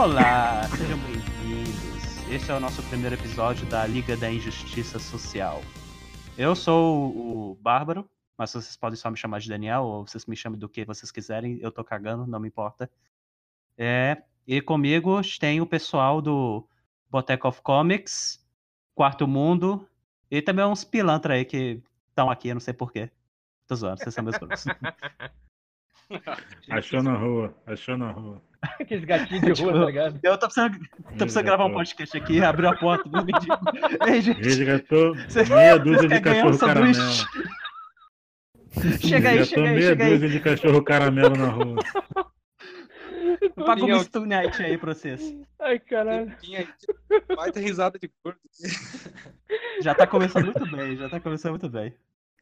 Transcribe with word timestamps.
Olá, 0.00 0.62
sejam 0.78 0.96
bem-vindos. 1.00 2.26
Este 2.30 2.50
é 2.50 2.54
o 2.54 2.58
nosso 2.58 2.82
primeiro 2.84 3.16
episódio 3.16 3.66
da 3.66 3.86
Liga 3.86 4.16
da 4.16 4.32
Injustiça 4.32 4.98
Social. 4.98 5.60
Eu 6.38 6.56
sou 6.56 7.50
o 7.50 7.54
Bárbaro, 7.56 8.08
mas 8.34 8.50
vocês 8.50 8.78
podem 8.78 8.96
só 8.96 9.10
me 9.10 9.18
chamar 9.18 9.40
de 9.40 9.50
Daniel, 9.50 9.82
ou 9.82 10.06
vocês 10.06 10.24
me 10.24 10.34
chamam 10.34 10.58
do 10.58 10.70
que 10.70 10.86
vocês 10.86 11.12
quiserem, 11.12 11.58
eu 11.60 11.70
tô 11.70 11.84
cagando, 11.84 12.26
não 12.26 12.40
me 12.40 12.48
importa. 12.48 12.90
É, 13.76 14.22
e 14.46 14.62
comigo 14.62 15.20
tem 15.38 15.60
o 15.60 15.66
pessoal 15.66 16.22
do 16.22 16.66
Boteco 17.10 17.46
of 17.48 17.60
Comics, 17.60 18.42
Quarto 18.94 19.28
Mundo, 19.28 19.86
e 20.30 20.40
também 20.40 20.64
uns 20.64 20.82
pilantra 20.82 21.34
aí 21.34 21.44
que 21.44 21.82
estão 22.08 22.30
aqui, 22.30 22.48
eu 22.48 22.54
não 22.54 22.60
sei 22.60 22.72
porquê. 22.72 23.10
Tô 23.66 23.76
zoando, 23.76 23.98
vocês 23.98 24.14
são 24.14 24.24
meus 24.24 24.38
grupos. 24.40 24.64
Achou 26.70 27.02
na 27.02 27.18
rua, 27.18 27.54
achou 27.66 27.98
na 27.98 28.10
rua. 28.12 28.49
Aqueles 28.80 29.04
gatinhos 29.04 29.42
de 29.42 29.52
rua, 29.62 29.72
tá 29.72 29.84
ligado? 29.86 30.20
Eu 30.22 30.38
tô 30.38 30.46
precisando, 30.46 30.78
tô 30.78 31.16
precisando 31.16 31.44
gravar 31.44 31.64
um 31.64 31.72
podcast 31.72 32.16
aqui, 32.16 32.42
abriu 32.42 32.68
a 32.68 32.76
porta 32.76 33.08
do 33.08 33.24
mendigo. 33.24 33.56
Ei, 34.06 34.20
gente, 34.20 34.42
Resgatou 34.42 35.16
Cê- 35.28 35.44
meia 35.44 35.78
dúzia 35.78 36.08
de 36.08 36.14
um 36.14 36.20
cachorro 36.22 36.58
caramelo. 36.58 36.94
chega 39.00 39.30
aí, 39.30 39.44
chega 39.44 39.62
aí, 39.62 39.74
meia 39.74 39.88
chega 39.88 40.04
aí. 40.04 40.10
dúzia 40.12 40.28
de 40.28 40.40
cachorro 40.40 40.82
caramelo 40.84 41.36
na 41.36 41.46
rua. 41.48 41.76
Paga 43.56 43.72
um 43.72 43.86
Daniel, 43.86 43.98
misto 43.98 44.26
night 44.26 44.62
aí 44.62 44.76
pra 44.76 44.94
vocês. 44.94 45.34
Ai, 45.60 45.78
caralho. 45.78 46.34
Tinha 46.40 46.66
baita 47.34 47.58
risada 47.60 47.98
de 47.98 48.10
gordo. 48.22 48.38
Já 49.82 49.94
tá 49.94 50.06
começando 50.06 50.44
muito 50.46 50.76
bem, 50.76 50.96
já 50.96 51.08
tá 51.08 51.18
começando 51.20 51.52
muito 51.52 51.68
bem. 51.68 51.94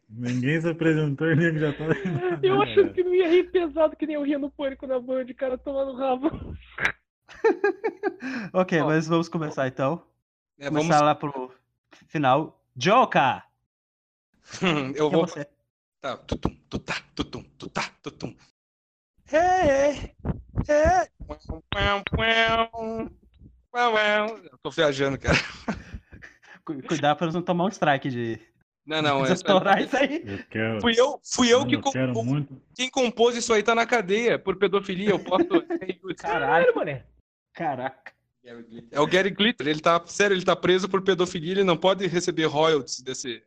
Ninguém 0.08 0.60
se 0.60 0.68
apresentou 0.68 1.30
e 1.30 1.36
nego 1.36 1.58
já 1.58 1.72
tá. 1.72 1.84
Eu 2.42 2.62
achando 2.62 2.92
que 2.94 3.04
não 3.04 3.14
ia 3.14 3.28
rir 3.28 3.50
pesado 3.50 3.94
que 3.94 4.06
nem 4.06 4.16
eu 4.16 4.22
ria 4.22 4.38
no 4.38 4.50
pânico 4.50 4.86
na 4.86 4.98
Band, 4.98 5.26
cara 5.36 5.58
tomando 5.58 5.94
rabo. 5.96 6.30
Ok, 8.52 8.80
Ó. 8.80 8.86
mas 8.86 9.06
vamos 9.06 9.28
começar 9.28 9.68
então. 9.68 10.02
É, 10.58 10.64
vamos... 10.70 10.86
Começar 10.86 11.04
lá 11.04 11.14
pro 11.14 11.52
final. 12.06 12.64
Joka! 12.74 13.44
Eu 14.96 15.08
é 15.08 15.10
vou. 15.10 15.26
você? 15.26 15.46
Tá. 16.00 16.16
Tutum, 16.16 16.56
tutá, 16.70 16.94
tutum, 17.14 17.42
tutá, 17.58 17.82
tutum. 18.02 18.34
É, 19.30 19.90
é. 19.90 20.14
Eu 24.50 24.58
tô 24.62 24.70
viajando, 24.70 25.18
cara. 25.18 25.36
Cu- 26.64 26.82
Cuidado 26.82 27.18
pra 27.18 27.30
não 27.30 27.42
tomar 27.42 27.64
um 27.64 27.68
strike 27.68 28.08
de 28.08 28.40
Não, 28.88 29.02
não, 29.02 29.18
é. 29.20 29.22
desestourar 29.24 29.82
isso 29.82 29.94
aí. 29.96 30.22
Eu 30.26 30.38
quero. 30.50 30.80
Fui 30.80 30.94
eu, 30.96 31.20
fui 31.22 31.52
eu 31.52 31.66
que 31.66 31.76
eu 31.76 31.82
quero 31.82 32.12
compus. 32.14 32.24
muito. 32.32 32.62
Quem 32.74 32.88
compôs 32.90 33.36
isso 33.36 33.52
aí 33.52 33.62
tá 33.62 33.74
na 33.74 33.84
cadeia 33.84 34.38
por 34.38 34.56
pedofilia. 34.56 35.10
Eu 35.10 35.18
posso. 35.18 35.46
Caralho, 36.18 36.74
mané. 36.74 37.04
caraca. 37.52 38.12
É 38.90 38.98
o 38.98 39.06
Gary 39.06 39.28
Glitter. 39.28 39.68
Ele 39.68 39.80
tá. 39.80 40.02
Sério, 40.06 40.34
ele 40.34 40.44
tá 40.44 40.56
preso 40.56 40.88
por 40.88 41.02
pedofilia. 41.02 41.52
Ele 41.52 41.64
não 41.64 41.76
pode 41.76 42.06
receber 42.06 42.46
royalties 42.46 43.02
desse, 43.02 43.42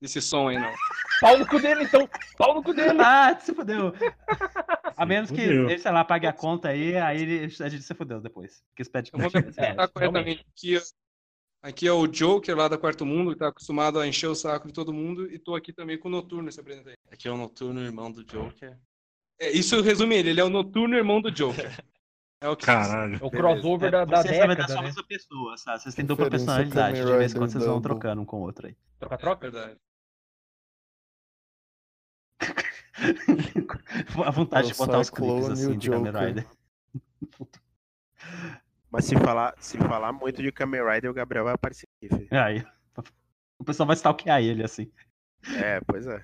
desse 0.00 0.22
som 0.22 0.46
aí, 0.48 0.58
não. 0.58 0.70
Pau 1.20 1.36
no 1.38 1.46
cu 1.46 1.58
dele, 1.60 1.82
então. 1.84 2.08
Pau 2.38 2.54
no 2.54 2.62
cu 2.62 2.72
dele. 2.72 3.00
Ah, 3.00 3.36
se 3.40 3.52
fudeu. 3.52 3.92
A 4.96 5.04
menos 5.04 5.30
que 5.30 5.40
fudeu. 5.40 5.70
ele, 5.70 5.78
sei 5.80 5.90
lá, 5.90 6.04
pague 6.04 6.26
a 6.28 6.32
conta 6.32 6.68
aí, 6.68 6.96
aí 6.96 7.22
ele- 7.22 7.44
a 7.60 7.68
gente 7.68 7.82
se 7.82 7.94
fudeu 7.94 8.20
depois. 8.20 8.62
Que 8.76 8.82
esse 8.82 8.90
pede 8.90 9.10
Eu 9.12 9.18
vou 9.18 9.30
me 9.32 9.52
É, 9.56 9.88
corretamente. 9.88 10.46
Aqui, 10.56 10.78
aqui 11.64 11.88
é 11.88 11.92
o 11.92 12.06
Joker 12.06 12.54
lá 12.54 12.68
da 12.68 12.76
Quarto 12.76 13.06
Mundo, 13.06 13.32
que 13.32 13.38
tá 13.38 13.48
acostumado 13.48 13.98
a 13.98 14.06
encher 14.06 14.28
o 14.28 14.34
saco 14.34 14.68
de 14.68 14.74
todo 14.74 14.92
mundo, 14.92 15.32
e 15.32 15.38
tô 15.38 15.54
aqui 15.56 15.72
também 15.72 15.98
com 15.98 16.08
o 16.08 16.10
Noturno 16.10 16.52
se 16.52 16.60
apresentei. 16.60 16.94
Aqui 17.10 17.26
é 17.26 17.30
o 17.30 17.36
Noturno, 17.36 17.80
irmão 17.80 18.12
do 18.12 18.22
Joker. 18.22 18.78
É, 19.40 19.50
isso 19.50 19.80
resume 19.80 20.14
ele, 20.16 20.30
ele 20.30 20.40
é 20.40 20.44
o 20.44 20.50
Noturno 20.50 20.94
irmão 20.94 21.20
do 21.20 21.30
Joker. 21.30 21.72
É 22.40 22.48
o 22.48 22.56
que 22.56 22.66
Caralho. 22.66 23.18
É 23.20 23.24
o 23.24 23.30
crossover 23.30 23.90
da, 23.90 24.04
da 24.04 24.22
Vocês, 24.22 24.36
verdade, 24.36 24.56
década, 24.56 24.72
a 24.74 24.76
né? 24.76 24.82
mesma 24.88 25.04
pessoa, 25.04 25.56
sabe? 25.56 25.82
Vocês 25.82 25.94
têm 25.94 26.04
dupla 26.04 26.28
personalidade. 26.28 27.02
De 27.02 27.12
vez 27.16 27.32
em 27.32 27.38
quando 27.38 27.50
vocês 27.50 27.64
vão 27.64 27.80
trocando 27.80 28.20
um 28.20 28.26
com 28.26 28.40
o 28.40 28.42
outro 28.42 28.66
aí. 28.66 28.72
É 28.72 28.98
Troca-troca? 28.98 29.50
verdade. 29.50 29.80
A 34.24 34.30
vontade 34.30 34.68
É 34.68 34.70
o 34.70 34.72
de 34.72 34.78
botar 34.78 35.00
os 35.00 35.10
clipes 35.10 35.48
assim 35.48 35.78
de 35.78 35.90
Kamen. 35.90 36.12
Rider. 36.12 36.46
Mas 38.94 39.06
se 39.06 39.16
falar, 39.16 39.52
se 39.58 39.76
falar 39.76 40.12
muito 40.12 40.40
de 40.40 40.52
Kamen 40.52 40.80
Rider, 40.88 41.10
o 41.10 41.14
Gabriel 41.14 41.46
vai 41.46 41.54
aparecer 41.54 41.84
aqui, 41.96 42.16
filho. 42.16 42.28
Aí. 42.30 42.64
O 43.56 43.64
pessoal 43.64 43.86
vai 43.86 43.94
stalkear 43.94 44.42
ele 44.42 44.64
assim. 44.64 44.90
É, 45.62 45.80
pois 45.80 46.06
é. 46.06 46.22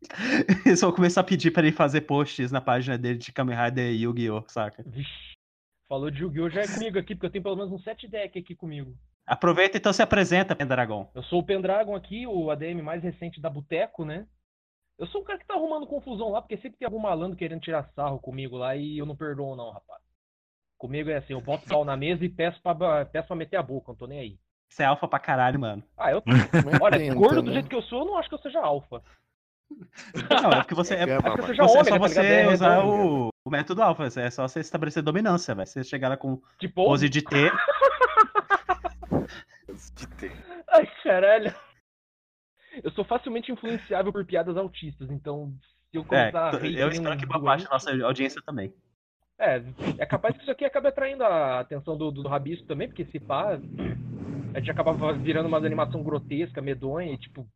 Eles 0.66 0.80
vão 0.80 0.90
começar 0.90 1.20
a 1.20 1.24
pedir 1.24 1.50
pra 1.50 1.62
ele 1.62 1.76
fazer 1.76 2.00
posts 2.00 2.50
na 2.50 2.60
página 2.60 2.96
dele 2.96 3.18
de 3.18 3.30
Kamen 3.32 3.54
Rider 3.54 3.92
e 3.92 4.02
Yu-Gi-Oh! 4.02 4.44
saca? 4.48 4.82
Vixe. 4.86 5.34
Falou 5.86 6.10
de 6.10 6.22
Yu-Gi-Oh! 6.22 6.48
já 6.48 6.62
é 6.62 6.66
comigo 6.66 6.98
aqui, 6.98 7.14
porque 7.14 7.26
eu 7.26 7.30
tenho 7.30 7.44
pelo 7.44 7.56
menos 7.56 7.70
um 7.70 7.78
set 7.78 8.08
deck 8.08 8.38
aqui 8.38 8.56
comigo. 8.56 8.96
Aproveita 9.26 9.76
então 9.76 9.92
se 9.92 10.02
apresenta, 10.02 10.56
Pendragon. 10.56 11.10
Eu 11.14 11.22
sou 11.24 11.40
o 11.40 11.46
Pendragon 11.46 11.94
aqui, 11.94 12.26
o 12.26 12.50
ADM 12.50 12.82
mais 12.82 13.02
recente 13.02 13.40
da 13.40 13.50
Boteco, 13.50 14.04
né? 14.04 14.26
Eu 14.98 15.06
sou 15.06 15.20
um 15.20 15.24
cara 15.24 15.38
que 15.38 15.46
tá 15.46 15.54
arrumando 15.54 15.86
confusão 15.86 16.30
lá, 16.30 16.40
porque 16.40 16.56
sempre 16.56 16.78
tem 16.78 16.86
algum 16.86 16.98
malandro 16.98 17.36
querendo 17.36 17.60
tirar 17.60 17.90
sarro 17.94 18.18
comigo 18.18 18.56
lá 18.56 18.74
e 18.74 18.98
eu 18.98 19.06
não 19.06 19.14
perdoo 19.14 19.54
não, 19.54 19.70
rapaz. 19.70 20.02
Comigo 20.80 21.10
é 21.10 21.16
assim, 21.18 21.34
eu 21.34 21.42
boto 21.42 21.66
o 21.66 21.68
pau 21.68 21.84
na 21.84 21.94
mesa 21.94 22.24
e 22.24 22.28
peço 22.30 22.58
pra, 22.62 23.04
peço 23.04 23.26
pra 23.28 23.36
meter 23.36 23.58
a 23.58 23.62
boca, 23.62 23.88
não 23.92 23.96
tô 23.96 24.06
nem 24.06 24.18
aí. 24.18 24.38
Você 24.66 24.82
é 24.82 24.86
alfa 24.86 25.06
pra 25.06 25.18
caralho, 25.18 25.60
mano. 25.60 25.84
Ah, 25.94 26.10
eu 26.10 26.22
Mas 26.64 26.80
Olha, 26.80 26.96
tenta, 26.98 27.14
gordo 27.14 27.42
do 27.42 27.48
né? 27.48 27.52
jeito 27.52 27.68
que 27.68 27.74
eu 27.74 27.82
sou, 27.82 27.98
eu 28.00 28.06
não 28.06 28.16
acho 28.16 28.30
que 28.30 28.34
eu 28.34 28.38
seja 28.40 28.60
alfa. 28.62 29.02
Não, 30.42 30.50
é 30.50 30.60
porque 30.62 30.74
você 30.74 30.94
é, 30.94 31.04
Gama, 31.04 31.18
É 31.18 31.30
porque 31.30 31.40
eu 31.40 31.44
mano. 31.44 31.46
seja 31.48 31.62
você, 31.64 31.76
é 31.76 31.80
ômega, 31.82 31.90
só 31.90 31.98
tá 31.98 32.08
você 32.08 32.22
ligado? 32.22 32.32
É 32.50 32.54
usar 32.54 32.78
redondo. 32.78 33.26
o, 33.26 33.28
o 33.44 33.50
método 33.50 33.82
alfa. 33.82 34.06
É 34.20 34.30
só 34.30 34.48
você 34.48 34.60
estabelecer 34.60 35.02
dominância, 35.02 35.54
velho. 35.54 35.66
Você 35.66 35.84
chegar 35.84 36.08
lá 36.08 36.16
com 36.16 36.40
Tipo, 36.58 36.84
pose 36.86 37.10
de 37.10 37.20
T. 37.20 37.50
De 39.96 40.06
ter. 40.16 40.32
ai 40.68 40.86
caralho. 41.02 41.54
Eu 42.82 42.90
sou 42.92 43.04
facilmente 43.04 43.52
influenciável 43.52 44.12
por 44.12 44.24
piadas 44.24 44.56
autistas, 44.56 45.10
então 45.10 45.52
se 45.90 45.96
eu 45.98 46.02
É, 46.02 46.06
começar 46.06 46.48
a 46.48 46.50
t- 46.52 46.58
rir 46.58 46.78
eu 46.78 46.88
espero 46.88 47.16
que 47.18 47.26
boa 47.26 47.42
parte 47.42 47.64
da 47.64 47.70
nossa 47.70 47.90
audiência 48.04 48.40
também. 48.42 48.72
É, 49.40 49.62
é 49.98 50.06
capaz 50.06 50.36
que 50.36 50.42
isso 50.42 50.50
aqui 50.50 50.66
acabe 50.66 50.88
atraindo 50.88 51.24
a 51.24 51.60
atenção 51.60 51.96
do, 51.96 52.10
do, 52.10 52.28
Rabisco 52.28 52.66
também, 52.66 52.86
porque 52.86 53.06
se 53.06 53.18
pá, 53.18 53.58
a 54.54 54.58
gente 54.58 54.70
acaba 54.70 55.12
virando 55.14 55.48
uma 55.48 55.56
animação 55.56 56.02
grotesca, 56.02 56.60
medonha, 56.60 57.14
e 57.14 57.16
tipo, 57.16 57.46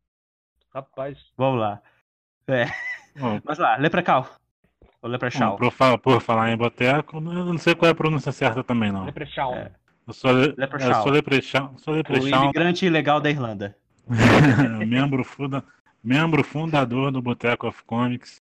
rapaz, 0.73 1.15
Vamos 1.37 1.59
lá. 1.59 1.79
É. 2.47 2.65
Bom, 3.17 3.39
Mas 3.43 3.59
lá, 3.59 3.77
Leprecal. 3.77 4.27
Ou 5.01 5.09
Leprechaun. 5.09 5.55
por, 5.57 5.71
fa- 5.71 5.97
por 5.99 6.19
falar 6.19 6.51
em 6.51 6.57
boteco, 6.57 7.17
eu 7.17 7.21
não 7.21 7.57
sei 7.59 7.75
qual 7.75 7.89
é 7.89 7.91
a 7.91 7.95
pronúncia 7.95 8.31
certa 8.31 8.63
também, 8.63 8.91
não. 8.91 9.05
Leprechaun. 9.05 9.53
É. 9.53 9.71
Eu 10.07 10.13
sou, 10.13 10.31
le- 10.31 10.55
Leprechaun. 10.57 10.89
eu 10.89 11.03
sou 11.03 11.11
leprechão, 11.11 11.77
sou 11.77 11.93
O 11.93 12.27
imigrante 12.27 12.85
ilegal 12.85 13.21
da 13.21 13.29
Irlanda. 13.29 13.75
membro, 14.85 15.23
funda, 15.23 15.63
membro 16.03 16.43
fundador 16.43 17.11
do 17.11 17.21
Boteco 17.21 17.67
of 17.67 17.83
Comics, 17.83 18.41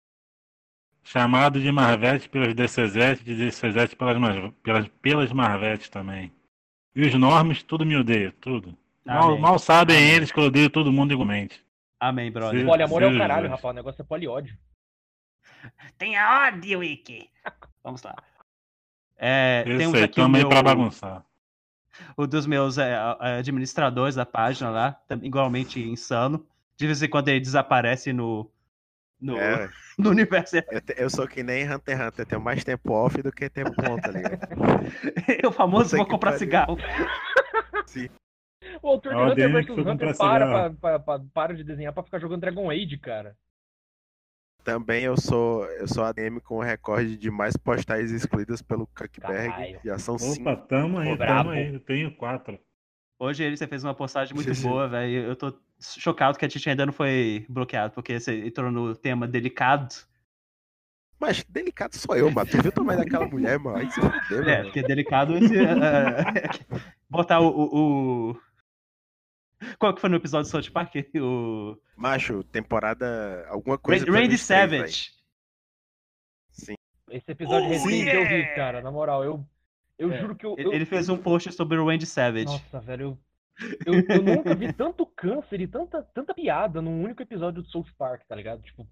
chamado 1.10 1.60
de 1.60 1.72
Marvete 1.72 2.30
pelos 2.30 2.54
DCZ, 2.54 3.24
de 3.24 3.36
DCZ 3.36 3.96
pelas, 3.96 4.54
pelas, 4.62 4.88
pelas 5.02 5.34
Marvetes 5.34 5.90
também. 5.90 6.32
E 6.96 7.02
os 7.02 7.16
normes, 7.16 7.64
tudo 7.64 7.84
me 7.84 7.96
odeia, 7.98 8.32
tudo. 8.40 8.78
Mal, 9.04 9.30
Amém. 9.30 9.40
mal 9.40 9.58
sabem 9.58 9.98
eles 9.98 10.32
que 10.32 10.40
eu 10.40 10.44
odeio 10.44 10.70
todo 10.70 10.92
mundo 10.92 11.12
igualmente. 11.12 11.66
Amém, 12.00 12.32
brother. 12.32 12.60
Sim. 12.60 12.66
Poliamor 12.68 13.02
é 13.02 13.08
o 13.08 13.18
caralho, 13.18 13.50
rapaz, 13.50 13.74
o 13.74 13.76
negócio 13.76 14.02
é 14.04 14.06
poliódio. 14.06 14.56
Tenha 15.98 16.48
ódio, 16.48 16.78
Wiki. 16.80 17.28
Vamos 17.84 18.04
lá. 18.04 18.16
É, 19.18 19.64
Eu 19.66 19.80
temos 19.80 19.96
sei, 19.96 20.04
aqui 20.04 20.22
o 20.22 20.24
também 20.24 20.42
meu, 20.42 20.50
pra 20.50 20.62
bagunçar. 20.62 21.26
o 22.16 22.28
dos 22.28 22.46
meus 22.46 22.78
é, 22.78 22.96
administradores 23.40 24.14
da 24.14 24.28
página 24.28 24.70
lá, 24.70 25.02
igualmente 25.24 25.82
insano. 25.82 26.46
De 26.78 26.86
vez 26.86 27.02
em 27.02 27.10
quando 27.10 27.30
ele 27.30 27.40
desaparece 27.40 28.14
no, 28.14 28.50
no, 29.20 29.38
É, 29.38 29.70
no 29.98 30.10
universo. 30.12 30.56
eu, 30.72 30.82
te- 30.82 30.96
eu 30.98 31.10
sou 31.10 31.28
que 31.28 31.44
nem 31.44 31.64
Hunter 31.70 31.98
x 31.98 32.08
Hunter, 32.08 32.22
eu 32.22 32.26
tenho 32.26 32.42
mais 32.42 32.64
tempo 32.64 32.92
off 32.94 33.22
do 33.22 33.32
que 33.32 33.50
tempo 33.50 33.72
on, 33.90 33.98
tá 34.00 34.12
ligado? 34.12 34.40
o 35.48 35.52
famoso 35.52 35.96
vou 35.98 36.06
que 36.06 36.12
comprar 36.12 36.32
pariu. 36.32 36.40
cigarro. 36.40 36.78
O 38.82 38.88
autor 38.88 39.14
de 39.14 39.20
É 39.20 39.22
o 39.22 39.32
Hunter 39.32 39.52
vs 39.52 39.70
Hunter 39.88 39.98
para, 39.98 40.14
cigarro. 40.14 40.76
pra, 40.76 41.00
pra- 41.00 41.00
pra- 41.18 41.26
para 41.34 41.54
de 41.56 41.64
desenhar 41.64 41.94
pra 41.94 42.04
ficar 42.04 42.20
jogando 42.20 42.42
Dragon 42.42 42.70
Age, 42.70 42.98
cara. 42.98 43.36
Também 44.64 45.04
eu 45.04 45.16
sou 45.18 45.66
eu 45.66 45.88
sou 45.88 46.04
ADM 46.04 46.40
com 46.42 46.58
o 46.58 46.62
recorde 46.62 47.18
de 47.18 47.32
mais 47.32 47.56
postais 47.58 48.12
excluídas 48.12 48.62
pelo. 48.62 48.86
Caralho. 48.88 49.80
Já 49.84 49.98
são 49.98 50.18
cinco. 50.20 50.50
Opa, 50.50 50.62
tamo 50.68 50.98
aí, 51.00 51.14
Ô, 51.14 51.18
tamo 51.18 51.50
aí, 51.52 51.74
eu 51.74 51.80
tenho 51.80 52.16
quatro. 52.16 52.60
Hoje 53.20 53.44
ele 53.44 53.58
você 53.58 53.68
fez 53.68 53.84
uma 53.84 53.94
postagem 53.94 54.34
muito 54.34 54.54
boa, 54.62 54.88
velho. 54.88 55.24
Eu 55.26 55.36
tô 55.36 55.54
chocado 55.80 56.38
que 56.40 56.46
a 56.46 56.48
gente 56.48 56.70
ainda 56.70 56.86
não 56.86 56.94
foi 56.94 57.46
bloqueado, 57.50 57.94
porque 57.94 58.18
você 58.20 58.46
entrou 58.48 58.72
no 58.72 58.96
tema 58.96 59.28
delicado. 59.28 59.94
Mas 61.20 61.44
delicado 61.44 61.98
sou 61.98 62.16
eu, 62.16 62.32
mano. 62.32 62.50
Tu 62.50 62.62
viu 62.62 62.70
o 62.70 62.74
tamanho 62.74 63.00
daquela 63.00 63.28
mulher, 63.28 63.60
mano? 63.60 63.78
Aí 63.78 63.92
se 63.92 64.00
fudeu, 64.00 64.44
É, 64.50 64.64
porque 64.64 64.82
delicado 64.82 65.36
esse, 65.38 65.54
é, 65.58 65.64
é, 65.64 66.80
botar 67.10 67.42
o, 67.42 67.48
o, 67.50 68.32
o- 68.32 68.42
Qual 69.78 69.94
que 69.94 70.00
foi 70.00 70.10
no 70.10 70.16
episódio 70.16 70.50
do 70.50 70.52
South 70.64 70.72
Park? 70.72 70.94
O 71.22 71.78
Macho, 71.98 72.42
temporada. 72.46 73.46
Alguma 73.50 73.78
coisa. 73.78 74.06
Randy, 74.06 74.18
Randy 74.18 74.38
23, 74.38 74.70
véi. 74.70 74.80
Savage. 74.80 75.12
Sim. 76.52 76.76
Esse 77.12 77.32
episódio 77.32 77.66
Oh, 77.68 77.70
recente 77.70 77.96
yeah! 77.96 78.14
eu 78.22 78.28
vi, 78.30 78.56
cara, 78.56 78.82
na 78.82 78.90
moral, 78.92 79.24
eu, 79.26 79.46
Eu 80.00 80.12
É, 80.14 80.22
juro 80.22 80.36
que 80.36 80.46
eu, 80.46 80.54
Ele 80.58 80.68
eu- 80.70 80.74
ele 80.74 80.86
fez 80.86 81.10
um 81.10 81.18
post 81.18 81.52
sobre 81.52 81.78
o 81.78 81.86
Randy 81.86 82.06
Savage. 82.06 82.46
Nossa, 82.46 82.80
velho, 82.80 83.20
eu, 83.86 83.94
eu, 83.94 84.06
eu 84.16 84.22
nunca 84.24 84.56
vi 84.56 84.72
tanto 84.72 85.06
câncer 85.06 85.60
e 85.60 85.68
tanta, 85.68 86.02
tanta 86.14 86.34
piada 86.34 86.82
num 86.82 87.04
único 87.04 87.22
episódio 87.22 87.62
do 87.62 87.68
South 87.70 87.92
Park, 87.98 88.24
tá 88.26 88.34
ligado? 88.34 88.62
Tipo, 88.64 88.88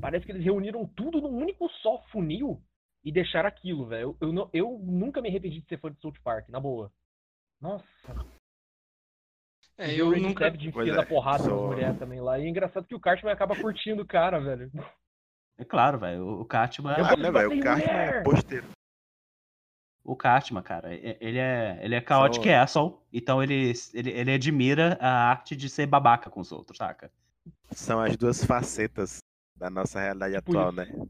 parece 0.00 0.26
que 0.26 0.32
eles 0.32 0.42
reuniram 0.44 0.84
tudo 0.96 1.20
num 1.20 1.30
único 1.36 1.68
só 1.80 2.02
funil 2.10 2.60
e 3.04 3.12
deixaram 3.12 3.48
aquilo, 3.48 3.86
velho. 3.86 4.16
Eu, 4.20 4.34
eu, 4.34 4.50
eu 4.52 4.78
nunca 4.82 5.22
me 5.22 5.28
arrependi 5.28 5.60
de 5.60 5.68
ser 5.68 5.78
fã 5.78 5.92
de 5.92 6.00
South 6.00 6.14
Park, 6.24 6.48
na 6.48 6.58
boa. 6.58 6.90
Nossa. 7.60 7.84
É, 9.76 9.94
eu 9.94 10.10
nunca. 10.20 10.46
Savage 10.46 10.72
Pois 10.72 10.88
enfiando 10.88 11.02
é, 11.02 11.06
porrada 11.06 11.44
nas 11.44 11.52
sou- 11.52 11.68
mulheres 11.68 11.98
também 12.00 12.20
lá. 12.20 12.36
E 12.38 12.44
é 12.46 12.48
engraçado 12.48 12.84
que 12.86 12.96
o 12.96 13.00
Cartman 13.00 13.30
acaba 13.32 13.54
curtindo 13.54 14.02
o 14.02 14.06
cara, 14.06 14.40
velho. 14.40 14.72
É 15.56 15.64
claro, 15.64 15.98
velho. 16.00 16.40
O 16.40 16.44
Cartman. 16.44 16.94
Ah, 16.94 17.16
né, 17.16 17.26
de 17.26 17.30
velho? 17.30 17.52
O 17.56 17.60
Cartman 17.62 17.92
é 17.94 18.22
posteiro. 18.24 18.66
O 20.08 20.16
Cartman, 20.16 20.62
cara, 20.62 20.88
ele 20.94 21.38
é, 21.38 21.78
ele 21.82 21.94
é 21.94 22.00
chaotic 22.00 22.42
Só- 22.44 22.54
asshole, 22.62 22.94
então 23.12 23.42
ele, 23.42 23.72
ele, 23.92 24.10
ele 24.10 24.32
admira 24.32 24.96
a 25.02 25.28
arte 25.28 25.54
de 25.54 25.68
ser 25.68 25.84
babaca 25.86 26.30
com 26.30 26.40
os 26.40 26.50
outros, 26.50 26.78
saca? 26.78 27.10
São 27.72 28.00
as 28.00 28.16
duas 28.16 28.42
facetas 28.42 29.18
da 29.54 29.68
nossa 29.68 30.00
realidade 30.00 30.34
Tipo 30.36 30.50
atual, 30.52 30.68
isso. 30.70 30.76
né? 30.76 31.06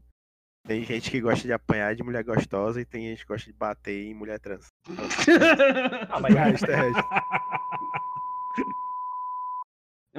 Tem 0.67 0.83
gente 0.83 1.09
que 1.09 1.21
gosta 1.21 1.47
de 1.47 1.53
apanhar 1.53 1.95
de 1.95 2.03
mulher 2.03 2.25
gostosa 2.25 2.81
e 2.81 2.85
tem 2.85 3.03
gente 3.07 3.21
que 3.21 3.27
gosta 3.31 3.49
de 3.49 3.57
bater 3.57 4.05
em 4.07 4.13
mulher 4.13 4.37
trans. 4.37 4.67
Ah, 6.11 6.19
mas 6.19 6.35
O 6.35 6.37
resto 6.37 6.69
é 6.69 6.75
resto. 6.75 7.09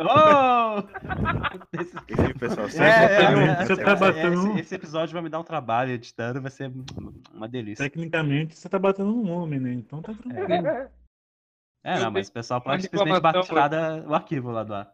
Oh! 0.09 0.83
Esse, 2.09 2.35
pessoal, 2.35 2.67
é, 2.69 2.89
é, 2.89 3.23
é, 3.63 3.67
você 3.67 3.77
tá 3.77 3.95
batendo- 3.97 4.51
esse, 4.53 4.61
esse 4.61 4.75
episódio 4.75 5.13
vai 5.13 5.23
me 5.23 5.29
dar 5.29 5.39
um 5.41 5.45
trabalho 5.45 5.93
editando, 5.93 6.41
vai 6.41 6.51
ser 6.51 6.73
uma 7.33 7.49
delícia. 7.49 7.85
Tecnicamente 7.85 8.57
você 8.57 8.69
tá 8.69 8.79
batendo 8.79 9.15
um 9.15 9.31
homem, 9.31 9.61
né? 9.61 9.73
Então 9.73 10.03
tá 10.03 10.13
tranquilo. 10.15 10.67
É, 11.83 11.97
Eu 11.97 12.01
não, 12.01 12.11
mas 12.11 12.29
o 12.29 12.33
pessoal 12.33 12.61
pode 12.61 12.83
simplesmente 12.83 13.15
reclamação, 13.15 13.43
tirar 13.49 13.69
da- 13.69 14.07
o 14.09 14.15
arquivo 14.15 14.51
lá 14.51 14.65
do 14.65 14.75
ar. 14.75 14.93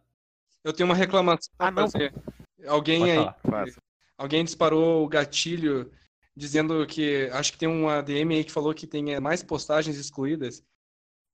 Eu 0.63 0.71
tenho 0.73 0.87
uma 0.87 0.95
reclamação 0.95 1.51
Ah, 1.59 1.71
pra 1.71 1.81
não. 1.83 1.89
fazer. 1.89 2.13
Alguém 2.67 2.99
Pode 2.99 3.11
aí, 3.11 3.17
falar. 3.17 3.65
Alguém 4.17 4.43
disparou 4.43 5.03
o 5.05 5.07
gatilho 5.07 5.91
dizendo 6.35 6.85
que 6.87 7.29
acho 7.33 7.51
que 7.51 7.57
tem 7.57 7.67
um 7.67 7.89
ADM 7.89 8.35
aí 8.35 8.43
que 8.43 8.51
falou 8.51 8.73
que 8.73 8.87
tem 8.87 9.13
é, 9.13 9.19
mais 9.19 9.43
postagens 9.43 9.97
excluídas. 9.97 10.63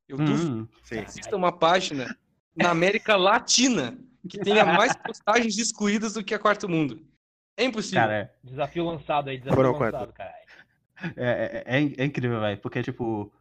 Eu 0.08 0.18
duvido 0.18 0.52
Hum, 0.64 0.68
Sim. 0.84 0.96
que 1.02 1.06
exista 1.06 1.36
uma 1.36 1.52
página 1.52 2.16
na 2.56 2.70
América 2.70 3.16
Latina 3.16 3.98
que 4.28 4.40
tenha 4.40 4.66
mais 4.66 4.96
postagens 4.96 5.58
excluídas 5.58 6.14
do 6.14 6.24
que 6.24 6.34
a 6.34 6.40
Quarto 6.40 6.68
Mundo. 6.70 7.02
É 7.58 7.64
impossível. 7.64 8.02
cara, 8.02 8.14
é, 8.14 8.34
Desafio 8.44 8.86
lançado 8.86 9.30
aí, 9.30 9.38
desafio 9.38 9.56
Foram 9.56 9.78
lançado, 9.78 10.14
caralho. 10.14 10.36
é, 11.16 11.64
é, 11.66 11.94
é 11.98 12.06
incrível, 12.06 12.40
velho, 12.40 12.58
porque, 12.58 12.82
tipo, 12.82 13.32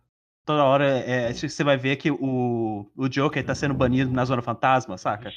toda 0.44 0.64
hora 0.64 0.84
é, 0.86 1.32
você 1.32 1.64
vai 1.64 1.76
ver 1.76 1.96
que 1.96 2.10
o, 2.10 2.90
o 2.96 3.08
Joker 3.08 3.44
tá 3.44 3.54
sendo 3.54 3.74
banido 3.74 4.10
na 4.10 4.24
Zona 4.24 4.42
Fantasma, 4.42 4.98
saca? 4.98 5.32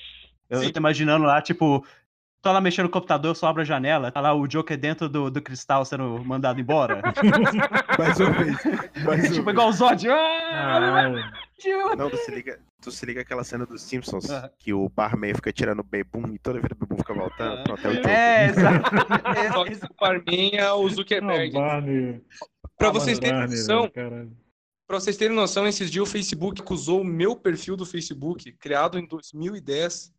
Eu, 0.50 0.64
eu 0.64 0.72
tô 0.72 0.80
imaginando 0.80 1.26
lá, 1.26 1.42
tipo, 1.42 1.86
tô 2.46 2.52
lá 2.52 2.62
mexendo 2.62 2.86
no 2.86 2.92
computador, 2.92 3.32
eu 3.32 3.36
só 3.36 3.48
abro 3.48 3.64
a 3.64 3.66
janela, 3.66 4.12
tá 4.12 4.22
lá 4.22 4.32
o 4.32 4.48
Joker 4.48 4.78
dentro 4.78 5.10
do, 5.10 5.32
do 5.32 5.42
cristal 5.42 5.84
sendo 5.84 6.24
mandado 6.24 6.62
embora. 6.62 7.02
Mais 7.98 8.20
uma 8.20 8.30
vez. 8.34 8.56
Mais 9.04 9.30
tipo, 9.34 9.50
igual 9.50 9.70
o 9.70 9.74
Zod. 9.74 10.08
Ah, 10.08 10.52
Caralho. 10.52 11.24
Não, 11.98 12.08
tu 12.08 12.18
se 12.18 12.30
liga, 12.30 12.60
tu 12.80 12.92
se 12.92 13.04
liga 13.04 13.22
aquela 13.22 13.44
cena 13.44 13.66
dos 13.66 13.82
Simpsons 13.82 14.30
Ah. 14.30 14.52
que 14.60 14.72
o 14.72 14.88
barman 14.90 15.34
fica 15.34 15.52
tirando 15.52 15.80
o 15.80 15.84
bebum 15.84 16.32
e 16.36 16.38
toda 16.38 16.60
vez 16.60 16.72
o 16.72 16.76
bebum 16.76 16.98
fica 16.98 17.16
voltando. 17.16 17.64
Pronto, 17.64 17.88
é 17.88 17.90
o 17.90 18.08
é, 18.08 18.46
exato. 18.46 18.92
Só 19.54 19.66
que 19.66 19.74
o 19.74 19.96
Barman 20.00 20.52
é 20.54 20.72
o 20.72 20.88
Zuckerberg. 20.88 21.52
Barney. 21.52 22.22
Pra 22.78 22.90
Ah, 22.90 22.92
vocês 22.92 23.18
terem 23.18 23.40
noção. 23.42 23.90
Pra 24.88 25.00
vocês 25.00 25.18
terem 25.18 25.36
noção, 25.36 25.66
esses 25.66 25.90
dias 25.90 26.08
o 26.08 26.12
Facebook 26.12 26.62
acusou 26.62 27.02
o 27.02 27.06
meu 27.06 27.36
perfil 27.36 27.76
do 27.76 27.88
Facebook, 27.88 28.52
criado 28.52 29.00
em 29.00 29.08
2010, 29.08 30.14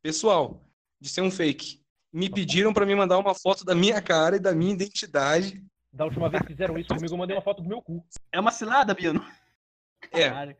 pessoal, 0.00 0.62
de 1.00 1.08
ser 1.08 1.20
um 1.20 1.30
fake. 1.30 1.80
Me 2.12 2.30
pediram 2.30 2.72
pra 2.72 2.86
me 2.86 2.94
mandar 2.94 3.18
uma 3.18 3.34
foto 3.34 3.64
da 3.64 3.74
minha 3.74 4.00
cara 4.00 4.36
e 4.36 4.40
da 4.40 4.54
minha 4.54 4.72
identidade. 4.72 5.62
Da 5.92 6.04
última 6.04 6.28
vez 6.28 6.42
que 6.42 6.48
fizeram 6.48 6.78
isso 6.78 6.88
comigo, 6.88 7.12
eu 7.12 7.18
mandei 7.18 7.36
uma 7.36 7.42
foto 7.42 7.62
do 7.62 7.68
meu 7.68 7.82
cu. 7.82 8.04
É 8.32 8.40
uma 8.40 8.50
cilada, 8.50 8.94
Bino. 8.94 9.24
É, 10.12 10.28
Caralho. 10.28 10.56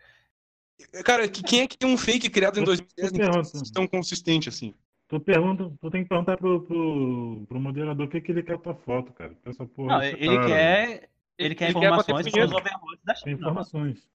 cara, 1.04 1.28
que- 1.28 1.42
quem 1.42 1.60
é 1.62 1.66
que 1.66 1.76
tem 1.78 1.88
um 1.88 1.96
fake 1.98 2.28
criado 2.30 2.58
em 2.58 2.64
2010 2.64 3.12
Eu 3.12 3.18
pergunto. 3.18 3.72
tão 3.72 3.86
consistente 3.86 4.48
assim? 4.48 4.74
Tu, 5.08 5.20
pergunta, 5.20 5.72
tu 5.80 5.90
tem 5.90 6.02
que 6.02 6.08
perguntar 6.08 6.36
pro, 6.36 6.62
pro, 6.62 7.44
pro 7.48 7.60
moderador 7.60 8.06
o 8.06 8.10
que, 8.10 8.20
que 8.20 8.32
ele 8.32 8.42
quer 8.42 8.58
tua 8.58 8.74
foto, 8.74 9.12
cara. 9.12 9.36
Essa 9.44 9.64
porra, 9.64 9.98
Não, 9.98 10.02
ele 10.02 10.34
cara, 10.36 10.46
quer. 10.48 11.10
Ele 11.38 11.54
quer 11.54 11.66
Ele 11.66 11.74
quer 11.74 11.86
informações 11.86 12.24
sobre 12.24 12.30
punheta. 12.32 12.54
os 12.54 12.60
overlords 12.60 13.04
da 13.04 13.14
China. 13.14 13.32
informações. 13.32 14.08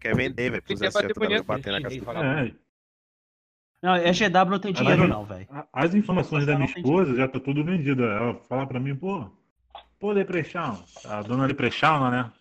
Quer 0.00 0.14
vender, 0.14 0.50
velho, 0.50 0.62
Ele 0.68 0.78
quer 0.78 0.92
bater 0.92 1.08
da 1.08 1.14
punheta, 1.14 1.42
bater 1.42 1.72
na 1.72 1.82
casa 1.82 1.98
do 1.98 2.04
vagabundo. 2.04 2.40
É, 2.48 2.54
Não, 3.82 3.92
a 3.94 3.98
GW 3.98 4.50
não 4.50 4.58
tem 4.58 4.72
dinheiro, 4.72 5.06
não, 5.06 5.24
velho. 5.24 5.46
as 5.72 5.94
informações 5.94 6.44
da 6.44 6.56
minha 6.56 6.66
esposa 6.66 7.14
já 7.14 7.28
tá 7.28 7.38
tudo 7.38 7.62
vendido. 7.64 8.04
Ela 8.04 8.34
fala 8.48 8.66
pra 8.66 8.80
mim, 8.80 8.96
pô, 8.96 9.30
pô, 10.00 10.10
Leprechaun. 10.10 10.76
A 11.04 11.22
dona 11.22 11.46
Leprechaun, 11.46 12.10
né? 12.10 12.32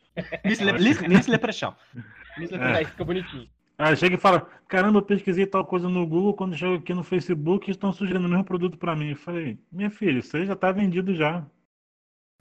Miss 0.44 0.60
Le- 0.60 0.74
Miss- 0.74 1.02
Miss 1.02 1.28
Leprechaun. 1.28 1.74
Miss 2.40 2.52
É. 2.52 2.78
Aí 2.78 2.86
fica 2.86 3.06
bonitinho. 3.06 3.48
Ela 3.78 3.96
chega 3.96 4.16
e 4.16 4.20
fala, 4.20 4.48
caramba, 4.68 4.98
eu 4.98 5.04
pesquisei 5.04 5.46
tal 5.46 5.64
coisa 5.64 5.88
no 5.88 6.08
Google, 6.08 6.34
quando 6.34 6.56
chego 6.58 6.74
aqui 6.76 6.92
no 6.96 7.04
Facebook 7.04 7.70
estão 7.70 7.94
sugerindo 7.94 8.26
o 8.26 8.30
mesmo 8.30 8.44
produto 8.44 8.76
pra 8.76 8.96
mim. 8.96 9.12
Eu 9.12 9.16
falei, 9.16 9.60
minha 9.72 9.92
filha, 9.92 10.18
isso 10.18 10.36
aí 10.36 10.48
já 10.48 10.56
tá 10.56 10.72
vendido 10.72 11.14
já. 11.14 11.46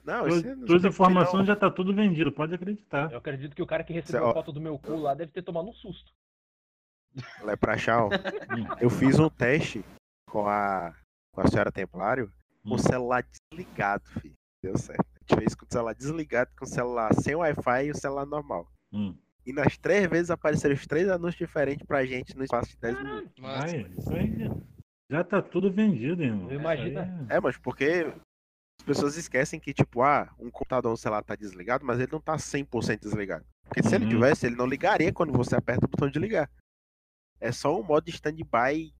Não, 0.03 0.23
preocupe, 0.23 0.87
informações 0.87 1.45
já 1.45 1.55
tá 1.55 1.69
tudo 1.69 1.93
vendido, 1.93 2.31
pode 2.31 2.55
acreditar. 2.55 3.11
Eu 3.11 3.17
acredito 3.19 3.55
que 3.55 3.61
o 3.61 3.67
cara 3.67 3.83
que 3.83 3.93
recebeu 3.93 4.21
Cê- 4.21 4.27
ó. 4.27 4.31
a 4.31 4.33
foto 4.33 4.51
do 4.51 4.59
meu 4.61 4.79
cu 4.79 4.95
lá 4.95 5.13
deve 5.13 5.31
ter 5.31 5.41
tomado 5.43 5.67
um 5.69 5.73
susto. 5.73 6.11
Leprachal, 7.43 8.09
Hum. 8.49 8.65
eu 8.79 8.89
fiz 8.89 9.19
um 9.19 9.29
teste 9.29 9.83
com 10.29 10.47
a, 10.47 10.93
com 11.33 11.41
a 11.41 11.47
senhora 11.47 11.71
Templário 11.71 12.31
com 12.63 12.71
Hum. 12.71 12.75
o 12.75 12.79
celular 12.79 13.25
desligado, 13.51 14.03
filho. 14.19 14.33
Deu 14.63 14.77
certo. 14.77 15.05
A 15.15 15.19
gente 15.33 15.39
fez 15.39 15.55
com 15.55 15.65
o 15.65 15.67
celular 15.71 15.93
desligado, 15.93 16.51
com 16.57 16.65
o 16.65 16.67
celular 16.67 17.13
sem 17.13 17.35
Wi-Fi 17.35 17.85
e 17.85 17.91
o 17.91 17.95
celular 17.95 18.25
normal. 18.25 18.67
Hum. 18.91 19.15
E 19.45 19.53
nas 19.53 19.77
três 19.77 20.07
vezes 20.09 20.29
apareceram 20.29 20.75
os 20.75 20.85
três 20.85 21.07
anúncios 21.07 21.37
diferentes 21.37 21.85
pra 21.85 22.05
gente 22.05 22.35
no 22.35 22.43
espaço 22.43 22.69
de 22.71 22.77
10 22.77 23.01
minutos. 23.01 23.31
Mas, 23.39 23.73
Ai, 23.73 23.91
isso 23.97 24.13
aí 24.13 24.51
já 25.09 25.23
tá 25.23 25.41
tudo 25.41 25.71
vendido, 25.71 26.21
irmão. 26.21 26.49
Eu 26.51 26.59
imagino. 26.59 26.89
Isso 26.89 26.99
aí 26.99 27.27
É, 27.29 27.39
mas 27.39 27.57
porque 27.57 28.13
as 28.81 28.85
pessoas 28.85 29.15
esquecem 29.15 29.57
que, 29.59 29.73
tipo, 29.73 30.01
ah, 30.01 30.29
um 30.37 30.51
computador, 30.51 30.91
um 30.91 30.97
celular 30.97 31.23
tá 31.23 31.35
desligado, 31.35 31.85
mas 31.85 31.97
ele 31.99 32.11
não 32.11 32.19
tá 32.19 32.37
100% 32.37 32.99
desligado. 32.99 33.45
Porque 33.63 33.81
se 33.83 33.95
ele 33.95 34.03
Uhum. 34.05 34.11
tivesse, 34.11 34.45
ele 34.47 34.55
não 34.57 34.65
ligaria 34.65 35.13
quando 35.13 35.31
você 35.31 35.55
aperta 35.55 35.85
o 35.85 35.89
botão 35.89 36.09
de 36.09 36.19
ligar. 36.19 36.49
É 37.39 37.51
só 37.51 37.79
um 37.79 37.83
modo 37.83 38.03
de 38.05 38.11
stand-by 38.11 38.93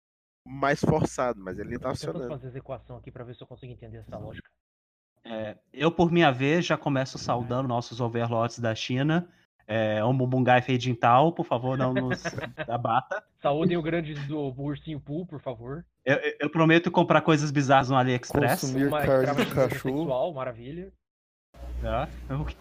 mais 0.46 0.80
forçado, 0.80 1.40
mas 1.42 1.60
ele 1.60 1.78
tá 1.78 1.90
funcionando. 1.90 2.30
fazer 2.30 2.48
essa 2.48 2.58
equação 2.58 2.98
aqui 2.98 3.12
pra 3.12 3.24
ver 3.24 3.36
se 3.36 3.42
eu 3.44 3.48
consigo 3.48 3.72
entender 3.74 3.98
essa 3.98 4.18
lógica. 4.18 4.50
É, 5.26 5.58
eu, 5.74 5.92
por 5.92 6.12
minha 6.12 6.32
vez, 6.32 6.66
já 6.66 6.78
começo 6.78 7.18
saudando 7.18 7.68
nossos 7.68 8.00
overlords 8.00 8.60
da 8.60 8.74
China. 8.74 9.28
É, 9.70 10.02
um 10.06 10.16
Bumbungai 10.18 10.62
Feijintal, 10.62 11.34
por 11.34 11.46
favor, 11.46 11.78
não 11.78 11.94
nos 11.94 12.24
abata. 12.70 13.22
Saúdem 13.42 13.76
o 13.76 13.82
grande 13.82 14.14
do 14.14 14.40
ursinho 14.58 14.98
Pool, 15.02 15.26
por 15.26 15.42
favor. 15.42 15.86
Eu, 16.06 16.16
eu- 16.16 16.38
eu 16.42 16.50
prometo 16.50 16.90
comprar 16.90 17.20
coisas 17.20 17.52
bizarras 17.52 17.90
no 17.90 17.98
AliExpress. 17.98 18.62
Consumir 18.62 18.88
Uma 18.88 19.02
carne 19.02 19.44
de 19.46 19.54
cachorro. 19.54 19.70
sexual, 19.98 20.34
maravilha. 20.34 20.94
tá? 21.82 22.08
Que- 22.48 22.56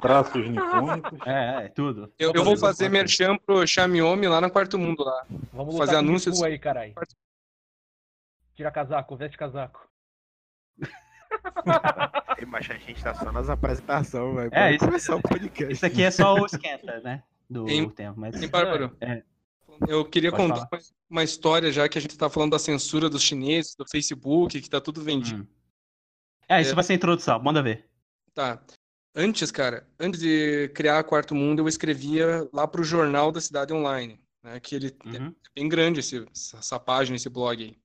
Traços 0.00 0.48
nipônicos. 0.48 1.18
é, 1.26 1.64
é, 1.64 1.68
tudo. 1.68 2.12
eu, 2.18 2.32
eu 2.34 2.44
vou 2.44 2.56
fazer 2.56 2.88
merchan 2.88 3.36
pro 3.36 3.66
Xiaomi 3.66 4.26
lá 4.28 4.40
no 4.40 4.50
Quarto 4.50 4.78
Mundo 4.78 5.04
lá. 5.04 5.26
Vamos 5.52 5.76
Fazer 5.76 5.96
anúncios. 5.96 6.42
Aí, 6.42 6.58
caralho. 6.58 6.94
Tira 8.54 8.70
casaco, 8.70 9.16
veste 9.16 9.36
casaco. 9.38 9.88
Mas 12.46 12.70
a 12.70 12.74
gente 12.74 13.02
tá 13.02 13.14
só 13.14 13.30
nas 13.30 13.48
apresentações, 13.48 14.34
velho. 14.34 14.50
É, 14.52 14.74
isso- 14.74 14.84
começar 14.84 15.16
o 15.16 15.22
podcast. 15.22 15.72
Isso 15.72 15.86
aqui 15.86 16.02
é 16.02 16.10
só 16.10 16.34
o 16.34 16.46
esquenta, 16.46 17.00
né? 17.00 17.22
Do 17.48 17.68
Em- 17.68 17.88
tempo. 17.88 18.18
Mas... 18.18 18.42
Bárbaro? 18.48 18.96
É. 19.00 19.22
Eu 19.88 20.04
queria 20.04 20.30
Pode 20.30 20.42
contar 20.42 20.68
uma, 20.72 20.80
uma 21.08 21.24
história, 21.24 21.72
já 21.72 21.88
que 21.88 21.96
a 21.96 22.00
gente 22.00 22.16
tá 22.18 22.28
falando 22.28 22.50
da 22.52 22.58
censura 22.58 23.08
dos 23.08 23.22
chineses, 23.22 23.74
do 23.74 23.86
Facebook, 23.88 24.60
que 24.60 24.68
tá 24.68 24.80
tudo 24.80 25.02
vendido. 25.02 25.42
Hum. 25.42 25.46
É, 26.48 26.60
isso 26.60 26.72
É. 26.72 26.74
vai 26.74 26.84
ser 26.84 26.92
a 26.94 26.96
introdução, 26.96 27.40
manda 27.42 27.62
ver. 27.62 27.88
Tá. 28.34 28.60
Antes, 29.14 29.50
cara, 29.50 29.86
antes 29.98 30.20
de 30.20 30.68
criar 30.68 31.02
Quarto 31.04 31.34
Mundo, 31.34 31.60
eu 31.60 31.68
escrevia 31.68 32.48
lá 32.52 32.66
pro 32.66 32.84
Jornal 32.84 33.32
da 33.32 33.40
Cidade 33.40 33.72
Online, 33.72 34.20
né? 34.42 34.60
Que 34.60 34.76
ele 34.76 34.96
Uhum. 35.04 35.28
é 35.28 35.50
bem 35.54 35.68
grande 35.68 36.00
esse, 36.00 36.24
essa 36.32 36.78
página, 36.78 37.16
esse 37.16 37.28
blog 37.28 37.62
aí. 37.62 37.76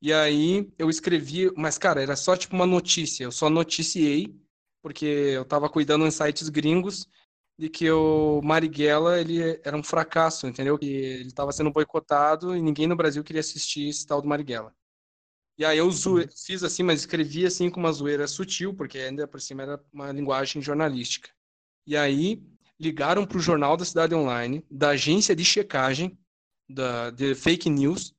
E 0.00 0.12
aí 0.12 0.70
eu 0.78 0.88
escrevi, 0.90 1.50
mas 1.56 1.78
cara, 1.78 2.02
era 2.02 2.16
só 2.16 2.36
tipo 2.36 2.54
uma 2.54 2.66
notícia. 2.66 3.24
Eu 3.24 3.32
só 3.32 3.50
noticiei 3.50 4.34
porque 4.82 5.04
eu 5.04 5.44
tava 5.44 5.68
cuidando 5.68 6.06
em 6.06 6.10
sites 6.10 6.48
gringos 6.48 7.06
de 7.58 7.68
que 7.68 7.90
o 7.90 8.40
Marighella 8.42 9.20
ele 9.20 9.60
era 9.64 9.76
um 9.76 9.82
fracasso, 9.82 10.46
entendeu? 10.46 10.78
Que 10.78 10.86
ele 10.86 11.32
tava 11.32 11.52
sendo 11.52 11.70
boicotado 11.72 12.54
e 12.56 12.62
ninguém 12.62 12.86
no 12.86 12.96
Brasil 12.96 13.24
queria 13.24 13.40
assistir 13.40 13.88
esse 13.88 14.06
tal 14.06 14.22
do 14.22 14.28
Marighella. 14.28 14.74
E 15.58 15.64
aí 15.64 15.78
eu 15.78 15.90
zoe- 15.90 16.28
fiz 16.46 16.62
assim, 16.62 16.82
mas 16.82 17.00
escrevi 17.00 17.46
assim 17.46 17.70
com 17.70 17.80
uma 17.80 17.92
zoeira 17.92 18.26
sutil, 18.26 18.74
porque 18.74 18.98
ainda 18.98 19.26
por 19.26 19.40
cima 19.40 19.62
era 19.62 19.80
uma 19.92 20.12
linguagem 20.12 20.60
jornalística. 20.60 21.30
E 21.86 21.96
aí 21.96 22.42
ligaram 22.78 23.24
para 23.24 23.38
o 23.38 23.40
Jornal 23.40 23.76
da 23.76 23.84
Cidade 23.84 24.14
Online, 24.14 24.62
da 24.70 24.90
agência 24.90 25.34
de 25.34 25.44
checagem 25.44 26.18
da, 26.68 27.10
de 27.10 27.34
fake 27.34 27.70
news, 27.70 28.14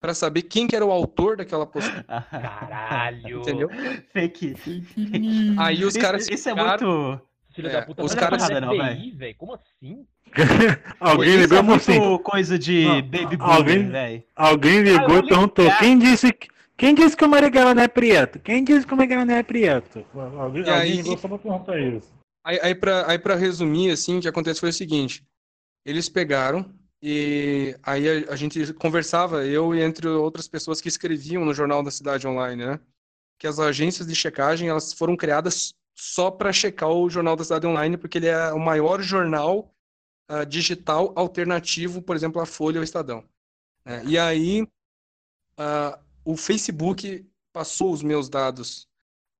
para 0.00 0.12
saber 0.12 0.42
quem 0.42 0.66
que 0.66 0.74
era 0.76 0.84
o 0.84 0.90
autor 0.90 1.36
daquela 1.36 1.64
postagem, 1.64 2.02
Caralho. 2.08 3.38
entendeu? 3.40 3.70
Fake. 4.12 4.54
Aí 5.58 5.84
os 5.84 5.94
Isso- 5.94 6.00
caras 6.00 6.28
Isso 6.28 6.48
é 6.48 6.52
ficaram- 6.52 7.08
muito. 7.08 7.22
Filho 7.54 7.68
É, 7.68 7.72
da 7.72 7.82
puta, 7.82 8.02
os 8.04 8.14
caras- 8.14 8.48
é 8.50 8.60
Não, 8.60 8.70
velho. 8.76 9.34
Como 9.36 9.54
assim? 9.54 10.06
Alguém 10.98 11.28
Isso 11.40 11.54
ligou 11.54 11.72
é 11.72 11.76
assim. 11.76 12.18
coisa 12.22 12.58
de 12.58 12.84
Não, 12.84 13.02
baby 13.02 13.36
alguém- 13.38 13.88
velho. 13.90 14.24
Alguém 14.34 14.78
Ah, 14.78 14.82
ligou 14.82 15.18
e 15.18 15.28
perguntou: 15.28 15.64
ligar. 15.66 15.78
quem 15.78 15.98
disse, 15.98 16.32
que- 16.32 16.48
quem 16.76 16.94
disse 16.94 17.16
que 17.16 17.24
o 17.24 17.28
Marighella 17.28 17.74
não 17.74 17.82
é 17.82 17.88
preto? 17.88 18.38
Quem 18.40 18.64
disse 18.64 18.86
que 18.86 18.94
o 18.94 18.96
Marighella 18.96 19.24
não 19.24 19.34
é 19.34 19.42
preto? 19.42 20.04
Alguém, 20.14 20.62
E 20.64 20.68
alguém 20.70 20.72
aí- 20.74 20.96
ligou 20.96 21.18
só 21.18 21.28
pra 21.28 21.38
perguntar 21.38 21.78
isso. 21.80 22.12
Aí, 22.44 22.58
aí 22.60 22.74
para 22.74 23.08
aí 23.10 23.18
pra 23.18 23.34
resumir, 23.36 23.90
assim, 23.92 24.18
o 24.18 24.20
que 24.20 24.28
acontece 24.28 24.58
foi 24.60 24.70
o 24.70 24.72
seguinte: 24.72 25.24
eles 25.86 26.08
pegaram 26.08 26.72
e 27.00 27.76
aí 27.82 28.26
a, 28.26 28.32
a 28.32 28.36
gente 28.36 28.72
conversava, 28.74 29.44
eu 29.46 29.74
e 29.74 29.80
entre 29.80 30.08
outras 30.08 30.48
pessoas 30.48 30.80
que 30.80 30.88
escreviam 30.88 31.44
no 31.44 31.54
Jornal 31.54 31.82
da 31.82 31.90
Cidade 31.90 32.26
Online, 32.26 32.64
né? 32.66 32.80
Que 33.38 33.46
as 33.46 33.58
agências 33.60 34.06
de 34.08 34.14
checagem 34.14 34.68
elas 34.68 34.92
foram 34.92 35.16
criadas 35.16 35.74
só 35.94 36.30
para 36.30 36.52
checar 36.52 36.90
o 36.90 37.08
Jornal 37.10 37.36
da 37.36 37.44
Cidade 37.44 37.66
Online, 37.66 37.96
porque 37.96 38.18
ele 38.18 38.26
é 38.28 38.52
o 38.52 38.58
maior 38.58 39.00
jornal 39.02 39.72
ah, 40.28 40.42
digital 40.44 41.12
alternativo, 41.14 42.00
por 42.02 42.16
exemplo, 42.16 42.40
à 42.40 42.46
Folha 42.46 42.78
ou 42.78 42.84
Estadão. 42.84 43.22
né? 43.84 44.02
E 44.06 44.18
aí 44.18 44.66
ah, 45.58 45.98
o 46.24 46.36
Facebook 46.36 47.26
passou 47.52 47.92
os 47.92 48.02
meus 48.02 48.28
dados 48.28 48.86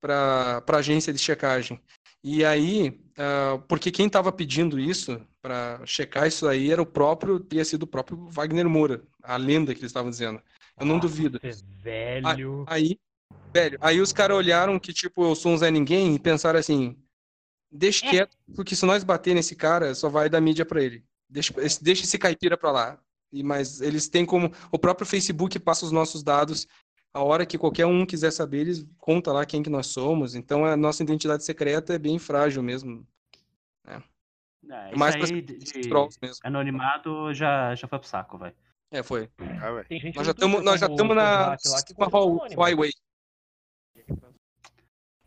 para 0.01 0.63
a 0.67 0.77
agência 0.77 1.13
de 1.13 1.19
checagem. 1.19 1.81
E 2.25 2.45
aí, 2.45 3.01
ah, 3.17 3.59
porque 3.69 3.91
quem 3.91 4.07
estava 4.07 4.31
pedindo 4.33 4.79
isso 4.79 5.21
para 5.41 5.85
checar 5.87 6.27
isso 6.29 6.47
aí 6.47 6.71
era 6.71 6.81
o 6.83 6.87
próprio, 6.87 7.41
teria 7.41 7.65
sido 7.65 7.83
o 7.83 7.87
próprio 7.87 8.29
Wagner 8.29 8.69
Moura, 8.69 9.03
a 9.23 9.37
lenda 9.37 9.73
que 9.75 9.81
eles 9.81 9.91
estavam 9.91 10.11
dizendo. 10.11 10.41
Eu 10.79 10.87
não 10.87 10.97
Nossa, 10.97 11.09
duvido. 11.09 11.41
velho. 11.83 12.65
Aí, 12.69 12.99
velho, 13.53 13.79
aí 13.81 14.01
os 14.01 14.13
caras 14.13 14.37
olharam 14.37 14.79
que, 14.79 14.93
tipo, 14.93 15.25
eu 15.25 15.35
sou 15.35 15.53
um 15.53 15.59
Zé 15.59 15.71
Ninguém 15.71 16.15
e 16.15 16.19
pensaram 16.19 16.59
assim: 16.59 16.97
deixa 17.71 18.07
quieto, 18.09 18.37
porque 18.55 18.75
se 18.77 18.85
nós 18.87 19.03
bater 19.05 19.35
nesse 19.35 19.55
cara, 19.57 19.95
só 19.95 20.09
vai 20.09 20.29
dar 20.29 20.41
mídia 20.41 20.65
pra 20.65 20.83
ele. 20.83 21.05
Deixa, 21.29 21.53
esse- 21.61 21.83
deixa 21.83 22.05
esse 22.05 22.19
caipira 22.19 22.57
pra 22.57 22.71
lá. 22.71 23.01
Mas 23.33 23.81
eles 23.81 24.09
têm 24.09 24.27
como. 24.27 24.51
O 24.71 24.79
próprio 24.79 25.07
Facebook 25.07 25.59
passa 25.61 25.87
os 25.87 25.93
nossos 25.93 26.23
dados. 26.23 26.67
A 27.15 27.23
hora 27.23 27.47
que 27.47 27.59
qualquer 27.59 27.87
um 27.87 28.05
quiser 28.07 28.31
saber, 28.31 28.61
eles 28.61 28.87
conta 28.99 29.33
lá 29.33 29.45
quem 29.47 29.63
que 29.63 29.71
nós 29.71 29.87
somos. 29.87 30.35
Então 30.35 30.65
a 30.65 30.77
nossa 30.77 31.03
identidade 31.03 31.45
secreta 31.45 31.95
é 31.95 31.99
bem 31.99 32.19
frágil 32.19 32.63
mesmo. 32.63 33.07
É, 33.87 33.95
É 33.95 34.89
isso 34.91 34.99
mais 34.99 35.15
aí 35.15 35.43
de, 35.43 35.59
de 35.59 35.89
mesmo. 36.21 36.37
anonimado 36.43 37.33
já, 37.35 37.75
já 37.75 37.87
foi 37.87 37.99
pro 37.99 38.09
saco, 38.09 38.39
velho. 38.39 38.57
É, 38.91 39.03
foi. 39.03 39.31
Ah, 39.39 39.85
Nós 40.15 40.27
já 40.27 40.33
estamos 40.33 40.63
nós 40.63 40.81
já 40.81 40.87
estamos 40.87 41.17
na 41.17 41.57
uma 41.97 42.11
continua 42.11 42.35
anônimo. 42.35 42.61
Huawei. 42.61 42.93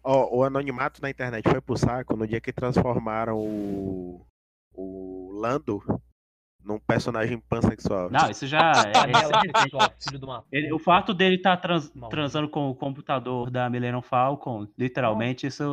Ó, 0.03 0.38
o 0.38 0.43
anonimato 0.43 1.01
na 1.01 1.09
internet 1.09 1.50
foi 1.50 1.59
pro 1.59 1.75
saco 1.75 2.15
no 2.15 2.27
dia 2.27 2.39
que 2.39 2.53
transformaram 2.53 3.39
o, 3.39 4.25
o 4.71 5.31
Lando 5.33 5.81
num 6.65 6.79
personagem 6.79 7.38
pansexual. 7.38 8.10
Não, 8.10 8.29
isso 8.29 8.48
já. 8.48 8.72
é- 8.88 8.91
é- 10.67 10.74
o 10.74 10.79
fato 10.79 11.13
dele 11.13 11.36
estar 11.36 11.55
trans- 11.57 11.93
Maldito. 11.93 12.10
transando 12.10 12.50
com 12.50 12.69
o 12.69 12.75
computador 12.75 13.51
da 13.51 13.69
Millennium 13.69 14.01
Falcon, 14.01 14.67
literalmente, 14.77 15.45
isso, 15.48 15.63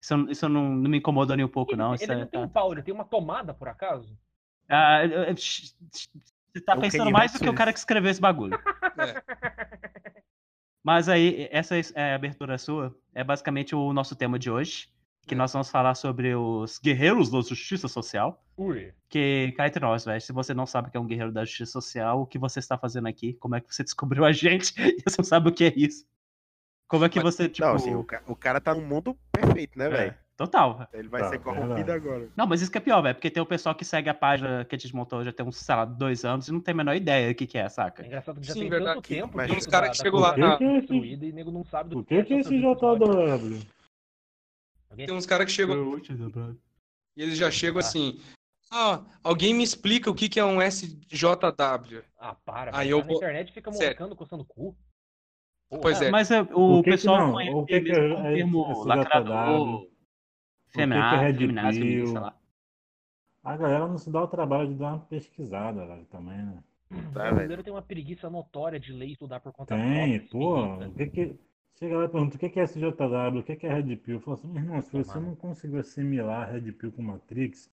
isso, 0.00 0.30
isso 0.30 0.48
não, 0.48 0.70
não 0.70 0.88
me 0.88 0.98
incomodou 0.98 1.36
nem 1.36 1.44
um 1.44 1.48
pouco, 1.48 1.72
Ele, 1.72 1.82
não. 1.82 1.94
ele 1.94 2.04
é, 2.04 2.16
não 2.16 2.26
tem 2.26 2.40
tá- 2.40 2.46
um 2.46 2.48
pau, 2.48 2.72
ele 2.72 2.82
tem 2.82 2.94
uma 2.94 3.04
tomada, 3.04 3.52
por 3.52 3.68
acaso? 3.68 4.16
Ah, 4.68 5.00
você 5.36 6.60
tá 6.64 6.74
É 6.74 6.80
pensando 6.80 7.10
mais 7.10 7.32
do 7.32 7.40
que 7.40 7.48
o 7.48 7.54
cara 7.54 7.72
que 7.72 7.78
escreveu 7.78 8.10
esse 8.10 8.20
bagulho. 8.20 8.58
É. 8.96 9.22
Mas 10.82 11.08
aí, 11.08 11.48
essa 11.50 11.74
é, 11.94 12.14
abertura 12.14 12.56
sua 12.58 12.94
é 13.14 13.24
basicamente 13.24 13.74
o 13.74 13.92
nosso 13.92 14.14
tema 14.14 14.38
de 14.38 14.50
hoje. 14.50 14.88
Que 15.26 15.34
É. 15.34 15.36
nós 15.36 15.52
vamos 15.52 15.70
falar 15.70 15.94
sobre 15.94 16.34
os 16.34 16.78
guerreiros 16.78 17.30
da 17.30 17.40
justiça 17.40 17.88
social. 17.88 18.42
Ui. 18.56 18.92
Que 19.08 19.52
cá 19.56 19.66
entre 19.66 19.80
nós, 19.80 20.04
velho. 20.04 20.20
Se 20.20 20.32
você 20.32 20.52
não 20.54 20.66
sabe 20.66 20.88
o 20.88 20.90
que 20.90 20.96
é 20.96 21.00
um 21.00 21.06
guerreiro 21.06 21.32
da 21.32 21.44
justiça 21.44 21.72
social, 21.72 22.20
o 22.22 22.26
que 22.26 22.38
você 22.38 22.58
está 22.58 22.76
fazendo 22.76 23.08
aqui? 23.08 23.32
Como 23.34 23.54
é 23.56 23.60
que 23.60 23.74
você 23.74 23.82
descobriu 23.82 24.24
a 24.24 24.32
gente? 24.32 24.72
E 24.98 25.02
você 25.04 25.16
não 25.18 25.24
sabe 25.24 25.48
o 25.48 25.52
que 25.52 25.64
é 25.64 25.72
isso? 25.76 26.04
Como 26.86 27.04
é 27.04 27.08
que 27.08 27.20
Mas- 27.22 27.34
você, 27.34 27.48
tipo. 27.48 27.66
Não, 27.66 27.74
assim, 27.76 27.94
o, 27.94 28.04
ca- 28.04 28.22
o 28.28 28.36
cara 28.36 28.60
tá 28.60 28.74
num 28.74 28.86
mundo 28.86 29.16
perfeito, 29.32 29.78
né, 29.78 29.86
é, 29.86 29.88
velho? 29.90 30.14
total. 30.36 30.86
Ele 30.92 31.08
vai 31.08 31.22
Tá, 31.22 31.28
ser 31.30 31.38
corrompido 31.38 31.74
verdade. 31.74 31.92
agora. 32.06 32.28
Não, 32.36 32.46
mas 32.46 32.60
isso 32.60 32.70
que 32.70 32.76
é 32.76 32.80
pior, 32.80 33.00
velho. 33.00 33.14
Porque 33.14 33.30
tem 33.30 33.42
o 33.42 33.46
pessoal 33.46 33.74
que 33.74 33.84
segue 33.84 34.08
a 34.10 34.14
página 34.14 34.64
que 34.64 34.74
a 34.74 34.78
gente 34.78 34.94
montou 34.94 35.24
já 35.24 35.32
tem 35.32 35.46
uns, 35.46 35.56
sei 35.56 35.74
lá, 35.74 35.84
dois 35.84 36.24
anos 36.24 36.46
e 36.48 36.52
não 36.52 36.60
tem 36.60 36.72
a 36.72 36.76
menor 36.76 36.94
ideia 36.94 37.28
do 37.28 37.34
que, 37.34 37.46
que 37.46 37.56
é, 37.56 37.62
É 37.62 37.68
saca? 37.68 38.04
engraçado 38.04 38.40
que 38.40 38.46
já 38.46 38.52
Sim, 38.52 38.60
tem 38.60 38.68
verdade. 38.70 38.96
tanto 38.96 39.08
tempo 39.08 39.30
Mas 39.34 39.46
que 39.46 39.50
tem 39.52 39.58
uns 39.58 39.66
cara 39.66 39.86
da- 39.86 39.92
que 39.92 39.98
da 39.98 40.04
chegou 40.04 40.20
lá 40.20 40.36
na- 40.36 40.58
foi 40.58 40.80
destruída 40.80 41.24
e 41.24 41.32
nego 41.32 41.50
não 41.50 41.64
sabe 41.64 41.90
do 41.90 41.96
Por 41.96 42.04
que, 42.04 42.22
que 42.24 42.34
é 42.34 42.38
esse 42.40 42.58
JW? 42.60 43.60
Alguém- 44.94 45.06
Tem 45.06 45.16
uns 45.16 45.26
caras 45.26 45.46
que 45.46 45.52
chegam 45.52 45.98
e 47.16 47.22
eles 47.22 47.36
já 47.36 47.50
chegam 47.50 47.78
Ah. 47.78 47.80
assim. 47.80 48.20
Ah, 48.70 49.04
alguém 49.22 49.52
me 49.52 49.62
explica 49.62 50.10
o 50.10 50.14
que 50.14 50.28
que 50.28 50.38
é 50.40 50.44
um 50.44 50.60
SJW. 50.62 52.02
Ah, 52.18 52.34
para. 52.34 52.76
Aí 52.76 52.90
eu 52.90 52.98
Tá 53.00 53.04
na 53.04 53.08
vou- 53.08 53.16
internet 53.16 53.52
fica 53.52 53.70
Sério. 53.72 53.86
molecando, 53.86 54.16
coçando 54.16 54.42
o 54.42 54.46
cu. 54.46 54.76
Porra. 55.68 55.82
Pois 55.82 56.02
é. 56.02 56.10
Mas 56.10 56.30
é, 56.30 56.42
o 56.42 56.46
Por 56.46 56.76
que 56.78 56.82
que 56.84 56.90
pessoal 56.96 57.18
não? 57.18 57.32
conhece 57.32 57.54
O 57.56 57.66
que 57.66 57.80
que 57.80 57.92
mesmo 57.92 58.18
é- 58.18 58.32
é 58.32 58.34
termo 58.36 58.84
lacrador, 58.84 59.80
que 59.82 59.86
que 59.86 60.80
é 60.80 60.86
feminaz, 61.32 61.76
sei 61.76 62.04
lá. 62.12 62.36
A 63.42 63.56
galera 63.56 63.86
não 63.86 63.98
se 63.98 64.10
dá 64.10 64.22
o 64.22 64.28
trabalho 64.28 64.68
de 64.68 64.74
dar 64.74 64.94
uma 64.94 65.00
pesquisada, 65.00 65.86
velho, 65.86 66.04
também, 66.06 66.38
né? 66.38 66.62
O 66.90 67.10
brasileiro 67.10 67.62
tem 67.62 67.72
uma 67.72 67.82
preguiça 67.82 68.30
notória 68.30 68.78
de 68.80 68.92
ler 68.92 69.08
e 69.08 69.12
estudar 69.12 69.40
por 69.40 69.52
conta 69.52 69.74
Tem, 69.76 70.20
própria. 70.20 70.30
pô. 70.30 70.66
isso 70.82 70.88
O 70.90 70.94
que 70.94 71.06
que... 71.06 71.38
Chega 71.78 71.98
lá 71.98 72.04
e 72.04 72.08
pergunta 72.08 72.36
o 72.36 72.38
que 72.38 72.48
que 72.48 72.60
é 72.60 72.64
SJW, 72.64 73.40
o 73.40 73.42
que 73.42 73.56
que 73.56 73.66
é 73.66 73.72
Red 73.74 73.96
Pill? 73.96 74.14
Eu 74.16 74.20
falo 74.20 74.36
assim, 74.36 74.48
meu 74.48 74.62
irmão, 74.62 74.80
se 74.80 74.92
você 74.92 75.18
não 75.18 75.34
conseguiu 75.34 75.80
assimilar 75.80 76.52
Red 76.52 76.70
Pill 76.72 76.92
com 76.92 77.02
Matrix, 77.02 77.68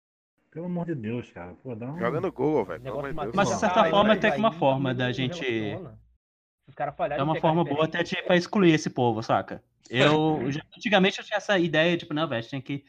pelo 0.51 0.65
amor 0.68 0.86
de 0.86 0.96
Deus, 0.96 1.29
cara, 1.32 1.53
pô, 1.62 1.75
dá 1.75 1.91
um... 1.91 2.00
Joga 2.00 2.22
no 2.22 2.32
Google, 2.32 2.65
velho. 2.65 2.79
De. 2.82 3.13
Mas, 3.34 3.50
de 3.50 3.56
certa 3.56 3.84
aí 3.84 3.91
forma, 3.91 4.08
vai- 4.10 4.20
tem 4.20 4.36
uma 4.39 4.51
forma 4.53 4.94
da 4.94 5.12
gente- 5.12 5.44
falharem 6.96 7.20
É 7.20 7.24
uma 7.24 7.36
forma 7.36 7.63
boa 7.63 7.86
até 7.86 8.01
de, 8.03 8.15
pra 8.24 8.38
excluir 8.38 8.74
esse 8.74 8.89
povo, 8.89 9.22
saca? 9.22 9.62
Eu, 9.89 10.50
já- 10.50 10.62
antigamente 10.77 11.20
eu 11.20 11.25
tinha 11.25 11.38
essa 11.38 11.58
ideia, 11.60 11.98
tipo, 11.98 12.13
não, 12.13 12.27
velho, 12.27 12.39
a 12.39 12.41
gente 12.41 12.51
tem 12.51 12.62
que 12.62 12.86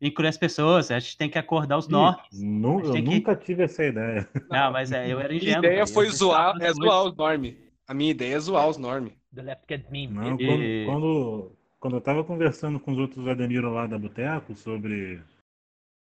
incluir 0.00 0.28
as 0.28 0.38
pessoas, 0.38 0.90
a 0.90 0.98
gente 0.98 1.16
tem 1.18 1.28
que 1.28 1.38
acordar 1.38 1.76
os 1.76 1.86
Ih, 1.86 1.92
nortes. 1.92 2.40
nu- 2.42 2.78
A 2.78 2.84
eu 2.86 2.92
que- 2.94 3.02
nunca 3.02 3.36
tive 3.36 3.64
essa 3.64 3.84
ideia. 3.84 4.26
Não, 4.50 4.72
mas 4.72 4.90
é, 4.92 5.12
eu 5.12 5.20
era 5.20 5.34
ingênuo. 5.34 5.58
ideia 5.58 5.84
velho, 5.84 5.86
foi 5.94 6.08
zoar, 6.10 6.56
é 6.60 6.72
zoar 6.72 7.04
os 7.04 7.14
norme. 7.16 7.58
A 7.86 7.94
minha 7.94 8.10
ideia 8.10 8.34
é 8.36 8.40
zoar 8.40 8.68
os 8.68 8.76
norme. 8.78 9.16
The 9.34 9.42
Left 9.42 9.64
Get 9.68 9.90
Meme. 9.90 10.14
Não, 10.14 10.40
E- 10.40 10.46
quando, 10.46 10.86
quando, 10.86 11.56
quando 11.80 11.96
eu 11.96 12.00
tava 12.00 12.24
conversando 12.24 12.80
com 12.80 12.92
os 12.92 12.98
outros 12.98 13.26
Ademiro 13.28 13.70
lá 13.72 13.86
da 13.86 13.98
Boteco 13.98 14.54
sobre, 14.54 15.22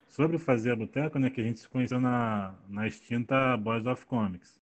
sobre 0.08 0.38
fazer 0.38 0.72
a 0.72 0.76
Boteco, 0.76 1.20
né, 1.20 1.30
que 1.30 1.42
a 1.42 1.44
gente 1.44 1.60
se 1.60 1.68
conheceu 1.70 2.00
na, 2.00 2.56
na 2.70 2.88
extinta 2.88 3.58
Boys 3.58 3.86
of 3.86 4.06
Comics. 4.06 4.60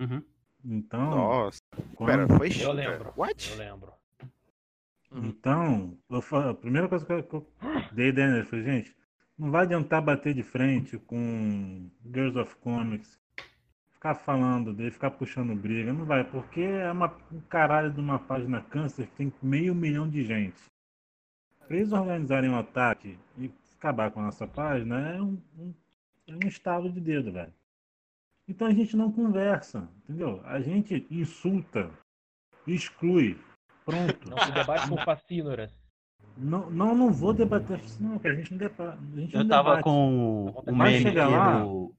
Uhum. 0.00 0.22
Então, 0.64 1.10
Nossa, 1.10 1.60
quando- 1.94 2.08
pera, 2.10 2.28
foi 2.28 2.50
Eu 2.60 2.72
lembro. 2.72 3.12
What? 3.16 3.50
Eu 3.50 3.56
lembro. 3.56 3.92
Uhum. 5.10 5.24
Então, 5.26 5.98
eu 6.10 6.20
fa- 6.20 6.50
a 6.50 6.54
primeira 6.54 6.88
coisa 6.88 7.04
que 7.06 7.12
eu, 7.12 7.22
que 7.22 7.34
eu 7.34 7.46
dei 7.92 8.08
ideia 8.08 8.30
nele 8.30 8.44
foi, 8.44 8.62
gente, 8.62 8.94
não 9.38 9.50
vai 9.50 9.62
adiantar 9.62 10.02
bater 10.02 10.34
de 10.34 10.42
frente 10.42 10.98
com 10.98 11.88
Girls 12.04 12.38
of 12.38 12.54
Comics, 12.56 13.18
ficar 13.98 14.14
falando 14.14 14.72
dele, 14.72 14.92
ficar 14.92 15.10
puxando 15.10 15.54
briga, 15.56 15.92
não 15.92 16.04
vai, 16.04 16.22
porque 16.22 16.60
é 16.60 16.90
uma, 16.90 17.12
um 17.32 17.40
caralho 17.40 17.92
de 17.92 18.00
uma 18.00 18.18
página 18.18 18.60
câncer 18.62 19.08
que 19.08 19.16
tem 19.16 19.32
meio 19.42 19.74
milhão 19.74 20.08
de 20.08 20.22
gente. 20.24 20.62
Pra 21.66 21.76
eles 21.76 21.92
organizarem 21.92 22.48
um 22.48 22.56
ataque 22.56 23.18
e 23.36 23.50
acabar 23.76 24.10
com 24.12 24.20
a 24.20 24.24
nossa 24.24 24.46
página 24.46 25.00
é 25.10 25.20
um, 25.20 25.36
um, 25.58 25.74
é 26.28 26.32
um 26.32 26.48
estalo 26.48 26.90
de 26.90 27.00
dedo, 27.00 27.32
velho. 27.32 27.52
Então 28.46 28.68
a 28.68 28.72
gente 28.72 28.96
não 28.96 29.10
conversa, 29.12 29.88
entendeu? 30.04 30.40
A 30.44 30.60
gente 30.60 31.04
insulta, 31.10 31.90
exclui, 32.66 33.36
pronto. 33.84 34.30
Não 34.30 34.38
se 34.38 34.52
debate 34.52 34.88
com 34.88 34.96
fascínoras. 34.98 35.72
Não, 36.36 36.70
não, 36.70 36.94
não 36.94 37.12
vou 37.12 37.34
debater 37.34 37.80
não. 37.98 38.20
A 38.24 38.32
gente 38.32 38.52
não, 38.52 38.58
deba, 38.58 38.96
a 39.12 39.20
gente 39.20 39.34
Eu 39.34 39.40
não 39.42 39.48
tava 39.48 39.70
debate. 39.70 39.84
com 39.84 40.46
o 40.46 40.62
Vai 40.76 40.92
meme 40.92 41.02
chegar 41.02 41.28
lá. 41.28 41.64
do. 41.64 41.92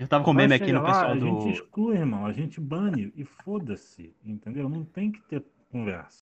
Eu 0.00 0.08
tava 0.08 0.24
com 0.24 0.32
meme 0.32 0.54
aqui 0.54 0.72
no 0.72 0.80
lá, 0.80 0.86
pessoal 0.86 1.10
A 1.10 1.14
do. 1.14 1.26
gente 1.26 1.52
exclui, 1.52 1.96
irmão. 1.98 2.24
A 2.24 2.32
gente 2.32 2.58
bane 2.58 3.12
e 3.14 3.22
foda-se, 3.22 4.16
entendeu? 4.24 4.66
Não 4.66 4.82
tem 4.82 5.12
que 5.12 5.20
ter 5.28 5.44
conversa. 5.70 6.24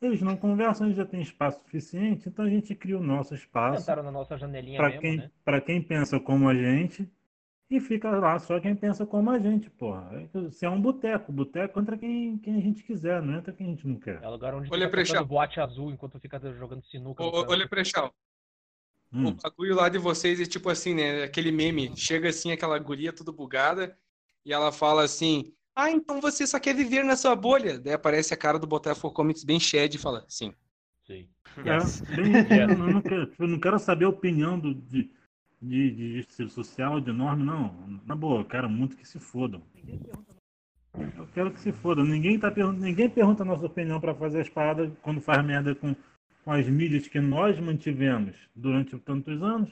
Eles 0.00 0.22
não 0.22 0.38
conversam, 0.38 0.86
eles 0.86 0.96
já 0.96 1.04
têm 1.04 1.20
espaço 1.20 1.60
suficiente, 1.62 2.30
então 2.30 2.46
a 2.46 2.48
gente 2.48 2.74
cria 2.74 2.96
o 2.96 3.02
nosso 3.02 3.34
espaço 3.34 3.82
Entraram 3.82 4.02
na 4.02 4.10
nossa 4.10 4.38
janelinha 4.38 4.78
para 4.78 4.88
mesmo, 4.88 5.02
quem, 5.02 5.16
né? 5.18 5.30
pra 5.44 5.60
quem 5.60 5.82
pensa 5.82 6.18
como 6.18 6.48
a 6.48 6.54
gente 6.54 7.06
e 7.70 7.78
fica 7.78 8.10
lá 8.10 8.38
só 8.38 8.58
quem 8.58 8.74
pensa 8.74 9.04
como 9.04 9.30
a 9.30 9.38
gente, 9.38 9.68
porra. 9.68 10.10
Se 10.50 10.64
é 10.64 10.70
um 10.70 10.80
boteco, 10.80 11.30
boteco 11.30 11.78
entra 11.78 11.98
quem, 11.98 12.38
quem 12.38 12.56
a 12.56 12.60
gente 12.60 12.82
quiser, 12.82 13.20
não 13.20 13.34
entra 13.34 13.52
quem 13.52 13.66
a 13.66 13.70
gente 13.70 13.86
não 13.86 13.96
quer. 13.96 14.22
É 14.22 14.26
o 14.26 14.30
lugar 14.30 14.54
onde 14.54 14.72
Olha, 14.72 14.86
fica 14.86 14.90
Prechal. 14.90 15.26
boate 15.26 15.60
azul 15.60 15.90
enquanto 15.90 16.18
fica 16.18 16.40
jogando 16.54 16.82
sinuca. 16.86 17.22
Ô, 17.22 17.28
ô, 17.28 17.46
canto. 17.46 18.14
Leprechal, 19.12 19.30
o 19.30 19.32
Hum. 19.32 19.36
bagulho 19.42 19.74
lá 19.74 19.88
de 19.88 19.98
vocês 19.98 20.40
é 20.40 20.46
tipo 20.46 20.68
assim, 20.68 20.94
né? 20.94 21.24
Aquele 21.24 21.50
meme. 21.50 21.92
Chega 21.96 22.28
assim, 22.28 22.52
aquela 22.52 22.78
guria 22.78 23.12
tudo 23.12 23.32
bugada, 23.32 23.96
e 24.44 24.52
ela 24.52 24.72
fala 24.72 25.02
assim: 25.02 25.52
Ah, 25.74 25.90
então 25.90 26.20
você 26.20 26.46
só 26.46 26.58
quer 26.58 26.74
viver 26.74 27.04
na 27.04 27.16
sua 27.16 27.34
bolha. 27.34 27.78
Daí 27.78 27.92
aparece 27.92 28.32
a 28.34 28.36
cara 28.36 28.58
do 28.58 28.66
Botafogo 28.66 29.14
Comics 29.14 29.44
bem 29.44 29.58
shed 29.60 29.94
e 29.94 29.98
fala: 29.98 30.24
Sim. 30.28 30.54
Sim. 31.06 31.28
Yes. 31.66 32.02
É, 32.08 32.16
bem, 32.16 32.32
eu, 32.60 32.78
não 32.78 33.02
quero, 33.02 33.32
eu 33.38 33.48
não 33.48 33.58
quero 33.58 33.78
saber 33.78 34.04
a 34.04 34.08
opinião 34.08 34.58
do, 34.58 34.72
de, 34.72 35.10
de, 35.60 35.90
de 35.90 36.16
justiça 36.16 36.48
social, 36.48 37.00
de 37.00 37.12
norma, 37.12 37.44
não. 37.44 38.00
Na 38.06 38.14
boa, 38.14 38.40
eu 38.40 38.44
quero 38.44 38.70
muito 38.70 38.96
que 38.96 39.06
se 39.06 39.18
fodam. 39.18 39.60
Eu 41.16 41.26
quero 41.34 41.50
que 41.50 41.60
se 41.60 41.72
fodam. 41.72 42.04
Ninguém, 42.04 42.38
tá, 42.38 42.50
ninguém 42.72 43.10
pergunta 43.10 43.42
a 43.42 43.46
nossa 43.46 43.66
opinião 43.66 44.00
para 44.00 44.14
fazer 44.14 44.40
as 44.40 44.48
paradas 44.48 44.90
quando 45.02 45.20
faz 45.20 45.44
merda 45.44 45.74
com, 45.74 45.94
com 46.44 46.52
as 46.52 46.66
mídias 46.68 47.06
que 47.08 47.20
nós 47.20 47.58
mantivemos 47.58 48.36
durante 48.54 48.96
tantos 48.98 49.42
anos. 49.42 49.70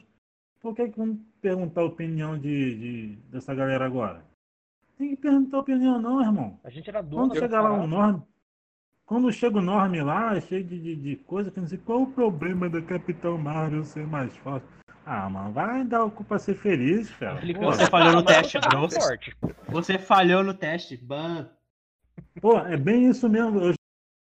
Por 0.60 0.74
que, 0.74 0.88
que 0.88 0.98
vamos 0.98 1.18
perguntar 1.40 1.82
a 1.82 1.84
opinião 1.84 2.38
de, 2.38 2.74
de- 2.74 3.16
dessa 3.30 3.54
galera 3.54 3.86
agora? 3.86 4.24
Tem 4.96 5.10
que 5.10 5.16
perguntar 5.16 5.58
a 5.58 5.60
opinião, 5.60 6.00
não, 6.00 6.20
irmão. 6.20 6.58
A 6.64 6.70
gente 6.70 6.88
era 6.90 7.00
dono 7.00 7.22
Quando 7.28 7.34
da 7.34 7.40
chega 7.40 7.60
lá 7.60 7.72
o. 7.72 7.86
Norme, 7.86 8.22
quando 9.06 9.32
chega 9.32 9.58
o 9.58 9.62
Norme 9.62 10.02
lá, 10.02 10.38
cheio 10.40 10.64
de, 10.64 10.78
de, 10.78 10.96
de 10.96 11.16
coisa 11.16 11.50
que 11.50 11.60
não 11.60 11.66
sei 11.68 11.78
qual 11.78 12.02
o 12.02 12.12
problema 12.12 12.68
da 12.68 12.82
Capitão 12.82 13.38
Marvel 13.38 13.84
ser 13.84 14.06
mais 14.06 14.36
forte. 14.38 14.66
Ah, 15.06 15.30
mano, 15.30 15.52
vai 15.52 15.84
dar 15.84 16.04
o 16.04 16.10
cu 16.10 16.22
pra 16.24 16.38
ser 16.38 16.54
feliz, 16.54 17.08
cara. 17.12 17.40
Você 17.40 17.86
falhou 17.86 18.12
no 18.12 18.22
teste, 18.22 18.58
bro. 18.58 18.88
Você 19.68 19.98
falhou 19.98 20.42
no 20.44 20.52
teste. 20.52 20.96
Ban. 20.98 21.48
Pô, 22.40 22.58
é 22.58 22.76
bem 22.76 23.08
isso 23.08 23.26
mesmo. 23.28 23.58
Eu 23.60 23.72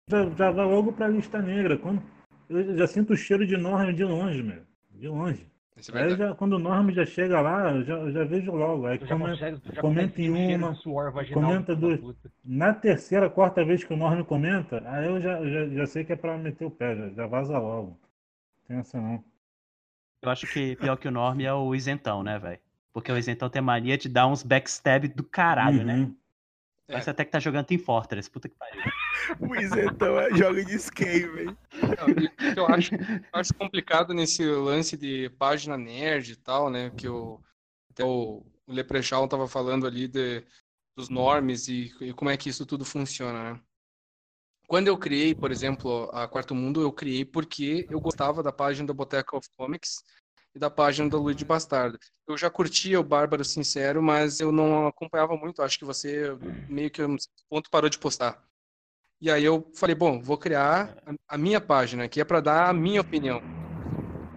já, 0.07 0.29
já 0.31 0.51
vai 0.51 0.65
logo 0.65 0.93
pra 0.93 1.07
lista 1.07 1.41
negra. 1.41 1.77
Quando, 1.77 2.03
eu 2.49 2.77
já 2.77 2.87
sinto 2.87 3.13
o 3.13 3.17
cheiro 3.17 3.45
de 3.45 3.57
Norme 3.57 3.93
de 3.93 4.03
longe, 4.03 4.41
meu. 4.43 4.63
De 4.91 5.07
longe. 5.07 5.47
É 5.93 6.03
Aí 6.03 6.15
já, 6.15 6.33
quando 6.33 6.53
o 6.53 6.59
Norme 6.59 6.93
já 6.93 7.05
chega 7.05 7.41
lá, 7.41 7.71
eu 7.71 7.83
já, 7.83 7.93
eu 7.95 8.11
já 8.11 8.23
vejo 8.23 8.51
logo. 8.53 8.85
Aí 8.87 8.97
come- 8.97 9.29
consegue, 9.29 9.59
comenta 9.81 10.21
em 10.21 10.29
uma, 10.55 10.73
comenta 11.33 11.75
duas. 11.75 11.99
na 12.45 12.73
terceira, 12.73 13.29
quarta 13.29 13.63
vez 13.63 13.83
que 13.83 13.93
o 13.93 13.97
Norme 13.97 14.23
comenta, 14.23 14.81
aí 14.89 15.05
eu 15.05 15.19
já, 15.19 15.45
já, 15.45 15.67
já 15.67 15.85
sei 15.85 16.05
que 16.05 16.13
é 16.13 16.15
pra 16.15 16.37
meter 16.37 16.65
o 16.65 16.71
pé, 16.71 16.95
já, 16.95 17.09
já 17.09 17.27
vaza 17.27 17.57
logo. 17.57 17.99
Tem 18.67 18.77
essa 18.77 18.99
não. 18.99 19.23
Eu 20.21 20.29
acho 20.29 20.47
que 20.47 20.75
pior 20.77 20.95
que 20.97 21.07
o 21.07 21.11
Norm 21.11 21.39
é 21.41 21.53
o 21.53 21.75
isentão, 21.75 22.23
né, 22.23 22.39
velho? 22.39 22.59
Porque 22.93 23.11
o 23.11 23.17
isentão 23.17 23.49
tem 23.49 23.61
mania 23.61 23.97
de 23.97 24.07
dar 24.07 24.27
uns 24.27 24.43
backstab 24.43 25.07
do 25.09 25.23
caralho, 25.23 25.83
né? 25.83 26.09
Uhum. 26.87 26.93
Parece 26.93 27.09
até 27.09 27.25
que 27.25 27.31
tá 27.31 27.39
jogando 27.39 27.65
Team 27.65 27.79
Fortress. 27.79 28.29
Puta 28.29 28.47
que 28.47 28.55
pariu. 28.55 28.81
O 29.39 29.55
isentão 29.55 30.19
é 30.19 30.29
joga 30.35 30.63
de 30.63 30.75
skate, 30.75 31.27
velho. 31.27 31.57
Eu 32.55 32.67
acho, 32.67 32.93
eu 32.93 33.29
acho 33.33 33.53
complicado 33.55 34.13
nesse 34.13 34.45
lance 34.45 34.95
de 34.95 35.29
página 35.31 35.75
nerd 35.75 36.33
e 36.33 36.35
tal, 36.35 36.69
né? 36.69 36.91
Que 36.91 37.07
o, 37.07 37.41
até 37.89 38.03
o, 38.03 38.45
o 38.67 38.71
Leprechaun 38.71 39.27
tava 39.27 39.47
falando 39.47 39.87
ali 39.87 40.07
de, 40.07 40.43
dos 40.95 41.09
normes 41.09 41.67
e, 41.67 41.91
e 42.01 42.13
como 42.13 42.29
é 42.29 42.37
que 42.37 42.49
isso 42.49 42.67
tudo 42.67 42.85
funciona, 42.85 43.53
né? 43.53 43.61
Quando 44.67 44.87
eu 44.87 44.97
criei, 44.97 45.33
por 45.33 45.51
exemplo, 45.51 46.09
a 46.13 46.27
Quarto 46.27 46.53
Mundo, 46.53 46.81
eu 46.81 46.91
criei 46.91 47.25
porque 47.25 47.87
eu 47.89 47.99
gostava 47.99 48.43
da 48.43 48.51
página 48.51 48.87
da 48.87 48.93
Boteca 48.93 49.35
of 49.37 49.47
Comics 49.57 50.03
e 50.55 50.59
da 50.59 50.69
página 50.69 51.09
do 51.09 51.19
Luigi 51.21 51.43
Bastardo. 51.43 51.99
Eu 52.27 52.37
já 52.37 52.49
curtia 52.49 52.99
o 52.99 53.03
Bárbaro 53.03 53.43
Sincero, 53.43 54.01
mas 54.01 54.39
eu 54.39 54.51
não 54.51 54.87
acompanhava 54.87 55.35
muito. 55.35 55.61
Acho 55.61 55.77
que 55.77 55.85
você 55.85 56.35
meio 56.69 56.89
que 56.89 57.03
um 57.03 57.17
ponto 57.49 57.69
parou 57.69 57.89
de 57.89 57.99
postar. 57.99 58.41
E 59.21 59.29
aí 59.29 59.43
eu 59.43 59.69
falei, 59.75 59.95
bom, 59.95 60.21
vou 60.21 60.37
criar 60.37 60.95
a, 61.27 61.37
minha 61.37 61.59
página, 61.59 62.07
que 62.07 62.21
é 62.21 62.25
para 62.25 62.41
dar 62.41 62.69
a 62.69 62.73
minha 62.73 63.01
opinião. 63.01 63.41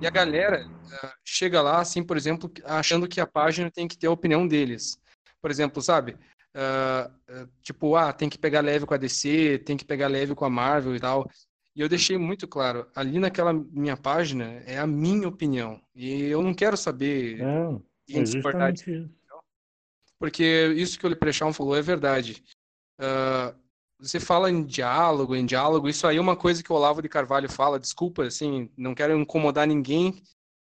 E 0.01 0.07
a 0.07 0.11
galera 0.11 0.67
eh, 1.03 1.13
chega 1.25 1.61
lá, 1.61 1.81
assim, 1.81 2.03
por 2.03 2.17
exemplo, 2.17 2.51
achando 2.65 3.09
que 3.09 3.21
a 3.21 3.27
página 3.27 3.71
tem 3.71 3.89
que 3.89 3.99
ter 3.99 4.07
a 4.07 4.13
opinião 4.13 4.47
deles. 4.47 4.99
Por 5.41 5.51
exemplo, 5.51 5.83
sabe? 5.83 6.17
Ah, 6.55 7.11
tipo, 7.63 7.95
ah, 7.95 8.13
tem 8.13 8.29
que 8.29 8.39
pegar 8.39 8.61
leve 8.61 8.85
com 8.85 8.95
a 8.95 8.97
DC, 8.97 9.59
tem 9.65 9.77
que 9.77 9.85
pegar 9.85 10.09
leve 10.09 10.35
com 10.35 10.45
a 10.45 10.51
Marvel 10.51 10.97
e 10.97 11.01
tal. 11.01 11.31
E 11.79 11.81
eu 11.81 11.89
deixei 11.89 12.19
muito 12.19 12.49
claro, 12.49 12.89
ali 12.93 13.21
naquela 13.21 13.53
minha 13.53 13.97
página 13.97 14.61
é 14.67 14.81
a 14.81 14.87
minha 14.87 15.29
opinião. 15.29 15.81
E 15.95 16.25
eu 16.25 16.43
não 16.43 16.53
quero 16.53 16.77
saber 16.77 17.39
quem 18.05 18.19
é 18.19 18.23
discordar 18.25 18.73
justamente 18.73 19.05
isso. 19.05 19.15
porque 20.19 20.75
isso 20.77 20.99
que 20.99 21.07
o 21.07 21.09
Leprechaun 21.09 21.53
falou 21.53 21.77
é 21.77 21.81
verdade. 21.81 22.43
Ah, 22.99 23.55
você 23.97 24.19
fala 24.19 24.51
em 24.51 24.65
diálogo, 24.65 25.37
em 25.37 25.47
diálogo, 25.47 25.89
isso 25.89 26.05
aí 26.05 26.17
é 26.17 26.21
uma 26.21 26.35
coisa 26.35 26.65
que 26.65 26.73
o 26.73 26.75
Olavo 26.75 27.01
de 27.01 27.09
Carvalho 27.09 27.49
fala, 27.49 27.79
desculpa, 27.79 28.25
assim, 28.25 28.69
não 28.77 28.93
quero 28.93 29.17
incomodar 29.17 29.65
ninguém 29.65 30.21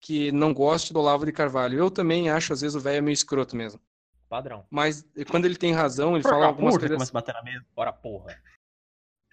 que 0.01 0.29
não 0.33 0.53
goste 0.53 0.91
do 0.91 0.99
Olavo 0.99 1.25
de 1.25 1.31
Carvalho. 1.31 1.79
Eu 1.79 1.89
também 1.89 2.29
acho, 2.29 2.51
às 2.51 2.59
vezes, 2.59 2.75
o 2.75 2.81
velho 2.81 2.97
é 2.97 3.01
meio 3.01 3.13
escroto 3.13 3.55
mesmo. 3.55 3.79
Padrão. 4.27 4.65
Mas 4.69 5.05
quando 5.31 5.45
ele 5.45 5.55
tem 5.55 5.71
razão, 5.71 6.15
ele 6.15 6.23
Porra, 6.23 6.33
fala 6.35 6.45
algumas 6.47 6.77
coisas. 6.77 6.97
começa 6.97 7.11
a 7.11 7.13
bater 7.13 7.33
na 7.33 7.43
mesa. 7.43 7.65
Bora, 7.73 7.93
porra. 7.93 8.37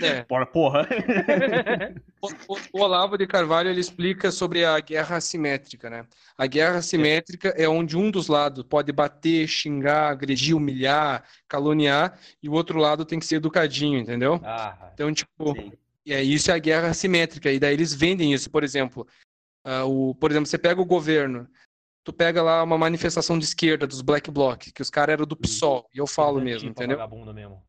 É, 0.03 0.25
Porra, 0.25 0.47
porra. 0.47 0.89
o, 2.21 2.29
o- 2.55 2.59
o 2.73 2.81
Olavo 2.81 3.17
de 3.17 3.27
Carvalho 3.27 3.71
ele 3.71 3.81
explica 3.81 4.31
sobre 4.33 4.65
a 4.65 4.79
guerra 4.81 5.17
assimétrica, 5.17 5.89
né? 5.89 6.07
A 6.37 6.47
guerra 6.47 6.79
assimétrica 6.79 7.51
é 7.51 7.69
onde 7.69 7.97
um 7.97 8.11
dos 8.11 8.27
lados 8.29 8.65
pode 8.65 8.91
bater, 8.93 9.47
xingar, 9.47 10.11
agredir, 10.11 10.57
humilhar, 10.57 11.25
caluniar, 11.49 12.19
e 12.43 12.49
o 12.49 12.53
outro 12.53 12.79
lado 12.79 13.05
tem 13.05 13.19
que 13.19 13.27
ser 13.27 13.37
educadinho, 13.37 13.99
entendeu? 13.99 14.41
Ah, 14.45 14.91
Então, 14.95 15.13
tipo, 15.13 15.53
Sim. 15.55 15.73
É 16.07 16.23
isso 16.23 16.51
é 16.51 16.55
a 16.55 16.59
guerra 16.59 16.89
assimétrica. 16.89 17.51
E 17.51 17.59
daí 17.59 17.73
eles 17.73 17.95
vendem 17.95 18.35
isso, 18.35 18.51
por 18.51 18.63
exemplo. 18.63 19.07
ah, 19.65 19.85
o, 19.87 20.15
por 20.15 20.31
exemplo, 20.31 20.47
você 20.47 20.59
pega 20.59 20.79
o 20.81 20.85
governo, 20.85 21.49
tu 22.05 22.13
pega 22.13 22.43
lá 22.43 22.63
uma 22.63 22.77
manifestação 22.77 23.39
de 23.39 23.47
esquerda 23.47 23.87
dos 23.87 24.03
Black 24.03 24.31
Bloc, 24.31 24.71
que 24.75 24.83
os 24.83 24.91
caras 24.91 25.15
eram 25.15 25.25
do 25.27 25.35
PSOL, 25.35 25.89
e 25.95 25.99
eu 25.99 26.07
falo 26.07 26.43
mesmo, 26.43 26.69
tipo 26.69 26.73
entendeu? 26.83 26.99
Vagabundo 26.99 27.33
mesmo. 27.33 27.63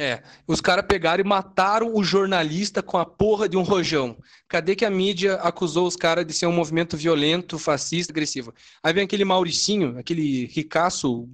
É, 0.00 0.22
os 0.46 0.62
caras 0.62 0.86
pegaram 0.86 1.22
e 1.22 1.28
mataram 1.28 1.94
o 1.94 2.02
jornalista 2.02 2.82
com 2.82 2.96
a 2.96 3.04
porra 3.04 3.46
de 3.46 3.58
um 3.58 3.62
rojão. 3.62 4.16
Cadê 4.48 4.74
que 4.74 4.86
a 4.86 4.90
mídia 4.90 5.34
acusou 5.34 5.86
os 5.86 5.94
caras 5.94 6.24
de 6.24 6.32
ser 6.32 6.46
um 6.46 6.52
movimento 6.52 6.96
violento, 6.96 7.58
fascista, 7.58 8.10
agressivo? 8.10 8.54
Aí 8.82 8.94
vem 8.94 9.04
aquele 9.04 9.26
Mauricinho, 9.26 9.98
aquele 9.98 10.46
ricaço 10.46 11.28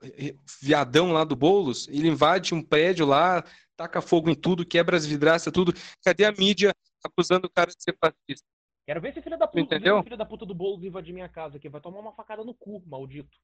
eh, 0.00 0.36
viadão 0.62 1.10
lá 1.10 1.24
do 1.24 1.34
Boulos, 1.34 1.88
ele 1.88 2.06
invade 2.06 2.54
um 2.54 2.62
prédio 2.62 3.04
lá, 3.04 3.42
taca 3.76 4.00
fogo 4.00 4.30
em 4.30 4.34
tudo, 4.36 4.64
quebra 4.64 4.96
as 4.96 5.04
vidraças, 5.04 5.52
tudo. 5.52 5.74
Cadê 6.04 6.24
a 6.24 6.30
mídia 6.30 6.72
acusando 7.02 7.48
o 7.48 7.50
cara 7.50 7.72
de 7.72 7.82
ser 7.82 7.96
fascista? 7.98 8.46
Quero 8.86 9.00
ver 9.00 9.08
esse 9.08 9.22
filho 9.22 9.36
da 9.36 9.48
puta, 9.48 9.60
Entendeu? 9.60 10.04
filho 10.04 10.16
da 10.16 10.24
puta 10.24 10.46
do 10.46 10.54
Boulos 10.54 10.84
invadir 10.84 11.12
minha 11.12 11.28
casa 11.28 11.56
aqui. 11.56 11.68
Vai 11.68 11.80
tomar 11.80 11.98
uma 11.98 12.12
facada 12.12 12.44
no 12.44 12.54
cu, 12.54 12.80
maldito. 12.86 13.36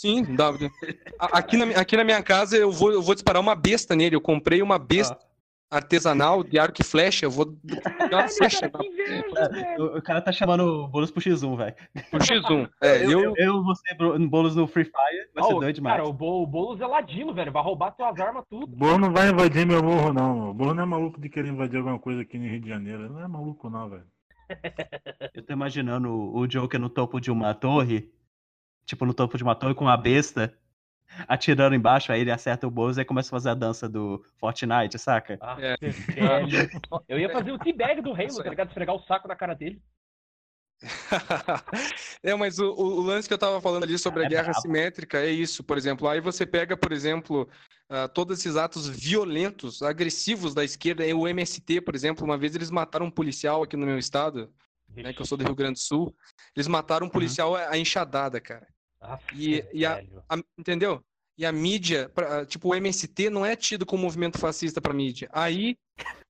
Sim, 0.00 0.22
dá. 0.36 0.50
Aqui 1.18 1.56
na, 1.56 1.80
aqui 1.80 1.96
na 1.96 2.04
minha 2.04 2.22
casa 2.22 2.56
eu 2.56 2.70
vou, 2.70 2.92
eu 2.92 3.02
vou 3.02 3.14
disparar 3.16 3.42
uma 3.42 3.56
besta 3.56 3.96
nele. 3.96 4.14
Eu 4.14 4.20
comprei 4.20 4.62
uma 4.62 4.78
besta 4.78 5.18
artesanal 5.68 6.44
de 6.44 6.56
arco 6.56 6.80
e 6.80 6.84
flecha. 6.84 7.26
Eu 7.26 7.30
vou 7.32 7.46
dar 8.10 8.18
uma 8.20 8.28
flecha 8.28 8.70
Cara, 8.70 8.84
que 8.84 8.86
inveja, 8.90 9.48
velho. 9.50 9.82
O, 9.82 9.98
o 9.98 10.02
cara 10.02 10.20
tá 10.20 10.30
chamando 10.30 10.60
o 10.84 10.86
Boulos 10.88 11.10
pro 11.10 11.20
X1, 11.20 11.56
velho. 11.56 11.74
pro 12.10 12.20
X1. 12.20 12.70
É, 12.80 13.04
Eu, 13.04 13.10
eu, 13.10 13.34
eu, 13.36 13.64
você, 13.64 13.92
Bro- 13.94 14.16
Boulos 14.28 14.54
no 14.54 14.68
Free 14.68 14.84
Fire, 14.84 15.28
vai 15.34 15.42
Ah, 15.44 15.46
ser 15.48 15.54
o- 15.54 15.58
doido 15.60 15.74
demais. 15.74 15.96
Cara, 15.96 16.08
o, 16.08 16.12
Bo- 16.12 16.42
o 16.44 16.46
Boulos 16.46 16.80
é 16.80 16.86
ladino, 16.86 17.34
velho. 17.34 17.50
Vai 17.50 17.62
roubar 17.64 17.90
tuas 17.90 18.18
armas 18.20 18.44
O 18.44 18.60
tudo. 18.60 18.66
Bolo 18.68 18.98
não 18.98 19.12
vai 19.12 19.30
invadir 19.30 19.66
meu 19.66 19.82
morro, 19.82 20.12
não. 20.12 20.50
O 20.50 20.54
Bolo 20.54 20.74
não 20.74 20.84
é 20.84 20.86
maluco 20.86 21.20
de 21.20 21.28
querer 21.28 21.48
invadir 21.48 21.78
alguma 21.78 21.98
coisa 21.98 22.22
aqui 22.22 22.38
no 22.38 22.46
Rio 22.46 22.60
de 22.60 22.68
Janeiro. 22.68 23.02
Ele 23.06 23.12
Não 23.14 23.20
é 23.24 23.26
maluco, 23.26 23.68
não, 23.68 23.90
velho. 23.90 24.04
Eu 25.34 25.42
tô 25.42 25.52
imaginando 25.52 26.08
o 26.08 26.38
o 26.38 26.46
Joker 26.46 26.78
no 26.80 26.88
topo 26.88 27.20
de 27.20 27.30
uma 27.30 27.52
torre, 27.52 28.08
tipo 28.88 29.04
no 29.04 29.12
topo 29.12 29.36
de 29.36 29.42
uma 29.44 29.54
torre 29.54 29.74
com 29.74 29.84
uma 29.84 29.96
besta, 29.96 30.52
atirando 31.28 31.76
embaixo, 31.76 32.10
aí 32.10 32.22
ele 32.22 32.30
acerta 32.30 32.66
o 32.66 32.70
Boulos 32.70 32.96
e 32.98 33.04
começa 33.04 33.28
a 33.28 33.36
fazer 33.36 33.50
a 33.50 33.54
dança 33.54 33.86
do 33.88 34.24
Fortnite, 34.38 34.98
saca? 34.98 35.38
Ah, 35.40 35.56
É. 35.60 35.76
velho. 35.76 36.70
Eu 37.06 37.18
ia 37.18 37.30
fazer 37.30 37.52
o 37.52 37.58
teabag 37.58 38.00
do 38.00 38.12
Halo, 38.12 38.42
tá 38.42 38.48
ligado? 38.50 38.68
Esfregar 38.68 38.94
o 38.96 39.02
saco 39.04 39.28
na 39.28 39.36
cara 39.36 39.54
dele. 39.54 39.80
é, 42.22 42.34
mas 42.34 42.58
o, 42.58 42.70
o- 42.72 42.98
o 42.98 43.02
lance 43.02 43.26
que 43.26 43.34
eu 43.34 43.38
tava 43.38 43.60
falando 43.60 43.82
ali 43.82 43.98
sobre 43.98 44.22
a 44.22 44.26
É 44.26 44.28
guerra 44.28 44.44
brabo. 44.44 44.58
assimétrica 44.58 45.18
é 45.18 45.30
isso, 45.30 45.64
por 45.64 45.76
exemplo. 45.76 46.08
Aí 46.08 46.20
você 46.20 46.46
pega, 46.46 46.76
por 46.76 46.92
exemplo, 46.92 47.48
ah, 47.88 48.06
todos 48.08 48.38
esses 48.38 48.56
atos 48.56 48.88
violentos, 48.88 49.82
agressivos 49.82 50.54
da 50.54 50.64
esquerda, 50.64 51.04
o 51.16 51.26
MST, 51.26 51.80
por 51.80 51.94
exemplo, 51.96 52.24
uma 52.24 52.38
vez 52.38 52.54
eles 52.54 52.70
mataram 52.70 53.06
um 53.06 53.10
policial 53.10 53.62
aqui 53.62 53.76
no 53.76 53.86
meu 53.86 53.98
estado, 53.98 54.52
né, 54.88 55.12
que 55.12 55.20
eu 55.20 55.26
sou 55.26 55.36
do 55.36 55.44
Rio 55.44 55.54
Grande 55.54 55.74
do 55.74 55.82
Sul. 55.82 56.14
Eles 56.54 56.68
mataram 56.68 57.06
um 57.06 57.10
policial 57.10 57.56
a 57.56 57.70
a 57.70 57.78
enxadada, 57.78 58.40
cara. 58.40 58.66
Ah, 59.00 59.18
E- 59.34 59.64
e 59.72 59.86
a-. 59.86 60.02
A- 60.28 60.38
entendeu? 60.58 61.02
E 61.36 61.46
a 61.46 61.52
mídia, 61.52 62.08
pra- 62.08 62.44
tipo, 62.44 62.68
o 62.68 62.74
MST 62.74 63.30
não 63.30 63.46
é 63.46 63.54
tido 63.54 63.86
como 63.86 64.02
movimento 64.02 64.38
fascista 64.38 64.80
pra 64.80 64.92
mídia. 64.92 65.28
Aí 65.32 65.76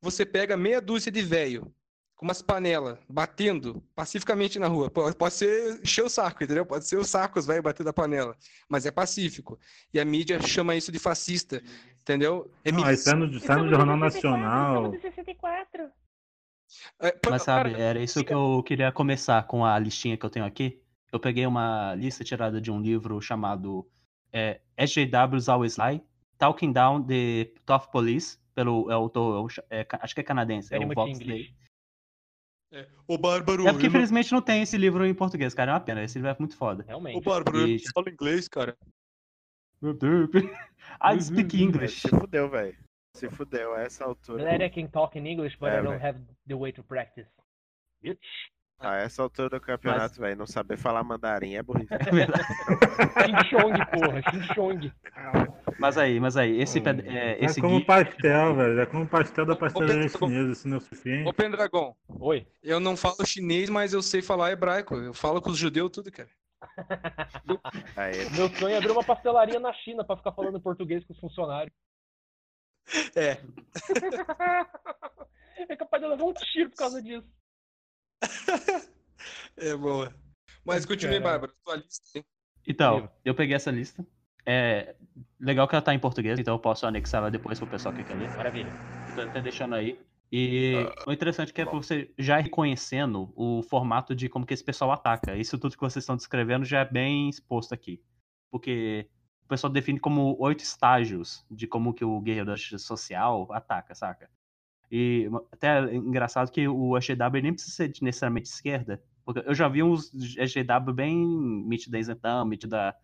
você 0.02 0.26
pega 0.26 0.56
meia 0.56 0.80
dúzia 0.82 1.10
de 1.10 1.22
velho 1.22 1.72
com 2.14 2.26
umas 2.26 2.42
panelas, 2.42 2.98
batendo 3.08 3.82
pacificamente 3.94 4.58
na 4.58 4.66
rua. 4.66 4.90
Pode, 4.90 5.16
pode 5.16 5.32
ser 5.34 5.80
encher 5.80 6.04
o 6.04 6.10
saco, 6.10 6.44
entendeu? 6.44 6.66
Pode 6.66 6.86
ser 6.86 6.98
os 6.98 7.08
sacos, 7.08 7.46
vai 7.46 7.62
bater 7.62 7.84
da 7.84 7.92
panela. 7.92 8.36
Mas 8.68 8.84
é 8.84 8.90
pacífico. 8.90 9.58
E 9.94 9.98
a 10.00 10.04
mídia 10.04 10.38
chama 10.42 10.74
isso 10.76 10.92
de 10.92 10.98
fascista, 10.98 11.62
entendeu? 12.02 12.50
É 12.62 12.70
Não, 12.70 12.80
mi- 12.80 12.84
aí 12.86 12.96
sai 12.96 13.14
no, 13.14 13.40
sai 13.40 13.56
no 13.56 13.68
Jornal 13.70 13.96
Nacional. 13.96 14.92
64. 15.00 15.90
é, 17.00 17.12
pô, 17.12 17.30
Mas 17.30 17.44
cara, 17.44 17.70
sabe, 17.70 17.80
era 17.80 17.98
isso 18.02 18.22
que 18.22 18.34
eu 18.34 18.62
queria 18.62 18.92
começar 18.92 19.46
com 19.46 19.64
a 19.64 19.78
listinha 19.78 20.18
que 20.18 20.26
eu 20.26 20.30
tenho 20.30 20.44
aqui. 20.44 20.82
Eu 21.12 21.18
peguei 21.20 21.46
uma 21.46 21.94
lista 21.94 22.22
tirada 22.24 22.60
de 22.60 22.70
um 22.70 22.80
livro 22.80 23.20
chamado 23.20 23.88
é, 24.32 24.60
SJW's 24.76 25.48
Always 25.48 25.76
Lie, 25.78 26.02
Talking 26.36 26.72
Down 26.72 27.02
the 27.04 27.50
Tough 27.64 27.86
Police, 27.90 28.38
pelo 28.54 28.90
é, 28.90 28.94
autor, 28.94 29.48
é, 29.70 29.84
ca- 29.84 29.98
acho 30.02 30.14
que 30.14 30.20
é 30.20 30.24
canadense, 30.24 30.74
é 30.74 30.78
Very 30.78 30.90
o 30.90 30.94
Vox 30.94 31.18
é, 32.70 32.86
Ô, 33.06 33.16
Bárbaro, 33.16 33.66
É 33.66 33.72
porque 33.72 33.86
eu 33.86 33.90
não- 33.90 33.96
infelizmente 33.96 34.32
não 34.32 34.42
tem 34.42 34.60
esse 34.60 34.76
livro 34.76 35.06
em 35.06 35.14
português, 35.14 35.54
cara, 35.54 35.70
é 35.70 35.74
uma 35.74 35.80
pena, 35.80 36.02
esse 36.04 36.18
livro 36.18 36.30
é 36.30 36.36
muito 36.38 36.56
foda. 36.56 36.84
Realmente. 36.86 37.24
Bárbaro, 37.24 37.56
eu 37.56 37.66
não 37.68 37.74
E- 37.74 37.82
falo 37.94 38.08
inglês, 38.10 38.46
cara. 38.48 38.76
I 41.00 41.20
speak 41.22 41.54
English. 41.62 42.00
Se 42.00 42.08
fudeu, 42.10 42.50
velho. 42.50 42.76
Se 43.16 43.30
fudeu, 43.30 43.74
a 43.74 43.80
essa 43.80 44.04
altura. 44.04 44.42
Glad 44.42 44.60
I 44.62 44.70
can 44.70 44.88
talk 44.88 45.16
in 45.18 45.26
English, 45.26 45.56
but 45.58 45.68
É, 45.70 45.78
I 45.78 45.82
don't 45.82 45.98
velho. 45.98 46.04
have 46.04 46.20
the 46.46 46.54
way 46.54 46.72
to 46.72 46.82
practice. 46.82 47.28
Bitch. 48.02 48.18
A 48.80 48.96
essa 48.98 49.22
altura 49.22 49.48
do 49.50 49.60
campeonato, 49.60 50.20
velho, 50.20 50.36
não 50.36 50.46
saber 50.46 50.76
falar 50.76 51.02
mandarim 51.02 51.56
é 51.56 51.62
burrice. 51.62 51.92
É 51.92 51.98
verdade. 51.98 52.44
Xing 53.48 53.84
porra. 53.90 54.22
Xing. 54.54 54.92
Mas 55.80 55.98
aí, 55.98 56.20
mas 56.20 56.36
aí, 56.36 56.60
esse, 56.60 56.80
ped- 56.80 57.04
é, 57.06 57.32
É 57.32 57.44
esse 57.44 57.60
como 57.60 57.78
guia- 57.78 57.86
pastel, 57.86 58.54
velho. 58.54 58.80
É 58.80 58.86
como 58.86 59.06
pastel 59.06 59.44
da 59.46 59.56
pastelaria 59.56 60.08
chinesa, 60.08 60.52
isso 60.52 60.68
não 60.68 60.76
é 60.76 60.78
o 60.78 60.80
Ô, 60.80 60.84
suficiente. 60.84 61.32
Pendragon, 61.32 61.96
Oi. 62.20 62.46
eu 62.62 62.78
não 62.78 62.96
falo 62.96 63.26
chinês, 63.26 63.68
mas 63.68 63.92
eu 63.92 64.00
sei 64.00 64.22
falar 64.22 64.52
hebraico. 64.52 64.94
Eu 64.94 65.12
falo 65.12 65.42
com 65.42 65.50
os 65.50 65.58
judeus 65.58 65.90
tudo, 65.90 66.12
cara. 66.12 66.28
Aí, 67.96 68.30
Meu 68.36 68.48
sonho 68.48 68.74
é 68.74 68.78
abrir 68.78 68.90
uma 68.92 69.02
pastelaria 69.04 69.58
na 69.58 69.72
China 69.72 70.04
pra 70.04 70.16
ficar 70.16 70.32
falando 70.32 70.60
português 70.60 71.04
com 71.04 71.12
os 71.12 71.18
funcionários. 71.20 71.74
É. 73.16 73.38
É 75.68 75.74
capaz 75.74 76.00
de 76.00 76.08
levar 76.08 76.22
um 76.24 76.32
tiro 76.32 76.70
por 76.70 76.76
causa 76.76 77.02
disso. 77.02 77.26
É 79.60 79.76
boa. 79.76 80.14
Mas 80.64 80.86
continue. 80.86 81.18
Bárbara, 81.18 81.52
tua 81.64 81.76
lista. 81.76 82.24
Então, 82.66 83.10
eu 83.24 83.34
peguei 83.34 83.56
essa 83.56 83.70
lista. 83.70 84.06
É 84.46 84.94
legal 85.38 85.66
que 85.66 85.74
ela 85.74 85.82
tá 85.82 85.92
em 85.92 85.98
português, 85.98 86.38
então 86.38 86.54
eu 86.54 86.58
posso 86.58 86.86
anexar 86.86 87.20
ela 87.20 87.30
depois 87.30 87.58
pro 87.58 87.68
pessoal 87.68 87.94
que 87.94 88.04
quer 88.04 88.14
ler. 88.14 88.30
Maravilha. 88.36 88.72
Tô 89.14 89.20
até 89.20 89.40
deixando 89.40 89.74
aí. 89.74 89.98
E 90.30 90.74
o 91.06 91.12
interessante 91.12 91.50
é 91.50 91.52
que 91.52 91.60
é 91.62 91.64
você 91.64 92.10
já 92.18 92.38
reconhecendo 92.38 93.32
o 93.34 93.62
formato 93.62 94.14
de 94.14 94.28
como 94.28 94.46
que 94.46 94.54
esse 94.54 94.64
pessoal 94.64 94.92
ataca. 94.92 95.36
Isso 95.36 95.58
tudo 95.58 95.74
que 95.74 95.80
vocês 95.80 96.02
estão 96.02 96.16
descrevendo 96.16 96.64
já 96.64 96.80
é 96.80 96.84
bem 96.84 97.28
exposto 97.28 97.72
aqui. 97.72 98.02
Porque 98.50 99.08
o 99.44 99.48
pessoal 99.48 99.72
define 99.72 99.98
como 99.98 100.36
oito 100.38 100.60
estágios 100.60 101.44
de 101.50 101.66
como 101.66 101.94
que 101.94 102.04
o 102.04 102.20
guerreiro 102.20 102.46
da 102.46 102.56
justiça 102.56 102.86
social 102.86 103.48
ataca, 103.52 103.94
saca? 103.94 104.30
E 104.90 105.28
até 105.52 105.80
é 105.84 105.94
engraçado 105.94 106.50
que 106.50 106.66
o 106.66 106.96
SGW 106.96 107.42
nem 107.42 107.52
precisa 107.52 107.74
ser 107.74 107.88
de 107.88 108.02
necessariamente 108.02 108.48
esquerda. 108.48 109.02
Porque 109.24 109.46
eu 109.46 109.54
já 109.54 109.68
vi 109.68 109.82
uns 109.82 110.10
SGW 110.38 110.94
bem 110.94 111.14
mitida 111.16 111.98
isentão, 111.98 112.44
mitida 112.46 112.96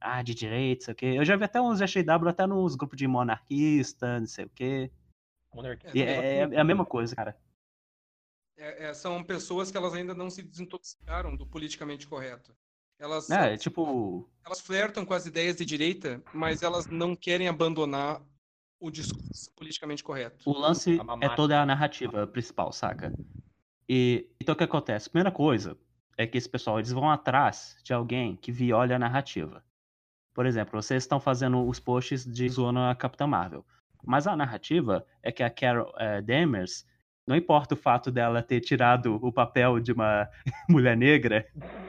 ah, 0.00 0.22
de 0.22 0.34
direita, 0.34 0.84
sei 0.84 0.92
o 0.92 0.96
quê. 0.96 1.06
Eu 1.16 1.24
já 1.24 1.36
vi 1.36 1.44
até 1.44 1.60
uns 1.60 1.80
SGW 1.80 2.28
até 2.28 2.46
nos 2.46 2.76
grupos 2.76 2.96
de 2.96 3.08
monarquista, 3.08 4.20
não 4.20 4.26
sei 4.26 4.44
o 4.44 4.50
quê. 4.50 4.90
Monarquia. 5.52 5.90
E 5.94 6.02
é, 6.02 6.38
é- 6.42 6.54
é 6.54 6.60
a 6.60 6.64
mesma 6.64 6.84
coisa, 6.84 7.16
cara. 7.16 7.36
É- 8.56 8.84
é, 8.86 8.94
são 8.94 9.22
pessoas 9.24 9.70
que 9.70 9.76
elas 9.76 9.94
ainda 9.94 10.14
não 10.14 10.30
se 10.30 10.42
desintoxicaram 10.42 11.36
do 11.36 11.46
politicamente 11.46 12.06
correto. 12.06 12.54
Elas, 12.98 13.28
É, 13.28 13.48
elas, 13.48 13.60
tipo, 13.60 14.28
elas 14.46 14.60
flertam 14.60 15.04
com 15.04 15.14
as 15.14 15.26
ideias 15.26 15.56
de 15.56 15.64
direita, 15.64 16.22
mas 16.32 16.62
elas 16.62 16.86
não 16.86 17.16
querem 17.16 17.48
abandonar 17.48 18.22
o 18.80 18.90
discurso 18.90 19.50
politicamente 19.56 20.02
correto. 20.02 20.48
o 20.48 20.52
lance 20.52 20.98
é 21.20 21.28
toda 21.30 21.60
a 21.60 21.66
narrativa 21.66 22.26
principal, 22.26 22.72
saca? 22.72 23.12
E 23.88 24.28
então 24.40 24.54
o 24.54 24.58
que 24.58 24.64
acontece? 24.64 25.10
Primeira 25.10 25.30
coisa 25.30 25.76
é 26.16 26.26
que 26.26 26.38
esse 26.38 26.48
pessoal 26.48 26.78
eles 26.78 26.92
vão 26.92 27.10
atrás 27.10 27.76
de 27.82 27.92
alguém 27.92 28.36
que 28.36 28.52
viola 28.52 28.94
a 28.94 28.98
narrativa. 28.98 29.64
Por 30.32 30.46
exemplo, 30.46 30.80
vocês 30.80 31.02
estão 31.02 31.20
fazendo 31.20 31.66
os 31.66 31.78
posts 31.78 32.24
de 32.24 32.48
zoando 32.48 32.80
a 32.80 32.94
Capitã 32.94 33.26
Marvel. 33.26 33.64
Mas 34.04 34.26
a 34.26 34.36
narrativa 34.36 35.06
é 35.22 35.32
que 35.32 35.42
a 35.42 35.48
Carol 35.48 35.92
eh, 35.96 36.20
Danvers, 36.20 36.86
não 37.26 37.34
importa 37.36 37.74
o 37.74 37.76
fato 37.76 38.10
dela 38.10 38.42
ter 38.42 38.60
tirado 38.60 39.16
o 39.22 39.32
papel 39.32 39.80
de 39.80 39.92
uma 39.92 40.28
mulher 40.68 40.96
negra, 40.96 41.46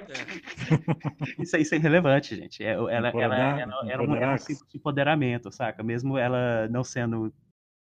É. 0.08 0.16
isso, 1.42 1.56
é- 1.56 1.62
isso 1.62 1.74
é 1.76 1.78
irrelevante, 1.78 2.36
gente. 2.36 2.64
É, 2.64 2.72
ela, 2.72 2.92
ela, 2.92 3.10
Empoderar- 3.10 3.60
ela, 3.60 3.74
ela, 3.92 4.18
é 4.20 4.34
um- 4.34 4.38
símbolo 4.38 4.66
de 4.70 4.78
empoderamento, 4.78 5.52
saca? 5.52 5.84
Mesmo 5.84 6.18
ela 6.18 6.68
não 6.70 6.84
sendo 6.84 7.34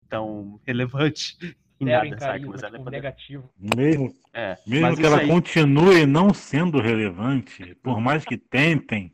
tão 0.09 0.61
relevante 0.67 1.37
em 1.81 1.87
Zero 1.87 2.05
nada, 2.11 2.21
saca? 2.21 2.47
Mas 2.47 2.63
ela 2.63 2.77
é 2.77 2.79
tipo, 2.79 2.91
negativo. 2.91 3.51
Mesmo, 3.77 4.15
É, 4.33 4.57
mesmo 4.67 4.87
mas 4.87 4.99
que 4.99 5.05
ela 5.07 5.19
aí- 5.21 5.29
continue 5.29 6.07
não 6.07 6.33
sendo 6.33 6.81
relevante, 6.81 7.75
por 7.83 8.01
mais 8.01 8.25
que 8.25 8.37
tentem, 8.39 9.13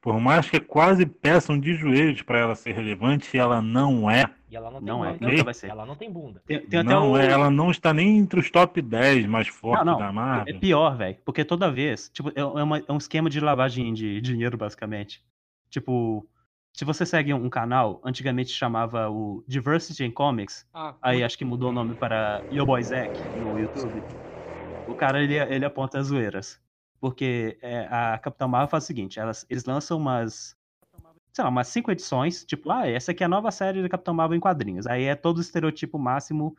por 0.00 0.18
mais 0.20 0.50
que 0.50 0.58
quase 0.58 1.06
peçam 1.06 1.58
de 1.58 1.74
joelhos 1.74 2.22
para 2.22 2.38
ela 2.38 2.54
ser 2.54 2.72
relevante, 2.74 3.38
ela 3.38 3.62
não 3.62 4.10
é. 4.10 4.24
E 4.52 4.56
ela 4.56 4.70
não 4.70 4.80
tem 4.80 4.86
Não 4.86 5.02
é, 5.02 5.12
bunda. 5.14 5.30
nunca 5.30 5.44
vai 5.44 5.54
ser. 5.54 5.70
Ela 5.70 5.86
não 5.86 5.96
tem 5.96 6.12
bunda. 6.12 6.42
Tem, 6.44 6.60
tem 6.66 6.80
até 6.80 6.90
não 6.90 7.12
o... 7.12 7.16
é, 7.16 7.26
ela 7.30 7.50
não 7.50 7.70
está 7.70 7.94
nem 7.94 8.18
entre 8.18 8.38
os 8.38 8.50
top 8.50 8.82
10 8.82 9.24
mais 9.26 9.48
fortes 9.48 9.86
Não, 9.86 9.92
não, 9.92 9.98
da 9.98 10.08
É 10.08 10.12
Marvel. 10.12 10.60
pior, 10.60 10.94
velho. 10.94 11.16
Porque 11.24 11.42
toda 11.42 11.70
vez, 11.72 12.10
tipo, 12.10 12.28
é, 12.28 12.40
é 12.40 12.44
uma- 12.44 12.78
é 12.86 12.92
um 12.92 12.98
esquema 12.98 13.30
de 13.30 13.40
lavagem 13.40 13.94
de 13.94 14.20
dinheiro, 14.20 14.58
basicamente. 14.58 15.24
Tipo, 15.70 16.28
se 16.70 16.84
você 16.84 17.06
segue 17.06 17.32
um 17.32 17.48
canal, 17.48 17.98
antigamente 18.04 18.50
chamava 18.50 19.08
o 19.08 19.42
Diversity 19.48 20.04
in 20.04 20.10
Comics, 20.10 20.66
Ah, 20.74 20.94
aí 21.00 21.24
acho 21.24 21.38
que 21.38 21.46
mudou 21.46 21.70
o 21.70 21.72
nome 21.72 21.94
para 21.94 22.44
Yo 22.50 22.66
Boy 22.66 22.82
Zack 22.82 23.18
no 23.34 23.58
YouTube. 23.58 24.04
O 24.86 24.94
cara, 24.94 25.22
ele, 25.22 25.34
ele 25.38 25.64
aponta 25.64 25.98
as 25.98 26.08
zoeiras. 26.08 26.60
Porque 27.00 27.58
é, 27.62 27.88
a 27.90 28.18
Capitão 28.18 28.48
Marvel 28.48 28.68
faz 28.68 28.84
o 28.84 28.86
seguinte, 28.86 29.18
elas, 29.18 29.46
eles 29.50 29.64
lançam 29.64 29.96
umas, 29.98 30.54
sei 31.32 31.42
lá, 31.44 31.50
umas 31.50 31.68
cinco 31.68 31.90
edições, 31.90 32.44
tipo, 32.44 32.70
ah, 32.70 32.86
essa 32.86 33.12
aqui 33.12 33.22
é 33.22 33.26
a 33.26 33.28
nova 33.28 33.50
série 33.50 33.82
da 33.82 33.88
Capitão 33.88 34.12
Marvel 34.14 34.36
em 34.36 34.40
quadrinhos. 34.40 34.86
Aí 34.86 35.04
é 35.04 35.14
todo 35.14 35.38
o 35.38 35.40
estereotipo 35.40 35.98
máximo 35.98 36.54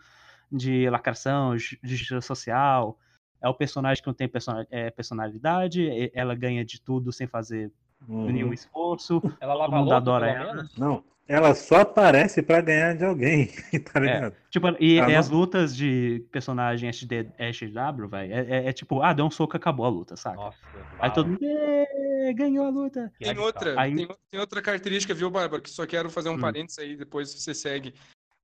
de 0.51 0.89
lacração, 0.89 1.57
ju- 1.57 1.77
justiça 1.83 2.21
social, 2.21 2.97
é 3.41 3.47
o 3.47 3.53
personagem 3.53 4.01
que 4.01 4.07
não 4.07 4.13
tem 4.13 4.29
é, 4.71 4.89
personalidade, 4.89 5.81
e- 5.83 6.11
ela 6.13 6.33
ganha 6.33 6.65
de 6.65 6.81
tudo 6.81 7.11
sem 7.11 7.27
fazer 7.27 7.71
Uhum. 8.07 8.25
nenhum 8.25 8.51
esforço. 8.53 9.21
Ela 9.39 9.53
lava 9.53 9.71
mundo 9.77 9.85
louça, 9.85 9.97
adora 9.97 10.27
ela. 10.29 10.53
menos. 10.55 10.75
Não, 10.77 11.03
ela 11.33 11.55
só 11.55 11.81
aparece 11.81 12.41
para 12.41 12.61
ganhar 12.61 12.95
de 12.95 13.03
alguém, 13.03 13.47
tá 13.91 13.99
ligado? 13.99 14.35
Tipo, 14.49 14.67
e, 14.79 14.99
Ah, 14.99 15.09
e 15.09 15.13
não- 15.13 15.19
as 15.19 15.29
lutas 15.29 15.75
de 15.75 16.25
personagem 16.31 16.89
SD, 16.89 17.27
SW, 17.37 18.07
velho, 18.07 18.33
é, 18.33 18.39
é- 18.39 18.67
é 18.67 18.73
tipo, 18.73 19.01
ah, 19.01 19.13
deu 19.13 19.25
um 19.25 19.31
soco, 19.31 19.57
acabou 19.57 19.85
a 19.85 19.89
luta, 19.89 20.15
saca? 20.15 20.35
Nossa. 20.37 20.57
Aí 20.99 21.11
todo 21.11 21.27
mundo, 21.29 21.39
"Ê, 21.41 22.33
ganhou 22.33 22.65
a 22.65 22.69
luta. 22.69 23.11
que 23.17 23.25
Tem 23.25 23.37
outra, 23.37 23.79
Aí- 23.81 23.95
tem, 23.95 24.07
tem 24.29 24.39
outra 24.39 24.61
característica, 24.61 25.13
viu, 25.13 25.29
Bárbara? 25.29 25.61
Que 25.61 25.69
só 25.69 25.85
quero 25.85 26.09
fazer 26.09 26.29
um 26.29 26.35
Hum. 26.35 26.39
parênteses 26.39 26.79
aí, 26.79 26.95
depois 26.95 27.33
você 27.33 27.53
segue. 27.53 27.93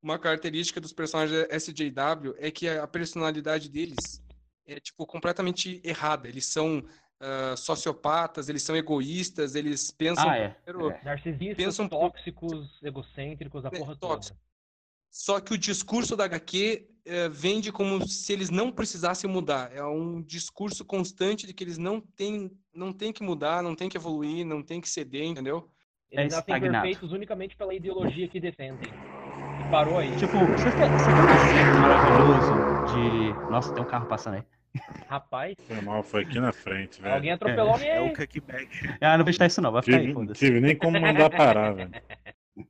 Uma 0.02 0.18
característica 0.18 0.80
dos 0.82 0.94
personagens 0.94 1.46
SJW 1.50 2.34
é 2.38 2.50
que 2.50 2.68
a 2.68 2.88
personalidade 2.88 3.70
deles 3.70 4.22
é, 4.68 4.80
tipo, 4.80 5.04
completamente 5.06 5.82
errada. 5.84 6.28
Eles 6.28 6.46
são 6.46 6.84
ah, 7.20 7.56
sociopatas, 7.58 8.50
eles 8.50 8.64
são 8.64 8.76
egoístas, 8.76 9.56
eles 9.56 9.92
pensam 9.92 10.30
Ah, 10.30 10.38
é. 10.38 10.50
primeiro- 10.66 10.92
é. 10.92 11.04
Narcisistas, 11.04 11.56
Pensa 11.58 11.88
pouco- 11.90 12.12
tóxicos, 12.18 12.70
egocêntricos, 12.82 13.66
a 13.66 13.70
É, 13.70 13.78
porra 13.80 13.96
tóxico. 13.96 14.36
toda. 14.38 14.50
Só 15.12 15.40
que 15.42 15.54
o 15.54 15.58
discurso 15.58 16.16
da 16.16 16.26
HQ 16.26 16.88
eh, 17.06 17.28
vende 17.30 17.72
como 17.72 18.06
se 18.08 18.32
eles 18.32 18.52
não 18.52 18.72
precisassem 18.72 19.28
mudar. 19.28 19.72
É 19.76 19.84
um 19.84 20.22
discurso 20.22 20.86
constante 20.86 21.48
de 21.48 21.54
que 21.54 21.64
eles 21.64 21.78
não 21.80 22.00
têm, 22.00 22.52
não 22.72 22.94
têm 22.94 23.12
que 23.12 23.24
mudar, 23.24 23.64
não 23.64 23.76
têm 23.76 23.90
que 23.90 23.98
evoluir, 23.98 24.46
não 24.46 24.62
têm 24.62 24.80
que 24.80 24.88
ceder, 24.88 25.24
entendeu? 25.24 25.72
É 26.12 26.22
Eles 26.22 26.34
nascem 26.34 26.54
estagnado. 26.56 26.84
perfeitos 26.84 27.12
unicamente 27.12 27.56
pela 27.56 27.74
ideologia 27.74 28.28
que 28.28 28.40
defendem. 28.40 28.94
E 29.60 29.64
parou 29.72 29.98
aí. 29.98 30.16
Tipo, 30.18 30.46
você 30.48 30.72
tem 30.72 30.92
você 30.92 31.14
tem 31.14 31.28
um 31.28 31.80
maravilhoso 31.80 32.54
de. 32.86 33.36
Nossa, 33.50 33.74
tem 33.74 33.82
um 33.82 33.88
carro 33.88 34.06
passando 34.06 34.36
aí. 34.36 34.44
Rapaz, 35.08 35.56
Foi 35.68 35.82
mal, 35.82 36.04
foi 36.04 36.22
aqui 36.22 36.40
na 36.40 36.52
frente, 36.52 37.02
velho. 37.02 37.16
alguém 37.16 37.32
atropelou 37.32 37.76
É 37.80 37.98
alguém. 37.98 38.12
o 38.14 38.16
kickback. 38.16 38.70
Ah, 39.02 39.18
não 39.18 39.24
vou 39.26 39.30
editar 39.30 39.48
isso 39.48 39.62
não, 39.62 39.72
vai 39.72 39.82
ficar 39.82 39.98
aí, 39.98 40.04
Tive, 40.04 40.14
foda-se. 40.14 40.46
tive 40.46 40.60
nem 40.62 40.76
como 40.78 41.00
mandar 41.02 41.30
parar, 41.30 41.72
velho. 41.74 41.92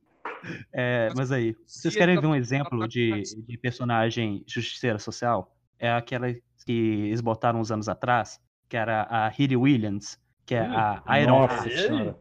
É, 0.72 1.10
mas 1.14 1.30
aí, 1.30 1.54
vocês 1.66 1.94
querem 1.94 2.14
ele 2.14 2.22
ver 2.22 2.26
um 2.26 2.34
exemplo 2.34 2.88
de, 2.88 3.22
de 3.46 3.58
personagem 3.58 4.42
justiceira 4.46 4.98
social? 4.98 5.54
É 5.78 5.90
aquela 5.92 6.32
que 6.64 7.04
eles 7.08 7.20
botaram 7.20 7.60
uns 7.60 7.70
anos 7.70 7.90
atrás, 7.90 8.40
que 8.66 8.74
era 8.74 9.06
a 9.10 9.30
Hilly 9.38 9.54
Williams, 9.56 10.18
que 10.46 10.54
é 10.54 10.60
a 10.60 11.02
Iron 11.20 11.40
Nossa 11.40 11.68
Heart. 11.68 12.14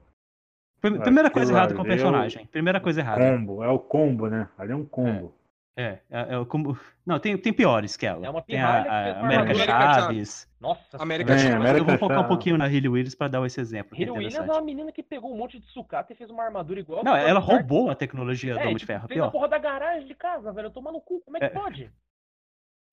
Primeira 0.82 1.30
coisa 1.32 1.54
errada 1.54 1.74
com 1.74 1.82
é 1.82 1.84
o 1.84 1.88
personagem. 1.88 2.46
Primeira 2.48 2.82
coisa 2.82 3.00
errada. 3.00 3.22
Combo, 3.22 3.64
é 3.64 3.70
o 3.70 3.80
combo, 3.80 4.28
né? 4.28 4.50
Ali 4.58 4.74
é 4.74 4.76
um 4.76 4.86
combo. 4.86 5.34
É, 5.78 6.00
é, 6.10 6.36
é 6.36 6.46
como. 6.46 6.78
Não, 7.06 7.20
tem, 7.20 7.38
tem 7.38 7.54
piores 7.54 7.96
que 7.96 8.06
ela. 8.06 8.26
É 8.26 8.30
uma 8.30 8.42
tem 8.42 8.60
a, 8.62 8.82
a 8.82 9.20
América. 9.22 9.56
Chaves. 9.56 10.50
Nossa 10.60 10.82
América 11.02 11.38
Chaves. 11.38 11.56
América 11.56 11.80
Eu 11.80 11.86
vou 11.86 11.98
focar 11.98 12.20
um 12.20 12.28
pouquinho 12.28 12.58
na 12.58 12.68
Hilly 12.68 12.90
Willis 12.90 13.16
pra 13.16 13.30
dar 13.30 13.46
esse 13.46 13.62
exemplo. 13.62 13.98
é 13.98 14.02
Hero 14.02 14.14
Williams 14.16 14.36
é 14.36 14.42
uma 14.42 14.62
menina 14.62 14.92
que 14.92 15.02
pegou 15.02 15.34
um 15.34 15.38
monte 15.38 15.58
de 15.58 15.66
sucata 15.68 16.12
e 16.12 16.16
fez 16.18 16.30
uma 16.30 16.44
armadura 16.44 16.80
igual. 16.82 17.02
Não, 17.04 17.14
a 17.14 17.20
ela 17.20 17.40
roubou 17.40 17.90
a 17.90 17.96
tecnologia 17.96 18.54
do 18.56 18.60
É, 18.60 18.64
Homem 18.64 18.74
de 18.76 18.80
tipo, 18.82 18.92
Ferro. 18.92 19.08
fez 19.08 19.20
a 19.20 19.24
Pior. 19.24 19.32
porra 19.32 19.48
da 19.48 19.58
garagem 19.58 20.06
de 20.06 20.16
casa, 20.16 20.52
velho. 20.52 20.66
Eu 20.68 20.72
tô 20.72 20.82
no 20.82 21.00
cu. 21.00 21.22
Como 21.24 21.38
é 21.38 21.40
que 21.40 21.46
É. 21.46 21.50
pode? 21.50 21.90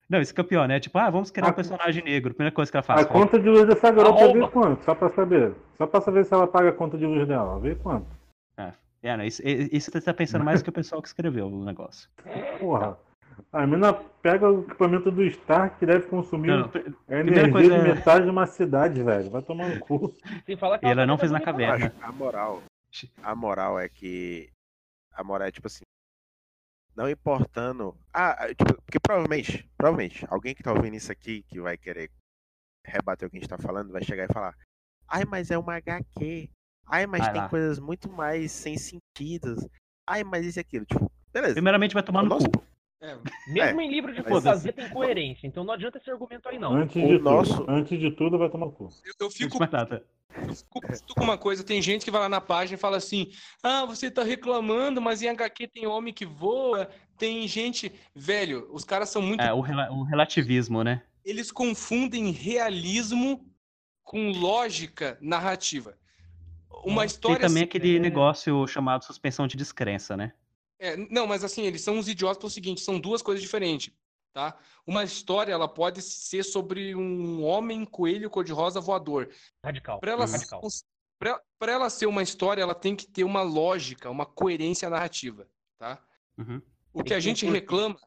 Não, 0.09 0.21
isso 0.21 0.33
que 0.33 0.39
é 0.39 0.43
pior, 0.45 0.65
né? 0.69 0.79
Tipo, 0.79 0.97
ah, 0.99 1.09
vamos 1.09 1.29
criar 1.29 1.47
um 1.47 1.49
A- 1.49 1.53
personagem 1.53 2.01
negro. 2.01 2.33
Primeira 2.33 2.55
coisa 2.55 2.71
que 2.71 2.77
ela 2.77 2.81
A 2.81 2.87
faz. 2.87 3.05
conta 3.07 3.37
de 3.37 3.49
luz 3.49 3.65
dessa 3.67 3.91
garota 3.91 4.31
vê 4.31 4.47
quanto? 4.47 4.85
Só 4.85 4.95
pra 4.95 5.09
saber. 5.09 5.53
Só 5.77 5.85
pra 5.85 5.99
saber 5.99 6.23
se 6.23 6.33
ela 6.33 6.47
paga 6.47 6.69
a 6.69 6.73
conta 6.73 6.97
de 6.97 7.05
luz 7.05 7.27
dela. 7.27 7.59
Vê 7.59 7.75
quanto. 7.75 8.07
É, 9.07 9.15
né? 9.15 9.25
Isso, 9.25 9.41
isso 9.45 9.89
você 9.89 10.01
tá 10.01 10.13
pensando 10.13 10.43
mais 10.43 10.59
do 10.59 10.65
que 10.65 10.69
o 10.69 10.73
pessoal 10.73 11.01
que 11.01 11.07
escreveu 11.07 11.47
o 11.47 11.63
negócio. 11.63 12.09
Porra. 12.59 12.97
A 13.53 13.65
mina 13.65 13.93
pega 13.93 14.51
o 14.51 14.63
equipamento 14.63 15.09
do 15.09 15.23
Stark 15.23 15.79
que 15.79 15.85
deve 15.85 16.07
consumir 16.07 16.47
Não, 16.47 16.59
não, 16.67 16.71
a 17.07 17.19
energia 17.19 17.51
coisa 17.51 17.69
de 17.69 17.75
é- 17.75 17.93
metade 17.93 18.25
de 18.25 18.31
uma 18.31 18.45
cidade, 18.45 19.01
velho. 19.01 19.29
Vai 19.29 19.41
tomar 19.41 19.69
no 19.69 19.79
cu. 19.79 20.13
Sem 20.45 20.57
falar 20.57 20.77
que 20.77 20.85
E 20.85 20.89
ela 20.89 21.03
tá 21.03 21.05
não 21.05 21.17
fez 21.17 21.31
na 21.31 21.39
caverna. 21.39 21.93
A 22.01 22.11
moral, 22.11 22.61
a 23.23 23.35
moral 23.35 23.79
é 23.79 23.87
que 23.87 24.49
a 25.13 25.23
moral 25.23 25.47
é 25.47 25.51
tipo 25.51 25.67
assim, 25.67 25.83
não 26.93 27.09
importando, 27.09 27.95
ah, 28.13 28.31
ah, 28.43 28.47
tipo, 28.49 28.73
porque 28.81 28.99
provavelmente, 28.99 29.69
provavelmente, 29.77 30.25
alguém 30.29 30.53
que 30.53 30.63
tá 30.63 30.73
ouvindo 30.73 30.95
isso 30.95 31.11
aqui 31.11 31.43
que 31.43 31.61
vai 31.61 31.77
querer 31.77 32.11
rebater 32.85 33.27
o 33.27 33.31
que 33.31 33.37
a 33.37 33.39
gente 33.39 33.49
tá 33.49 33.57
falando, 33.57 33.91
vai 33.93 34.03
chegar 34.03 34.25
e 34.25 34.33
falar: 34.33 34.53
"Ai, 35.07 35.23
mas 35.23 35.51
é 35.51 35.57
uma 35.57 35.75
HQ. 35.75 36.49
Ai, 36.89 37.05
mas 37.05 37.21
Vai 37.21 37.33
tem 37.33 37.41
lá. 37.41 37.49
coisas 37.49 37.79
muito 37.79 38.09
mais 38.09 38.51
sem 38.51 38.77
sentidos. 38.77 39.65
Ai, 40.05 40.23
mas 40.23 40.45
isso 40.45 40.59
e 40.59 40.61
aquilo". 40.61 40.85
Tipo, 40.85 41.11
beleza. 41.33 41.53
Primeiramente 41.53 41.93
vai 41.93 42.03
tomar 42.03 42.21
O 42.21 42.23
no 42.23 42.29
nosso- 42.29 42.49
cu. 42.49 42.63
É, 42.99 43.15
Mesmo 43.47 43.79
em 43.81 43.91
livro 43.91 44.11
de 44.11 44.23
mas 44.23 44.29
fantasia 44.33 44.73
tem 44.73 44.89
coerência, 44.89 45.45
então 45.45 45.63
não 45.63 45.71
adianta 45.75 45.99
esse 45.99 46.09
argumento 46.09 46.49
aí, 46.49 46.57
não. 46.57 46.73
Antes 46.73 46.95
O 46.95 47.07
de 47.07 47.19
nosso- 47.19 47.57
tudo. 47.57 47.71
Antes 47.71 47.99
de 47.99 48.09
tudo, 48.11 48.39
vai 48.39 48.49
tomar 48.49 48.65
no 48.65 48.71
cu. 48.71 48.89
eu, 49.05 49.13
eu 49.19 49.29
fico 49.29 49.59
nada. 49.59 50.03
Eu 50.35 50.55
fico 50.55 51.13
com 51.15 51.23
uma 51.23 51.37
coisa, 51.37 51.63
tem 51.63 51.79
gente 51.81 52.03
que 52.03 52.09
vai 52.11 52.21
lá 52.21 52.29
na 52.29 52.41
página 52.41 52.75
e 52.75 52.79
fala 52.79 52.97
assim: 52.97 53.31
ah, 53.61 53.85
você 53.85 54.09
tá 54.09 54.23
reclamando, 54.23 54.99
mas 55.01 55.21
em 55.21 55.27
HQ 55.29 55.67
tem 55.67 55.85
homem 55.85 56.11
que 56.13 56.25
voa, 56.25 56.89
tem 57.19 57.47
gente. 57.47 57.91
Velho, 58.15 58.67
os 58.71 58.83
caras 58.83 59.09
são 59.09 59.21
muito. 59.21 59.41
É, 59.41 59.53
o, 59.53 59.61
rela- 59.61 59.91
o 59.91 60.01
relativismo, 60.03 60.83
né? 60.83 61.03
Eles 61.23 61.51
confundem 61.51 62.31
realismo 62.31 63.45
com 64.03 64.31
lógica 64.31 65.17
narrativa. 65.21 65.95
Uma 66.83 67.05
história. 67.05 67.39
Tem 67.39 67.47
também 67.47 67.63
assim- 67.63 67.69
aquele 67.69 67.99
negócio 67.99 68.67
chamado 68.67 69.03
suspensão 69.03 69.47
de 69.47 69.57
descrença, 69.57 70.15
né? 70.17 70.33
É, 70.79 70.95
não, 70.95 71.25
mas 71.25 71.43
assim, 71.43 71.63
eles 71.63 71.81
são 71.81 71.95
uns 71.97 72.07
idiotas 72.07 72.37
pelo 72.37 72.49
seguinte, 72.49 72.81
são 72.81 72.99
duas 72.99 73.21
coisas 73.21 73.41
diferentes, 73.41 73.91
tá? 74.31 74.57
Uma 74.85 75.03
história, 75.03 75.51
ela 75.51 75.67
pode 75.67 76.01
ser 76.01 76.43
sobre 76.43 76.95
um 76.95 77.43
homem 77.43 77.83
coelho 77.83 78.29
cor-de-rosa 78.29 78.79
voador. 78.79 79.29
Radical. 79.63 79.99
Para 79.99 80.11
ela, 80.11 80.25
pra 81.59 81.71
ela 81.71 81.89
ser 81.89 82.05
uma 82.05 82.21
história, 82.21 82.61
ela 82.61 82.75
tem 82.75 82.95
que 82.95 83.07
ter 83.07 83.23
uma 83.23 83.41
lógica, 83.41 84.09
uma 84.09 84.25
coerência 84.25 84.87
narrativa, 84.89 85.49
tá? 85.79 85.99
Uhum. 86.37 86.61
O 86.93 87.03
que 87.03 87.13
a 87.13 87.19
gente 87.19 87.45
reclama. 87.45 87.99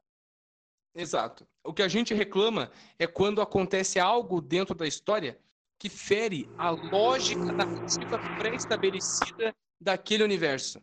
Exato. 0.94 1.46
O 1.64 1.72
que 1.72 1.82
a 1.82 1.88
gente 1.88 2.14
reclama 2.14 2.70
é 2.98 3.06
quando 3.06 3.40
acontece 3.40 3.98
algo 3.98 4.40
dentro 4.40 4.74
da 4.74 4.86
história 4.86 5.38
que 5.80 5.88
fere 5.88 6.52
a 6.58 6.68
lógica 6.70 7.50
narrativa 7.54 8.20
pré-estabelecida 8.36 9.54
daquele 9.80 10.22
universo. 10.22 10.78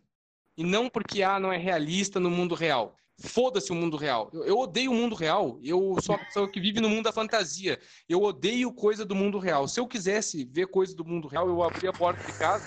E 0.56 0.64
não 0.64 0.90
porque 0.90 1.22
ah, 1.22 1.38
não 1.38 1.52
é 1.52 1.56
realista 1.56 2.18
no 2.18 2.28
mundo 2.28 2.56
real. 2.56 2.96
Foda-se 3.20 3.70
o 3.70 3.76
mundo 3.76 3.96
real. 3.96 4.28
Eu, 4.32 4.44
eu 4.44 4.58
odeio 4.58 4.90
o 4.90 4.94
mundo 4.94 5.14
real. 5.14 5.60
Eu 5.62 5.96
sou 6.02 6.16
a 6.16 6.18
pessoa 6.18 6.50
que 6.50 6.60
vive 6.60 6.80
no 6.80 6.88
mundo 6.88 7.04
da 7.04 7.12
fantasia. 7.12 7.78
Eu 8.08 8.22
odeio 8.22 8.72
coisa 8.72 9.04
do 9.04 9.14
mundo 9.14 9.38
real. 9.38 9.68
Se 9.68 9.78
eu 9.78 9.86
quisesse 9.86 10.44
ver 10.44 10.66
coisa 10.66 10.96
do 10.96 11.04
mundo 11.04 11.28
real, 11.28 11.48
eu 11.48 11.62
abria 11.62 11.90
a 11.90 11.92
porta 11.92 12.24
de 12.24 12.36
casa, 12.36 12.64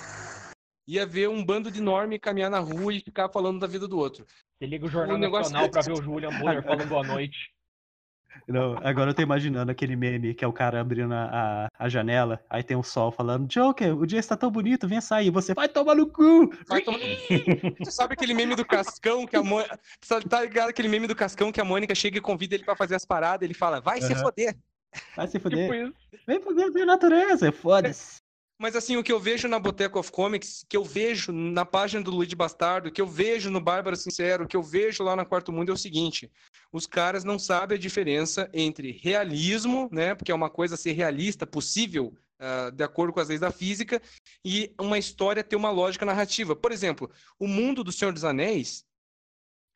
ia 0.88 1.06
ver 1.06 1.28
um 1.28 1.44
bando 1.44 1.70
de 1.70 1.82
norme 1.82 2.18
caminhar 2.18 2.50
na 2.50 2.60
rua 2.60 2.94
e 2.94 3.02
ficar 3.02 3.28
falando 3.28 3.60
da 3.60 3.68
vida 3.68 3.90
do 3.90 3.98
outro. 3.98 4.26
Você 4.58 4.66
liga 4.66 4.86
o 4.86 4.90
Jornal 4.90 5.18
O 5.18 5.20
negócio 5.20 5.52
Nacional 5.52 5.66
é- 5.66 5.70
pra 5.70 5.82
ver 5.82 5.94
o 6.00 6.02
Julian 6.02 6.40
Buller 6.40 6.64
falando 6.64 6.88
boa 6.88 7.04
noite. 7.06 7.54
Não, 8.48 8.78
agora 8.84 9.12
eu 9.12 9.14
tô 9.14 9.22
imaginando 9.22 9.72
aquele 9.72 9.96
meme 9.96 10.34
que 10.34 10.44
é 10.44 10.48
o 10.48 10.54
cara 10.54 10.82
abrindo 10.82 11.14
a, 11.14 11.68
a, 11.78 11.86
a 11.86 11.90
janela, 11.90 12.44
aí 12.50 12.64
tem 12.64 12.76
um 12.76 12.84
sol 12.84 13.12
falando, 13.12 13.48
Joker, 13.48 13.96
o 13.98 14.06
dia 14.06 14.20
está 14.20 14.36
tão 14.36 14.50
bonito, 14.52 14.88
vem 14.88 15.00
sair. 15.02 15.30
Você 15.30 15.54
vai 15.54 15.70
tomar 15.70 15.96
no 15.96 16.08
cu! 16.08 16.50
Vai 16.68 16.82
tomar- 16.82 17.00
Tu 17.84 17.92
sabe 17.92 18.14
aquele 18.14 18.34
meme 18.34 18.56
do 18.56 18.66
Cascão 18.66 19.26
que 19.28 19.36
a 19.36 19.44
Mônica. 19.44 19.80
Tá 20.30 20.42
ligado 20.42 20.70
aquele 20.70 20.88
meme 20.88 21.08
do 21.08 21.16
Cascão 21.16 21.52
que 21.52 21.62
a 21.62 21.66
Mônica 21.66 21.94
chega 21.96 22.18
e 22.18 22.22
convida 22.22 22.56
ele 22.56 22.64
pra 22.64 22.76
fazer 22.76 22.96
as 22.96 23.06
paradas? 23.06 23.44
Ele 23.46 23.54
fala, 23.54 23.80
vai 23.80 24.02
se 24.02 24.12
Aham. 24.14 24.22
foder. 24.22 24.58
Vai 25.16 25.28
se 25.28 25.34
Tipo 25.40 25.50
fuder. 25.50 25.74
isso. 25.88 25.94
Vem 26.28 26.40
ver 26.72 26.82
a 26.84 26.86
natureza, 26.86 27.52
foda-se. 27.52 28.21
Mas 28.62 28.76
assim, 28.76 28.96
o 28.96 29.02
que 29.04 29.12
eu 29.12 29.20
vejo 29.20 29.48
na 29.48 29.58
Boteco 29.58 29.98
of 29.98 30.12
Comics, 30.12 30.64
que 30.70 30.78
eu 30.78 30.84
vejo 30.84 31.32
na 31.32 31.66
página 31.66 32.04
do 32.04 32.12
Luigi 32.12 32.36
Bastardo, 32.36 32.92
que 32.92 33.02
eu 33.02 33.08
vejo 33.08 33.50
no 33.50 33.60
Bárbaro 33.60 33.96
Sincero, 33.96 34.48
que 34.48 34.56
eu 34.56 34.62
vejo 34.62 35.04
lá 35.04 35.16
na 35.16 35.26
Quarto 35.26 35.52
Mundo 35.52 35.72
é 35.72 35.74
o 35.74 35.78
seguinte: 35.78 36.32
os 36.72 36.86
caras 36.86 37.24
não 37.24 37.40
sabem 37.40 37.76
a 37.76 37.82
diferença 37.82 38.48
entre 38.54 38.92
realismo, 39.02 39.90
né? 39.92 40.14
Porque 40.14 40.32
é 40.32 40.36
uma 40.36 40.48
coisa 40.48 40.78
ser 40.78 40.92
realista, 40.92 41.48
possível, 41.48 42.16
ah, 42.38 42.70
de 42.70 42.84
acordo 42.84 43.12
com 43.12 43.20
as 43.20 43.30
leis 43.30 43.42
da 43.42 43.50
física, 43.50 44.00
e 44.46 44.72
uma 44.80 45.00
história 45.00 45.44
ter 45.44 45.56
uma 45.56 45.72
lógica 45.72 46.06
narrativa. 46.06 46.56
Por 46.56 46.72
exemplo, 46.72 47.10
o 47.40 47.48
mundo 47.48 47.84
do 47.84 47.92
Senhor 47.92 48.14
dos 48.14 48.24
Anéis, 48.24 48.86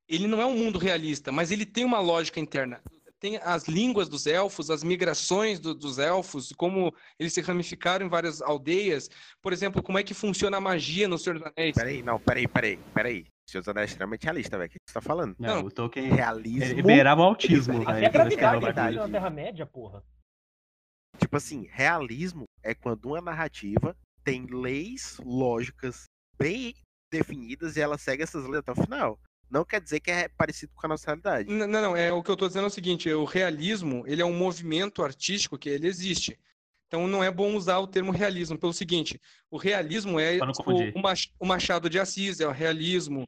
ele 0.07 0.27
não 0.27 0.39
é 0.39 0.45
um 0.45 0.55
mundo 0.55 0.77
realista, 0.77 1.31
mas 1.31 1.49
ele 1.49 1.65
tem 1.65 1.83
uma 1.83 1.99
lógica 1.99 2.39
interna. 2.39 2.83
Tem 3.19 3.37
as 3.37 3.67
línguas 3.67 4.09
dos 4.09 4.27
elfos, 4.27 4.69
as 4.69 4.83
migrações 4.83 5.59
do- 5.59 5.73
dos 5.73 5.97
elfos, 5.99 6.51
como 6.57 6.93
eles 7.19 7.33
se 7.33 7.41
ramificaram 7.41 8.05
em 8.05 8.09
várias 8.09 8.41
aldeias. 8.41 9.09
Por 9.41 9.53
exemplo, 9.53 9.81
como 9.81 9.97
é 9.97 10.03
que 10.03 10.13
funciona 10.13 10.57
a 10.57 10.61
magia 10.61 11.07
no 11.07 11.17
Senhor 11.17 11.39
dos 11.39 11.47
Anéis? 11.55 11.75
Peraí, 11.75 12.03
não, 12.03 12.19
peraí, 12.19 12.47
peraí, 12.47 12.77
peraí. 12.93 13.25
Seus 13.47 13.67
anéis 13.67 13.89
é 13.89 13.91
extremamente 13.91 14.23
realista, 14.23 14.57
velho. 14.57 14.67
O 14.69 14.71
que 14.71 14.77
você 14.87 14.93
tá 14.93 15.01
falando? 15.01 15.35
Não, 15.39 15.57
Não. 15.57 15.65
o 15.65 15.71
Tolkien 15.71 16.09
Realismo. 16.09 16.81
o 17.21 17.25
autismo, 17.25 17.85
velho. 17.85 18.11
gravidade 18.11 18.57
o 18.57 18.61
bagulho. 18.61 18.73
funciona 18.73 19.07
na 19.07 19.13
Terra-média, 19.13 19.65
porra. 19.67 20.03
Tipo 21.19 21.37
assim, 21.37 21.67
realismo 21.71 22.43
é 22.63 22.73
quando 22.75 23.05
uma 23.05 23.21
narrativa 23.21 23.95
tem 24.23 24.45
leis 24.47 25.17
lógicas 25.23 26.03
bem 26.37 26.73
definidas 27.11 27.77
e 27.77 27.81
ela 27.81 27.97
segue 27.97 28.23
essas 28.23 28.43
leis 28.45 28.57
até 28.57 28.71
o 28.71 28.75
final. 28.83 29.17
Não 29.49 29.63
quer 29.63 29.79
dizer 29.81 29.99
que 29.99 30.09
é 30.11 30.27
parecido 30.27 30.73
com 30.75 30.85
a 30.85 30.89
nossa 30.89 31.05
realidade. 31.07 31.49
Não, 31.51 31.67
não, 31.67 31.95
é 31.95 32.11
o 32.11 32.21
que 32.23 32.29
eu 32.29 32.33
estou 32.33 32.47
dizendo 32.47 32.63
é 32.65 32.67
o 32.67 32.71
seguinte, 32.71 33.11
o 33.13 33.23
realismo, 33.25 34.03
ele 34.07 34.21
é 34.21 34.25
um 34.25 34.35
movimento 34.35 35.03
artístico 35.03 35.57
que 35.57 35.69
ele 35.69 35.87
existe. 35.87 36.37
Então 36.87 37.07
não 37.07 37.23
é 37.23 37.31
bom 37.31 37.55
usar 37.55 37.79
o 37.79 37.87
termo 37.87 38.11
realismo 38.11 38.57
pelo 38.57 38.73
seguinte, 38.73 39.19
o 39.49 39.57
realismo 39.57 40.19
é 40.19 40.33
tipo, 40.51 40.71
o 40.95 41.01
o 41.39 41.45
Machado 41.45 41.89
de 41.89 41.99
Assis, 41.99 42.39
é 42.39 42.47
o 42.47 42.51
realismo. 42.51 43.27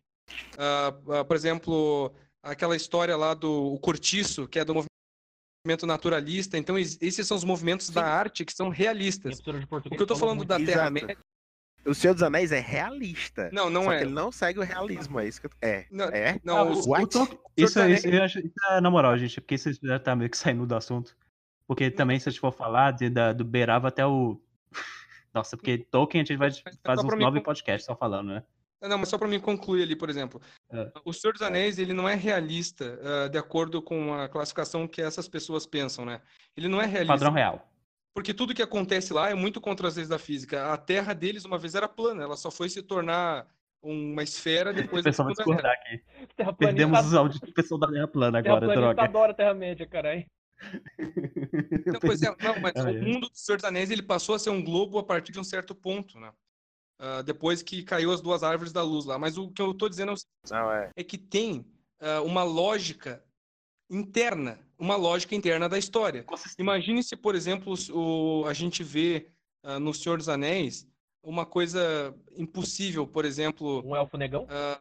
Ah, 0.58 0.94
ah, 1.20 1.24
por 1.26 1.36
exemplo, 1.36 2.14
aquela 2.44 2.76
história 2.76 3.16
lá 3.16 3.34
do 3.34 3.74
o 3.74 3.80
Cortiço, 3.80 4.48
que 4.48 4.60
é 4.60 4.66
do 4.66 4.74
movimento 4.76 5.86
naturalista. 5.88 6.58
Então 6.58 6.78
es- 6.78 6.98
esses 7.02 7.26
são 7.28 7.36
os 7.36 7.44
movimentos 7.44 7.90
da 7.90 8.06
arte 8.06 8.46
que 8.46 8.54
são 8.54 8.70
realistas. 8.70 9.40
O 9.40 9.82
que 9.82 9.96
eu 9.98 10.04
estou 10.04 10.18
falando 10.18 10.46
da. 10.46 10.58
Terra-média... 10.66 11.18
O 11.88 11.96
Senhor 11.96 12.14
dos 12.14 12.24
Anéis 12.24 12.52
é 12.52 12.60
realista. 12.60 13.50
Não, 13.52 13.70
não 13.70 13.84
só 13.86 13.94
é. 13.94 13.98
que 13.98 14.04
ele 14.04 14.14
não 14.14 14.32
segue 14.32 14.60
o 14.60 14.64
realismo, 14.64 15.20
é 15.20 15.28
isso 15.28 15.40
que 15.42 15.48
eu... 15.48 15.52
É. 15.62 15.86
Não, 15.90 16.06
É? 16.06 16.40
Não, 16.44 16.58
Ah, 16.58 16.64
o- 16.64 16.74
o 16.74 16.90
What? 16.90 17.10
Tolkien- 17.12 17.40
isso, 17.56 17.80
isso, 17.88 18.08
eu 18.08 18.24
acho, 18.24 18.40
isso 18.40 18.54
é 18.70 18.82
na 18.82 18.90
moral, 18.92 19.18
gente, 19.18 19.40
porque 19.42 19.56
isso 19.56 19.72
já 19.82 19.98
tá 19.98 20.16
meio 20.16 20.30
que 20.30 20.38
saindo 20.38 20.66
do 20.66 20.76
assunto. 20.76 21.16
Porque 21.66 21.90
também, 21.92 22.20
se 22.20 22.30
a 22.30 22.32
gente 22.32 22.40
for 22.40 22.52
falar 22.52 22.92
de, 22.92 23.10
da, 23.10 23.34
do 23.34 23.44
beirava 23.44 23.88
até 23.90 24.06
o. 24.06 24.40
Nossa, 25.34 25.58
porque 25.58 25.78
Tolkien 25.78 26.22
a 26.22 26.26
gente 26.26 26.38
vai 26.38 26.50
fazer 26.84 27.06
uns 27.06 27.20
nove 27.20 27.42
podcasts 27.42 27.86
só 27.86 27.96
falando, 27.96 28.28
né? 28.30 28.44
Não, 28.82 28.98
mas 28.98 29.10
só 29.10 29.18
para 29.18 29.28
mim 29.28 29.40
concluir 29.40 29.84
ali, 29.84 29.96
por 29.96 30.10
exemplo. 30.10 30.40
É. 30.72 30.92
O 31.04 31.12
Senhor 31.12 31.34
dos 31.34 31.42
Anéis, 31.42 31.80
ele 31.80 31.94
não 31.94 32.08
é 32.08 32.14
realista 32.16 33.00
ah, 33.04 33.28
de 33.28 33.38
acordo 33.38 33.82
com 33.82 34.14
a 34.14 34.30
classificação 34.30 34.88
que 34.88 35.02
essas 35.02 35.28
pessoas 35.28 35.66
pensam, 35.66 36.06
né? 36.06 36.22
Ele 36.56 36.68
não 36.68 36.80
é 36.82 36.86
realista. 36.86 37.14
Padrão 37.14 37.32
real. 37.34 37.68
Porque 38.18 38.34
tudo 38.34 38.52
que 38.56 38.64
acontece 38.64 39.14
lá 39.14 39.30
é 39.30 39.36
muito 39.36 39.62
contra 39.62 39.88
as 39.88 39.96
leis 39.96 40.10
da 40.10 40.18
física. 40.18 40.74
A 40.74 40.76
Terra 40.78 41.14
deles, 41.14 41.46
uma 41.46 41.60
vez, 41.60 41.76
era 41.76 41.88
plana. 41.88 42.24
Ela 42.24 42.36
só 42.36 42.50
foi 42.50 42.68
se 42.68 42.82
tornar 42.82 43.46
uma 43.80 44.24
esfera 44.24 44.72
O 44.72 44.74
depois 44.74 45.04
da 45.04 45.12
pessoal 45.12 45.28
vai 45.28 45.36
Segunda 45.36 45.62
Guerra. 45.62 45.74
discordar 45.76 46.02
aqui. 46.26 46.34
Terraplanista- 46.36 46.56
Perdemos 46.58 47.06
os 47.06 47.14
áudios 47.14 47.40
do 47.40 47.54
pessoal 47.54 47.80
da 47.80 47.88
Terra 47.92 48.08
Plana 48.08 48.40
agora, 48.40 48.66
droga. 48.68 49.04
adora 49.04 49.32
a 49.34 49.36
Terra-média, 49.36 49.86
caralho. 49.86 50.26
Não, 51.86 52.00
pois 52.00 52.24
é, 52.24 52.36
não, 52.42 52.60
mas 52.60 52.74
Ai, 52.84 52.98
o 52.98 53.04
mundo 53.04 53.30
do 53.30 53.38
Senhor 53.38 53.58
dos 53.58 53.66
Anéis, 53.66 53.92
ele 53.92 54.02
passou 54.02 54.34
a 54.34 54.40
ser 54.40 54.50
um 54.50 54.64
globo 54.64 54.98
a 54.98 55.04
partir 55.04 55.32
de 55.32 55.40
um 55.40 55.44
certo 55.44 55.76
ponto, 55.76 56.20
né? 56.20 56.32
Ah, 57.00 57.22
depois 57.22 57.62
que 57.62 57.84
caiu 57.84 58.12
as 58.12 58.20
duas 58.20 58.42
árvores 58.42 58.74
da 58.74 58.82
luz 58.82 59.06
lá. 59.06 59.20
Mas 59.20 59.38
o 59.38 59.52
que 59.52 59.62
eu 59.62 59.76
tô 59.76 59.88
dizendo 59.88 60.14
é 60.14 60.16
o 60.16 60.18
Não, 60.50 60.72
é. 60.72 60.90
é 60.96 61.04
que 61.04 61.20
tem 61.20 61.68
ah, 62.02 62.22
uma 62.24 62.42
lógica 62.42 63.24
interna, 63.90 64.60
uma 64.78 64.96
lógica 64.96 65.36
interna 65.36 65.68
da 65.70 65.78
história. 65.78 66.26
Imagine 66.60 67.04
se, 67.04 67.16
por 67.16 67.36
exemplo, 67.36 67.74
o, 67.92 68.46
a 68.46 68.54
gente 68.54 68.84
vê 68.84 69.30
ah, 69.64 69.80
no 69.80 69.94
Senhor 69.94 70.18
dos 70.18 70.30
Anéis 70.30 70.88
uma 71.24 71.46
coisa 71.46 72.14
impossível, 72.38 73.06
por 73.08 73.26
exemplo, 73.26 73.82
Um 73.86 73.96
elfo 73.96 74.18
negão? 74.18 74.46
ah, 74.50 74.80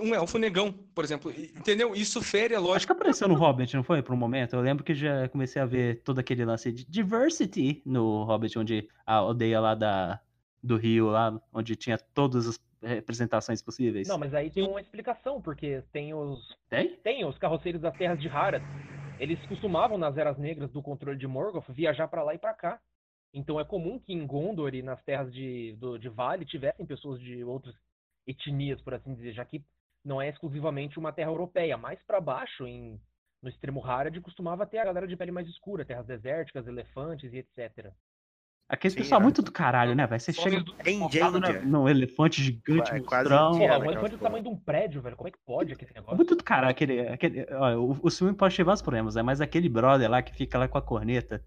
Um 0.00 0.14
elfo 0.14 0.36
negão, 0.38 0.72
por 0.94 1.04
exemplo. 1.04 1.30
Entendeu? 1.30 1.94
Isso 1.94 2.20
fere 2.20 2.54
a 2.54 2.58
Acho 2.58 2.66
lógica. 2.66 2.94
que 2.94 3.00
apareceu 3.00 3.28
no 3.28 3.34
Hobbit, 3.34 3.76
não 3.76 3.84
foi? 3.84 4.02
Por 4.02 4.14
um 4.14 4.18
momento. 4.18 4.54
Eu 4.56 4.60
lembro 4.60 4.82
que 4.84 4.94
já 4.94 5.28
comecei 5.28 5.62
a 5.62 5.66
ver 5.66 6.02
todo 6.02 6.18
aquele 6.18 6.44
lance 6.44 6.72
de 6.72 6.84
diversity 6.84 7.82
no 7.86 8.24
Hobbit, 8.24 8.58
onde 8.58 8.88
a 9.06 9.14
aldeia 9.14 9.60
lá 9.60 9.74
da, 9.74 10.20
do 10.62 10.76
Rio, 10.76 11.06
lá, 11.10 11.40
onde 11.52 11.76
tinha 11.76 11.96
todas 11.96 12.46
as 12.48 12.58
representações 12.86 13.62
possíveis. 13.62 14.08
Não, 14.08 14.18
mas 14.18 14.32
aí 14.34 14.50
tem 14.50 14.66
uma 14.66 14.80
explicação, 14.80 15.40
porque 15.40 15.82
tem 15.92 16.14
os. 16.14 16.56
Tem? 16.68 16.96
Tem 16.96 17.24
os 17.24 17.36
carroceiros 17.38 17.80
das 17.80 17.96
terras 17.96 18.20
de 18.20 18.28
Harad. 18.28 18.62
Eles 19.18 19.44
costumavam, 19.46 19.96
nas 19.96 20.16
eras 20.16 20.38
negras 20.38 20.70
do 20.70 20.82
controle 20.82 21.18
de 21.18 21.26
Morgoth, 21.26 21.68
viajar 21.70 22.08
pra 22.08 22.22
lá 22.22 22.34
e 22.34 22.38
pra 22.38 22.54
cá. 22.54 22.80
Então 23.32 23.58
é 23.60 23.64
comum 23.64 23.98
que 23.98 24.12
em 24.12 24.26
Gondor 24.26 24.74
e 24.74 24.82
nas 24.82 25.02
terras 25.04 25.32
de, 25.32 25.74
do, 25.78 25.98
de 25.98 26.08
Vale 26.08 26.44
tivessem 26.44 26.86
pessoas 26.86 27.20
de 27.20 27.42
outras 27.44 27.74
etnias, 28.26 28.80
por 28.80 28.94
assim 28.94 29.14
dizer, 29.14 29.32
já 29.32 29.44
que 29.44 29.64
não 30.04 30.20
é 30.20 30.28
exclusivamente 30.28 30.98
uma 30.98 31.12
terra 31.12 31.30
europeia. 31.30 31.76
Mais 31.76 32.02
pra 32.04 32.20
baixo, 32.20 32.66
em, 32.66 33.00
no 33.42 33.48
extremo 33.48 33.84
Harad, 33.84 34.18
costumava 34.20 34.66
ter 34.66 34.78
a 34.78 34.84
galera 34.84 35.06
de 35.06 35.16
pele 35.16 35.32
mais 35.32 35.48
escura, 35.48 35.84
terras 35.84 36.06
desérticas, 36.06 36.66
elefantes 36.66 37.32
e 37.32 37.38
etc. 37.38 37.92
Aquele 38.68 38.90
Sim, 38.92 38.98
pessoal 38.98 39.20
é. 39.20 39.22
muito 39.22 39.42
do 39.42 39.52
caralho, 39.52 39.94
né, 39.94 40.06
velho? 40.08 40.20
Você 40.20 40.32
Só 40.32 40.42
chega 40.42 40.56
Em 40.84 40.98
na- 41.40 41.52
num 41.62 41.88
elefante 41.88 42.42
gigante, 42.42 42.90
É 42.90 42.98
monstrão. 42.98 43.54
Indiana, 43.54 43.74
Porra, 43.74 43.86
um 43.86 43.90
elefante 43.92 44.16
do 44.16 44.18
tamanho 44.18 44.42
de 44.42 44.48
um 44.50 44.56
prédio, 44.56 45.00
velho. 45.00 45.14
Como 45.16 45.28
é 45.28 45.30
que 45.30 45.38
pode 45.46 45.72
aquele 45.72 45.92
negócio? 45.94 46.16
Muito 46.16 46.34
do 46.34 46.42
caralho, 46.42 46.70
aquele. 46.72 47.00
aquele 47.08 47.46
olha, 47.52 47.78
o, 47.78 47.96
o 48.02 48.10
filme 48.10 48.34
pode 48.34 48.56
ter 48.56 48.64
vários 48.64 48.82
problemas, 48.82 49.14
né? 49.14 49.22
Mas 49.22 49.40
aquele 49.40 49.68
brother 49.68 50.10
lá 50.10 50.20
que 50.20 50.34
fica 50.34 50.58
lá 50.58 50.66
com 50.66 50.78
a 50.78 50.82
corneta. 50.82 51.44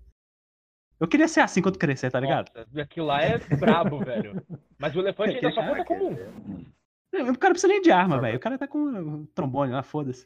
Eu 0.97 1.07
queria 1.09 1.27
ser 1.27 1.41
assim 1.41 1.61
quando 1.61 1.77
crescer, 1.77 2.09
tá 2.09 2.19
ligado? 2.21 2.51
Nossa, 2.55 2.81
aquilo 2.81 3.07
lá 3.07 3.21
é 3.21 3.37
brabo, 3.37 3.99
velho. 3.99 4.41
Mas 4.77 4.95
o 4.95 4.99
elefante 4.99 5.35
ainda 5.35 5.51
só 5.51 5.61
conta 5.61 5.83
comum. 5.83 6.13
O 6.13 7.17
cara 7.17 7.25
não 7.25 7.37
precisa 7.51 7.67
nem 7.67 7.81
de 7.81 7.91
arma, 7.91 8.19
velho. 8.21 8.37
O 8.37 8.39
cara 8.39 8.57
tá 8.57 8.67
com 8.67 8.77
um 8.79 9.25
trombone 9.33 9.71
lá, 9.73 9.83
foda-se. 9.83 10.25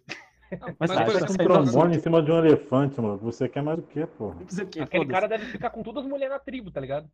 Mas, 0.79 0.89
Mas 0.89 1.03
por 1.03 1.13
tá, 1.13 1.25
Tá 1.25 1.33
um 1.33 1.37
do 1.37 1.43
trombone 1.43 1.95
em 1.95 1.99
cima 1.99 2.21
de 2.21 2.31
um 2.31 2.37
elefante, 2.37 3.01
mano. 3.01 3.17
Você 3.19 3.47
quer 3.49 3.61
mais 3.63 3.79
o 3.79 3.83
quê? 3.83 4.07
Não 4.19 4.29
o 4.29 4.67
quê? 4.67 4.79
Aquele 4.81 5.05
cara 5.07 5.27
deve 5.27 5.45
ficar 5.45 5.69
com 5.69 5.83
todas 5.83 6.03
as 6.03 6.09
mulheres 6.09 6.33
na 6.33 6.39
tribo, 6.39 6.71
tá 6.71 6.79
ligado? 6.79 7.09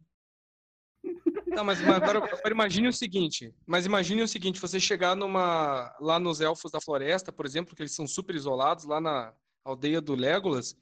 Não, 1.48 1.64
mas, 1.64 1.82
mas 1.82 1.96
agora, 1.98 2.20
agora 2.20 2.52
imagine 2.52 2.88
o 2.88 2.94
seguinte. 2.94 3.54
Mas 3.66 3.86
imagine 3.86 4.22
o 4.22 4.28
seguinte, 4.28 4.60
você 4.60 4.80
chegar 4.80 5.16
numa 5.16 5.96
lá 6.00 6.20
nos 6.20 6.42
elfos 6.42 6.72
da 6.72 6.80
floresta, 6.80 7.32
por 7.32 7.46
exemplo, 7.46 7.76
que 7.76 7.82
eles 7.82 7.96
são 7.96 8.08
super 8.08 8.36
isolados 8.36 8.86
lá 8.86 9.02
na 9.02 9.34
aldeia 9.64 10.00
do 10.00 10.16
Legolas, 10.16 10.76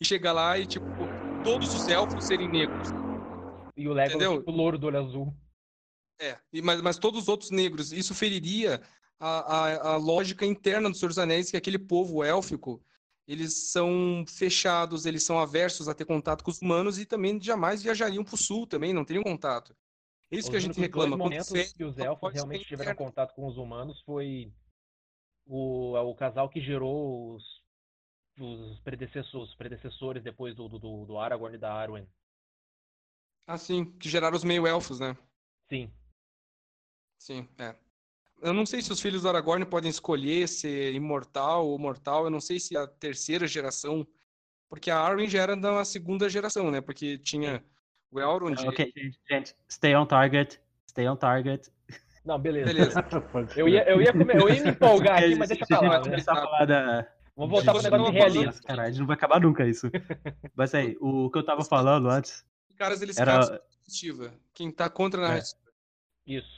e 0.00 0.04
chegar 0.04 0.32
lá 0.32 0.58
e 0.58 0.66
tipo 0.66 0.84
todos 1.42 1.74
os 1.74 1.88
elfos 1.88 2.26
serem 2.26 2.48
negros. 2.48 2.88
E 3.76 3.88
o 3.88 3.92
Legolas, 3.92 4.14
Entendeu? 4.14 4.38
tipo, 4.38 4.50
louro 4.50 4.78
do 4.78 4.86
olho 4.88 4.98
azul. 4.98 5.34
É, 6.20 6.36
e- 6.52 6.60
mas, 6.60 6.80
mas 6.82 6.98
todos 6.98 7.22
os 7.22 7.28
outros 7.28 7.50
negros. 7.50 7.92
Isso 7.92 8.14
feriria 8.14 8.80
a, 9.18 9.28
a, 9.28 9.92
a 9.92 9.96
lógica 9.96 10.46
interna 10.46 10.88
do 10.88 10.96
Senhor 10.96 11.08
dos 11.08 11.18
Anéis, 11.18 11.50
que 11.50 11.56
aquele 11.56 11.78
povo 11.78 12.22
élfico, 12.22 12.82
eles 13.26 13.70
são 13.70 14.24
fechados, 14.26 15.04
eles 15.04 15.22
são 15.22 15.38
aversos 15.38 15.88
a 15.88 15.94
ter 15.94 16.04
contato 16.04 16.42
com 16.42 16.50
os 16.50 16.62
humanos 16.62 16.98
e 16.98 17.04
também 17.04 17.40
jamais 17.40 17.82
viajariam 17.82 18.24
para 18.24 18.34
o 18.34 18.38
sul 18.38 18.66
também, 18.66 18.92
não 18.92 19.04
teriam 19.04 19.22
contato. 19.22 19.76
É 20.30 20.36
isso 20.36 20.48
Os 20.48 20.50
que 20.50 20.56
a 20.56 20.60
gente 20.60 20.78
reclama. 20.78 21.16
Quando 21.16 21.18
momentos 21.18 21.48
fere, 21.48 21.72
que 21.74 21.84
os 21.84 21.98
elfos 21.98 22.32
realmente 22.32 22.64
tiveram 22.64 22.92
interno. 22.92 23.10
contato 23.10 23.34
com 23.34 23.46
os 23.46 23.56
humanos 23.56 24.00
foi 24.02 24.52
o, 25.46 25.94
o 25.94 26.14
casal 26.14 26.48
que 26.48 26.60
gerou 26.60 27.34
os, 27.34 27.44
os 28.38 28.80
predecessores, 28.80 29.54
predecessores 29.54 30.22
depois 30.22 30.54
do, 30.54 30.68
do, 30.68 31.06
do 31.06 31.18
Aragorn 31.18 31.56
e 31.56 31.58
da 31.58 31.72
Arwen. 31.72 32.06
Ah, 33.46 33.56
sim, 33.56 33.86
que 33.98 34.08
geraram 34.08 34.36
os 34.36 34.44
meio-elfos, 34.44 35.00
né? 35.00 35.16
Sim. 35.68 35.90
Sim, 37.18 37.48
é. 37.58 37.74
Eu 38.40 38.52
não 38.52 38.64
sei 38.64 38.80
se 38.82 38.92
os 38.92 39.00
filhos 39.00 39.22
do 39.22 39.28
Aragorn 39.28 39.64
podem 39.66 39.90
escolher 39.90 40.46
ser 40.48 40.94
imortal 40.94 41.66
ou 41.66 41.78
mortal. 41.78 42.24
Eu 42.24 42.30
não 42.30 42.40
sei 42.40 42.60
se 42.60 42.76
a 42.76 42.86
terceira 42.86 43.46
geração. 43.46 44.06
Porque 44.68 44.90
a 44.90 44.98
Arwen 44.98 45.28
já 45.28 45.40
era 45.42 45.56
da 45.56 45.84
segunda 45.84 46.28
geração, 46.28 46.70
né? 46.70 46.80
Porque 46.80 47.16
tinha 47.18 47.64
o 48.10 48.20
Elrond. 48.20 48.56
Ok, 48.66 48.92
gente, 48.96 49.18
gente, 49.28 49.54
stay 49.68 49.94
on 49.96 50.04
target. 50.06 50.60
Stay 50.88 51.08
on 51.08 51.16
target. 51.16 51.70
Não, 52.24 52.38
beleza. 52.38 52.66
Beleza. 52.72 53.04
Eu 53.56 53.66
ia, 53.68 53.88
eu, 53.88 54.02
ia 54.02 54.12
come- 54.12 54.34
eu 54.34 54.48
ia 54.48 54.62
me 54.62 54.70
empolgar 54.70 55.18
aqui, 55.18 55.34
mas 55.36 55.48
deixa 55.48 55.64
a 55.64 55.66
pra 55.66 55.80
lá, 55.80 55.98
né? 55.98 56.04
começar 56.04 56.32
a 56.32 56.36
falar 56.42 56.64
da. 56.66 57.08
Vamos 57.34 57.50
voltar 57.52 57.72
pro 57.72 57.82
negócio 57.82 58.12
de 58.12 58.18
realismo. 58.18 58.62
Caralho, 58.66 58.88
a 58.88 58.90
gente 58.90 59.00
não 59.00 59.06
vai 59.06 59.16
acabar 59.16 59.40
nunca 59.40 59.66
isso. 59.66 59.90
Mas 60.54 60.74
aí, 60.74 60.96
o 61.00 61.30
que 61.30 61.38
eu 61.38 61.44
tava 61.44 61.64
falando 61.64 62.10
antes 62.10 62.44
Os 62.68 62.76
caras, 62.76 63.00
eles 63.00 63.16
era. 63.16 63.36
a 63.36 63.38
narrativa. 63.38 64.34
Quem 64.52 64.70
tá 64.70 64.90
contra 64.90 65.20
a 65.22 65.24
É. 65.24 65.28
narrativa. 65.28 65.60
Isso. 66.26 66.57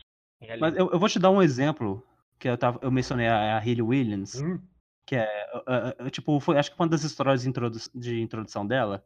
Mas 0.59 0.75
eu, 0.77 0.91
eu 0.91 0.99
vou 0.99 1.09
te 1.09 1.19
dar 1.19 1.31
um 1.31 1.43
exemplo 1.43 2.05
que 2.39 2.49
eu, 2.49 2.57
tava, 2.57 2.79
eu 2.83 2.91
mencionei 2.91 3.27
a, 3.29 3.57
a 3.57 3.59
Hayley 3.59 3.83
Williams, 3.83 4.41
Hum, 4.41 4.59
que 5.05 5.17
é, 5.17 5.27
uh, 5.55 6.07
uh, 6.07 6.11
tipo, 6.11 6.39
foi, 6.41 6.57
acho 6.59 6.71
que 6.71 6.77
foi 6.77 6.85
uma 6.87 6.91
das 6.91 7.05
histórias 7.05 7.43
de, 7.43 7.49
introdu 7.49 7.79
de 7.95 8.21
introdução 8.21 8.67
dela, 8.67 9.05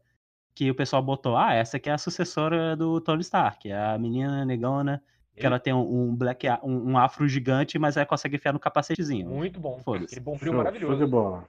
que 0.55 0.70
o 0.70 0.75
pessoal 0.75 1.03
botou, 1.03 1.37
ah, 1.37 1.53
essa 1.53 1.77
aqui 1.79 1.90
é 1.90 1.92
a 1.94 1.99
sucessora 1.99 2.77
do 2.77 3.01
Tony 3.01 3.23
Stark, 3.23 3.68
é 3.68 3.77
a 3.77 3.99
menina 3.99 4.44
negona, 4.44 5.03
que 5.35 5.40
Ele- 5.40 5.47
ela 5.49 5.59
tem 5.59 5.73
um, 5.73 6.11
um 6.11 6.14
black, 6.14 6.47
a- 6.47 6.61
um, 6.62 6.92
um 6.92 6.99
afro 6.99 7.27
gigante, 7.27 7.77
mas 7.79 7.97
ela 7.97 8.07
consegue 8.07 8.37
enfiar 8.37 8.53
no 8.53 8.61
capacetezinho. 8.61 9.29
Muito 9.29 9.59
bom. 9.59 9.81
Aquele 9.85 10.20
bom 10.20 10.33
Show, 10.33 10.38
frio 10.38 10.53
show 10.53 10.59
de 10.61 10.64
maravilhoso. 10.64 11.09
bola. 11.09 11.44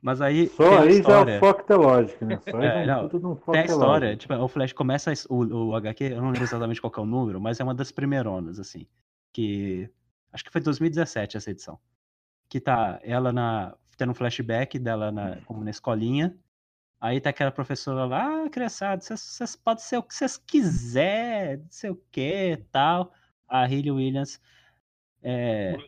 Mas 0.00 0.20
aí 0.20 0.48
Só 0.48 0.62
aí 0.62 0.70
já 0.70 0.84
é 0.84 0.88
história, 0.90 1.36
o 1.36 1.40
Fock 1.40 1.64
The 1.64 1.74
Logic, 1.74 2.24
né? 2.24 2.40
Só 2.48 2.58
É, 2.62 2.82
é 2.82 2.86
não, 2.86 3.06
um 3.06 3.36
Fock 3.36 3.52
tem 3.52 3.62
a 3.62 3.64
história, 3.64 4.16
tipo, 4.16 4.34
o 4.34 4.48
Flash 4.48 4.72
começa 4.72 5.12
o, 5.28 5.68
o 5.68 5.74
HQ, 5.74 6.04
eu 6.04 6.20
não 6.20 6.30
lembro 6.30 6.42
exatamente 6.42 6.80
qual 6.80 6.92
é 6.96 7.00
o 7.00 7.06
número, 7.06 7.40
mas 7.40 7.58
é 7.60 7.64
uma 7.64 7.74
das 7.74 7.90
primeironas, 7.90 8.58
assim, 8.58 8.86
que 9.32 9.88
acho 10.32 10.44
que 10.44 10.50
foi 10.50 10.60
2017 10.60 11.36
essa 11.36 11.50
edição, 11.50 11.78
que 12.48 12.60
tá 12.60 13.00
ela 13.02 13.32
na 13.32 13.74
tendo 13.96 14.10
um 14.10 14.14
flashback 14.14 14.78
dela 14.78 15.10
na, 15.10 15.38
como 15.46 15.64
na 15.64 15.70
escolinha, 15.70 16.36
aí 17.00 17.20
tá 17.20 17.30
aquela 17.30 17.50
professora 17.50 18.04
lá, 18.04 18.44
ah, 18.44 18.50
criançada, 18.50 19.00
vocês, 19.00 19.56
podem 19.56 19.82
ser 19.82 19.96
o 19.96 20.02
que 20.02 20.14
vocês 20.14 20.36
quiserem, 20.36 21.62
não 21.62 21.70
sei 21.70 21.90
o 21.90 22.02
que, 22.12 22.62
tal, 22.70 23.12
a 23.48 23.62
Hayley 23.62 23.90
Williams, 23.90 24.40
é, 25.22 25.78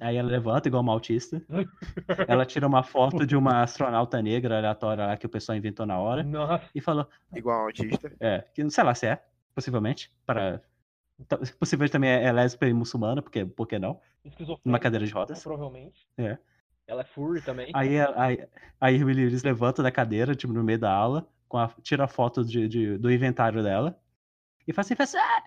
aí 0.00 0.16
ela 0.16 0.28
levanta 0.28 0.68
igual 0.68 0.82
uma 0.82 0.92
autista, 0.92 1.40
ela 2.26 2.44
tira 2.46 2.66
uma 2.66 2.82
foto 2.82 3.26
de 3.26 3.36
uma 3.36 3.62
astronauta 3.62 4.20
negra 4.22 4.58
aleatória 4.58 5.06
lá 5.06 5.16
que 5.16 5.26
o 5.26 5.28
pessoal 5.28 5.56
inventou 5.56 5.86
na 5.86 5.98
hora, 5.98 6.22
Nossa, 6.22 6.68
e 6.74 6.80
falou, 6.80 7.08
Igual 7.34 7.60
um 7.60 7.64
autista. 7.66 8.12
é, 8.20 8.40
que 8.54 8.62
não 8.62 8.70
sei 8.70 8.84
lá 8.84 8.94
se 8.94 9.06
é, 9.06 9.22
possivelmente, 9.54 10.12
para 10.26 10.62
ta- 11.28 11.38
possivelmente 11.58 11.92
também 11.92 12.10
é, 12.10 12.24
é 12.24 12.32
lésbica 12.32 12.66
e 12.66 12.72
muçulmana, 12.72 13.22
porque 13.22 13.44
por 13.44 13.66
que 13.66 13.78
não? 13.78 14.00
Numa 14.64 14.78
cadeira 14.78 15.06
de 15.06 15.12
rodas. 15.12 15.42
provavelmente. 15.42 16.08
É. 16.18 16.38
Ela 16.86 17.02
é 17.02 17.04
furry 17.04 17.40
também. 17.40 17.70
Aí 17.72 18.00
aí, 18.00 18.48
aí 18.80 19.04
o 19.04 19.08
eles 19.10 19.42
levanta 19.44 19.82
da 19.82 19.92
cadeira, 19.92 20.34
tipo, 20.34 20.52
no 20.52 20.64
meio 20.64 20.78
da 20.78 20.92
aula, 20.92 21.28
com 21.48 21.56
a, 21.56 21.68
tira 21.82 22.04
a 22.04 22.08
foto 22.08 22.44
de, 22.44 22.66
de- 22.68 22.98
do 22.98 23.10
inventário 23.10 23.62
dela 23.62 23.98
e 24.66 24.72
fala 24.72 24.84
assim, 24.84 24.96
fala 24.96 25.04
assim, 25.04 25.18
ah, 25.18 25.44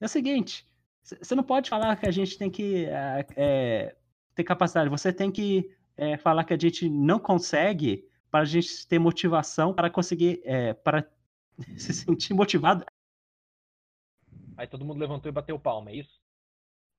é 0.00 0.04
o 0.04 0.08
seguinte, 0.08 0.66
você 1.04 1.34
não 1.34 1.42
pode 1.42 1.68
falar 1.68 1.96
que 1.96 2.06
a 2.06 2.10
gente 2.10 2.38
tem 2.38 2.50
que 2.50 2.86
é, 3.36 3.94
ter 4.34 4.44
capacidade, 4.44 4.88
você 4.88 5.12
tem 5.12 5.30
que 5.30 5.70
é, 5.96 6.16
falar 6.16 6.44
que 6.44 6.54
a 6.54 6.58
gente 6.58 6.88
não 6.88 7.18
consegue 7.18 8.08
para 8.30 8.40
a 8.40 8.44
gente 8.44 8.86
ter 8.88 8.98
motivação 8.98 9.72
para 9.72 9.90
conseguir, 9.90 10.40
é, 10.44 10.72
para 10.72 11.06
se 11.76 11.92
sentir 11.92 12.34
motivado 12.34 12.84
Aí 14.56 14.66
todo 14.66 14.84
mundo 14.84 15.00
levantou 15.00 15.28
e 15.28 15.32
bateu 15.32 15.58
palma, 15.58 15.90
é 15.90 15.96
isso? 15.96 16.20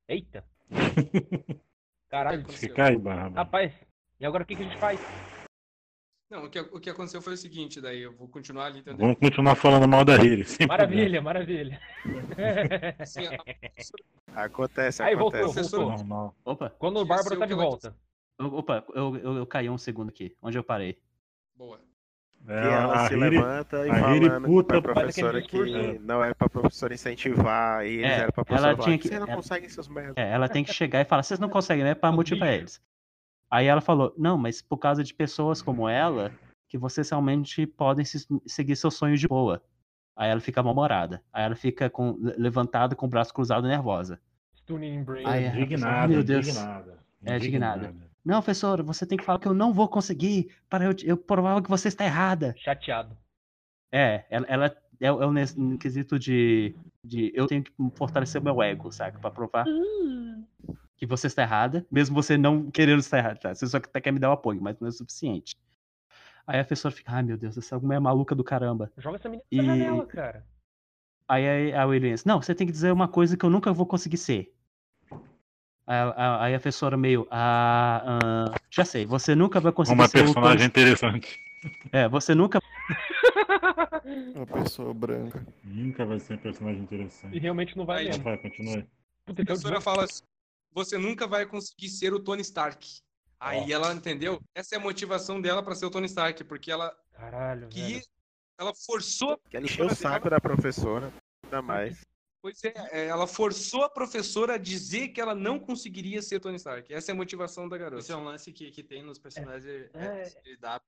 Eita! 0.08 0.44
Caralho. 2.10 2.48
Fica 2.50 2.88
aí, 2.88 2.98
Barba. 2.98 3.36
Rapaz, 3.38 3.74
e 4.20 4.26
agora 4.26 4.44
o 4.44 4.46
que, 4.46 4.56
que 4.56 4.62
a 4.62 4.66
gente 4.66 4.78
faz? 4.78 5.00
Não, 6.30 6.46
o 6.46 6.50
que, 6.50 6.60
o 6.60 6.80
que 6.80 6.90
aconteceu 6.90 7.22
foi 7.22 7.34
o 7.34 7.38
seguinte, 7.38 7.80
daí 7.80 8.02
eu 8.02 8.12
vou 8.12 8.28
continuar 8.28 8.66
ali 8.66 8.80
tentando. 8.82 8.98
Vamos 9.00 9.18
continuar 9.20 9.56
falando 9.56 9.88
mal 9.88 10.04
da 10.04 10.18
sem 10.46 10.66
Maravilha, 10.68 11.22
maravilha. 11.22 11.80
Assim, 13.00 13.26
a- 13.28 14.44
Acontece, 14.44 15.04
Aí, 15.04 15.16
voltou, 15.16 15.40
acontece. 15.42 15.70
problema. 15.70 15.98
voltou. 15.98 16.08
Normal. 16.08 16.36
Opa, 16.44 16.70
Quando 16.80 16.98
o 16.98 17.06
Bárbaro 17.06 17.38
tá 17.38 17.42
que 17.48 17.48
de 17.48 17.54
ela 17.54 17.64
volta. 17.64 17.96
opa, 18.40 18.84
eu, 18.96 19.16
eu, 19.18 19.38
eu 19.38 19.46
caí 19.46 19.70
um 19.70 19.78
segundo 19.78 20.10
aqui, 20.10 20.36
onde 20.42 20.58
eu 20.58 20.64
parei. 20.64 20.98
Boa. 21.56 21.80
Que 22.46 22.52
É, 22.52 22.56
ela 22.74 22.94
a 23.06 23.08
se 23.08 23.14
Hillary- 23.14 23.38
levanta 23.38 23.78
e 23.88 23.90
a 23.90 23.98
Hillary 23.98 24.26
falando 24.26 24.46
puta 24.46 24.82
pra 24.82 24.94
professora 24.94 25.42
que 25.42 25.64
discurso. 25.64 26.00
não 26.02 26.24
era 26.24 26.36
pra 26.36 26.50
professora 26.50 26.94
incentivar, 26.94 27.86
e 27.86 27.90
eles 28.00 28.06
É, 28.06 28.08
eram 28.08 28.16
pra 28.16 28.24
ela 28.24 28.32
professora 28.46 28.62
falar 28.76 28.84
tinha 28.84 28.98
que 28.98 29.02
que- 29.04 29.08
vocês 29.10 29.20
não 29.20 29.28
ela- 29.28 29.36
conseguem 29.38 29.70
seus 29.70 29.88
merda. 29.88 30.14
É, 30.22 30.32
ela 30.32 30.50
tem 30.50 30.64
que 30.64 30.74
chegar 30.74 31.02
e 31.02 31.06
falar, 31.06 31.24
vocês 31.24 31.40
não 31.40 31.50
conseguem, 31.50 31.84
né? 31.84 31.96
Pra 31.96 32.12
motivar 32.12 32.50
eles. 32.54 32.82
Aí 33.56 33.68
ela 33.68 33.80
falou, 33.80 34.14
não, 34.18 34.38
mas 34.38 34.62
por 34.62 34.78
causa 34.78 35.02
de 35.02 35.14
pessoas 35.14 35.62
como 35.62 35.88
ela, 35.88 36.30
que 36.68 36.78
vocês 36.78 37.10
realmente 37.10 37.66
podem 37.66 38.04
se- 38.04 38.28
seguir 38.46 38.76
seus 38.76 38.96
sonhos 38.96 39.18
de 39.22 39.30
boa. 39.30 39.64
Aí 40.14 40.30
ela 40.30 40.42
fica 40.42 40.62
mal-humorada. 40.62 41.24
Aí 41.32 41.46
ela 41.46 41.56
fica 41.56 41.90
com, 41.90 42.18
levantada 42.38 42.98
com 42.98 43.06
o 43.06 43.10
braço 43.10 43.34
cruzado 43.34 43.66
nervosa. 43.66 44.20
Stunning 44.58 45.06
Brain. 45.06 45.24
Ai, 45.26 45.46
é. 45.46 45.56
Indignada, 45.56 46.08
Meu 46.10 46.22
Deus. 46.22 46.48
indignada. 46.48 47.00
É, 47.24 47.38
indignada. 47.38 47.96
Não, 48.26 48.42
professora, 48.42 48.84
você 48.84 49.06
tem 49.06 49.18
que 49.18 49.24
falar 49.24 49.40
que 49.40 49.48
eu 49.48 49.54
não 49.54 49.72
vou 49.72 49.88
conseguir 49.88 50.50
para 50.70 50.84
eu, 50.84 50.96
eu 51.06 51.16
provar 51.16 51.62
que 51.62 51.70
você 51.70 51.88
está 51.88 52.04
errada. 52.04 52.54
Chateado. 52.58 53.16
É, 53.90 54.26
ela, 54.30 54.46
ela 54.50 54.78
é, 55.00 55.10
o- 55.14 55.24
é 55.24 55.32
nes- 55.32 55.56
no 55.56 55.78
quesito 55.78 56.20
de, 56.20 56.76
de 57.02 57.32
eu 57.34 57.48
tenho 57.48 57.64
que 57.64 57.72
fortalecer 57.96 58.42
meu 58.42 58.62
ego, 58.62 58.92
saca? 58.92 59.18
Pra 59.18 59.32
provar. 59.32 59.66
Que 60.98 61.06
você 61.06 61.28
está 61.28 61.42
errada, 61.42 61.86
mesmo 61.92 62.16
você 62.16 62.38
não 62.38 62.70
querendo 62.72 63.00
estar 63.00 63.18
errada. 63.18 63.40
Tá? 63.40 63.54
Você 63.56 63.68
só 63.68 63.78
até 63.78 64.00
quer 64.00 64.12
me 64.12 64.20
dar 64.20 64.30
o 64.30 64.34
apoio, 64.34 64.62
mas 64.62 64.80
não 64.80 64.88
é 64.88 64.90
o 64.90 64.94
suficiente. 64.94 65.56
Aí 66.48 66.60
a 66.60 66.66
pessoa 66.66 66.92
fica, 66.92 67.12
ai 67.12 67.24
meu 67.24 67.38
Deus, 67.38 67.58
essa 67.58 67.78
mulher 67.80 67.98
é 67.98 68.00
maluca 68.00 68.36
do 68.36 68.44
caramba. 68.44 68.92
Joga 68.98 69.18
essa 69.18 69.28
menina 69.30 69.46
E- 69.52 69.58
na 69.58 69.64
janela, 69.76 70.06
cara. 70.06 70.46
Aí 71.28 71.74
a 71.74 71.86
Williams, 71.86 72.24
não, 72.24 72.40
você 72.42 72.54
tem 72.54 72.68
que 72.68 72.74
dizer 72.74 72.92
uma 72.94 73.08
coisa 73.08 73.36
que 73.36 73.44
eu 73.44 73.50
nunca 73.50 73.74
vou 73.74 73.86
conseguir 73.86 74.18
ser. 74.18 74.54
Aí 75.88 75.98
a, 76.56 76.60
professora 76.60 76.96
meio, 76.98 77.28
ah, 77.32 78.04
ah, 78.52 78.56
já 78.72 78.86
sei, 78.86 79.06
você 79.06 79.36
nunca 79.36 79.60
vai 79.60 79.72
conseguir 79.72 80.00
Uma 80.00 80.08
ser 80.08 80.20
o 80.20 80.22
personagem 80.26 80.68
interessante. 80.68 81.40
É, 81.92 82.08
você 82.08 82.34
nunca 82.36 82.60
Uma 84.36 84.46
pessoa 84.46 84.94
branca. 84.94 85.46
Nunca 85.64 86.06
vai 86.06 86.20
ser 86.20 86.36
um 86.36 86.38
personagem 86.38 86.82
E 86.82 86.84
interessante. 86.84 87.40
realmente 87.40 87.78
não 87.78 87.86
vai 87.86 88.00
Aí, 88.02 88.06
mesmo. 88.10 88.24
Vai, 88.24 88.38
continua. 88.38 88.86
Puta, 89.26 89.42
A 89.42 89.46
professora 89.46 89.82
fala 89.82 90.04
assim, 90.04 90.22
você 90.76 90.98
nunca 90.98 91.26
vai 91.26 91.46
conseguir 91.46 91.90
ser 91.90 92.14
o 92.14 92.20
Tony 92.20 92.42
Stark. 92.42 93.00
Aí 93.40 93.72
ela 93.72 93.94
entendeu? 93.94 94.42
Essa 94.54 94.76
é 94.76 94.78
a 94.78 94.82
motivação 94.82 95.42
dela 95.42 95.64
pra 95.64 95.74
ser 95.74 95.86
o 95.86 95.90
Tony 95.90 96.06
Stark, 96.08 96.44
porque 96.44 96.70
ela 96.70 96.94
Caralho, 97.14 97.70
que 97.70 97.94
velho. 97.94 98.06
ela 98.60 98.74
forçou, 98.86 99.40
Que 99.50 99.56
ela 99.58 99.66
encheu 99.66 99.86
o 99.86 99.96
saco 99.96 100.30
da 100.30 100.40
professora. 100.40 101.12
Ainda 101.44 101.62
mais. 101.62 102.02
pois 102.42 102.62
é, 102.64 102.74
é, 102.92 103.06
ela 103.08 103.26
forçou 103.26 103.84
a 103.84 103.90
professora 103.90 104.56
a 104.56 104.58
dizer 104.58 105.10
que 105.10 105.22
ela 105.22 105.34
não 105.34 105.58
conseguiria 105.60 106.22
ser 106.22 106.40
Tony 106.42 106.58
Stark. 106.58 106.94
Essa 106.94 107.12
é 107.12 107.14
a 107.14 107.16
motivação 107.16 107.70
da 107.70 107.78
garota. 107.78 108.02
Esse 108.02 108.12
é 108.12 108.16
um 108.16 108.24
lance 108.24 108.52
que, 108.52 108.70
que 108.72 108.84
tem 108.84 109.02
nos 109.02 109.18
personagens 109.18 109.90
É. 109.94 110.24
SJW, 110.24 110.82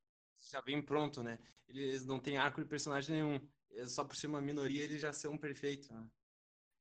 já 0.51 0.61
vem 0.61 0.81
pronto, 0.81 1.23
né? 1.23 1.39
Eles 1.69 2.05
não 2.05 2.19
têm 2.19 2.37
arco 2.37 2.61
de 2.61 2.67
personagem 2.67 3.15
nenhum. 3.15 3.39
É 3.71 3.85
Só 3.85 4.03
por 4.03 4.15
ser 4.15 4.27
uma 4.27 4.41
minoria, 4.41 4.83
eles 4.83 5.01
já 5.01 5.13
são 5.13 5.37
perfeitos. 5.37 5.89
Né? 5.89 6.03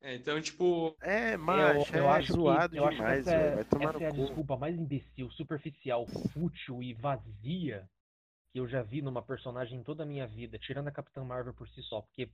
É, 0.06 0.14
então, 0.14 0.40
tipo, 0.40 0.96
É, 1.00 1.36
macho, 1.36 1.92
eu 1.96 2.08
é 2.08 2.12
acho 2.18 2.32
zoado 2.34 2.72
que, 2.72 2.78
eu 2.78 2.84
acho 2.84 2.96
que 2.96 3.02
demais, 3.02 3.26
essa 3.26 3.32
é, 3.32 3.38
velho. 3.38 3.54
Vai 3.56 3.64
tomar 3.64 3.94
essa 3.96 4.04
é 4.04 4.06
a 4.06 4.10
no 4.10 4.16
cu. 4.16 4.22
desculpa 4.24 4.56
mais 4.56 4.78
imbecil, 4.78 5.30
superficial, 5.32 6.06
fútil 6.32 6.80
e 6.80 6.94
vazia 6.94 7.88
que 8.52 8.60
eu 8.60 8.68
já 8.68 8.82
vi 8.82 9.02
numa 9.02 9.20
personagem 9.20 9.80
em 9.80 9.82
toda 9.82 10.04
a 10.04 10.06
minha 10.06 10.24
vida, 10.24 10.60
tirando 10.60 10.86
a 10.86 10.92
Capitã 10.92 11.24
Marvel 11.24 11.52
por 11.54 11.68
si 11.70 11.82
só, 11.82 12.02
porque 12.02 12.30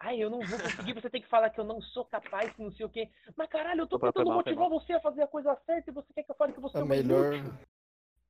Ai, 0.00 0.20
eu 0.20 0.28
não 0.28 0.40
vou 0.40 0.58
conseguir, 0.58 0.94
você 0.94 1.08
tem 1.08 1.22
que 1.22 1.28
falar 1.28 1.48
que 1.48 1.60
eu 1.60 1.64
não 1.64 1.80
sou 1.80 2.04
capaz, 2.04 2.52
que 2.52 2.60
não 2.60 2.72
sei 2.72 2.84
o 2.84 2.90
quê. 2.90 3.08
Mas 3.36 3.48
caralho, 3.48 3.82
eu 3.82 3.86
tô 3.86 3.96
Opa, 3.96 4.08
tentando 4.08 4.26
foi 4.26 4.34
motivar 4.34 4.68
você 4.68 4.92
a 4.94 5.00
fazer 5.00 5.22
a 5.22 5.26
coisa 5.28 5.56
certa 5.64 5.90
e 5.90 5.94
você 5.94 6.12
quer 6.12 6.24
que 6.24 6.30
eu 6.32 6.34
fale 6.34 6.52
que 6.52 6.60
você 6.60 6.76
A 6.76 6.80
é 6.80 6.82
uma 6.82 6.94
melhor, 6.96 7.34
inútil. 7.34 7.54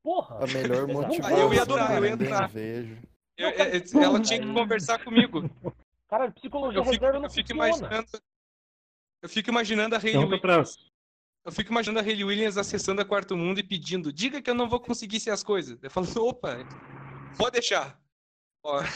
Porra! 0.03 0.45
a 0.45 0.47
melhor 0.49 0.87
motivação 0.87 1.39
Eu 1.39 1.55
ia 1.55 1.63
adorar, 1.63 1.97
eu 1.97 2.05
ia 2.05 2.11
é 2.11 2.13
adorar. 2.13 2.51
inveja. 2.51 3.03
eu- 3.39 3.51
eu- 3.51 4.03
ela 4.03 4.21
tinha 4.21 4.39
que 4.39 4.53
conversar 4.53 5.03
comigo. 5.03 5.51
Caralho, 6.09 6.33
psicologia 6.35 6.79
Eu 6.79 6.85
fico, 6.85 6.95
reserva 6.95 7.19
não 7.19 7.25
eu 7.27 7.31
fico 7.31 7.49
funciona. 7.49 7.67
imaginando. 7.69 8.07
Eu 9.23 9.29
fico 9.29 9.51
imaginando 9.51 9.95
a 9.95 9.99
Hayley 9.99 10.13
Pergunta 10.13 10.39
pra 10.39 10.53
Williams. 10.53 10.77
Eu 11.45 11.53
fico 11.53 11.71
imaginando 11.71 12.01
a 12.01 12.03
Hayley 12.03 12.25
Williams 12.25 12.57
acessando 12.59 13.01
a 13.01 13.05
quarto 13.05 13.37
mundo 13.37 13.61
e 13.61 13.63
pedindo, 13.63 14.13
diga 14.13 14.43
que 14.43 14.51
eu 14.51 14.55
não 14.55 14.69
vou 14.69 14.81
conseguir 14.81 15.21
ser 15.21 15.31
as 15.31 15.43
coisas. 15.45 15.79
Eu 15.83 15.91
falo, 15.91 16.07
opa, 16.29 16.59
pode 17.39 17.53
deixar. 17.53 17.99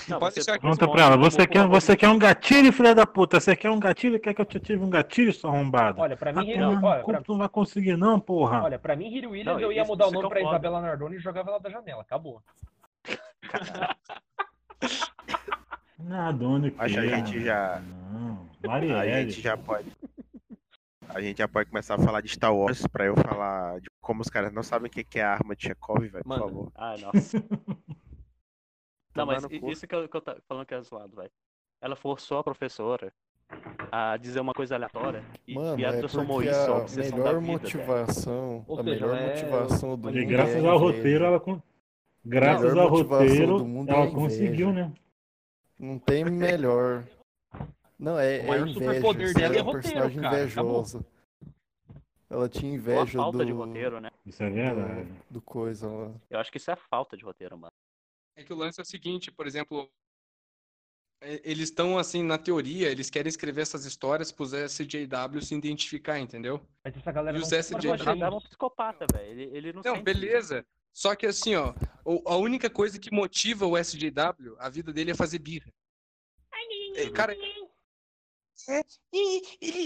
Não, 0.09 0.19
pode 0.19 0.35
deixar 0.35 0.53
Pergunta 0.59 0.85
Responde 0.85 0.93
pra 0.93 1.03
ela, 1.05 1.17
você 1.17 1.47
quer, 1.47 1.65
você 1.69 1.97
quer 1.97 2.09
um 2.09 2.19
gatilho, 2.19 2.73
filha 2.73 2.93
da 2.93 3.07
puta? 3.07 3.39
Você 3.39 3.55
quer 3.55 3.71
um 3.71 3.79
gatilho? 3.79 4.19
Quer 4.19 4.35
que 4.35 4.41
eu 4.41 4.45
te 4.45 4.57
ative 4.57 4.83
um 4.83 4.91
gatilho, 4.91 5.33
sua 5.33 5.49
arrombada? 5.51 6.01
Olha, 6.01 6.17
pra 6.17 6.31
Ah, 6.31 6.35
mim, 6.35 6.53
tomar 6.55 6.81
no 6.81 6.87
olha, 6.89 7.05
pra, 7.05 7.23
tu 7.23 7.33
não 7.33 7.39
vai 7.39 7.49
conseguir 7.49 7.97
não, 7.97 8.19
porra. 8.19 8.65
olha, 8.65 8.81
pra 8.81 8.97
mim, 8.97 9.07
Hiri 9.15 9.29
Williams, 9.29 9.47
Não, 9.55 9.61
eu 9.61 9.71
ia 9.71 9.85
mudar 9.85 10.09
o 10.09 10.11
nome 10.11 10.25
é 10.25 10.27
o 10.27 10.31
pra. 10.31 10.41
Isabela 10.43 10.81
Nardoni 10.81 11.17
e 11.17 11.21
jogava 11.21 11.51
ela 11.51 11.61
da 11.61 11.71
janela. 11.71 12.03
Acabou. 12.03 12.43
Nadone, 16.05 16.75
Acho 16.79 16.95
que 16.95 17.01
a 17.01 17.17
gente 17.17 17.41
já- 17.45 17.81
Não, 18.13 18.49
A 18.65 18.67
Marielle. 18.69 19.31
gente 19.31 19.41
já 19.43 19.57
pode. 19.57 19.91
A 21.09 21.21
gente 21.21 21.39
já 21.39 21.49
pode 21.49 21.69
começar 21.71 21.97
a 21.97 21.99
falar 21.99 22.21
de 22.21 22.29
Star 22.29 22.55
Wars 22.55 22.87
pra 22.87 23.05
eu 23.07 23.17
falar 23.17 23.81
de 23.81 23.89
como 24.01 24.21
os 24.23 24.29
caras 24.29 24.53
não 24.53 24.63
sabem 24.63 24.89
o 24.89 24.91
que 24.91 25.03
que 25.03 25.19
é 25.19 25.23
a 25.25 25.33
arma 25.33 25.57
de 25.57 25.65
Chekhov, 25.67 26.07
velho, 26.07 26.23
por 26.23 26.29
Mano, 26.29 26.43
favor. 26.45 26.73
ah, 26.75 26.95
nossa. 26.99 27.37
Não, 29.17 29.27
mas 29.27 29.45
isso 29.51 29.89
que 29.89 29.95
eu, 29.95 30.09
que 30.09 30.17
eu 30.17 30.21
tô 30.21 30.37
falando 30.49 30.65
que 30.65 30.73
é 30.73 30.81
zoado, 30.81 31.17
velho. 31.17 31.31
Ela 31.81 31.97
forçou 31.97 32.39
a 32.39 32.45
professora 32.45 33.13
a 33.91 34.17
dizer 34.17 34.39
uma 34.39 34.55
coisa 34.55 34.77
aleatória 34.77 35.25
e, 35.49 35.55
Mano, 35.57 35.81
e 35.81 35.85
ela 35.85 35.97
é 35.97 35.99
transformou 35.99 36.37
porque 36.37 36.51
isso 36.51 36.71
a 36.71 36.79
obsessão 36.79 37.19
da 37.19 37.25
melhor 37.25 37.41
vida, 37.41 37.53
motivação, 37.53 38.65
a 38.69 38.77
seja, 38.77 38.83
melhor 38.85 39.17
é- 39.19 39.27
motivação 39.35 39.99
do 39.99 40.11
E 40.11 40.13
E 40.13 40.21
mundo 40.21 40.29
graças 40.31 40.55
é 40.65 40.69
a 40.69 40.71
ao 40.71 40.79
roteiro, 40.79 41.25
ela 41.25 41.43
graças 42.25 42.73
Melhor 42.73 42.83
ao 42.85 42.89
roteiro, 42.89 43.59
do 43.59 43.67
mundo 43.67 43.89
é 43.89 43.93
ela 43.93 44.03
a 44.03 44.07
inveja. 44.07 44.17
conseguiu, 44.21 44.73
né? 44.73 44.93
Não 45.81 45.99
tem 45.99 46.25
melhor. 46.25 47.05
Não, 47.99 48.19
é, 48.19 48.41
O 48.47 48.55
é 48.55 48.59
inveja. 48.61 48.73
superpoder 48.75 49.29
você 49.29 49.35
dela 49.35 49.55
é 49.55 49.59
é 49.59 49.63
uma 49.63 49.73
roteiro, 49.73 49.83
personagem 49.83 50.21
cara, 50.21 50.37
invejosa. 50.39 51.07
Ela 52.29 52.49
tinha 52.49 52.71
Ou 52.71 52.75
a 52.77 52.79
inveja 52.79 53.19
falta 53.19 53.39
do, 53.39 53.45
de 53.47 53.53
roteiro, 53.53 54.01
né? 54.01 54.11
Isso 54.25 54.43
é 54.43 54.51
verdade. 54.51 55.05
do, 55.05 55.35
do 55.35 55.41
coisa 55.43 55.89
lá. 55.89 56.13
Eu 56.29 56.39
acho 56.39 56.51
que 56.53 56.59
isso 56.59 56.71
é 56.71 56.77
falta 56.77 57.17
de 57.17 57.25
roteiro, 57.25 57.57
mano. 57.59 57.73
É 58.37 58.45
que 58.45 58.53
o 58.53 58.57
lance 58.57 58.79
é 58.79 58.83
o 58.83 58.87
seguinte, 58.87 59.33
por 59.33 59.47
exemplo, 59.47 59.91
é, 61.23 61.41
eles 61.45 61.65
estão 61.71 61.99
assim, 61.99 62.23
na 62.23 62.39
teoria, 62.39 62.89
eles 62.91 63.11
querem 63.11 63.29
escrever 63.29 63.63
essas 63.63 63.85
histórias 63.85 64.31
pros 64.31 64.53
SJW 64.53 65.43
se 65.43 65.55
identificar, 65.55 66.19
entendeu? 66.21 66.61
Mas 66.85 66.97
essa 66.97 67.11
galera 67.11 67.37
E 67.37 67.41
não 67.41 67.47
os 67.47 67.53
mas 67.53 67.67
SJ 67.67 67.75
eu 67.89 67.95
Ele 67.95 68.03
achei- 68.03 68.23
é 68.23 68.29
um 68.31 68.41
psicopata, 68.41 69.07
velho. 69.13 69.31
Ele, 69.31 69.57
ele 69.57 69.73
não 69.73 69.83
Não, 69.85 69.95
sente 69.95 70.05
beleza. 70.05 70.65
Só 70.93 71.15
que 71.15 71.27
assim, 71.27 71.55
ó, 71.55 71.75
a 72.27 72.37
única 72.37 72.69
coisa 72.69 72.99
que 72.99 73.13
motiva 73.13 73.67
o 73.67 73.77
SJW, 73.79 74.57
a 74.59 74.69
vida 74.69 74.93
dele 74.93 75.13
é 75.13 75.15
fazer 75.15 75.39
birra. 75.39 75.73
É, 76.97 77.09
cara, 77.11 77.33
é, 78.69 78.81
e, 79.13 79.43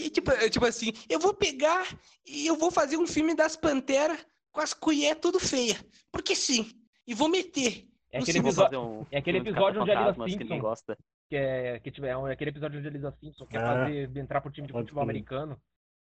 e, 0.06 0.10
tipo, 0.10 0.30
é, 0.32 0.48
tipo 0.48 0.64
assim, 0.64 0.92
eu 1.08 1.18
vou 1.20 1.32
pegar 1.34 1.86
e 2.26 2.46
eu 2.46 2.56
vou 2.56 2.70
fazer 2.70 2.96
um 2.96 3.06
filme 3.06 3.34
das 3.34 3.56
Panteras 3.56 4.26
com 4.50 4.60
as 4.60 4.74
colheres 4.74 5.20
tudo 5.20 5.38
feia. 5.38 5.76
Porque 6.10 6.34
sim. 6.34 6.70
E 7.06 7.14
vou 7.14 7.28
meter. 7.28 7.86
É 8.10 8.18
aquele 8.18 8.32
cinema. 8.38 8.50
Vou 8.52 8.64
episódio, 8.64 8.78
fazer 8.80 9.00
um 9.02 9.06
é 9.10 9.18
aquele 9.18 9.38
episódio 9.38 9.82
onde 9.82 9.90
a 9.92 10.12
que 10.12 10.18
ninguém 10.20 10.38
Simpson- 10.38 10.58
gosta. 10.60 10.98
que 11.28 11.36
é, 11.36 11.78
que 11.80 11.90
tiver, 11.90 12.08
é 12.10 12.32
aquele 12.32 12.50
episódio 12.50 12.78
onde 12.78 12.88
a 12.88 12.90
Lisa 12.90 13.12
Simpson 13.20 13.46
quer 13.46 13.58
É. 13.58 13.60
fazer, 13.60 14.16
entrar 14.16 14.40
pro 14.40 14.50
time 14.50 14.66
de 14.66 14.72
futebol 14.72 15.04
crer. 15.04 15.10
americano. 15.10 15.60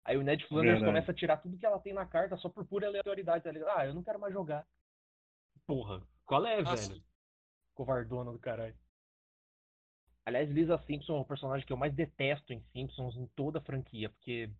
Aí 0.03 0.17
o 0.17 0.21
Ned 0.23 0.45
Flanders 0.47 0.79
Verdade. 0.79 0.91
começa 0.91 1.11
a 1.11 1.15
tirar 1.15 1.37
tudo 1.37 1.57
que 1.57 1.65
ela 1.65 1.79
tem 1.79 1.93
na 1.93 2.05
carta 2.05 2.35
só 2.37 2.49
por 2.49 2.65
pura 2.65 2.87
aleatoriedade. 2.87 3.47
Ah, 3.75 3.85
eu 3.85 3.93
não 3.93 4.03
quero 4.03 4.19
mais 4.19 4.33
jogar. 4.33 4.65
Porra, 5.67 6.01
qual 6.25 6.45
é, 6.45 6.61
Nossa. 6.61 6.89
velho? 6.89 7.03
Covardona 7.75 8.31
do 8.31 8.39
caralho. 8.39 8.75
Aliás, 10.25 10.49
Lisa 10.51 10.77
Simpson 10.77 11.17
é 11.17 11.21
o 11.21 11.25
personagem 11.25 11.65
que 11.65 11.73
eu 11.73 11.77
mais 11.77 11.93
detesto 11.93 12.53
em 12.53 12.61
Simpsons 12.71 13.15
em 13.15 13.25
toda 13.27 13.59
a 13.59 13.61
franquia, 13.61 14.09
porque 14.09 14.51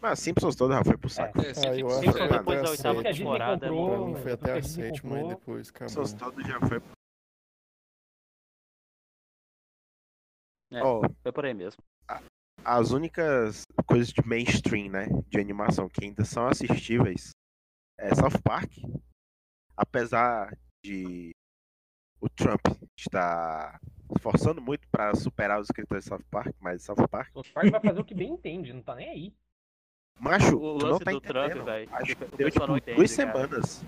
Mas 0.00 0.20
Simpsons 0.20 0.54
todo 0.54 0.72
já 0.72 0.84
foi 0.84 0.96
pro 0.96 1.08
saco. 1.08 1.40
É, 1.40 1.50
Ah, 1.50 1.54
sempre- 1.54 1.80
eu 1.80 1.86
acho 1.88 2.00
sempre- 2.00 2.12
que 2.12 2.20
é 2.22 2.28
foi 2.28 2.38
depois 2.38 2.58
até 2.58 2.62
da 2.62 2.68
a 2.68 2.70
oitava 2.70 3.02
temporada, 3.16 3.68
comprou, 3.68 3.86
Pra 3.88 4.06
mim 4.06 4.12
foi 4.12 4.22
depois 4.24 4.34
até 4.34 4.52
a 4.58 4.62
sétima 4.62 5.20
e 5.20 5.28
depois 5.28 5.68
acabou. 5.70 5.88
Simpsons 5.88 6.12
todo 6.12 6.42
já 6.44 6.60
foi. 6.60 6.78
É. 10.72 10.82
Ó, 10.82 11.00
Foi 11.22 11.32
por 11.32 11.44
aí 11.46 11.54
mesmo. 11.54 11.82
as 12.64 12.90
únicas 12.90 13.62
coisas 13.86 14.12
de 14.12 14.24
mainstream, 14.26 14.90
né, 14.90 15.06
de 15.28 15.40
animação 15.40 15.88
que 15.88 16.04
ainda 16.04 16.24
são 16.24 16.46
assistíveis 16.46 17.30
é 17.98 18.14
South 18.14 18.42
Park, 18.44 18.70
apesar 19.76 20.56
de 20.84 21.34
o 22.20 22.28
Trump 22.28 22.60
estar 22.98 23.78
esforçando 24.16 24.60
muito 24.60 24.88
para 24.88 25.14
superar 25.14 25.60
os 25.60 25.66
escritores 25.68 26.04
de 26.04 26.08
South 26.10 26.24
Park, 26.30 26.54
mas 26.60 26.82
South 26.82 27.08
Park, 27.10 27.30
o 27.36 27.42
Park 27.52 27.70
vai 27.70 27.80
fazer 27.80 28.00
o 28.00 28.04
que 28.04 28.14
bem 28.14 28.32
entende, 28.32 28.72
não 28.72 28.82
tá 28.82 28.94
nem 28.94 29.08
aí. 29.08 29.34
macho, 30.18 30.56
O 30.56 30.78
tu 30.78 30.84
não 30.86 30.92
lance 30.92 31.04
tá 31.04 31.10
do 31.10 31.20
Trump, 31.20 31.44
entendendo. 31.46 31.64
velho, 31.64 31.94
Acho 31.94 32.16
que 32.16 32.24
deu 32.36 32.50
tipo 32.50 32.66
não 32.66 32.76
entende, 32.76 32.96
duas 32.96 33.14
cara. 33.16 33.32
semanas. 33.32 33.84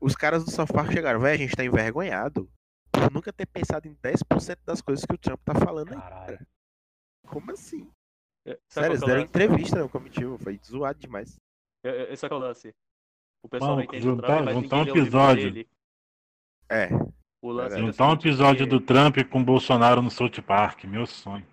Os 0.00 0.14
caras 0.16 0.44
do 0.44 0.50
South 0.50 0.66
Park 0.66 0.92
chegaram, 0.92 1.20
velho, 1.20 1.34
a 1.34 1.38
gente 1.46 1.56
tá 1.56 1.64
envergonhado 1.64 2.50
por 2.90 3.10
nunca 3.10 3.32
ter 3.32 3.46
pensado 3.46 3.86
em 3.88 3.94
10% 3.94 4.58
das 4.64 4.82
coisas 4.82 5.04
que 5.06 5.14
o 5.14 5.18
Trump 5.18 5.40
tá 5.44 5.54
falando 5.54 5.92
aí. 5.92 5.98
Caralho. 6.00 6.46
Como 7.26 7.50
assim? 7.52 7.88
Eu- 8.44 8.58
sabe 8.68 8.86
Sério, 8.86 8.90
eles 8.90 9.02
é 9.02 9.04
o 9.04 9.06
deram 9.06 9.20
lance? 9.20 9.30
entrevista 9.30 9.78
no 9.78 9.88
comitiva, 9.88 10.36
foi 10.38 10.58
zoado 10.64 10.98
demais. 10.98 11.36
Eu- 11.84 11.92
eu- 11.92 12.12
Esse 12.12 12.26
é 12.26 12.28
que 12.28 12.34
é 12.34 12.36
o 12.36 12.40
lance. 12.40 12.74
O 13.42 13.48
pessoal 13.48 13.70
não 13.70 13.76
Mano, 13.78 13.88
entende 13.88 14.08
o 14.08 14.10
juntar- 14.12 14.26
Trump, 14.26 14.44
mas 14.44 14.54
juntar 14.54 14.76
um 14.76 14.80
o 14.84 14.88
episódio. 14.88 15.66
É, 16.70 16.88
O 17.42 17.50
lance 17.50 17.74
é 17.76 17.78
o 17.82 17.86
Juntar 17.86 18.04
um 18.06 18.10
seguinte, 18.10 18.28
episódio 18.28 18.64
que- 18.66 18.70
do 18.70 18.80
Trump 18.80 19.16
com 19.30 19.40
o 19.40 19.44
Bolsonaro 19.44 20.00
no 20.00 20.10
South 20.10 20.42
Park, 20.46 20.84
meu 20.84 21.06
sonho. 21.06 21.46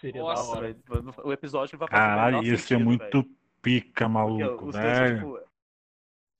Seria 0.00 0.20
Nossa, 0.22 0.42
da 0.42 0.48
hora. 0.58 0.76
Não, 1.02 1.14
O 1.24 1.32
episódio 1.32 1.74
não 1.74 1.78
vai 1.80 1.86
o 1.88 1.90
Caralho, 1.90 2.42
ia 2.44 2.56
ser 2.56 2.68
sentido, 2.68 2.84
muito 2.84 3.22
velho. 3.22 3.36
pica, 3.62 4.08
maluco, 4.08 4.70
velho. 4.70 5.16
tipo, 5.16 5.50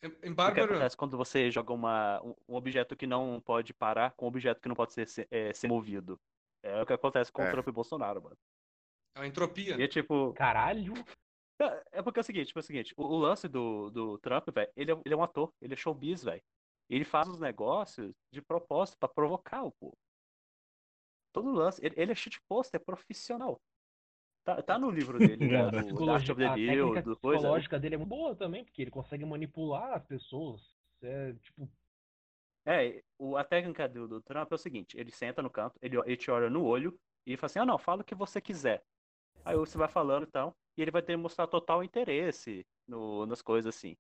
Em- 0.03 0.29
Em 0.31 0.33
O 0.33 0.35
que 0.55 0.61
acontece 0.61 0.97
quando 0.97 1.15
você 1.19 1.51
joga 1.51 1.75
uma, 1.75 2.23
um 2.49 2.55
objeto 2.55 2.97
que 2.97 3.07
não 3.07 3.39
pode 3.39 3.75
parar 3.75 4.13
com 4.13 4.25
um 4.25 4.29
objeto 4.29 4.59
que 4.59 4.67
não 4.69 4.75
pode 4.75 4.95
ser, 4.95 5.07
ser, 5.07 5.29
é, 5.31 5.53
ser 5.53 5.69
movido? 5.69 6.19
É 6.63 6.81
o 6.81 6.87
que 6.87 6.93
acontece 6.95 7.31
com 7.31 7.43
É. 7.43 7.49
o 7.49 7.51
Trump 7.51 7.69
e 7.69 7.73
Bolsonaro, 7.73 8.23
mano. 8.23 8.37
é 9.15 9.21
uma 9.21 9.27
entropia. 9.27 9.77
E 9.77 9.83
é 9.83 9.87
tipo. 9.89 10.33
Caralho. 10.35 10.95
É 11.61 11.99
é 11.99 12.03
porque 12.03 12.19
é 12.21 12.23
o 12.23 12.25
seguinte, 12.25 12.47
tipo, 12.49 12.59
é 12.59 12.63
o 12.63 12.65
seguinte, 12.65 12.95
o, 12.97 13.03
o 13.05 13.19
lance 13.19 13.49
do, 13.49 13.91
do 13.91 14.19
Trump, 14.19 14.49
velho, 14.53 14.71
ele, 14.77 14.93
é, 14.93 15.01
ele 15.05 15.15
é 15.15 15.17
um 15.17 15.23
ator, 15.23 15.53
ele 15.61 15.75
é 15.75 15.77
showbiz, 15.77 16.25
velho. 16.25 16.43
Ele 16.89 17.05
faz 17.05 17.29
os 17.29 17.39
negócios 17.39 18.13
de 18.33 18.43
propósito 18.43 18.99
pra 18.99 19.09
provocar 19.09 19.63
o 19.63 19.73
povo. 19.73 19.97
Todo 21.33 21.53
lance. 21.53 21.85
Ele, 21.85 21.95
ele 21.97 22.13
é 22.13 22.15
shitposter 22.15 22.81
profissional. 22.85 23.61
Tá, 24.45 24.61
tá 24.63 24.79
no 24.79 24.91
livro 24.91 25.19
dele, 25.19 25.47
né? 25.47 25.63
Verdade. 25.71 25.93
Do 25.93 26.11
of 26.11 26.35
the 26.35 26.47
a 26.47 26.55
Deal, 26.55 26.89
do 27.03 27.17
coisa. 27.19 27.43
né? 27.43 27.43
psicológica 27.43 27.79
dele 27.79 27.95
é 27.95 27.99
muito 27.99 28.09
boa 28.09 28.35
também, 28.35 28.65
porque 28.65 28.83
ele 28.83 28.91
consegue 28.91 29.25
manipular 29.25 29.93
as 29.93 30.05
pessoas. 30.05 30.75
É, 31.03 31.33
tipo, 31.35 31.71
É, 32.67 33.03
o, 33.19 33.37
a 33.37 33.45
técnica 33.45 33.89
do, 33.89 34.09
do 34.09 34.23
Trump 34.23 34.51
é 34.51 34.55
o 34.55 34.59
seguinte: 34.59 34.99
ele 34.99 35.11
senta 35.11 35.43
no 35.43 35.51
canto, 35.51 35.79
ele, 35.81 35.97
ele 35.99 36.17
te 36.17 36.31
olha 36.31 36.51
no 36.51 36.65
olho 36.65 36.99
e 37.27 37.37
fala 37.37 37.47
assim: 37.47 37.59
ah, 37.59 37.67
não, 37.67 37.79
fala 37.79 38.03
o 38.03 38.05
que 38.05 38.15
você 38.15 38.41
quiser. 38.41 38.83
Aí 39.45 39.57
você 39.57 39.79
vai 39.79 39.89
falando 39.89 40.27
então, 40.27 40.55
ele 40.83 40.91
vai 40.91 41.03
mostrar 41.17 41.47
total 41.47 41.83
interesse 41.85 42.67
no, 42.87 43.27
nas 43.27 43.43
coisas 43.43 43.75
assim. 43.75 43.97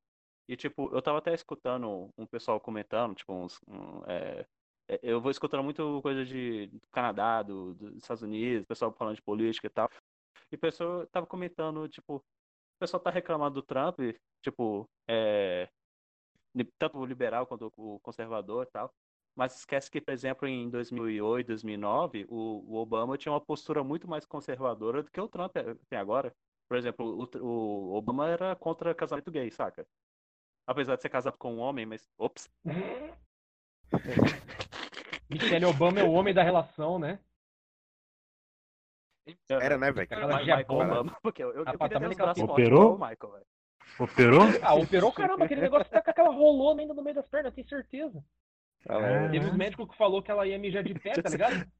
E 0.49 0.57
tipo, 0.57 0.91
eu 0.93 1.01
tava 1.01 1.19
até 1.19 1.33
escutando 1.33 2.11
um 2.19 2.27
pessoal 2.27 2.61
comentando, 2.61 3.15
tipo, 3.15 3.33
uns. 3.33 3.61
um, 3.69 4.03
é, 4.07 4.47
é, 4.89 4.99
eu 5.03 5.21
vou 5.21 5.31
escutando 5.31 5.63
muito 5.63 6.01
coisa 6.03 6.25
de, 6.25 6.69
Canadá, 6.91 7.43
do, 7.43 7.75
dos 7.75 7.97
Estados 7.97 8.23
Unidos, 8.23 8.67
pessoal 8.67 8.93
falando 8.93 9.15
de 9.17 9.23
política 9.23 9.69
e 9.69 9.71
tal. 9.71 9.89
E 10.51 10.57
o 10.57 10.59
pessoal 10.59 11.07
tava 11.07 11.27
comentando, 11.27 11.89
tipo, 11.89 12.17
o 12.17 12.23
pessoal 12.81 13.01
tá 13.01 13.11
reclamando 13.11 13.61
do 13.61 13.63
Trump, 13.63 14.01
tipo, 14.43 14.89
é, 15.09 15.69
tanto 16.79 16.99
o 16.99 17.07
liberal 17.07 17.47
quanto 17.47 17.73
o 17.77 18.01
conservador 18.01 18.67
e 18.67 18.71
tal. 18.73 18.93
Mas 19.37 19.57
esquece 19.57 19.91
que, 19.91 20.01
por 20.01 20.13
exemplo, 20.13 20.49
em 20.49 20.69
2008, 20.69 21.47
2009, 21.47 22.27
o, 22.29 22.75
o 22.75 22.77
Obama 22.77 23.17
tinha 23.17 23.33
uma 23.33 23.41
postura 23.41 23.85
muito 23.85 24.09
mais 24.09 24.27
conservadora 24.27 25.03
do 25.03 25.11
que 25.11 25.21
o 25.21 25.29
Trump 25.29 25.53
tem 25.89 25.99
agora. 25.99 26.35
Por 26.71 26.79
exemplo, 26.79 27.05
o, 27.05 27.29
o 27.45 27.95
Obama 27.97 28.29
era 28.29 28.55
contra 28.55 28.95
casamento 28.95 29.29
gay, 29.29 29.51
saca? 29.51 29.85
Apesar 30.65 30.95
de 30.95 31.03
ser 31.03 31.09
casado 31.09 31.37
com 31.37 31.57
um 31.57 31.59
homem, 31.59 31.85
mas. 31.85 32.09
Ops. 32.17 32.49
Michelle 35.29 35.65
Obama 35.65 35.99
é 35.99 36.05
o 36.05 36.13
homem 36.13 36.33
da 36.33 36.45
relação, 36.45 36.97
né? 36.97 37.19
Era, 39.49 39.77
né, 39.77 39.91
velho? 39.91 40.05
Aquela 40.05 40.29
Ma- 40.29 40.45
já 40.45 40.59
Michael. 40.59 40.79
Obama, 40.79 41.19
porque 41.21 41.43
eu, 41.43 41.53
eu, 41.53 41.65
eu 41.65 41.77
queria 41.77 41.89
ter 41.89 41.97
os 42.07 42.13
aquela 42.13 42.35
braços 42.35 42.45
fortes 42.45 42.67
Operou? 42.67 42.95
o 42.95 42.99
Michael, 43.01 43.33
velho. 43.33 43.47
Operou? 43.99 44.43
Ah, 44.63 44.75
operou, 44.77 45.13
caramba, 45.13 45.47
aquele 45.47 45.63
negócio 45.63 45.91
tá 45.91 46.01
com 46.01 46.11
aquela 46.13 46.31
rolona 46.31 46.83
ainda 46.83 46.95
no 46.95 47.03
meio 47.03 47.17
das 47.17 47.27
pernas, 47.27 47.53
tenho 47.53 47.69
certeza. 47.69 48.25
É. 48.89 49.29
Teve 49.31 49.51
médicos 49.51 49.89
que 49.91 49.97
falou 49.97 50.23
que 50.23 50.31
ela 50.31 50.47
ia 50.47 50.57
mijar 50.57 50.85
de 50.85 50.95
pé, 50.95 51.21
tá 51.21 51.29
ligado? 51.29 51.51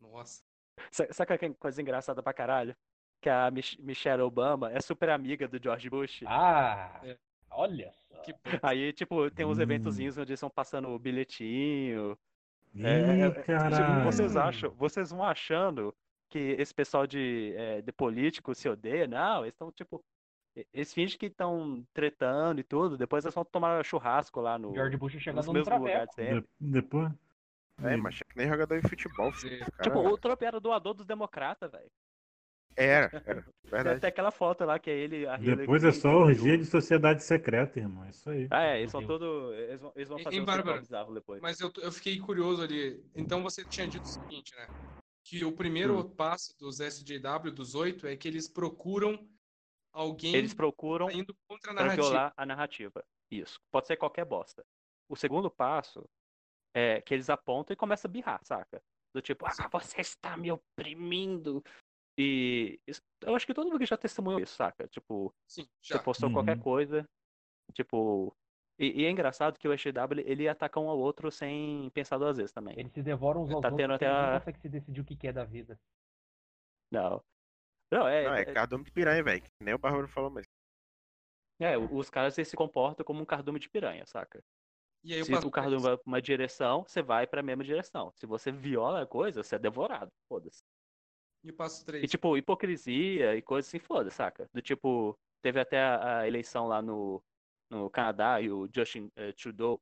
Nossa. 0.00 0.42
Sa- 0.90 1.12
Sabe 1.12 1.38
que 1.38 1.50
coisa 1.54 1.80
engraçada 1.80 2.22
pra 2.22 2.32
caralho? 2.32 2.74
Que 3.20 3.28
a 3.28 3.50
Mich- 3.50 3.78
Michelle 3.80 4.22
Obama 4.22 4.70
é 4.72 4.80
super 4.80 5.08
amiga 5.10 5.48
do 5.48 5.62
George 5.62 5.88
Bush. 5.88 6.22
Ah, 6.26 7.00
É. 7.04 7.16
olha 7.50 7.90
só. 7.92 8.20
Que 8.22 8.34
Aí, 8.62 8.92
tipo, 8.92 9.30
tem 9.30 9.46
uns 9.46 9.58
Hum. 9.58 9.62
eventozinhos 9.62 10.16
onde 10.18 10.30
eles 10.32 10.38
estão 10.38 10.50
passando 10.50 10.88
o 10.90 10.98
bilhetinho. 10.98 12.16
Ih, 12.74 12.84
É, 12.84 12.90
é, 12.90 13.20
é, 13.20 13.30
tipo, 13.30 13.44
caralho. 13.46 14.04
vocês 14.04 14.36
acham, 14.36 14.70
vocês 14.72 15.10
vão 15.10 15.24
achando 15.24 15.94
que 16.28 16.38
esse 16.58 16.74
pessoal 16.74 17.06
de, 17.06 17.54
é, 17.56 17.80
de 17.80 17.92
político 17.92 18.54
se 18.54 18.68
odeia? 18.68 19.06
Não, 19.06 19.42
eles 19.42 19.54
estão, 19.54 19.72
tipo, 19.72 20.04
eles 20.74 20.92
fingem 20.92 21.18
que 21.18 21.26
estão 21.26 21.82
tretando 21.94 22.60
e 22.60 22.64
tudo, 22.64 22.96
depois 22.98 23.24
eles 23.24 23.34
vão 23.34 23.44
tomar 23.44 23.82
churrasco 23.84 24.40
lá 24.40 24.58
no, 24.58 24.74
George 24.74 24.96
Bush 24.96 25.12
chegando 25.18 25.46
no 25.46 25.52
lugares 25.52 26.14
sempre. 26.14 26.40
De- 26.40 26.46
depois. 26.60 27.10
É, 27.82 27.96
mas 27.96 28.16
é 28.16 28.24
que 28.24 28.36
nem 28.36 28.48
jogador 28.48 28.80
de 28.80 28.88
futebol, 28.88 29.32
filho. 29.32 29.58
Cara, 29.58 29.82
Tipo, 29.82 29.98
o 30.08 30.16
Trump 30.18 30.42
era 30.42 30.60
doador 30.60 30.94
dos 30.94 31.06
democratas, 31.06 31.70
velho. 31.70 31.90
Era, 32.76 33.10
era. 33.26 33.42
Tem 33.42 33.52
Verdade. 33.70 33.98
até 33.98 34.08
aquela 34.08 34.30
foto 34.30 34.64
lá 34.64 34.78
que 34.78 34.90
é 34.90 34.94
ele, 34.94 35.26
a 35.26 35.36
Hillary 35.36 35.56
Depois 35.56 35.82
é 35.82 35.92
só 35.92 36.10
e 36.10 36.14
orgia 36.14 36.56
de 36.58 36.64
sociedade 36.64 37.22
secreta, 37.22 37.78
irmão. 37.78 38.04
É 38.04 38.10
isso 38.10 38.30
aí. 38.30 38.46
Ah, 38.50 38.62
é, 38.62 38.78
eles 38.80 38.90
são 38.90 39.02
todos. 39.02 39.54
Eles 39.54 39.80
vão, 39.80 39.92
eles 39.96 40.08
vão 40.08 40.18
fazer 40.18 40.36
em 40.36 40.40
um 40.40 40.44
Bárbara, 40.44 40.80
bizarro 40.80 41.14
depois. 41.14 41.42
Mas 41.42 41.60
eu, 41.60 41.72
eu 41.82 41.90
fiquei 41.90 42.18
curioso 42.18 42.62
ali. 42.62 43.02
Então 43.14 43.42
você 43.42 43.64
tinha 43.64 43.88
dito 43.88 44.04
o 44.04 44.08
seguinte, 44.08 44.54
né? 44.54 44.68
Que 45.24 45.44
o 45.44 45.52
primeiro 45.52 45.98
Hum. 45.98 46.08
passo 46.10 46.56
dos 46.58 46.78
SJW, 46.80 47.50
dos 47.52 47.74
oito, 47.74 48.06
é 48.06 48.16
que 48.16 48.28
eles 48.28 48.48
procuram 48.48 49.28
alguém 49.92 50.34
Eles 50.36 50.54
procuram 50.54 51.10
indo 51.10 51.34
contra 51.48 51.72
a 51.72 51.74
narrativa. 51.74 52.32
a 52.36 52.46
narrativa. 52.46 53.04
Isso. 53.30 53.58
Pode 53.72 53.86
ser 53.88 53.96
qualquer 53.96 54.24
bosta. 54.24 54.64
O 55.08 55.16
segundo 55.16 55.50
passo 55.50 56.08
é 56.76 57.00
que 57.00 57.14
eles 57.14 57.30
apontam 57.30 57.72
e 57.72 57.76
começam 57.76 58.08
a 58.08 58.12
birrar, 58.12 58.40
saca? 58.44 58.82
Do 59.14 59.22
tipo, 59.22 59.46
ah, 59.46 59.68
você 59.72 60.00
está 60.02 60.36
me 60.36 60.52
oprimindo. 60.52 61.62
E 62.18 62.78
eu 63.22 63.34
acho 63.34 63.46
que 63.46 63.54
todo 63.54 63.66
mundo 63.66 63.78
que 63.78 63.86
já 63.86 63.96
testemunhou 63.96 64.40
isso, 64.40 64.54
saca? 64.54 64.86
Tipo, 64.88 65.34
Sim, 65.48 65.66
você 65.82 65.94
já. 65.94 66.02
postou 66.02 66.28
Uhum. 66.28 66.34
qualquer 66.34 66.58
coisa. 66.60 67.04
Tipo. 67.72 68.34
E, 68.78 69.02
e 69.02 69.04
é 69.06 69.10
engraçado 69.10 69.58
que 69.58 69.66
o 69.66 69.72
SW 69.72 70.20
ele 70.26 70.46
ataca 70.46 70.78
um 70.78 70.90
ao 70.90 70.98
outro 70.98 71.30
sem 71.30 71.88
pensar 71.94 72.18
duas 72.18 72.36
vezes 72.36 72.52
também. 72.52 72.78
Eles 72.78 72.92
se 72.92 73.02
devoram 73.02 73.42
uns 73.42 73.50
aos 73.50 73.62
Tá 73.62 73.68
outros, 73.68 73.76
tendo 73.82 73.94
até 73.94 74.06
a- 74.06 74.38
consegue 74.38 74.60
se 74.60 74.68
decidir 74.68 75.00
o 75.00 75.04
que 75.04 75.16
que 75.16 75.28
é 75.28 75.32
da 75.32 75.44
vida. 75.44 75.78
Não. 76.92 77.22
Não, 77.90 78.06
é. 78.06 78.24
Não, 78.24 78.34
é 78.34 78.42
é- 78.42 78.52
cardume 78.52 78.84
de 78.84 78.92
piranha, 78.92 79.22
velho. 79.22 79.40
que 79.42 79.48
Nem 79.62 79.72
o 79.74 79.78
Bárbaro 79.78 80.08
falou, 80.08 80.30
mas. 80.30 80.44
é, 81.58 81.76
os 81.78 82.10
caras 82.10 82.36
eles 82.36 82.48
se 82.48 82.56
comportam 82.56 83.04
como 83.04 83.22
um 83.22 83.24
cardume 83.26 83.58
de 83.58 83.68
piranha, 83.70 84.04
saca? 84.06 84.42
E 85.06 85.14
aí 85.14 85.24
Se 85.24 85.32
o 85.32 85.50
cardume 85.50 85.80
vai 85.82 85.96
pra 85.96 86.02
uma 86.04 86.20
direção, 86.20 86.82
você 86.82 87.00
vai 87.00 87.26
pra 87.28 87.42
mesma 87.42 87.62
direção. 87.62 88.10
Se 88.16 88.26
você 88.26 88.50
viola 88.50 89.02
a 89.02 89.06
coisa, 89.06 89.40
você 89.42 89.54
é 89.54 89.58
devorado. 89.58 90.10
Foda-se. 90.28 90.62
E 91.44 91.50
o 91.50 91.54
passo 91.54 91.82
E 91.82 91.86
3. 91.86 92.10
tipo, 92.10 92.36
hipocrisia 92.36 93.36
e 93.36 93.40
coisa 93.42 93.68
assim, 93.68 93.78
foda, 93.78 94.10
saca? 94.10 94.48
Do 94.52 94.60
tipo, 94.60 95.16
teve 95.40 95.60
até 95.60 95.80
a, 95.80 96.18
a 96.20 96.26
eleição 96.26 96.66
lá 96.66 96.82
no, 96.82 97.22
no 97.70 97.88
Canadá 97.88 98.40
e 98.40 98.50
o 98.50 98.68
Justin 98.74 99.08
eh, 99.14 99.30
Trudeau. 99.32 99.80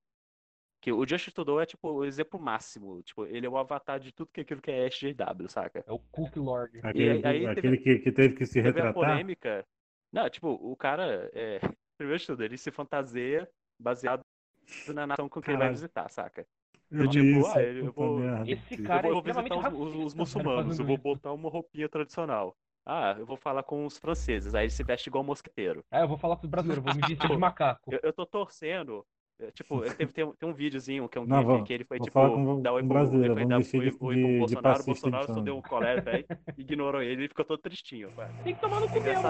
Que 0.82 0.92
o 0.92 1.06
Justin 1.08 1.30
Trudeau 1.30 1.58
é 1.58 1.64
tipo 1.64 1.88
o 1.90 2.04
exemplo 2.04 2.38
máximo. 2.38 3.02
Tipo, 3.02 3.24
ele 3.24 3.46
é 3.46 3.48
o 3.48 3.56
avatar 3.56 3.98
de 3.98 4.12
tudo 4.12 4.28
que 4.30 4.42
aquilo 4.42 4.60
que 4.60 4.70
é 4.70 4.86
SJW, 4.88 5.48
saca? 5.48 5.82
É 5.86 5.90
o 5.92 5.98
Cook 5.98 6.36
Lord. 6.36 6.80
Aquele, 6.82 7.10
aí 7.12 7.22
teve- 7.22 7.46
aquele 7.46 7.78
que, 7.78 7.98
que 8.00 8.12
teve 8.12 8.36
que 8.36 8.44
se 8.44 8.54
Teve 8.62 8.68
a 8.68 8.72
retratar. 8.72 8.92
polêmica. 8.92 9.66
Não, 10.12 10.28
tipo, 10.28 10.48
o 10.48 10.76
cara, 10.76 11.30
é... 11.32 11.58
primeiro 11.96 12.18
de 12.20 12.26
tudo, 12.26 12.44
ele 12.44 12.58
se 12.58 12.70
fantaseia 12.70 13.48
baseado 13.80 14.20
na 14.86 15.06
nação 15.06 15.28
com 15.28 15.40
quem 15.40 15.52
ele 15.52 15.58
vai 15.58 15.70
visitar, 15.70 16.08
saca? 16.10 16.46
Eu 16.90 17.08
tipo, 17.08 17.24
vi 17.24 17.38
isso, 17.40 17.58
ah, 17.58 17.62
eu 17.62 17.92
vou-. 17.92 18.20
Esse 18.46 18.76
cara 18.78 19.06
eu 19.06 19.10
é 19.10 19.12
vou 19.14 19.22
visitar 19.22 19.56
extremamente 19.56 19.74
os, 19.74 19.94
os- 19.94 20.06
os 20.06 20.14
muçulmanos, 20.14 20.78
eu 20.78 20.84
vou 20.86 20.96
botar 20.98 21.32
uma 21.32 21.50
roupinha 21.50 21.88
tradicional. 21.88 22.56
Ah, 22.86 23.16
eu 23.18 23.24
vou 23.24 23.36
falar 23.36 23.62
com 23.62 23.86
os 23.86 23.96
franceses, 23.98 24.54
aí 24.54 24.64
ele 24.64 24.70
se 24.70 24.84
veste 24.84 25.08
igual 25.08 25.24
mosqueteiro. 25.24 25.82
Ah, 25.90 26.00
eu 26.00 26.08
vou 26.08 26.18
falar 26.18 26.36
com 26.36 26.44
os 26.44 26.50
brasileiros, 26.50 26.84
vou 26.84 26.94
me 26.94 27.00
vestir 27.08 27.28
de 27.28 27.36
macaco. 27.38 27.92
Eu, 27.92 28.00
eu 28.02 28.12
tô 28.12 28.26
torcendo. 28.26 29.06
é, 29.40 29.50
Tipo, 29.50 29.80
teve, 29.80 30.12
tem, 30.12 30.24
um- 30.24 30.32
tem 30.34 30.48
um 30.48 30.52
videozinho 30.54 31.08
que 31.08 31.18
é 31.18 31.20
um 31.20 31.26
Não, 31.26 31.42
vou- 31.44 31.64
que 31.64 31.72
ele 31.72 31.84
foi 31.84 31.98
tipo, 31.98 32.12
com- 32.20 32.62
dar 32.62 32.72
oi 32.72 32.82
pro, 32.82 32.94
brasileiro, 32.94 33.32
ele 33.32 33.40
foi 33.40 33.46
dar 33.48 33.56
oi, 33.56 33.62
de- 33.64 33.78
oi 33.78 34.14
de- 34.16 34.20
pro 34.20 34.38
Bolsonaro, 34.38 34.82
o 34.82 34.86
Bolsonaro 34.86 35.24
só 35.26 35.32
então. 35.32 35.44
deu 35.44 35.56
um 35.56 35.62
colé, 35.62 35.96
velho, 36.00 36.26
ignorou 36.58 37.02
ele, 37.02 37.22
ele 37.22 37.28
ficou 37.28 37.44
todo 37.44 37.58
tristinho, 37.60 38.10
velho. 38.14 38.34
Tem 38.44 38.54
que 38.54 38.60
tomar 38.60 38.80
no 38.80 38.88
cu 38.88 39.00
mesmo. 39.02 39.22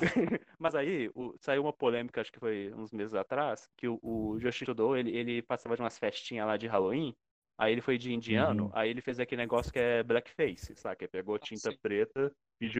Mas 0.58 0.74
aí, 0.74 1.10
o- 1.14 1.34
saiu 1.40 1.62
uma 1.62 1.72
polêmica, 1.72 2.20
acho 2.20 2.32
que 2.32 2.38
foi 2.38 2.72
uns 2.74 2.92
meses 2.92 3.14
atrás, 3.14 3.68
que 3.76 3.88
o, 3.88 3.98
o 4.02 4.38
Justin 4.40 4.64
Trudeau, 4.66 4.96
ele, 4.96 5.16
ele 5.16 5.42
passava 5.42 5.76
de 5.76 5.82
umas 5.82 5.98
festinhas 5.98 6.46
lá 6.46 6.56
de 6.56 6.66
Halloween, 6.66 7.14
aí 7.58 7.72
ele 7.72 7.80
foi 7.80 7.98
de 7.98 8.12
indiano, 8.12 8.68
Uhum. 8.68 8.72
aí 8.74 8.90
ele 8.90 9.00
fez 9.00 9.18
aquele 9.20 9.42
negócio 9.42 9.72
que 9.72 9.78
é 9.78 10.02
blackface, 10.02 10.74
saca? 10.76 11.04
Ele 11.04 11.10
pegou 11.10 11.38
tinta 11.38 11.72
sim. 11.72 11.78
preta 11.82 12.32
e 12.60 12.68
de... 12.68 12.78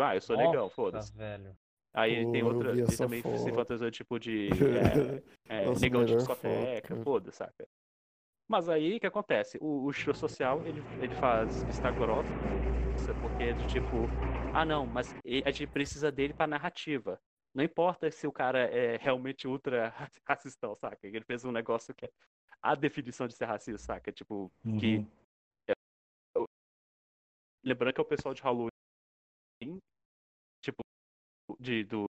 Ah, 0.00 0.14
eu 0.16 0.20
sou 0.20 0.36
negão, 0.36 0.68
Nossa, 0.68 0.74
foda-se. 0.76 1.12
velho. 1.12 1.56
Aí 1.92 2.24
Pô, 2.24 2.32
tem 2.32 2.42
outra, 2.42 2.80
ele 2.86 2.96
também 2.98 3.22
se 3.34 3.52
foto. 3.52 3.52
fantasiou 3.52 3.90
tipo 3.90 4.18
de 4.18 4.50
é, 5.48 5.66
é, 5.66 5.66
Nossa, 5.66 5.80
negão 5.80 6.04
de 6.04 6.14
discoteca, 6.14 6.96
cara. 6.96 7.04
foda, 7.04 7.32
saca? 7.32 7.68
Mas 8.50 8.68
aí 8.68 8.96
o 8.96 9.00
que 9.00 9.06
acontece? 9.06 9.58
O, 9.60 9.84
o 9.86 9.92
show 9.92 10.12
social 10.12 10.66
ele, 10.66 10.84
ele 10.98 11.14
faz 11.14 11.62
vista 11.62 11.88
grossa, 11.92 12.28
porque 13.20 13.44
é 13.44 13.54
de 13.54 13.64
tipo, 13.64 14.12
ah 14.52 14.64
não, 14.64 14.88
mas 14.88 15.14
a 15.44 15.50
gente 15.52 15.68
precisa 15.68 16.10
dele 16.10 16.34
pra 16.34 16.48
narrativa. 16.48 17.20
Não 17.54 17.62
importa 17.62 18.10
se 18.10 18.26
o 18.26 18.32
cara 18.32 18.58
é 18.60 18.96
realmente 18.96 19.46
ultra 19.46 19.90
ra- 19.90 20.10
racistão, 20.26 20.74
saca? 20.74 21.06
Ele 21.06 21.24
fez 21.24 21.44
um 21.44 21.52
negócio 21.52 21.94
que 21.94 22.06
é 22.06 22.10
a 22.60 22.74
definição 22.74 23.28
de 23.28 23.36
ser 23.36 23.44
racista, 23.44 23.78
saca? 23.78 24.10
Tipo, 24.12 24.52
que 24.76 24.96
Uhum. 24.96 25.06
lembrando 27.64 27.94
que 27.94 28.00
é 28.00 28.02
o 28.02 28.08
pessoal 28.08 28.34
de 28.34 28.42
Halloween, 28.42 28.70
tipo, 30.60 30.82
de, 31.60 31.84
do 31.84 32.06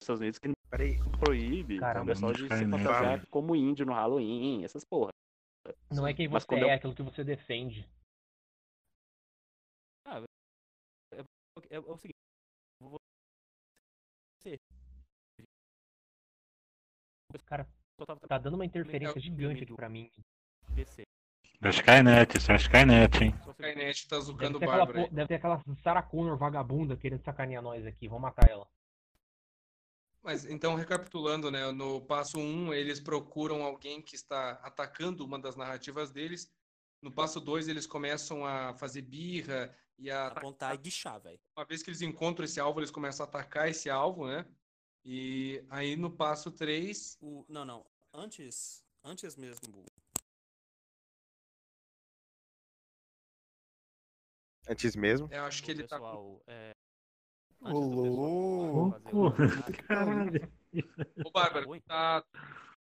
dos 0.00 0.02
Estados 0.02 0.20
Unidos 0.20 0.38
que 0.38 0.48
Peraí. 0.76 0.98
proíbe 1.20 1.78
Caramba, 1.78 2.04
o 2.04 2.14
pessoal 2.14 2.32
de 2.32 2.42
se 2.42 2.48
fantasiar 2.48 3.26
como 3.28 3.54
índio 3.54 3.86
no 3.86 3.92
Halloween, 3.92 4.64
essas 4.64 4.84
porra. 4.84 5.10
Não 5.90 6.06
é 6.06 6.12
quem 6.12 6.26
você 6.28 6.46
quando 6.46 6.60
é, 6.62 6.64
eu- 6.64 6.68
é 6.70 6.74
aquilo 6.74 6.94
que 6.94 7.02
você 7.02 7.22
defende. 7.24 7.88
É, 11.70 11.76
é 11.76 11.78
o 11.78 11.96
seguinte, 11.96 12.16
você 14.42 14.58
Cara, 17.46 17.66
só 17.98 18.06
tava 18.06 18.20
tá 18.28 18.38
dando 18.38 18.54
uma 18.54 18.64
interferência 18.66 19.18
É 19.18 19.22
gigante 19.22 19.62
aqui 19.64 19.74
pra 19.74 19.88
mim. 19.88 20.10
PC. 20.74 21.02
É 21.62 21.68
Skynet, 21.70 22.36
isso 22.36 22.52
é 22.52 22.56
Skynet, 22.56 23.24
hein? 23.24 23.30
Só 23.42 23.50
A 23.50 23.54
você- 23.54 23.68
Skynet 23.70 24.08
tá 24.08 24.20
zucando 24.20 24.58
o 24.58 24.62
aquela, 24.62 24.84
Bárbara. 24.84 25.08
deve 25.10 25.28
ter 25.28 25.34
aquela 25.36 25.62
Sarah 25.82 26.02
Connor 26.02 26.36
vagabunda 26.36 26.96
querendo 26.96 27.22
sacanear 27.22 27.62
nós 27.62 27.86
aqui. 27.86 28.06
Vamos 28.06 28.22
matar 28.22 28.48
ela. 28.50 28.68
Mas 30.24 30.46
então, 30.46 30.74
recapitulando, 30.74 31.50
né? 31.50 31.70
No 31.70 32.00
passo 32.00 32.38
1, 32.38 32.40
um, 32.40 32.72
eles 32.72 32.98
procuram 32.98 33.62
alguém 33.62 34.00
que 34.00 34.16
está 34.16 34.52
atacando 34.62 35.22
uma 35.22 35.38
das 35.38 35.54
narrativas 35.54 36.10
deles. 36.10 36.50
No 37.02 37.12
passo 37.12 37.38
2, 37.38 37.68
eles 37.68 37.86
começam 37.86 38.46
a 38.46 38.72
fazer 38.72 39.02
birra 39.02 39.76
e 39.98 40.10
a. 40.10 40.28
Apontar 40.28 40.74
e 40.74 40.78
guichar, 40.78 41.20
velho. 41.20 41.38
Uma 41.54 41.66
vez 41.66 41.82
que 41.82 41.90
eles 41.90 42.00
encontram 42.00 42.46
esse 42.46 42.58
alvo, 42.58 42.80
eles 42.80 42.90
começam 42.90 43.26
a 43.26 43.28
atacar 43.28 43.68
esse 43.68 43.90
alvo, 43.90 44.26
né? 44.26 44.46
E 45.04 45.62
aí 45.68 45.94
no 45.94 46.10
passo 46.10 46.50
3. 46.50 47.18
O... 47.20 47.44
Não, 47.46 47.66
não. 47.66 47.86
Antes. 48.10 48.82
Antes 49.04 49.36
mesmo. 49.36 49.84
Antes 54.66 54.96
mesmo. 54.96 55.28
Eu 55.30 55.44
acho 55.44 55.62
que 55.62 55.70
ele 55.70 55.86
tá. 55.86 55.96
pessoal, 55.96 56.42
é, 56.46 56.74
Ô, 57.64 57.78
louco. 57.80 59.32
Caralho. 59.88 60.52
Ô, 61.24 61.30
Bárbara, 61.30 61.66
tá, 61.86 62.24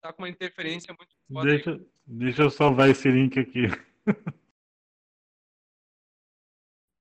tá 0.00 0.12
com 0.12 0.22
uma 0.22 0.28
interferência 0.28 0.94
muito 0.98 1.14
foda 1.32 1.48
aí. 1.50 1.56
Deixa, 1.56 1.86
deixa 2.06 2.42
eu 2.42 2.50
salvar 2.50 2.88
esse 2.88 3.10
link 3.10 3.38
aqui. 3.38 3.62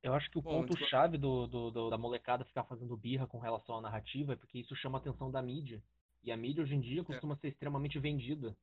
Eu 0.03 0.15
acho 0.15 0.31
que 0.31 0.39
o 0.39 0.41
ponto-chave 0.41 1.15
do, 1.15 1.45
do- 1.45 1.69
do- 1.69 1.89
da 1.91 1.97
molecada 1.97 2.43
ficar 2.43 2.63
fazendo 2.63 2.97
birra 2.97 3.27
com 3.27 3.37
relação 3.37 3.77
à 3.77 3.81
narrativa 3.81 4.33
é 4.33 4.35
porque 4.35 4.57
isso 4.57 4.75
chama 4.75 4.97
a 4.97 5.01
atenção 5.01 5.29
da 5.29 5.43
mídia. 5.43 5.79
E 6.23 6.31
a 6.31 6.37
mídia 6.37 6.63
hoje 6.63 6.73
em 6.73 6.79
É. 6.79 6.81
dia 6.81 7.03
costuma 7.03 7.35
ser 7.35 7.49
extremamente 7.49 7.99
vendida. 7.99 8.57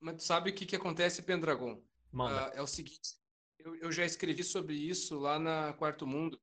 Mas 0.00 0.16
tu 0.16 0.22
sabe 0.22 0.48
o 0.50 0.54
que, 0.54 0.64
que 0.64 0.74
acontece, 0.76 1.22
Pendragon? 1.22 1.78
Mano, 2.10 2.34
Ah, 2.34 2.50
é 2.54 2.62
o 2.62 2.66
seguinte, 2.66 3.18
eu, 3.58 3.74
eu 3.76 3.92
já 3.92 4.06
escrevi 4.06 4.42
sobre 4.42 4.74
isso 4.74 5.18
lá 5.18 5.38
na 5.38 5.74
Quarto 5.74 6.06
Mundo. 6.06 6.40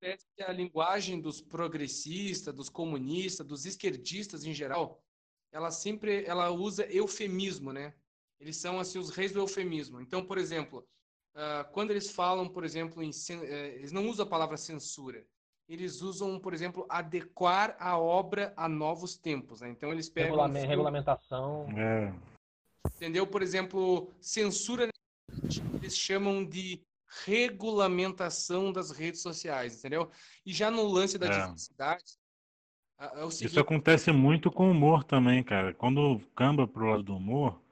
Parece 0.00 0.26
que 0.36 0.42
a 0.42 0.52
linguagem 0.52 1.20
dos 1.20 1.40
progressistas, 1.40 2.54
dos 2.54 2.68
comunistas, 2.68 3.46
dos 3.46 3.66
esquerdistas 3.66 4.44
em 4.44 4.54
geral, 4.54 5.02
ela 5.52 5.70
sempre 5.70 6.24
ela 6.24 6.50
usa 6.50 6.86
eufemismo, 6.86 7.72
né? 7.72 7.94
Eles 8.40 8.56
são 8.56 8.78
assim 8.78 8.98
os 8.98 9.10
reis 9.10 9.32
do 9.32 9.40
eufemismo. 9.40 10.00
Então, 10.00 10.24
por 10.24 10.38
exemplo, 10.38 10.86
ah, 11.34 11.68
quando 11.72 11.90
eles 11.90 12.10
falam, 12.10 12.48
por 12.48 12.64
exemplo, 12.64 13.02
em 13.02 13.10
eh, 13.30 13.74
eles 13.74 13.90
não 13.90 14.08
usam 14.08 14.24
a 14.24 14.28
palavra 14.28 14.56
censura. 14.56 15.26
Eles 15.68 16.00
usam, 16.00 16.38
por 16.40 16.54
exemplo, 16.54 16.86
adequar 16.88 17.76
a 17.78 17.98
obra 17.98 18.54
a 18.56 18.68
novos 18.68 19.16
tempos. 19.16 19.60
Né? 19.60 19.68
Então 19.70 19.92
eles 19.92 20.08
pegam 20.08 20.38
um 20.38 20.44
filme- 20.44 20.66
regulamentação. 20.66 21.66
É, 21.76 22.12
Entendeu? 22.96 23.26
Por 23.26 23.42
exemplo, 23.42 24.12
censura 24.20 24.88
eles 25.74 25.96
chamam 25.96 26.44
de 26.44 26.80
regulamentação 27.26 28.72
das 28.72 28.90
redes 28.90 29.22
sociais, 29.22 29.78
entendeu? 29.78 30.10
E 30.44 30.52
já 30.52 30.70
no 30.70 30.86
lance 30.86 31.18
da 31.18 31.26
É. 31.26 31.30
diversidade, 31.30 32.04
é 33.00 33.26
Isso 33.26 33.60
acontece 33.60 34.10
muito 34.12 34.50
com 34.50 34.68
o 34.68 34.70
humor 34.72 35.04
também, 35.04 35.42
cara. 35.42 35.72
Quando 35.72 36.18
camba 36.34 36.66
pro 36.66 36.90
lado 36.90 37.02
do 37.02 37.16
humor 37.16 37.62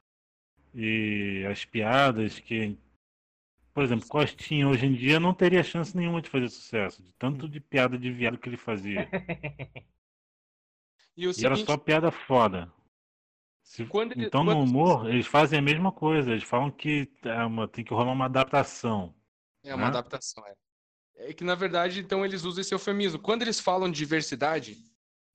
e 0.74 1.44
as 1.50 1.64
piadas 1.64 2.38
que. 2.38 2.78
Por 3.74 3.82
exemplo, 3.82 4.08
Costinha 4.08 4.66
hoje 4.68 4.86
em 4.86 4.94
dia 4.94 5.20
não 5.20 5.34
teria 5.34 5.62
chance 5.62 5.94
nenhuma 5.94 6.22
de 6.22 6.30
fazer 6.30 6.48
sucesso, 6.48 7.02
de 7.02 7.12
tanto 7.12 7.46
de 7.46 7.60
piada 7.60 7.98
de 7.98 8.10
viado 8.10 8.38
que 8.38 8.48
ele 8.48 8.56
fazia. 8.56 9.06
e 11.14 11.24
E 11.24 11.26
era 11.26 11.34
seguinte, 11.34 11.66
só 11.66 11.76
piada 11.76 12.10
foda. 12.10 12.72
Se- 13.62 13.82
ele- 13.82 14.26
Então 14.26 14.44
no 14.44 14.60
humor, 14.60 15.10
eles 15.10 15.26
fazem 15.26 15.58
a 15.58 15.62
mesma 15.62 15.90
coisa. 15.90 16.30
Eles 16.30 16.44
falam 16.44 16.70
que 16.70 17.10
é 17.24 17.44
uma- 17.44 17.66
tem 17.66 17.84
que 17.84 17.92
rolar 17.92 18.12
uma 18.12 18.26
adaptação. 18.26 19.12
É 19.70 19.74
uma 19.74 19.84
né? 19.84 19.88
adaptação, 19.88 20.44
é. 20.46 20.54
É 21.18 21.32
que 21.32 21.44
na 21.44 21.54
verdade, 21.54 22.00
então 22.00 22.24
eles 22.24 22.44
usam 22.44 22.60
esse 22.60 22.74
eufemismo. 22.74 23.18
Quando 23.18 23.42
eles 23.42 23.58
falam 23.58 23.90
de 23.90 23.98
diversidade, 23.98 24.76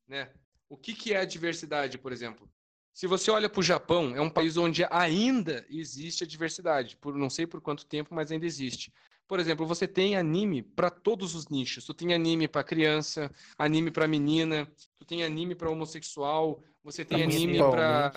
né? 0.08 0.32
O 0.70 0.78
que 0.78 0.94
que 0.94 1.14
é 1.14 1.18
a 1.18 1.26
diversidade, 1.26 1.98
por 1.98 2.12
exemplo? 2.12 2.50
Se 2.94 3.08
você 3.08 3.32
olha 3.32 3.50
para 3.50 3.60
o 3.60 3.64
Japão, 3.64 4.16
é 4.16 4.22
um 4.22 4.30
país 4.30 4.58
onde 4.58 4.86
ainda 4.92 5.66
existe 5.70 6.24
a 6.24 6.28
diversidade, 6.28 6.98
por 6.98 7.16
não 7.16 7.30
sei 7.30 7.48
por 7.48 7.62
quanto 7.62 7.86
tempo, 7.86 8.14
mas 8.14 8.32
ainda 8.32 8.46
existe. 8.46 8.94
Por 9.28 9.40
exemplo, 9.40 9.66
você 9.66 9.88
tem 9.88 10.18
anime 10.18 10.62
para 10.62 10.90
todos 10.90 11.36
os 11.36 11.48
nichos. 11.48 11.86
Tu 11.86 11.94
tem 11.94 12.14
anime 12.14 12.48
para 12.48 12.64
criança, 12.64 13.32
anime 13.58 13.90
para 13.90 14.08
menina, 14.08 14.70
tu 15.00 15.06
tem 15.06 15.24
anime 15.24 15.56
para 15.56 15.70
homossexual, 15.70 16.62
você 16.84 17.06
tem 17.06 17.24
anime 17.24 17.58
para 17.58 18.12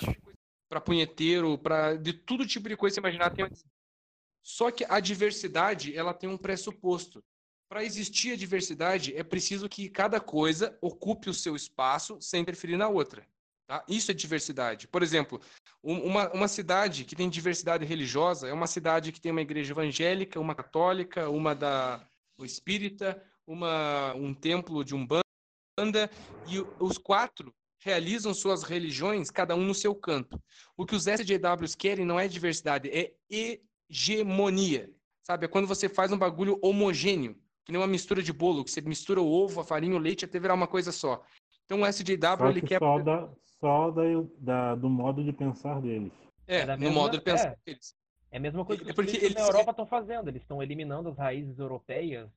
para 0.68 0.80
punheteiro, 0.80 1.56
para 1.56 1.94
de 1.94 2.12
todo 2.12 2.46
tipo 2.46 2.68
de 2.68 2.76
coisa 2.76 2.94
que 2.94 3.00
você 3.00 3.00
imaginar 3.00 3.30
tem. 3.30 3.46
Só 4.44 4.70
que 4.70 4.84
a 4.88 5.00
diversidade, 5.00 5.96
ela 5.96 6.12
tem 6.12 6.28
um 6.28 6.36
pressuposto. 6.36 7.24
Para 7.66 7.82
existir 7.82 8.32
a 8.32 8.36
diversidade, 8.36 9.16
é 9.16 9.24
preciso 9.24 9.68
que 9.68 9.88
cada 9.88 10.20
coisa 10.20 10.76
ocupe 10.82 11.30
o 11.30 11.34
seu 11.34 11.56
espaço 11.56 12.18
sem 12.20 12.42
interferir 12.42 12.76
na 12.76 12.88
outra. 12.88 13.26
Tá? 13.66 13.82
Isso 13.88 14.10
é 14.10 14.14
diversidade. 14.14 14.86
Por 14.86 15.02
exemplo, 15.02 15.40
um- 15.82 16.04
uma, 16.04 16.30
uma 16.32 16.46
cidade 16.46 17.06
que 17.06 17.16
tem 17.16 17.30
diversidade 17.30 17.86
religiosa 17.86 18.46
é 18.46 18.52
uma 18.52 18.66
cidade 18.66 19.10
que 19.10 19.20
tem 19.20 19.32
uma 19.32 19.40
igreja 19.40 19.72
evangélica, 19.72 20.38
uma 20.38 20.54
católica, 20.54 21.30
uma 21.30 21.54
da 21.54 22.06
espírita, 22.40 23.20
uma, 23.46 24.14
um 24.14 24.34
templo 24.34 24.84
de 24.84 24.94
umbanda, 24.94 25.24
e 26.46 26.60
os 26.78 26.98
quatro 26.98 27.54
realizam 27.80 28.34
suas 28.34 28.62
religiões, 28.62 29.30
cada 29.30 29.54
um 29.56 29.62
no 29.64 29.74
seu 29.74 29.94
canto. 29.94 30.38
O 30.76 30.84
que 30.84 30.94
os 30.94 31.06
SJWs 31.06 31.74
querem 31.74 32.04
não 32.04 32.20
é 32.20 32.28
diversidade, 32.28 32.90
é 32.90 33.14
hegemonia. 33.94 34.90
Sabe? 35.22 35.46
É 35.46 35.48
quando 35.48 35.66
você 35.66 35.88
faz 35.88 36.12
um 36.12 36.18
bagulho 36.18 36.58
homogêneo, 36.62 37.34
que 37.64 37.72
nem 37.72 37.80
uma 37.80 37.86
mistura 37.86 38.22
de 38.22 38.32
bolo, 38.32 38.64
que 38.64 38.70
você 38.70 38.80
mistura 38.82 39.20
o 39.22 39.26
ovo, 39.30 39.60
a 39.60 39.64
farinha, 39.64 39.94
o 39.96 39.98
leite 39.98 40.24
até 40.24 40.38
virar 40.38 40.54
uma 40.54 40.66
coisa 40.66 40.92
só. 40.92 41.22
Então 41.64 41.80
o 41.80 41.86
SJW, 41.86 42.36
Só 42.38 42.50
ele 42.50 42.60
que 42.60 42.66
quer. 42.66 42.78
só, 42.78 42.98
da, 42.98 43.28
só 43.58 43.90
da, 43.90 44.02
da- 44.38 44.74
do 44.74 44.88
modo 44.90 45.24
de 45.24 45.32
pensar 45.32 45.80
deles. 45.80 46.12
É, 46.46 46.58
É 46.58 46.66
da 46.66 46.76
no 46.76 46.82
mesma- 46.82 46.94
modo 47.00 47.16
de 47.16 47.24
pensar 47.24 47.52
é. 47.52 47.56
deles. 47.64 47.94
É 48.30 48.36
a 48.36 48.40
mesma 48.40 48.64
coisa 48.66 48.82
que 48.82 48.88
É 48.88 48.90
os 48.90 48.96
porque 48.96 49.12
políticos 49.12 49.34
na 49.34 49.40
eles- 49.40 49.54
Europa 49.54 49.70
estão 49.70 49.86
fazendo. 49.86 50.28
Eles 50.28 50.42
estão 50.42 50.62
eliminando 50.62 51.08
as 51.08 51.16
raízes 51.16 51.58
europeias 51.58 52.28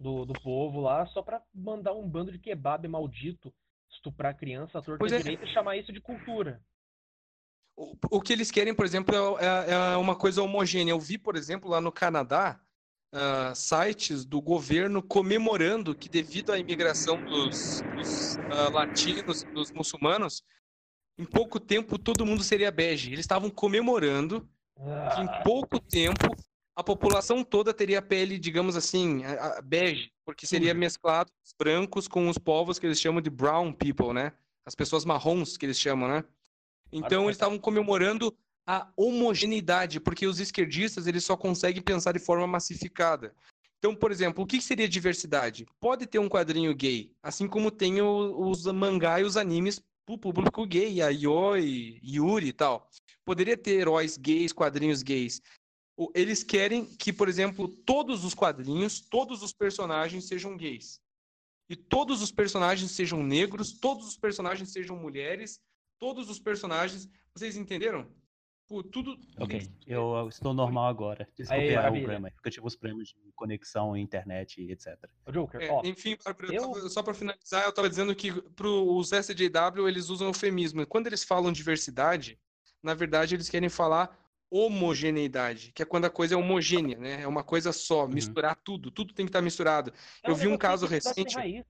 do, 0.00 0.24
do 0.24 0.32
povo 0.40 0.80
lá 0.80 1.06
só 1.06 1.22
pra 1.22 1.40
mandar 1.54 1.92
um 1.92 2.08
bando 2.08 2.32
de 2.32 2.38
kebab 2.38 2.88
maldito 2.88 3.54
estuprar 3.92 4.36
criança 4.36 4.78
à 4.78 4.82
torta 4.82 4.98
Pois 4.98 5.12
é. 5.12 5.18
direita 5.18 5.44
e 5.44 5.52
chamar 5.52 5.76
isso 5.76 5.92
de 5.92 6.00
cultura. 6.00 6.60
O, 7.76 7.96
o 8.10 8.20
que 8.20 8.32
eles 8.32 8.50
querem, 8.50 8.74
por 8.74 8.84
exemplo, 8.84 9.14
é, 9.38 9.44
é- 9.70 9.92
é 9.94 9.96
uma 9.96 10.14
coisa 10.16 10.42
homogênea. 10.42 10.92
Eu 10.92 11.00
vi, 11.00 11.18
por 11.18 11.36
exemplo, 11.36 11.68
lá 11.68 11.80
no 11.80 11.90
Canadá, 11.90 12.60
ah, 13.12 13.54
sites 13.54 14.24
do 14.24 14.40
governo 14.40 15.02
comemorando 15.02 15.94
que, 15.94 16.08
devido 16.08 16.52
à 16.52 16.58
imigração 16.58 17.22
dos, 17.24 17.84
dos, 17.94 18.38
ah, 18.48 18.68
latinos, 18.70 19.44
dos 19.52 19.72
muçulmanos, 19.72 20.42
em 21.18 21.24
pouco 21.24 21.60
tempo 21.60 21.98
todo 21.98 22.26
mundo 22.26 22.42
seria 22.42 22.70
bege. 22.70 23.08
Eles 23.08 23.20
estavam 23.20 23.50
comemorando 23.50 24.48
que 25.14 25.20
em 25.20 25.28
pouco 25.42 25.80
tempo 25.80 26.26
a 26.76 26.82
população 26.82 27.44
toda 27.44 27.72
teria 27.72 28.02
pele, 28.02 28.38
digamos 28.38 28.74
assim, 28.76 29.24
a- 29.24 29.58
a- 29.58 29.62
bege, 29.62 30.12
porque 30.24 30.44
seria 30.46 30.74
mesclado 30.74 31.30
os 31.44 31.52
brancos 31.56 32.08
com 32.08 32.28
os 32.28 32.36
povos 32.38 32.78
que 32.78 32.86
eles 32.86 33.00
chamam 33.00 33.20
de 33.20 33.30
brown 33.30 33.72
people, 33.72 34.12
né? 34.12 34.32
As 34.66 34.74
pessoas 34.74 35.04
marrons 35.04 35.56
que 35.56 35.66
eles 35.66 35.78
chamam, 35.78 36.08
né? 36.08 36.24
Então 36.96 37.24
eles 37.24 37.34
estavam 37.34 37.58
comemorando 37.58 38.32
a 38.64 38.88
homogeneidade, 38.96 39.98
porque 39.98 40.28
os 40.28 40.38
esquerdistas 40.38 41.08
eles 41.08 41.24
só 41.24 41.36
conseguem 41.36 41.82
pensar 41.82 42.12
de 42.12 42.20
forma 42.20 42.46
massificada. 42.46 43.34
Então, 43.78 43.96
por 43.96 44.12
exemplo, 44.12 44.44
o 44.44 44.46
que 44.46 44.62
seria 44.62 44.88
diversidade? 44.88 45.66
Pode 45.80 46.06
ter 46.06 46.20
um 46.20 46.28
quadrinho 46.28 46.72
gay, 46.72 47.12
assim 47.20 47.48
como 47.48 47.70
tem 47.70 48.00
os 48.00 48.64
mangá 48.66 49.20
e 49.20 49.24
os 49.24 49.36
animes 49.36 49.82
para 50.06 50.14
o 50.14 50.18
público 50.18 50.64
gay, 50.64 51.02
a 51.02 51.08
Yoi, 51.08 52.00
Yuri 52.02 52.46
e 52.46 52.52
tal. 52.52 52.88
Poderia 53.24 53.56
ter 53.56 53.80
heróis 53.80 54.16
gays, 54.16 54.52
quadrinhos 54.52 55.02
gays. 55.02 55.42
Eles 56.14 56.44
querem 56.44 56.86
que, 56.86 57.12
por 57.12 57.28
exemplo, 57.28 57.68
todos 57.68 58.24
os 58.24 58.34
quadrinhos, 58.34 59.00
todos 59.00 59.42
os 59.42 59.52
personagens 59.52 60.28
sejam 60.28 60.56
gays. 60.56 61.00
E 61.68 61.74
todos 61.74 62.22
os 62.22 62.30
personagens 62.30 62.92
sejam 62.92 63.22
negros, 63.22 63.72
todos 63.72 64.06
os 64.06 64.16
personagens 64.16 64.70
sejam 64.70 64.96
mulheres, 64.96 65.60
todos 66.04 66.28
os 66.28 66.38
personagens. 66.38 67.08
Vocês 67.34 67.56
entenderam? 67.56 68.06
Pô, 68.68 68.82
tudo. 68.82 69.18
Ok, 69.40 69.62
eu 69.86 70.14
eu 70.16 70.28
estou 70.28 70.52
normal 70.52 70.86
agora. 70.86 71.26
Desculpe 71.34 71.62
Aí, 71.62 71.74
é, 71.74 71.80
o 71.80 71.92
problema, 71.92 72.30
porque 72.30 72.48
eu 72.48 72.52
tive 72.52 72.66
os 72.66 72.76
problemas 72.76 73.08
de 73.08 73.32
conexão, 73.34 73.96
internet 73.96 74.60
etc. 74.70 74.98
Joker, 75.30 75.62
É, 75.62 75.70
ó, 75.70 75.80
enfim, 75.82 76.16
Bárbara, 76.22 76.54
eu 76.54 76.88
só 76.90 77.02
para 77.02 77.14
finalizar, 77.14 77.62
eu 77.64 77.70
estava 77.70 77.88
dizendo 77.88 78.14
que 78.14 78.30
para 78.52 78.68
os 78.68 79.12
SJW 79.12 79.88
eles 79.88 80.10
usam 80.10 80.28
eufemismo. 80.28 80.86
Quando 80.86 81.06
eles 81.06 81.24
falam 81.24 81.50
diversidade, 81.52 82.38
na 82.82 82.92
verdade 82.94 83.34
eles 83.34 83.48
querem 83.48 83.68
falar 83.70 84.18
homogeneidade, 84.50 85.72
que 85.72 85.82
é 85.82 85.86
quando 85.86 86.04
a 86.04 86.10
coisa 86.10 86.34
é 86.34 86.36
homogênea, 86.36 86.98
né? 86.98 87.22
É 87.22 87.28
uma 87.28 87.42
coisa 87.42 87.72
só, 87.72 88.06
misturar 88.06 88.56
tudo, 88.56 88.90
tudo 88.90 89.14
tem 89.14 89.26
que 89.26 89.30
estar 89.30 89.42
misturado. 89.42 89.92
é 90.22 90.30
eu 90.30 90.34
vi 90.34 90.48
um 90.48 90.56
caso 90.58 90.86
recente- 90.86 91.34
raiz. 91.36 91.64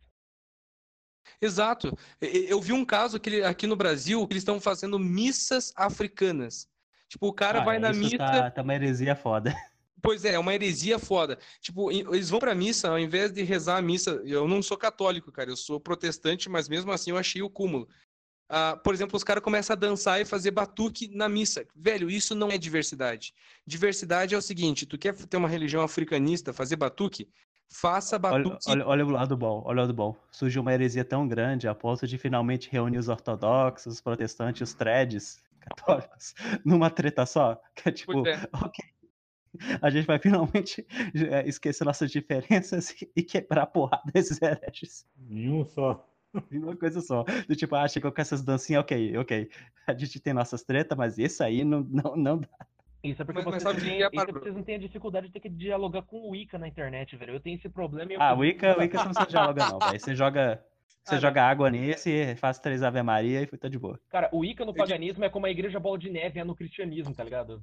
Exato. 1.41 1.97
Eu 2.21 2.61
vi 2.61 2.73
um 2.73 2.85
caso 2.85 3.19
que 3.21 3.43
aqui 3.43 3.67
no 3.67 3.77
Brasil 3.77 4.27
que 4.27 4.33
eles 4.33 4.43
estão 4.43 4.61
fazendo 4.61 4.99
missas 4.99 5.73
africanas. 5.77 6.69
Tipo, 7.09 7.29
o 7.29 7.33
cara 7.33 7.61
Ah, 7.61 7.65
vai 7.65 7.79
na 7.79 7.91
isso 7.91 8.01
missa. 8.01 8.19
Tá, 8.19 8.51
tá 8.51 8.63
uma 8.63 8.75
heresia 8.75 9.15
foda. 9.15 9.55
Pois 10.03 10.23
é, 10.23 10.35
é 10.35 10.39
uma 10.39 10.53
heresia 10.53 10.99
foda. 10.99 11.39
Tipo, 11.63 11.91
eles 11.91 12.29
vão 12.29 12.39
pra 12.39 12.55
missa, 12.55 12.91
ao 12.91 12.99
invés 12.99 13.33
de 13.33 13.43
rezar 13.43 13.79
a 13.79 13.83
missa. 13.83 14.21
Eu 14.27 14.47
não 14.47 14.63
sou 14.63 14.77
católico, 14.77 15.33
cara, 15.33 15.49
eu 15.49 15.57
sou 15.57 15.81
protestante, 15.81 16.47
mas 16.47 16.69
mesmo 16.69 16.93
assim 16.93 17.11
eu 17.11 17.17
achei 17.17 17.41
o 17.41 17.49
cúmulo. 17.49 17.89
Ah, 18.47 18.79
por 18.85 18.93
exemplo, 18.93 19.17
os 19.17 19.25
caras 19.25 19.43
começam 19.43 19.73
a 19.73 19.79
dançar 19.79 20.21
e 20.21 20.27
fazer 20.27 20.51
batuque 20.51 21.09
na 21.09 21.27
missa. 21.27 21.67
Velho, 21.75 22.11
isso 22.11 22.35
não 22.35 22.51
é 22.51 22.59
diversidade. 22.59 23.33
Diversidade 23.67 24.35
é 24.35 24.39
o 24.39 24.43
seguinte: 24.43 24.85
tu 24.85 24.99
quer 24.99 25.15
ter 25.15 25.39
uma 25.39 25.49
religião 25.49 25.83
africanista, 25.83 26.53
fazer 26.53 26.77
batuque? 26.77 27.27
Faça 27.77 28.15
Olha, 28.17 28.45
batuque. 28.45 28.71
olha, 28.71 28.87
olha 28.87 29.05
o 29.07 29.11
lado 29.11 29.37
bom, 29.37 29.61
olha 29.67 29.79
o 29.79 29.81
lado 29.81 29.93
bom. 29.95 30.17
Surgiu 30.31 30.63
uma 30.63 30.73
heresia 30.73 31.05
tão 31.05 31.27
grande 31.27 31.67
a 31.67 31.75
ponto 31.75 32.07
de 32.07 32.17
finalmente 32.17 32.71
reunir 32.71 32.99
os 32.99 33.09
ortodoxos, 33.09 33.95
os 33.95 34.01
protestantes, 34.01 34.69
os 34.69 34.75
threads 34.75 35.43
católicos 35.61 36.35
numa 36.65 36.89
treta 36.89 37.27
só. 37.27 37.61
Que 37.75 37.89
é 37.89 37.93
tipo, 37.93 38.27
é. 38.29 38.49
ok, 38.53 38.85
a 39.83 39.91
gente 39.91 40.07
vai 40.07 40.21
finalmente 40.21 40.87
é, 41.31 41.49
esquecer 41.49 41.85
nossas 41.85 42.11
diferenças 42.13 42.91
e- 43.03 43.11
e 43.17 43.23
quebrar 43.25 43.63
a 43.63 43.67
porrada 43.67 44.05
desses 44.13 44.41
hereges 44.41 45.05
Em 45.29 45.51
um 45.51 45.65
só. 45.65 46.09
uma 46.53 46.77
coisa 46.77 47.01
só. 47.01 47.25
Do 47.49 47.57
tipo, 47.57 47.75
ah, 47.75 47.89
chegou 47.89 48.13
com 48.13 48.21
essas 48.21 48.43
dancinhas, 48.43 48.83
ok, 48.83 49.17
ok. 49.19 49.51
A 49.87 49.95
gente 49.95 50.21
tem 50.21 50.33
nossas 50.33 50.63
tretas, 50.63 50.97
mas 50.97 51.19
esse 51.19 51.43
aí 51.43 51.65
não, 51.65 51.81
não, 51.91 52.17
não 52.17 52.39
dá. 52.39 52.49
Isso 53.05 53.21
é 53.21 53.25
porque 53.25 53.43
Mas- 53.43 53.45
mas 53.45 53.63
vocês, 53.63 53.63
sabe 53.63 53.87
não 53.87 53.97
o 53.99 54.03
é, 54.03 54.31
é 54.31 54.33
vocês 54.33 54.55
não 54.55 54.63
têm 54.63 54.75
a 54.77 54.79
dificuldade 54.79 55.27
de 55.27 55.33
ter 55.35 55.41
que 55.41 55.49
dialogar 55.51 56.03
com 56.03 56.17
o 56.17 56.31
Wicca 56.31 56.59
na 56.59 56.67
internet, 56.67 57.15
velho. 57.17 57.35
Eu 57.35 57.41
tenho 57.41 57.57
esse 57.57 57.69
problema 57.69 58.11
e 58.11 58.15
eu 58.15 58.23
Ah, 58.23 58.33
Wicca, 58.33 58.79
Wicca 58.79 58.99
você 58.99 59.05
não 59.05 59.13
precisa 59.13 59.31
dialogar 59.31 59.71
não, 59.73 59.79
velho. 59.79 60.01
Você 60.01 60.15
joga... 60.15 60.65
Você 61.05 61.17
Ah, 61.17 61.19
joga 61.19 61.45
água 61.45 61.69
nesse, 61.71 62.35
faz 62.37 62.59
três 62.59 62.83
Ave 62.83 63.03
Maria 63.03 63.43
e 63.43 63.47
tá 63.47 63.69
de 63.69 63.79
boa. 63.79 64.01
Cara, 64.09 64.31
o 64.33 64.39
Wicca 64.39 64.65
no 64.65 64.71
Eu 64.71 64.75
paganismo 64.75 65.23
é 65.23 65.29
como 65.29 65.45
a 65.45 65.51
igreja 65.51 65.79
bola 65.79 65.99
de 65.99 66.09
neve 66.09 66.41
é 66.41 66.45
no 66.45 66.57
cristianismo, 66.57 67.15
tá 67.15 67.23
ligado? 67.23 67.63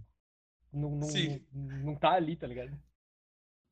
Não, 0.71 0.91
não, 0.91 1.07
Sim. 1.07 1.41
não 1.51 1.95
tá 1.95 2.11
ali, 2.11 2.35
tá 2.35 2.45
ligado? 2.45 2.71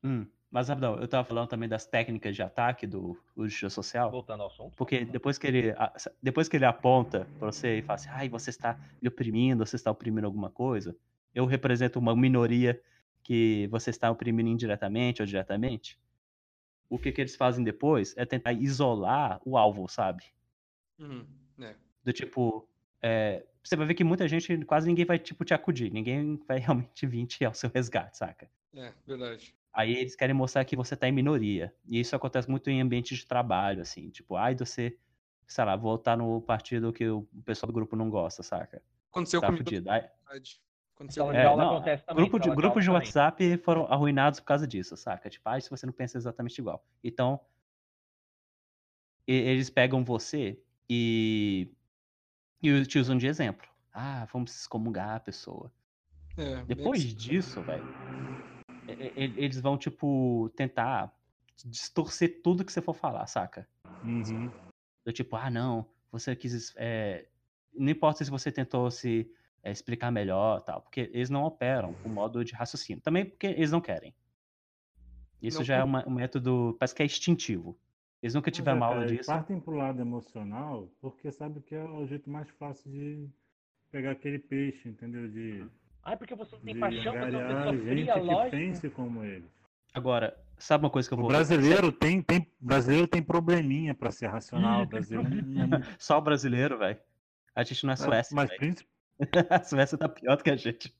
Hum, 0.02 0.26
mas 0.50 0.68
rapidão, 0.68 0.96
eu 0.96 1.06
tava 1.06 1.22
falando 1.22 1.46
também 1.48 1.68
das 1.68 1.86
técnicas 1.86 2.34
de 2.34 2.42
ataque 2.42 2.84
do 2.84 3.16
o 3.36 3.44
justiça 3.46 3.70
social. 3.70 4.10
Voltando 4.10 4.40
ao 4.42 4.48
assunto. 4.48 4.74
Porque 4.76 5.04
depois 5.04 5.38
que 5.38 5.46
ele, 5.46 5.72
depois 6.20 6.48
que 6.48 6.56
ele 6.56 6.64
aponta 6.64 7.28
pra 7.38 7.52
você 7.52 7.78
e 7.78 7.82
fala 7.82 7.94
assim, 7.94 8.08
ai, 8.10 8.28
você 8.28 8.50
está 8.50 8.76
me 9.00 9.08
oprimindo, 9.08 9.64
você 9.64 9.76
está 9.76 9.88
oprimindo 9.92 10.26
alguma 10.26 10.50
coisa, 10.50 10.96
eu 11.34 11.46
represento 11.46 11.98
uma 11.98 12.14
minoria 12.16 12.80
que 13.22 13.66
você 13.70 13.90
está 13.90 14.10
oprimindo 14.10 14.48
indiretamente 14.48 15.22
ou 15.22 15.26
diretamente. 15.26 15.98
O 16.88 16.98
que, 16.98 17.12
que 17.12 17.20
eles 17.20 17.36
fazem 17.36 17.64
depois 17.64 18.16
é 18.16 18.24
tentar 18.24 18.52
isolar 18.52 19.40
o 19.44 19.56
alvo, 19.56 19.86
sabe? 19.88 20.24
Uhum, 20.98 21.26
é. 21.60 21.74
Do 22.02 22.12
tipo, 22.12 22.68
é, 23.00 23.46
você 23.62 23.76
vai 23.76 23.86
ver 23.86 23.94
que 23.94 24.02
muita 24.02 24.26
gente, 24.26 24.64
quase 24.64 24.88
ninguém 24.88 25.04
vai 25.04 25.18
tipo 25.18 25.44
te 25.44 25.54
acudir, 25.54 25.92
ninguém 25.92 26.36
vai 26.48 26.58
realmente 26.94 27.06
vir 27.06 27.26
te 27.26 27.44
ao 27.44 27.54
seu 27.54 27.70
resgate, 27.72 28.16
saca? 28.16 28.50
É, 28.74 28.92
verdade. 29.06 29.54
Aí 29.72 29.96
eles 29.96 30.16
querem 30.16 30.34
mostrar 30.34 30.64
que 30.64 30.74
você 30.74 30.96
tá 30.96 31.08
em 31.08 31.12
minoria. 31.12 31.72
E 31.86 32.00
isso 32.00 32.16
acontece 32.16 32.50
muito 32.50 32.68
em 32.70 32.80
ambientes 32.80 33.18
de 33.18 33.26
trabalho, 33.26 33.82
assim. 33.82 34.10
Tipo, 34.10 34.34
ai, 34.34 34.56
você, 34.56 34.98
sei 35.46 35.64
lá, 35.64 35.76
votar 35.76 36.16
no 36.16 36.40
partido 36.42 36.92
que 36.92 37.08
o 37.08 37.22
pessoal 37.44 37.68
do 37.68 37.72
grupo 37.72 37.94
não 37.94 38.10
gosta, 38.10 38.42
saca? 38.42 38.82
Aconteceu 39.12 39.40
Tá 39.40 39.46
comigo. 39.46 39.64
fudido. 39.64 39.88
Aí- 39.88 40.08
Aconteceu 41.00 41.24
Sala 41.24 41.36
É, 41.36 41.40
de 41.40 41.46
aula 41.46 41.64
não, 41.64 41.74
acontece 41.76 42.04
também. 42.04 42.24
grupo 42.24 42.38
de, 42.38 42.50
grupos 42.50 42.84
de 42.84 42.90
aula 42.90 43.00
também. 43.00 43.08
WhatsApp 43.08 43.56
foram 43.58 43.86
arruinados 43.90 44.38
por 44.38 44.46
causa 44.46 44.66
disso, 44.66 44.96
saca? 44.98 45.30
Tipo, 45.30 45.48
ai, 45.48 45.60
se 45.62 45.70
você 45.70 45.86
não 45.86 45.92
pensa 45.94 46.18
exatamente 46.18 46.58
igual. 46.58 46.84
Então, 47.02 47.40
eles 49.26 49.70
pegam 49.70 50.04
você 50.04 50.60
e, 50.88 51.72
e 52.62 52.84
te 52.84 52.98
usam 52.98 53.16
de 53.16 53.26
exemplo. 53.26 53.66
Ah, 53.94 54.28
vamos 54.30 54.54
excomungar 54.54 55.16
a 55.16 55.20
pessoa. 55.20 55.72
É, 56.36 56.62
Depois 56.64 57.02
disso, 57.02 57.62
velho, 57.62 57.82
eles 59.16 59.58
vão, 59.60 59.78
tipo, 59.78 60.50
tentar 60.54 61.14
distorcer 61.64 62.42
tudo 62.42 62.64
que 62.64 62.72
você 62.72 62.82
for 62.82 62.94
falar, 62.94 63.26
saca? 63.26 63.66
Uhum. 64.02 64.50
Do 65.04 65.12
tipo, 65.12 65.34
ah, 65.36 65.48
não, 65.50 65.86
você 66.12 66.36
quis. 66.36 66.74
é, 66.76 67.26
Não 67.72 67.90
importa 67.90 68.22
se 68.22 68.30
você 68.30 68.52
tentou 68.52 68.90
se 68.90 69.30
é, 69.62 69.70
explicar 69.70 70.10
melhor 70.10 70.60
tal, 70.62 70.80
porque 70.82 71.10
eles 71.12 71.30
não 71.30 71.44
operam 71.44 71.92
com 71.94 72.08
modo 72.08 72.44
de 72.44 72.52
raciocínio. 72.54 73.02
Também 73.02 73.24
porque 73.24 73.46
eles 73.46 73.70
não 73.70 73.80
querem. 73.80 74.14
Isso 75.42 75.58
Não 75.58 75.64
já 75.64 75.76
é 75.76 75.84
uma- 75.84 76.06
um 76.06 76.12
método, 76.12 76.76
parece 76.78 76.94
que 76.94 77.02
é 77.02 77.06
instintivo. 77.06 77.76
Eles 78.22 78.34
nunca 78.34 78.50
Mas 78.50 78.56
tiveram 78.56 78.76
é, 78.76 78.80
uma 78.80 78.86
aula 78.86 79.02
eles 79.04 79.16
disso. 79.18 79.26
partem 79.30 79.58
pro 79.58 79.74
lado 79.74 80.00
emocional 80.00 80.90
porque 81.00 81.30
sabe 81.32 81.60
que 81.62 81.74
é 81.74 81.82
o 81.82 82.06
jeito 82.06 82.28
mais 82.28 82.48
fácil 82.50 82.90
de 82.90 83.26
pegar 83.90 84.10
aquele 84.10 84.38
peixe, 84.38 84.88
entendeu? 84.88 85.26
De, 85.28 85.64
Ah, 86.02 86.12
é 86.12 86.16
porque 86.16 86.34
você 86.34 86.54
não 86.56 86.62
tem 86.62 86.74
de 86.74 86.80
paixão, 86.80 87.14
é 87.14 87.24
pessoa 87.24 87.72
gente 87.72 87.82
fria, 87.88 88.12
que 88.14 88.20
lógico. 88.20 88.50
pense 88.50 88.90
como 88.90 89.24
eles. 89.24 89.50
Agora, 89.94 90.38
sabe 90.58 90.84
uma 90.84 90.90
coisa 90.90 91.08
que 91.08 91.14
eu 91.14 91.18
O 91.18 91.22
vou. 91.22 91.30
brasileiro 91.30 91.90
tem, 91.90 92.22
tem, 92.22 92.46
brasileiro 92.60 93.06
tem 93.08 93.22
probleminha 93.22 93.94
pra 93.94 94.10
ser 94.10 94.26
racional. 94.28 94.82
O 94.82 94.86
brasileiro 94.86 95.26
é 95.82 95.96
Só 95.98 96.18
o 96.18 96.20
brasileiro, 96.22 96.78
velho. 96.78 96.98
A 97.54 97.62
gente 97.64 97.84
não 97.84 97.92
é 97.92 97.96
Suécia. 97.96 98.34
mas 98.34 98.48
velho. 98.50 98.60
A 99.50 99.62
Suécia 99.64 99.98
tá 99.98 100.08
pior 100.08 100.36
do 100.36 100.44
que 100.44 100.50
a 100.50 100.56
gente. 100.56 100.94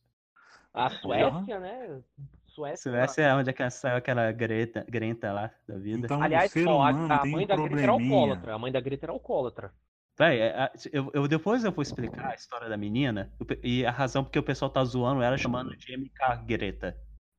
A 0.72 0.90
Suécia, 0.90 1.58
né? 1.58 2.00
Suécia. 2.46 2.90
Suécia 2.92 3.22
é 3.22 3.34
onde 3.34 3.50
é 3.50 3.52
que 3.52 3.68
saiu 3.70 3.96
aquela 3.96 4.30
Greta, 4.32 4.84
Greta 4.88 5.32
lá 5.32 5.50
da 5.66 5.78
vida. 5.78 6.06
então 6.06 6.22
Aliás, 6.22 6.50
o 6.50 6.54
ser 6.54 6.68
ó, 6.68 6.82
a- 6.82 6.88
a, 6.90 7.26
mãe 7.26 7.44
um 7.44 7.46
da 7.46 7.56
Greta 7.56 7.80
era 7.82 7.92
alcoólatra. 7.92 8.54
A 8.54 8.58
mãe 8.58 8.72
da 8.72 8.80
Greta 8.80 9.06
era 9.06 9.12
alcoólatra. 9.12 9.74
Véi, 10.18 10.40
é, 10.40 10.70
eu, 10.92 11.10
eu- 11.14 11.26
depois 11.28 11.64
eu 11.64 11.72
vou 11.72 11.82
explicar 11.82 12.30
a 12.30 12.34
história 12.34 12.68
da 12.68 12.76
menina 12.76 13.32
e 13.62 13.86
a 13.86 13.90
razão 13.90 14.22
porque 14.22 14.38
o 14.38 14.42
pessoal 14.42 14.70
tá 14.70 14.84
zoando 14.84 15.22
ela 15.22 15.38
chamando 15.38 15.74
de 15.76 15.92
MK 15.96 16.36
Greta. 16.44 16.96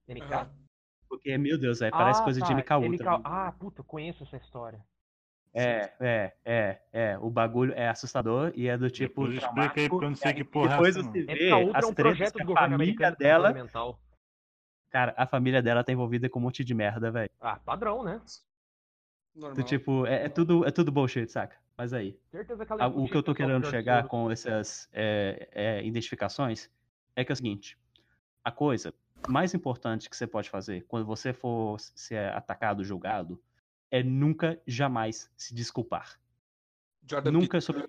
Aham. 0.10 0.50
Porque, 1.08 1.38
meu 1.38 1.60
Deus, 1.60 1.80
véi, 1.80 1.92
parece 1.92 2.22
Ah, 2.22 2.24
coisa 2.24 2.40
de 2.42 2.48
tá, 2.48 2.54
MK 2.54 2.78
Ultra. 2.80 3.14
MK 3.18 3.22
Ah, 3.26 3.52
puta, 3.52 3.82
eu 3.82 3.86
conheço 3.86 4.24
essa 4.24 4.38
história. 4.38 4.84
É, 5.54 5.92
é, 6.00 6.34
é, 6.46 6.82
é. 6.94 7.18
O 7.20 7.30
bagulho 7.30 7.74
é 7.74 7.90
assustador 7.90 8.54
e 8.56 8.68
é 8.68 8.78
do 8.78 8.90
tipo. 8.90 9.28
Depois 9.28 9.44
explica 9.44 9.82
aí, 9.82 9.90
porque 9.90 10.06
eu 10.06 10.10
não 10.10 10.16
sei 10.16 10.34
que 10.34 10.44
porra 10.44 10.68
é 10.68 10.70
Depois 10.70 10.96
você 10.96 11.04
não. 11.04 11.12
vê 11.12 11.52
as 11.74 11.84
é 11.84 11.88
um 11.88 11.94
tretas 11.94 11.94
projeto 11.94 12.34
que 12.36 12.52
a 12.54 12.70
família 12.70 13.12
dela. 13.12 13.70
Cara, 14.90 15.14
a 15.18 15.26
família 15.26 15.62
dela 15.62 15.84
tá 15.84 15.92
envolvida 15.92 16.30
com 16.30 16.40
um 16.40 16.44
monte 16.44 16.64
de 16.64 16.74
merda, 16.74 17.12
velho. 17.12 17.30
Ah, 17.40 17.58
padrão, 17.58 18.04
né? 18.04 18.22
Normal. 19.34 19.56
Do 19.56 19.64
tipo, 19.64 20.06
é, 20.06 20.26
é 20.26 20.30
tudo, 20.30 20.66
é 20.66 20.72
tudo 20.72 20.92
bullshit, 20.92 21.30
saca? 21.30 21.56
Mas 21.78 21.94
aí. 21.94 22.18
Certeza 22.30 22.66
que 22.66 22.72
ela 22.72 22.84
ia 22.84 22.88
o 22.90 23.08
que 23.08 23.16
eu 23.16 23.24
tô 23.24 23.34
querendo 23.34 23.70
chegar 23.70 24.08
com 24.08 24.30
essas 24.30 24.90
é, 24.92 25.50
é, 25.52 25.86
identificações 25.86 26.70
é 27.16 27.24
que 27.24 27.32
é 27.32 27.34
o 27.34 27.36
seguinte: 27.36 27.78
a 28.44 28.52
coisa 28.52 28.94
mais 29.28 29.54
importante 29.54 30.10
que 30.10 30.16
você 30.16 30.28
pode 30.28 30.50
fazer 30.50 30.86
quando 30.88 31.06
você 31.06 31.34
for 31.34 31.80
ser 31.80 32.34
atacado, 32.34 32.84
julgado, 32.84 33.42
é 33.92 34.02
nunca, 34.02 34.60
jamais 34.66 35.30
se 35.36 35.54
desculpar. 35.54 36.18
Jordan 37.08 37.32
nunca 37.32 37.60
sobre. 37.60 37.88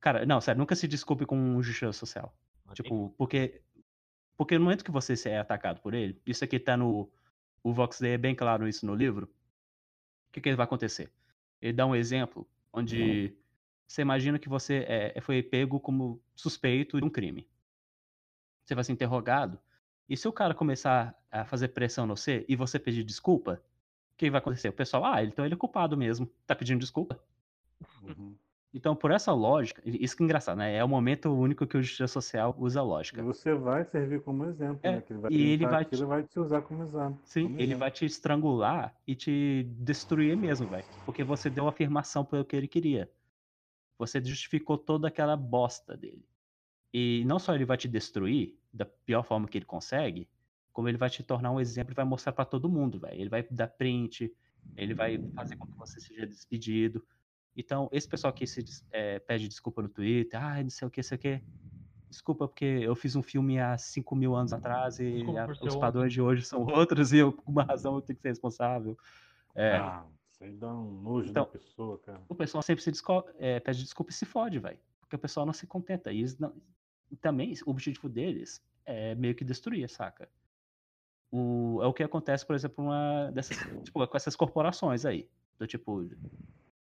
Cara, 0.00 0.24
não, 0.24 0.40
sério, 0.40 0.58
nunca 0.58 0.74
se 0.74 0.88
desculpe 0.88 1.26
com 1.26 1.62
justiça 1.62 1.92
social. 1.92 2.34
Tipo, 2.72 3.14
porque. 3.16 3.60
Porque 4.36 4.56
no 4.56 4.64
momento 4.64 4.84
que 4.84 4.90
você 4.90 5.14
é 5.28 5.38
atacado 5.38 5.80
por 5.80 5.94
ele, 5.94 6.20
isso 6.24 6.44
aqui 6.44 6.58
tá 6.58 6.76
no. 6.76 7.10
O 7.62 7.72
Vox 7.72 8.00
Day 8.00 8.12
é 8.12 8.18
bem 8.18 8.34
claro 8.34 8.66
isso 8.66 8.86
no 8.86 8.94
livro. 8.94 9.26
O 10.28 10.32
que, 10.32 10.40
que 10.40 10.54
vai 10.54 10.64
acontecer? 10.64 11.12
Ele 11.60 11.72
dá 11.72 11.84
um 11.84 11.94
exemplo 11.94 12.48
onde 12.72 13.36
você 13.86 14.02
imagina 14.02 14.38
que 14.38 14.48
você 14.48 14.84
é, 14.86 15.20
foi 15.20 15.42
pego 15.42 15.80
como 15.80 16.22
suspeito 16.36 16.98
de 16.98 17.04
um 17.04 17.10
crime. 17.10 17.48
Você 18.64 18.74
vai 18.74 18.84
ser 18.84 18.92
interrogado. 18.92 19.58
E 20.08 20.16
se 20.16 20.28
o 20.28 20.32
cara 20.32 20.54
começar 20.54 21.18
a 21.30 21.44
fazer 21.44 21.68
pressão 21.68 22.06
no 22.06 22.16
você 22.16 22.44
e 22.48 22.54
você 22.54 22.78
pedir 22.78 23.02
desculpa, 23.02 23.62
que 24.18 24.30
vai 24.30 24.38
acontecer? 24.38 24.68
O 24.68 24.72
pessoal, 24.72 25.04
ah, 25.04 25.22
então 25.24 25.44
ele 25.44 25.54
é 25.54 25.56
culpado 25.56 25.96
mesmo. 25.96 26.28
Tá 26.46 26.54
pedindo 26.54 26.80
desculpa. 26.80 27.18
Uhum. 28.02 28.34
Então, 28.74 28.94
por 28.94 29.10
essa 29.10 29.32
lógica, 29.32 29.80
isso 29.84 30.14
que 30.14 30.22
é 30.22 30.24
engraçado, 30.24 30.58
né? 30.58 30.74
É 30.76 30.84
o 30.84 30.88
momento 30.88 31.30
único 31.32 31.66
que 31.66 31.76
o 31.78 31.82
Justiça 31.82 32.06
Social 32.06 32.54
usa 32.58 32.80
a 32.80 32.82
lógica. 32.82 33.22
você 33.22 33.54
vai 33.54 33.84
servir 33.84 34.20
como 34.22 34.44
exemplo, 34.44 34.80
É, 34.82 34.92
né? 34.96 35.00
Que 35.00 35.12
ele 35.14 35.20
vai 35.20 35.32
e 35.32 35.40
ele 35.52 35.66
vai 35.66 35.84
te- 35.84 36.04
vai 36.04 36.22
te 36.22 36.38
usar 36.38 36.60
como 36.62 36.82
exemplo. 36.82 37.18
Sim, 37.24 37.44
como 37.44 37.54
ele 37.56 37.62
exemplo. 37.62 37.80
vai 37.80 37.90
te 37.90 38.04
estrangular 38.04 38.94
e 39.06 39.14
te 39.14 39.62
destruir 39.78 40.36
mesmo, 40.36 40.68
velho. 40.68 40.84
Porque 41.06 41.24
você 41.24 41.48
deu 41.48 41.66
afirmação 41.66 42.24
pelo 42.24 42.44
que 42.44 42.54
ele 42.54 42.68
queria. 42.68 43.10
Você 43.98 44.22
justificou 44.22 44.76
toda 44.76 45.08
aquela 45.08 45.34
bosta 45.36 45.96
dele. 45.96 46.24
E 46.92 47.22
não 47.26 47.38
só 47.38 47.54
ele 47.54 47.64
vai 47.64 47.76
te 47.76 47.88
destruir 47.88 48.54
da 48.72 48.84
pior 48.84 49.22
forma 49.22 49.48
que 49.48 49.56
ele 49.58 49.64
consegue, 49.64 50.28
como 50.72 50.88
ele 50.88 50.96
vai 50.98 51.10
te 51.10 51.22
tornar 51.22 51.50
um 51.50 51.60
exemplo 51.60 51.92
e 51.92 51.96
vai 51.96 52.04
mostrar 52.04 52.32
pra 52.32 52.44
todo 52.44 52.68
mundo, 52.68 52.98
velho. 53.00 53.20
Ele 53.20 53.28
vai 53.28 53.42
dar 53.50 53.68
print, 53.68 54.32
ele 54.76 54.94
vai 54.94 55.18
fazer 55.34 55.56
com 55.56 55.66
que 55.66 55.76
você 55.76 56.00
seja 56.00 56.26
despedido. 56.26 57.04
Então, 57.56 57.88
esse 57.92 58.06
pessoal 58.08 58.32
que 58.32 58.46
se 58.46 58.64
é, 58.90 59.18
pede 59.18 59.48
desculpa 59.48 59.82
no 59.82 59.88
Twitter, 59.88 60.40
ah, 60.40 60.62
não 60.62 60.70
sei 60.70 60.86
o 60.86 60.90
que, 60.90 61.02
sei 61.02 61.16
o 61.16 61.18
que. 61.18 61.42
Desculpa, 62.08 62.46
porque 62.48 62.64
eu 62.64 62.94
fiz 62.94 63.16
um 63.16 63.22
filme 63.22 63.58
há 63.58 63.76
5 63.76 64.14
mil 64.16 64.34
anos 64.34 64.52
atrás 64.52 64.98
e 64.98 65.22
a- 65.36 65.46
os 65.66 65.76
padrões 65.76 66.12
de 66.12 66.22
hoje 66.22 66.42
são 66.44 66.64
outros 66.88 67.12
e 67.12 67.18
eu, 67.18 67.32
por 67.32 67.44
uma 67.50 67.62
razão, 67.64 67.96
eu 67.96 68.00
tenho 68.00 68.16
que 68.16 68.22
ser 68.22 68.28
responsável. 68.28 68.96
É, 69.54 69.76
Ah, 69.76 70.06
isso 70.32 70.44
aí 70.44 70.52
dá 70.56 70.72
um 70.72 71.02
nojo 71.02 71.30
Então- 71.30 71.44
da 71.44 71.50
pessoa, 71.50 71.98
cara. 71.98 72.22
o 72.28 72.34
pessoal 72.34 72.62
sempre 72.62 72.82
se 72.84 72.92
é, 73.38 73.58
pede 73.60 73.82
desculpa 73.82 74.10
e 74.10 74.14
se 74.14 74.24
fode, 74.24 74.58
velho. 74.58 74.78
Porque 75.00 75.16
o 75.16 75.18
pessoal 75.18 75.44
não 75.44 75.52
se 75.52 75.66
contenta. 75.66 76.12
E, 76.12 76.18
eles 76.20 76.38
não- 76.38 76.54
e 77.10 77.16
também 77.16 77.52
o 77.66 77.70
objetivo 77.70 78.08
deles 78.08 78.62
é 78.86 79.14
meio 79.16 79.34
que 79.34 79.44
destruir, 79.44 79.88
saca? 79.90 80.28
O, 81.30 81.80
é 81.82 81.86
o 81.86 81.92
que 81.92 82.02
acontece, 82.02 82.46
por 82.46 82.56
exemplo, 82.56 82.84
uma 82.84 83.30
dessas, 83.32 83.56
tipo, 83.84 84.06
com 84.06 84.16
essas 84.16 84.34
corporações 84.34 85.04
aí. 85.04 85.28
Do 85.58 85.66
tipo. 85.66 86.08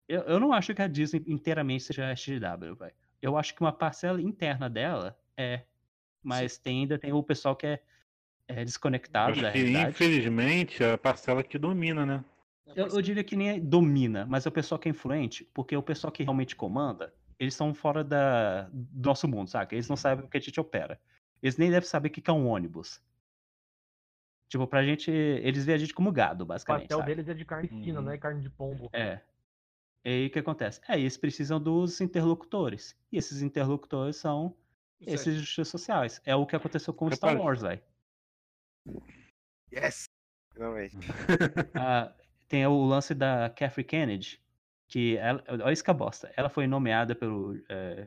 Eu, 0.07 0.21
eu 0.21 0.39
não 0.39 0.51
acho 0.51 0.73
que 0.73 0.81
a 0.81 0.87
Disney 0.87 1.23
inteiramente 1.27 1.83
seja 1.83 2.11
SGW, 2.11 2.75
velho. 2.75 2.93
Eu 3.21 3.37
acho 3.37 3.53
que 3.53 3.61
uma 3.61 3.71
parcela 3.71 4.21
interna 4.21 4.69
dela 4.69 5.17
é. 5.37 5.61
Mas 6.23 6.57
tem, 6.57 6.81
ainda 6.81 6.99
tem 6.99 7.11
o 7.11 7.23
pessoal 7.23 7.55
que 7.55 7.65
é, 7.65 7.81
é 8.47 8.63
desconectado 8.63 9.31
Acho 9.31 9.41
da 9.41 9.51
que, 9.51 9.57
realidade. 9.57 9.89
infelizmente, 9.89 10.83
é 10.83 10.93
a 10.93 10.97
parcela 10.97 11.43
que 11.43 11.57
domina, 11.57 12.05
né? 12.05 12.23
Eu, 12.75 12.87
eu 12.87 13.01
diria 13.01 13.23
que 13.23 13.35
nem 13.35 13.49
é 13.49 13.59
domina, 13.59 14.25
mas 14.25 14.45
é 14.45 14.49
o 14.49 14.51
pessoal 14.51 14.77
que 14.79 14.87
é 14.87 14.91
influente, 14.91 15.47
porque 15.53 15.75
o 15.75 15.81
pessoal 15.81 16.11
que 16.11 16.23
realmente 16.23 16.55
comanda, 16.55 17.13
eles 17.39 17.53
estão 17.53 17.73
fora 17.73 18.03
da, 18.03 18.69
do 18.71 19.07
nosso 19.09 19.27
mundo, 19.27 19.49
sabe? 19.49 19.75
Eles 19.75 19.89
não 19.89 19.97
sabem 19.97 20.25
o 20.25 20.27
que 20.27 20.37
a 20.37 20.39
gente 20.39 20.59
opera. 20.59 20.99
Eles 21.41 21.57
nem 21.57 21.71
devem 21.71 21.87
saber 21.87 22.09
o 22.09 22.11
que 22.11 22.29
é 22.29 22.33
um 22.33 22.47
ônibus. 22.47 23.01
Tipo, 24.51 24.67
pra 24.67 24.83
gente, 24.83 25.09
eles 25.09 25.63
veem 25.63 25.77
a 25.77 25.79
gente 25.79 25.93
como 25.93 26.11
gado, 26.11 26.43
O 26.43 26.45
basicamente. 26.45 26.81
pastel 26.81 26.97
sabe? 26.97 27.09
deles 27.15 27.29
é 27.29 27.33
de 27.33 27.45
carne 27.45 27.69
fina, 27.69 27.99
Uhum. 27.99 28.05
não 28.05 28.11
é 28.11 28.17
carne 28.17 28.41
de 28.41 28.49
pombo. 28.49 28.89
É. 28.91 29.21
E 30.03 30.09
aí 30.09 30.27
o 30.27 30.29
que 30.29 30.39
acontece? 30.39 30.81
É, 30.89 30.99
eles 30.99 31.15
precisam 31.15 31.57
dos 31.57 32.01
interlocutores. 32.01 32.93
E 33.09 33.17
esses 33.17 33.41
interlocutores 33.41 34.17
são 34.17 34.53
esses 34.99 35.35
justiças 35.37 35.69
sociais. 35.69 36.21
É 36.25 36.35
o 36.35 36.45
que 36.45 36.53
aconteceu 36.53 36.93
com 36.93 37.05
o 37.05 37.15
Star. 37.15 37.37
Wars, 37.39 37.61
velho. 37.61 37.81
Yes! 39.73 40.09
Finalmente. 40.53 40.97
Ah, 41.75 42.13
tem 42.49 42.67
o 42.67 42.83
lance 42.85 43.15
da 43.15 43.49
Catherine 43.49 43.87
Kennedy, 43.87 44.41
que 44.89 45.15
ela, 45.15 45.41
olha 45.47 45.71
isso 45.71 45.83
que 45.83 45.89
é 45.91 45.93
bosta. 45.93 46.29
Ela 46.35 46.49
foi 46.49 46.67
nomeada 46.67 47.15
pelo 47.15 47.57
é, 47.69 48.05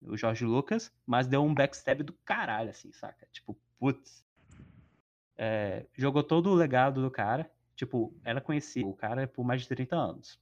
o 0.00 0.16
George 0.16 0.46
Lucas, 0.46 0.90
mas 1.06 1.26
deu 1.26 1.44
um 1.44 1.52
backstab 1.52 2.02
do 2.02 2.14
caralho, 2.24 2.70
assim, 2.70 2.90
saca? 2.92 3.28
Tipo, 3.30 3.54
putz. 3.78 4.24
É, 5.44 5.86
jogou 5.96 6.22
todo 6.22 6.50
o 6.50 6.54
legado 6.54 7.02
do 7.02 7.10
cara. 7.10 7.50
Tipo, 7.74 8.14
ela 8.22 8.40
conhecia 8.40 8.86
o 8.86 8.94
cara 8.94 9.26
por 9.26 9.44
mais 9.44 9.62
de 9.62 9.66
30 9.68 9.96
anos. 9.96 10.38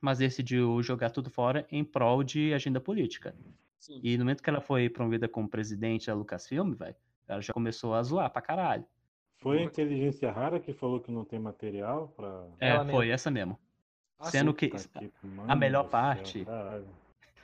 Mas 0.00 0.18
decidiu 0.18 0.82
jogar 0.82 1.10
tudo 1.10 1.30
fora 1.30 1.64
em 1.70 1.84
prol 1.84 2.24
de 2.24 2.52
agenda 2.52 2.80
política. 2.80 3.36
Sim. 3.78 4.00
E 4.02 4.18
no 4.18 4.24
momento 4.24 4.42
que 4.42 4.50
ela 4.50 4.60
foi 4.60 4.88
promovida 4.88 5.28
como 5.28 5.48
presidente 5.48 6.08
da 6.08 6.14
Lucasfilm, 6.14 6.72
velho, 6.72 6.96
ela 7.28 7.40
já 7.40 7.52
começou 7.52 7.94
a 7.94 8.02
zoar 8.02 8.28
pra 8.30 8.42
caralho. 8.42 8.84
Foi 9.36 9.58
a 9.60 9.62
inteligência 9.62 10.32
rara 10.32 10.58
que 10.58 10.72
falou 10.72 10.98
que 11.00 11.12
não 11.12 11.24
tem 11.24 11.38
material 11.38 12.08
pra. 12.16 12.46
É, 12.60 12.70
Ela 12.70 12.84
foi 12.84 13.04
mesma. 13.04 13.14
essa 13.14 13.30
mesmo. 13.30 13.60
Ah, 14.18 14.24
Sendo 14.30 14.50
sim. 14.50 14.56
que 14.56 14.72
mano 15.22 15.56
melhor 15.56 15.82
céu, 15.82 15.90
parte- 15.90 16.44
Caralho. 16.44 16.86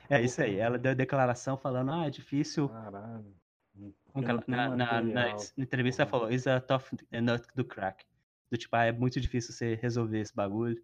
É 0.09 0.21
isso 0.21 0.41
aí. 0.41 0.57
Ela 0.57 0.77
deu 0.77 0.93
declaração 0.95 1.55
falando, 1.55 1.91
ah, 1.91 2.07
é 2.07 2.09
difícil. 2.09 2.67
caralho. 2.67 3.33
Ela- 4.15 4.43
não 4.47 4.75
na, 4.75 5.01
na- 5.01 5.01
na 5.01 5.35
entrevista 5.57 6.03
ela 6.03 6.09
falou, 6.11 6.31
is 6.31 6.45
a 6.47 6.59
tough 6.59 6.83
nut 7.11 7.45
do 7.55 7.63
crack. 7.65 8.05
Do 8.49 8.57
tipo, 8.57 8.75
ah, 8.75 8.85
é 8.85 8.91
muito 8.91 9.19
difícil 9.21 9.53
você 9.53 9.75
resolver 9.75 10.19
esse 10.19 10.35
bagulho, 10.35 10.81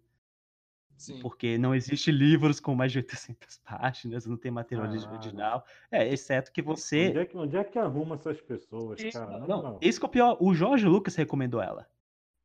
Sim. 0.96 1.20
porque 1.20 1.58
não 1.58 1.74
existe 1.74 2.10
livros 2.10 2.58
com 2.60 2.74
mais 2.74 2.90
de 2.92 2.98
800 2.98 3.58
páginas, 3.64 4.26
não 4.26 4.36
tem 4.36 4.50
material 4.50 4.88
Caralho. 4.88 5.08
original. 5.10 5.64
É, 5.90 6.08
exceto 6.08 6.50
que 6.50 6.60
Onde 6.62 6.80
você. 6.80 7.12
é 7.16 7.24
que, 7.26 7.36
onde 7.36 7.56
é 7.56 7.62
que 7.64 7.78
arruma 7.78 8.14
essas 8.16 8.40
pessoas, 8.40 8.98
Isso, 9.00 9.18
cara? 9.18 9.38
Não, 9.40 9.56
moral. 9.58 9.78
esse 9.82 9.98
que 10.00 10.06
é 10.06 10.08
o 10.08 10.10
pior. 10.10 10.36
O 10.40 10.54
Jorge 10.54 10.86
Lucas 10.86 11.14
recomendou 11.14 11.60
ela. 11.62 11.86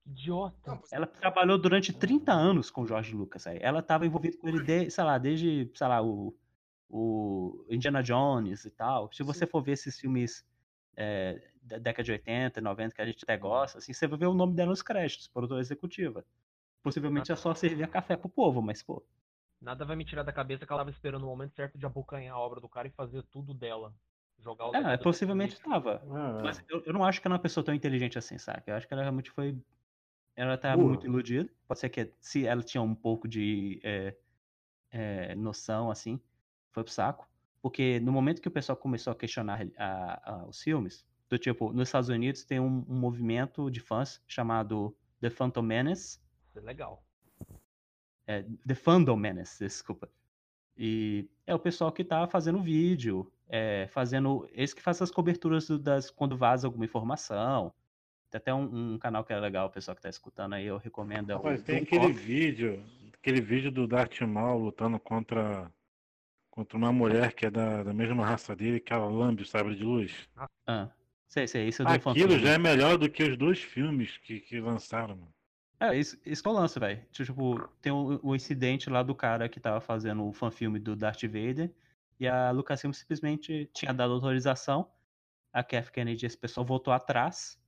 Idiota. 0.06 0.72
Não, 0.72 0.82
Ela 0.92 1.08
trabalhou 1.08 1.58
durante 1.58 1.94
30 1.94 2.34
anos 2.34 2.70
com 2.70 2.82
o 2.82 2.86
Jorge 2.88 3.16
Lucas. 3.16 3.48
Aí. 3.48 3.58
Ela 3.62 3.80
estava 3.80 4.06
envolvida 4.06 4.38
com 4.38 4.50
ele, 4.50 4.62
de, 4.62 4.90
sei 4.92 5.04
lá, 5.06 5.18
desde, 5.18 5.72
sei 5.74 5.88
lá, 5.88 6.02
o, 6.04 6.36
o 6.90 7.66
Indiana 7.70 8.04
Jones 8.04 8.66
e 8.66 8.70
tal. 8.72 9.10
Se 9.14 9.24
você 9.24 9.46
Sim. 9.46 9.52
for 9.52 9.62
ver 9.64 9.72
esses 9.72 9.98
filmes 9.98 10.46
é, 10.96 11.42
da 11.62 11.78
década 11.78 12.04
de 12.04 12.12
80, 12.12 12.62
90, 12.62 12.96
que 12.96 13.02
a 13.02 13.06
gente 13.06 13.24
até 13.24 13.38
gosta, 13.38 13.78
assim, 13.78 13.94
você 13.94 14.08
vai 14.08 14.20
ver 14.20 14.28
o 14.28 14.34
nome 14.34 14.54
dela 14.54 14.70
nos 14.70 14.82
créditos, 14.82 15.28
produtora 15.28 15.62
executiva. 15.62 16.26
Possivelmente 16.82 17.32
é 17.32 17.36
só 17.36 17.54
servir 17.54 17.88
café 17.88 18.18
pro 18.18 18.30
povo, 18.30 18.62
mas, 18.62 18.84
pô. 18.84 19.02
Nada 19.62 19.86
vai 19.86 19.96
me 19.96 20.04
tirar 20.04 20.24
da 20.24 20.34
cabeça 20.34 20.66
que 20.66 20.72
ela 20.74 20.82
tava 20.82 20.90
esperando 20.90 21.24
o 21.24 21.28
momento 21.28 21.56
certo 21.56 21.78
de 21.78 21.86
abocanhar 21.86 22.36
a 22.36 22.40
obra 22.40 22.60
do 22.60 22.68
cara 22.68 22.88
e 22.88 22.92
fazer 22.92 23.24
tudo 23.24 23.54
dela. 23.54 23.94
Jogar 24.38 24.68
os 24.68 24.76
É, 24.76 24.98
possivelmente 24.98 25.54
no 25.54 25.58
lixo. 25.58 25.70
tava. 25.70 26.04
Ah, 26.12 26.40
é. 26.40 26.44
Mas 26.44 26.64
eu, 26.68 26.84
eu 26.86 26.92
não 26.92 27.06
acho 27.06 27.22
que 27.22 27.28
ela 27.28 27.36
é 27.36 27.38
uma 27.38 27.42
pessoa 27.42 27.64
tão 27.64 27.74
inteligente 27.74 28.18
assim, 28.18 28.38
saca? 28.38 28.70
Eu 28.70 28.76
acho 28.76 28.86
que 28.86 28.94
ela 28.94 29.04
realmente 29.04 29.32
foi. 29.32 29.58
Ela 30.36 30.58
tá 30.58 30.76
muito 30.76 31.06
iludida. 31.06 31.50
Pode 31.66 31.80
ser 31.80 31.90
que 31.90 32.12
se 32.20 32.46
ela 32.46 32.62
tinha 32.62 32.82
um 32.82 32.94
pouco 32.94 33.26
de 33.26 33.80
é, 33.84 34.16
é, 34.92 35.36
noção, 35.36 35.90
assim, 35.90 36.20
foi 36.72 36.84
pro 36.84 36.92
saco. 36.92 37.30
Porque 37.64 37.98
no 38.02 38.12
momento 38.12 38.42
que 38.42 38.48
o 38.50 38.52
pessoal 38.52 38.76
começou 38.76 39.12
a 39.12 39.16
questionar 39.16 39.66
a- 39.78 40.22
a- 40.32 40.46
os 40.46 40.62
filmes, 40.62 41.06
do 41.30 41.40
tipo, 41.40 41.72
nos 41.72 41.88
Estados 41.88 42.10
Unidos 42.10 42.44
tem 42.44 42.60
um, 42.60 42.86
um 42.88 42.96
movimento 43.00 43.72
de 43.72 43.80
fãs 43.80 44.22
chamado 44.28 44.94
The 45.22 45.30
Phantom 45.30 45.62
Menace. 45.62 46.20
É 46.54 46.60
legal. 46.60 47.02
É, 48.28 48.44
The 48.68 48.76
Fandom 48.76 49.16
Menace, 49.16 49.64
desculpa. 49.64 50.10
E 50.78 51.28
é 51.48 51.56
o 51.56 51.60
pessoal 51.60 51.92
que 51.92 52.04
tá 52.04 52.28
fazendo 52.28 52.62
vídeo, 52.62 53.32
é, 53.48 53.88
fazendo. 53.92 54.48
Eles 54.52 54.74
que 54.74 54.82
fazem 54.82 55.04
as 55.06 55.12
coberturas 55.12 55.68
do- 55.68 55.80
das 55.80 56.10
quando 56.12 56.36
vaza 56.38 56.68
alguma 56.68 56.86
informação. 56.86 57.74
Tem 58.30 58.40
até 58.40 58.54
um, 58.54 58.94
um 58.94 58.98
canal 58.98 59.24
que 59.24 59.32
é 59.32 59.40
legal, 59.40 59.68
o 59.68 59.70
pessoal 59.70 59.96
que 59.96 60.02
tá 60.02 60.10
escutando 60.10 60.54
aí, 60.54 60.66
eu 60.66 60.78
recomendo. 60.78 61.30
É 61.32 61.36
o 61.36 61.38
Rapaz, 61.38 61.62
tem 61.64 61.78
Doom 61.78 61.84
aquele 61.84 62.14
Cop. 62.14 62.14
vídeo, 62.14 62.84
aquele 63.14 63.40
vídeo 63.42 63.72
do 63.72 63.88
Darth 63.88 64.20
Maul 64.22 64.66
lutando 64.66 65.00
contra, 65.00 65.72
contra 66.54 66.78
uma 66.78 66.94
mulher 66.94 67.34
que 67.34 67.48
é 67.48 67.50
da, 67.50 67.82
da 67.82 67.92
mesma 67.92 68.24
raça 68.24 68.56
dele, 68.56 68.80
que 68.80 68.94
ela 68.94 69.08
lambe 69.08 69.42
o 69.42 69.46
sabre 69.46 69.76
de 69.76 69.84
luz. 69.84 70.30
Ah, 70.68 70.92
sei, 71.28 71.48
sei, 71.48 71.68
isso 71.68 71.82
é 71.82 71.86
do 71.86 72.10
Aquilo 72.10 72.38
já 72.38 72.52
é 72.52 72.58
melhor 72.60 72.96
do 72.96 73.10
que 73.10 73.24
os 73.24 73.36
dois 73.36 73.60
filmes 73.60 74.20
que, 74.20 74.40
que 74.40 74.60
lançaram, 74.60 75.16
mano. 75.16 75.34
É, 75.80 75.98
isso, 75.98 76.16
isso 76.24 76.44
que 76.44 76.48
eu 76.48 76.54
lanço, 76.54 76.80
velho. 76.80 77.04
Tipo, 77.12 77.68
tem 77.82 77.92
o, 77.92 78.20
o 78.22 78.36
incidente 78.36 78.88
lá 78.88 79.02
do 79.02 79.16
cara 79.16 79.50
que 79.50 79.60
tava 79.60 79.82
fazendo 79.82 80.24
o 80.28 80.32
fanfilme 80.32 80.78
do 80.78 80.96
Darth 80.96 81.24
Vader. 81.24 81.74
E 82.20 82.28
a 82.28 82.52
Lucasfilm 82.52 82.94
simplesmente 82.94 83.68
tinha 83.74 83.92
dado 83.92 84.14
autorização. 84.14 84.92
A 85.52 85.64
Kath 85.64 85.90
Kennedy, 85.90 86.28
esse 86.28 86.38
pessoal 86.38 86.64
voltou 86.64 86.94
atrás. 86.94 87.60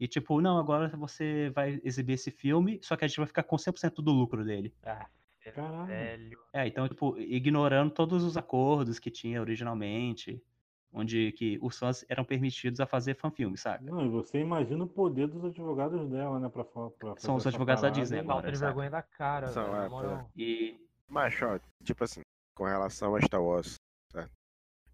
E 0.00 0.08
tipo, 0.08 0.40
não, 0.40 0.56
agora 0.56 0.88
você 0.96 1.50
vai 1.50 1.82
exibir 1.84 2.14
esse 2.14 2.30
filme, 2.30 2.80
só 2.82 2.96
que 2.96 3.04
a 3.04 3.08
gente 3.08 3.18
vai 3.18 3.26
ficar 3.26 3.42
com 3.42 3.56
100% 3.56 3.96
do 3.96 4.10
lucro 4.10 4.42
dele. 4.42 4.74
Ah, 4.82 5.06
Caralho. 5.50 5.86
velho. 5.86 6.38
É, 6.52 6.66
então, 6.66 6.88
tipo, 6.88 7.18
ignorando 7.18 7.90
todos 7.90 8.22
os 8.22 8.36
acordos 8.36 8.98
que 8.98 9.10
tinha 9.10 9.40
originalmente, 9.40 10.42
onde 10.92 11.32
que 11.32 11.58
os 11.62 11.78
fãs 11.78 12.04
eram 12.08 12.24
permitidos 12.24 12.80
a 12.80 12.86
fazer 12.86 13.14
fanfilme, 13.14 13.56
saca? 13.56 13.82
Não, 13.82 14.04
e 14.04 14.08
você 14.08 14.38
imagina 14.38 14.84
o 14.84 14.86
poder 14.86 15.26
dos 15.26 15.44
advogados 15.44 16.08
dela, 16.08 16.38
né? 16.38 16.48
Pra, 16.48 16.64
pra 16.64 17.16
São 17.16 17.36
os 17.36 17.46
advogados 17.46 17.82
da 17.82 17.88
parada. 17.88 18.00
Disney 18.00 18.20
agora. 18.20 18.34
Falta 18.34 18.52
de 18.52 18.58
saca? 18.58 18.66
vergonha 18.66 18.90
da 18.90 19.02
cara, 19.02 19.46
São, 19.48 19.72
velho, 19.72 19.84
é, 19.84 19.88
moral. 19.88 20.30
E 20.36 20.80
Mas, 21.08 21.40
ó, 21.42 21.58
tipo 21.82 22.04
assim, 22.04 22.20
com 22.54 22.64
relação 22.64 23.14
a 23.14 23.20
Star 23.22 23.42
Wars, 23.42 23.76
certo? 24.10 24.30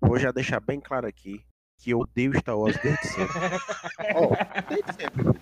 Vou 0.01 0.18
já 0.18 0.30
deixar 0.30 0.61
bem 0.61 0.80
claro 0.80 1.07
aqui 1.07 1.44
que 1.78 1.90
eu 1.90 2.01
odeio 2.01 2.38
Star 2.38 2.59
Wars 2.59 2.76
desde 2.82 3.07
sempre. 3.09 3.34
Ó, 4.16 4.64
desde 4.68 4.92
sempre. 4.94 5.40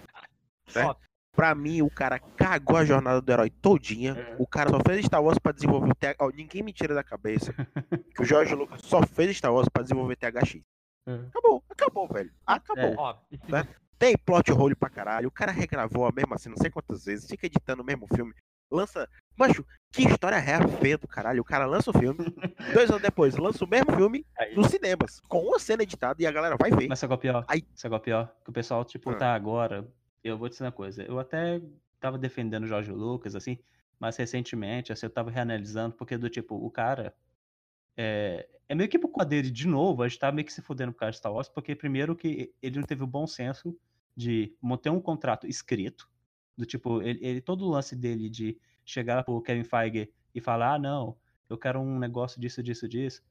Certo? 0.68 1.00
Pra 1.36 1.54
mim, 1.54 1.82
o 1.82 1.90
cara 1.90 2.18
cagou 2.18 2.76
a 2.78 2.84
jornada 2.84 3.20
do 3.20 3.30
herói 3.30 3.50
todinha. 3.50 4.12
É. 4.18 4.36
O 4.38 4.46
cara 4.46 4.70
só 4.70 4.78
fez 4.80 5.04
Star 5.04 5.22
Wars 5.22 5.38
pra 5.38 5.52
desenvolver 5.52 5.90
o 5.90 5.94
TH. 5.94 6.16
Ninguém 6.34 6.62
me 6.62 6.72
tira 6.72 6.94
da 6.94 7.04
cabeça 7.04 7.52
que 8.14 8.22
o 8.22 8.24
George 8.26 8.54
Lucas 8.54 8.80
só 8.82 9.02
fez 9.06 9.36
Star 9.36 9.52
Wars 9.52 9.68
pra 9.68 9.82
desenvolver 9.82 10.16
THX. 10.16 10.62
É. 11.06 11.14
Acabou, 11.28 11.62
acabou, 11.68 12.08
velho. 12.08 12.32
Acabou. 12.46 12.84
É. 12.84 12.94
Ó, 12.96 13.16
Né? 13.48 13.68
Tem 13.98 14.16
plot 14.16 14.50
hole 14.52 14.74
pra 14.74 14.90
caralho. 14.90 15.28
O 15.28 15.30
cara 15.30 15.52
regravou 15.52 16.06
a 16.06 16.12
mesma 16.12 16.36
assim, 16.36 16.48
não 16.50 16.56
sei 16.56 16.70
quantas 16.70 17.04
vezes. 17.04 17.28
Fica 17.28 17.46
editando 17.46 17.82
o 17.82 17.84
mesmo 17.86 18.06
filme. 18.14 18.34
Lança. 18.70 19.08
Macho, 19.38 19.64
que 19.92 20.02
história 20.02 20.38
real 20.38 20.66
feia 20.80 20.98
do 20.98 21.06
caralho. 21.06 21.40
O 21.40 21.44
cara 21.44 21.64
lança 21.66 21.90
o 21.90 21.98
filme. 21.98 22.18
dois 22.74 22.90
anos 22.90 23.00
depois, 23.02 23.36
lança 23.36 23.64
o 23.64 23.68
mesmo 23.68 23.94
filme 23.94 24.26
aí, 24.38 24.54
nos 24.56 24.66
cinemas. 24.68 25.20
Com 25.28 25.38
uma 25.40 25.58
cena 25.58 25.82
editada 25.82 26.20
e 26.22 26.26
a 26.26 26.32
galera 26.32 26.56
vai 26.58 26.70
ver. 26.72 26.88
Mas 26.88 26.98
sabe 26.98 27.10
qual 27.10 27.16
é 27.16 27.18
o 27.18 27.20
pior? 27.20 27.44
Aí- 27.48 27.64
Sabe 27.74 27.92
qual 27.92 27.98
é 27.98 28.00
o 28.00 28.04
pior? 28.04 28.32
Que 28.44 28.50
o 28.50 28.52
pessoal, 28.52 28.84
tipo, 28.84 29.10
Ah. 29.10 29.14
tá 29.14 29.34
agora. 29.34 29.86
Eu 30.28 30.38
vou 30.38 30.48
dizer 30.48 30.64
uma 30.64 30.72
coisa. 30.72 31.02
Eu 31.04 31.18
até 31.18 31.60
tava 32.00 32.18
defendendo 32.18 32.64
o 32.64 32.66
Jorge 32.66 32.90
Lucas, 32.92 33.34
assim, 33.36 33.58
mas 33.98 34.16
recentemente, 34.16 34.92
assim, 34.92 35.06
eu 35.06 35.10
tava 35.10 35.30
reanalisando, 35.30 35.94
porque 35.96 36.16
do 36.18 36.28
tipo, 36.30 36.54
o 36.56 36.70
cara. 36.70 37.14
É, 37.96 38.48
é 38.68 38.74
meio 38.74 38.88
que 38.90 38.98
por 38.98 39.08
conta 39.10 39.26
dele, 39.26 39.50
de 39.50 39.66
novo, 39.68 40.02
a 40.02 40.08
gente 40.08 40.18
tá 40.20 40.32
meio 40.32 40.46
que 40.46 40.52
se 40.52 40.62
fudendo 40.62 40.92
por 40.92 40.98
causa 41.00 41.12
de 41.12 41.18
Star 41.18 41.32
Wars, 41.32 41.48
porque 41.48 41.74
primeiro 41.76 42.16
que 42.16 42.54
ele 42.62 42.78
não 42.78 42.86
teve 42.86 43.02
o 43.04 43.06
bom 43.06 43.26
senso 43.26 43.78
de 44.16 44.56
manter 44.60 44.90
um 44.90 45.00
contrato 45.00 45.46
escrito, 45.46 46.10
do 46.56 46.66
tipo, 46.66 47.02
ele, 47.02 47.20
ele- 47.24 47.40
todo 47.40 47.64
o 47.66 47.70
lance 47.70 47.94
dele 47.96 48.28
de 48.30 48.58
chegar 48.84 49.24
pro 49.24 49.40
Kevin 49.42 49.64
Feige 49.64 50.12
e 50.34 50.40
falar, 50.40 50.74
ah, 50.74 50.78
não, 50.78 51.18
eu 51.48 51.58
quero 51.58 51.80
um 51.80 51.98
negócio 51.98 52.40
disso, 52.40 52.62
disso, 52.62 52.88
disso, 52.88 53.22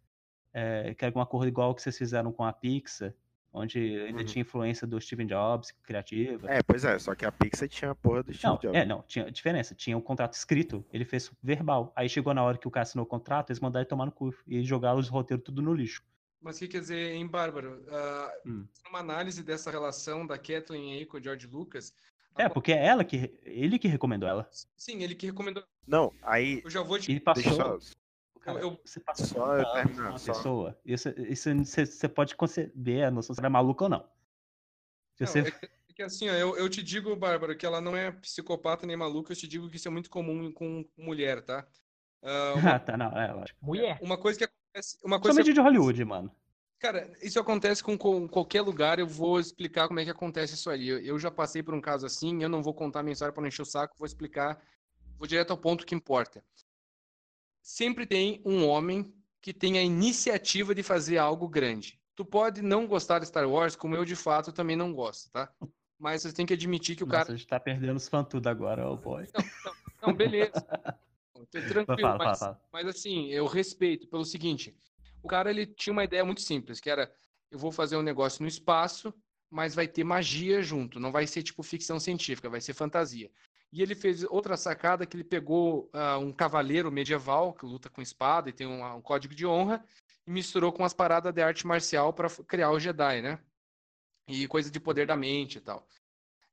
é, 0.54 0.94
quero 0.96 1.18
um 1.18 1.22
acordo 1.22 1.48
igual 1.48 1.76
que 1.76 1.82
vocês 1.82 1.98
fizeram 1.98 2.32
com 2.32 2.44
a 2.44 2.54
Pixar, 2.54 3.14
onde 3.56 3.80
ainda 3.80 4.20
Uhum. 4.20 4.26
tinha 4.26 4.42
influência 4.42 4.86
do 4.86 5.00
Steven 5.00 5.26
Jobs, 5.26 5.72
criativa. 5.84 6.48
É, 6.52 6.62
pois 6.62 6.84
é, 6.84 7.00
só 7.00 7.16
que 7.16 7.26
a 7.26 7.32
Pixar 7.32 7.68
tinha 7.70 7.92
a 7.92 7.96
porra 7.96 8.22
do 8.24 8.34
Steve 8.34 8.46
Não, 8.48 8.58
Jobs. 8.58 8.76
é, 8.78 8.86
não, 8.86 9.02
tinha 9.04 9.32
diferença. 9.32 9.74
Tinha 9.74 9.98
um 9.98 10.02
contrato 10.02 10.34
escrito, 10.34 10.86
ele 10.92 11.06
fez 11.06 11.32
verbal. 11.42 11.92
Aí 11.96 12.10
chegou 12.10 12.34
na 12.34 12.44
hora 12.44 12.58
que 12.58 12.68
o 12.68 12.72
cara 12.72 12.84
assinou 12.84 13.06
o 13.06 13.08
contrato, 13.10 13.50
eles 13.50 13.60
mandaram 13.60 13.82
ele 13.84 13.90
tomar 13.90 14.06
no 14.06 14.12
cu 14.12 14.34
e 14.46 14.62
jogaram 14.64 15.00
os 15.00 15.08
roteiros 15.08 15.44
tudo 15.44 15.62
no 15.62 15.74
lixo. 15.74 16.04
Mas 16.42 16.58
o 16.58 16.60
que 16.60 16.68
quer 16.68 16.80
dizer, 16.82 17.14
hein, 17.14 17.26
Bárbaro? 17.26 17.84
Ah, 17.90 18.32
Hum. 18.46 18.68
Uma 18.90 19.00
análise 19.00 19.42
dessa 19.42 19.72
relação 19.72 20.28
da 20.28 20.38
Kathleen 20.38 20.94
aí 20.94 21.06
com 21.06 21.18
o 21.18 21.24
George 21.24 21.48
Lucas. 21.48 21.92
É, 22.38 22.48
porque 22.50 22.72
é 22.74 22.86
ela 22.86 23.04
que. 23.04 23.34
Ele 23.44 23.80
que 23.80 23.88
recomendou 23.88 24.28
ela. 24.30 24.48
Sim, 24.76 25.02
ele 25.02 25.16
que 25.16 25.26
recomendou. 25.26 25.64
Não, 25.88 26.12
aí. 26.22 26.62
Eu 26.64 26.70
já 26.70 26.82
vou 26.84 27.00
te. 27.00 27.10
Ele 27.12 27.20
passou. 27.22 27.44
Deixa 27.44 27.62
eu 27.62 27.80
só. 27.82 27.92
Cara, 28.46 28.60
eu- 28.62 28.80
você 28.86 29.00
passa 29.00 29.26
Só 29.26 29.56
eu 29.58 29.66
30 29.66 29.72
anos 29.72 29.82
com 29.82 29.88
terminar, 29.88 30.10
uma 30.12 30.18
só. 30.20 30.34
pessoa, 30.34 30.80
isso, 30.86 31.10
isso 31.28 31.56
você, 31.56 31.84
você 31.86 32.08
pode 32.08 32.36
conceber 32.36 33.04
a 33.08 33.10
noção 33.12 33.34
se 33.34 33.42
ela 33.42 33.48
é 33.48 33.50
maluca 33.50 33.86
ou 33.86 33.90
não. 33.90 34.00
Não, 35.20 35.28
você- 35.28 35.40
é, 35.40 35.52
que, 35.52 35.66
é 35.66 35.94
que 35.96 36.04
assim, 36.04 36.30
ó, 36.30 36.34
eu, 36.34 36.56
eu 36.58 36.70
te 36.70 36.84
digo, 36.84 37.16
Bárbara, 37.16 37.56
que 37.56 37.66
ela 37.66 37.82
não 37.82 37.98
é 37.98 38.12
psicopata 38.12 38.86
nem 38.86 38.96
maluca, 38.96 39.32
eu 39.32 39.36
te 39.36 39.48
digo 39.48 39.68
que 39.70 39.78
isso 39.78 39.88
é 39.88 39.92
muito 39.92 40.10
comum 40.12 40.52
com 40.52 40.86
mulher, 40.98 41.42
tá? 41.44 41.68
Ah, 42.24 42.76
Ah, 42.76 42.80
tá, 42.80 42.98
não, 42.98 43.12
é 43.20 43.32
lógico. 43.34 43.60
Mulher. 43.64 44.00
uma 44.02 44.18
coisa 44.18 44.38
que 44.40 44.46
acontece. 44.46 44.98
Uma 45.04 45.20
coisa 45.20 45.34
Somente 45.36 45.48
que, 45.48 45.54
de 45.54 45.60
Hollywood, 45.62 46.06
mano. 46.06 46.36
cara, 46.80 47.12
isso 47.22 47.40
acontece 47.40 47.84
com, 47.84 47.98
com 47.98 48.28
qualquer 48.28 48.62
lugar, 48.62 49.00
eu 49.00 49.08
vou 49.08 49.40
explicar 49.40 49.88
como 49.88 50.00
é 50.00 50.04
que 50.04 50.10
acontece 50.12 50.54
isso 50.56 50.70
ali. 50.70 50.88
Eu, 50.88 51.00
eu 51.00 51.20
já 51.20 51.30
passei 51.32 51.62
por 51.64 51.74
um 51.74 51.82
caso 51.82 52.06
assim, 52.06 52.42
eu 52.44 52.50
não 52.50 52.62
vou 52.64 52.74
contar 52.74 53.00
a 53.00 53.04
minha 53.04 53.14
história 53.14 53.32
para 53.34 53.42
não 53.42 53.48
encher 53.48 53.62
o 53.62 53.66
saco, 53.66 53.96
vou 53.98 54.06
explicar, 54.08 54.60
vou 55.18 55.28
direto 55.28 55.52
ao 55.52 55.58
ponto 55.58 55.86
que 55.86 55.94
importa. 55.96 56.44
Sempre 57.66 58.06
tem 58.06 58.44
um 58.46 58.64
homem 58.64 59.12
que 59.42 59.52
tem 59.52 59.80
a 59.80 59.82
iniciativa 59.82 60.76
de 60.76 60.84
fazer 60.84 61.18
algo 61.18 61.50
grande. 61.50 62.00
Tu 62.16 62.24
pode 62.24 62.62
não 62.62 62.86
gostar 62.86 63.18
de 63.18 63.26
Star 63.26 63.50
Wars, 63.50 63.76
como 63.76 63.96
eu 63.96 64.06
de 64.06 64.16
fato 64.16 64.54
também 64.54 64.76
não 64.76 64.94
gosto, 64.94 65.32
tá? 65.32 65.52
Mas 65.98 66.22
você 66.22 66.32
tem 66.32 66.46
que 66.46 66.54
admitir 66.54 66.96
que 66.96 67.04
o 67.04 67.08
cara 67.08 67.22
Nossa, 67.22 67.34
a 67.34 67.36
gente 67.36 67.48
tá 67.48 67.60
perdendo 67.60 67.98
os 67.98 68.08
tudo 68.30 68.48
agora, 68.48 68.88
ô 68.88 68.96
boy. 68.96 69.28
Não, 70.00 70.14
beleza. 70.14 70.54
Tô 71.34 71.60
Tranquilo, 71.68 71.86
Fala, 72.02 72.18
fala, 72.18 72.30
mas, 72.30 72.40
fala. 72.40 72.62
mas 72.72 72.88
assim, 72.88 73.32
eu 73.32 73.48
respeito 73.48 74.08
pelo 74.08 74.24
seguinte: 74.24 74.78
o 75.24 75.28
cara 75.28 75.50
ele 75.50 75.66
tinha 75.66 75.92
uma 75.92 76.04
ideia 76.04 76.24
muito 76.24 76.42
simples, 76.42 76.80
que 76.80 76.90
era 76.90 77.12
eu 77.50 77.58
vou 77.58 77.72
fazer 77.72 77.98
um 77.98 78.04
negócio 78.04 78.44
no 78.44 78.48
espaço, 78.48 79.12
mas 79.50 79.74
vai 79.74 79.88
ter 79.88 80.04
magia 80.04 80.62
junto, 80.62 81.00
não 81.00 81.12
vai 81.12 81.26
ser 81.26 81.42
tipo 81.42 81.64
ficção 81.64 82.00
científica, 82.00 82.48
vai 82.48 82.62
ser 82.62 82.76
fantasia. 82.76 83.32
E 83.76 83.82
ele 83.82 83.94
fez 83.94 84.24
outra 84.24 84.56
sacada 84.56 85.06
que 85.06 85.18
ele 85.18 85.24
pegou 85.26 85.90
ah, 85.92 86.18
um 86.18 86.32
cavaleiro 86.32 86.90
medieval 86.90 87.54
que 87.54 87.66
luta 87.66 87.90
com 87.90 88.02
espada 88.02 88.50
e 88.50 88.54
tem 88.54 88.66
um, 88.66 88.96
um 88.96 89.02
código 89.02 89.36
de 89.36 89.46
honra 89.46 89.84
e 90.26 90.32
misturou 90.32 90.72
com 90.72 90.86
as 90.86 90.94
paradas 90.94 91.34
de 91.34 91.42
arte 91.42 91.68
marcial 91.68 92.14
para 92.14 92.30
criar 92.48 92.72
o 92.72 92.80
Jedi, 92.80 93.22
né? 93.22 93.38
E 94.30 94.48
coisa 94.48 94.72
de 94.72 94.80
poder 94.80 95.06
da 95.06 95.18
mente 95.18 95.58
e 95.58 95.62
tal. 95.62 95.86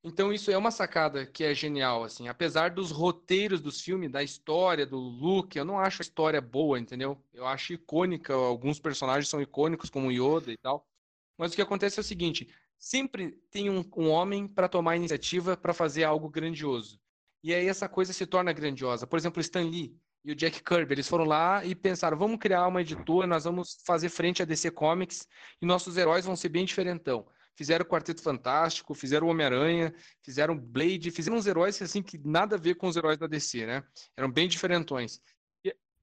Então 0.03 0.33
isso 0.33 0.51
é 0.51 0.59
uma 0.59 0.73
sacada 0.73 1.25
que 1.25 1.45
é 1.45 1.55
genial, 1.55 2.03
assim. 2.03 2.27
Apesar 2.27 2.73
dos 2.73 2.91
roteiros 2.91 3.61
dos 3.61 3.81
filmes, 3.81 4.11
da 4.11 4.25
história, 4.25 4.85
do 4.85 4.99
look, 4.99 5.55
eu 5.55 5.65
não 5.65 5.79
acho 5.79 6.03
a 6.03 6.07
história 6.07 6.41
boa, 6.41 6.77
entendeu? 6.77 7.17
Eu 7.33 7.47
acho 7.47 7.73
icônica, 7.73 8.35
alguns 8.35 8.81
personagens 8.81 9.29
são 9.29 9.41
icônicos, 9.41 9.89
como 9.89 10.11
Yoda 10.11 10.51
e 10.51 10.57
tal. 10.57 10.89
Mas 11.39 11.53
o 11.53 11.55
que 11.55 11.63
acontece 11.63 12.01
é 12.01 12.03
o 12.03 12.05
seguinte, 12.05 12.53
sempre 12.77 13.31
tem 13.49 13.71
um, 13.71 13.89
um 13.97 14.11
homem 14.11 14.49
para 14.49 14.69
tomar 14.69 14.97
iniciativa 14.97 15.57
para 15.57 15.73
fazer 15.73 16.03
algo 16.03 16.29
grandioso. 16.29 17.01
E 17.43 17.55
aí 17.55 17.67
essa 17.67 17.89
coisa 17.89 18.13
se 18.13 18.27
torna 18.27 18.53
grandiosa. 18.53 19.07
Por 19.07 19.19
exemplo, 19.19 19.41
Stan 19.41 19.63
Lee 19.63 19.97
e 20.25 20.33
o 20.33 20.37
Jack 20.37 20.63
Kirby, 20.63 20.95
eles 20.95 21.09
foram 21.09 21.25
lá 21.25 21.65
e 21.65 21.75
pensaram, 21.75 22.17
vamos 22.17 22.39
criar 22.39 22.67
uma 22.69 22.81
editora, 22.81 23.27
nós 23.27 23.45
vamos 23.45 23.79
fazer 23.85 24.09
frente 24.09 24.43
a 24.43 24.45
DC 24.45 24.71
Comics 24.71 25.27
e 25.61 25.67
nossos 25.67 25.97
heróis 25.97 26.25
vão 26.25 26.37
ser 26.37 26.49
bem 26.49 26.65
diferentão 26.65 27.27
fizeram 27.57 27.85
o 27.85 27.89
Quarteto 27.89 28.23
Fantástico, 28.23 28.95
fizeram 28.95 29.27
o 29.27 29.31
Homem-Aranha, 29.31 29.95
fizeram 30.23 30.59
Blade, 30.59 31.11
fizeram 31.11 31.37
uns 31.37 31.47
heróis 31.47 31.81
assim 31.81 32.03
que 32.03 32.19
nada 32.19 32.57
a 32.57 32.59
ver 32.59 32.75
com 32.75 32.87
os 32.87 32.97
heróis 32.97 33.19
da 33.19 33.27
DC, 33.27 33.67
né? 33.67 33.85
Eram 34.17 34.31
bem 34.31 34.49
diferentões. 34.49 35.21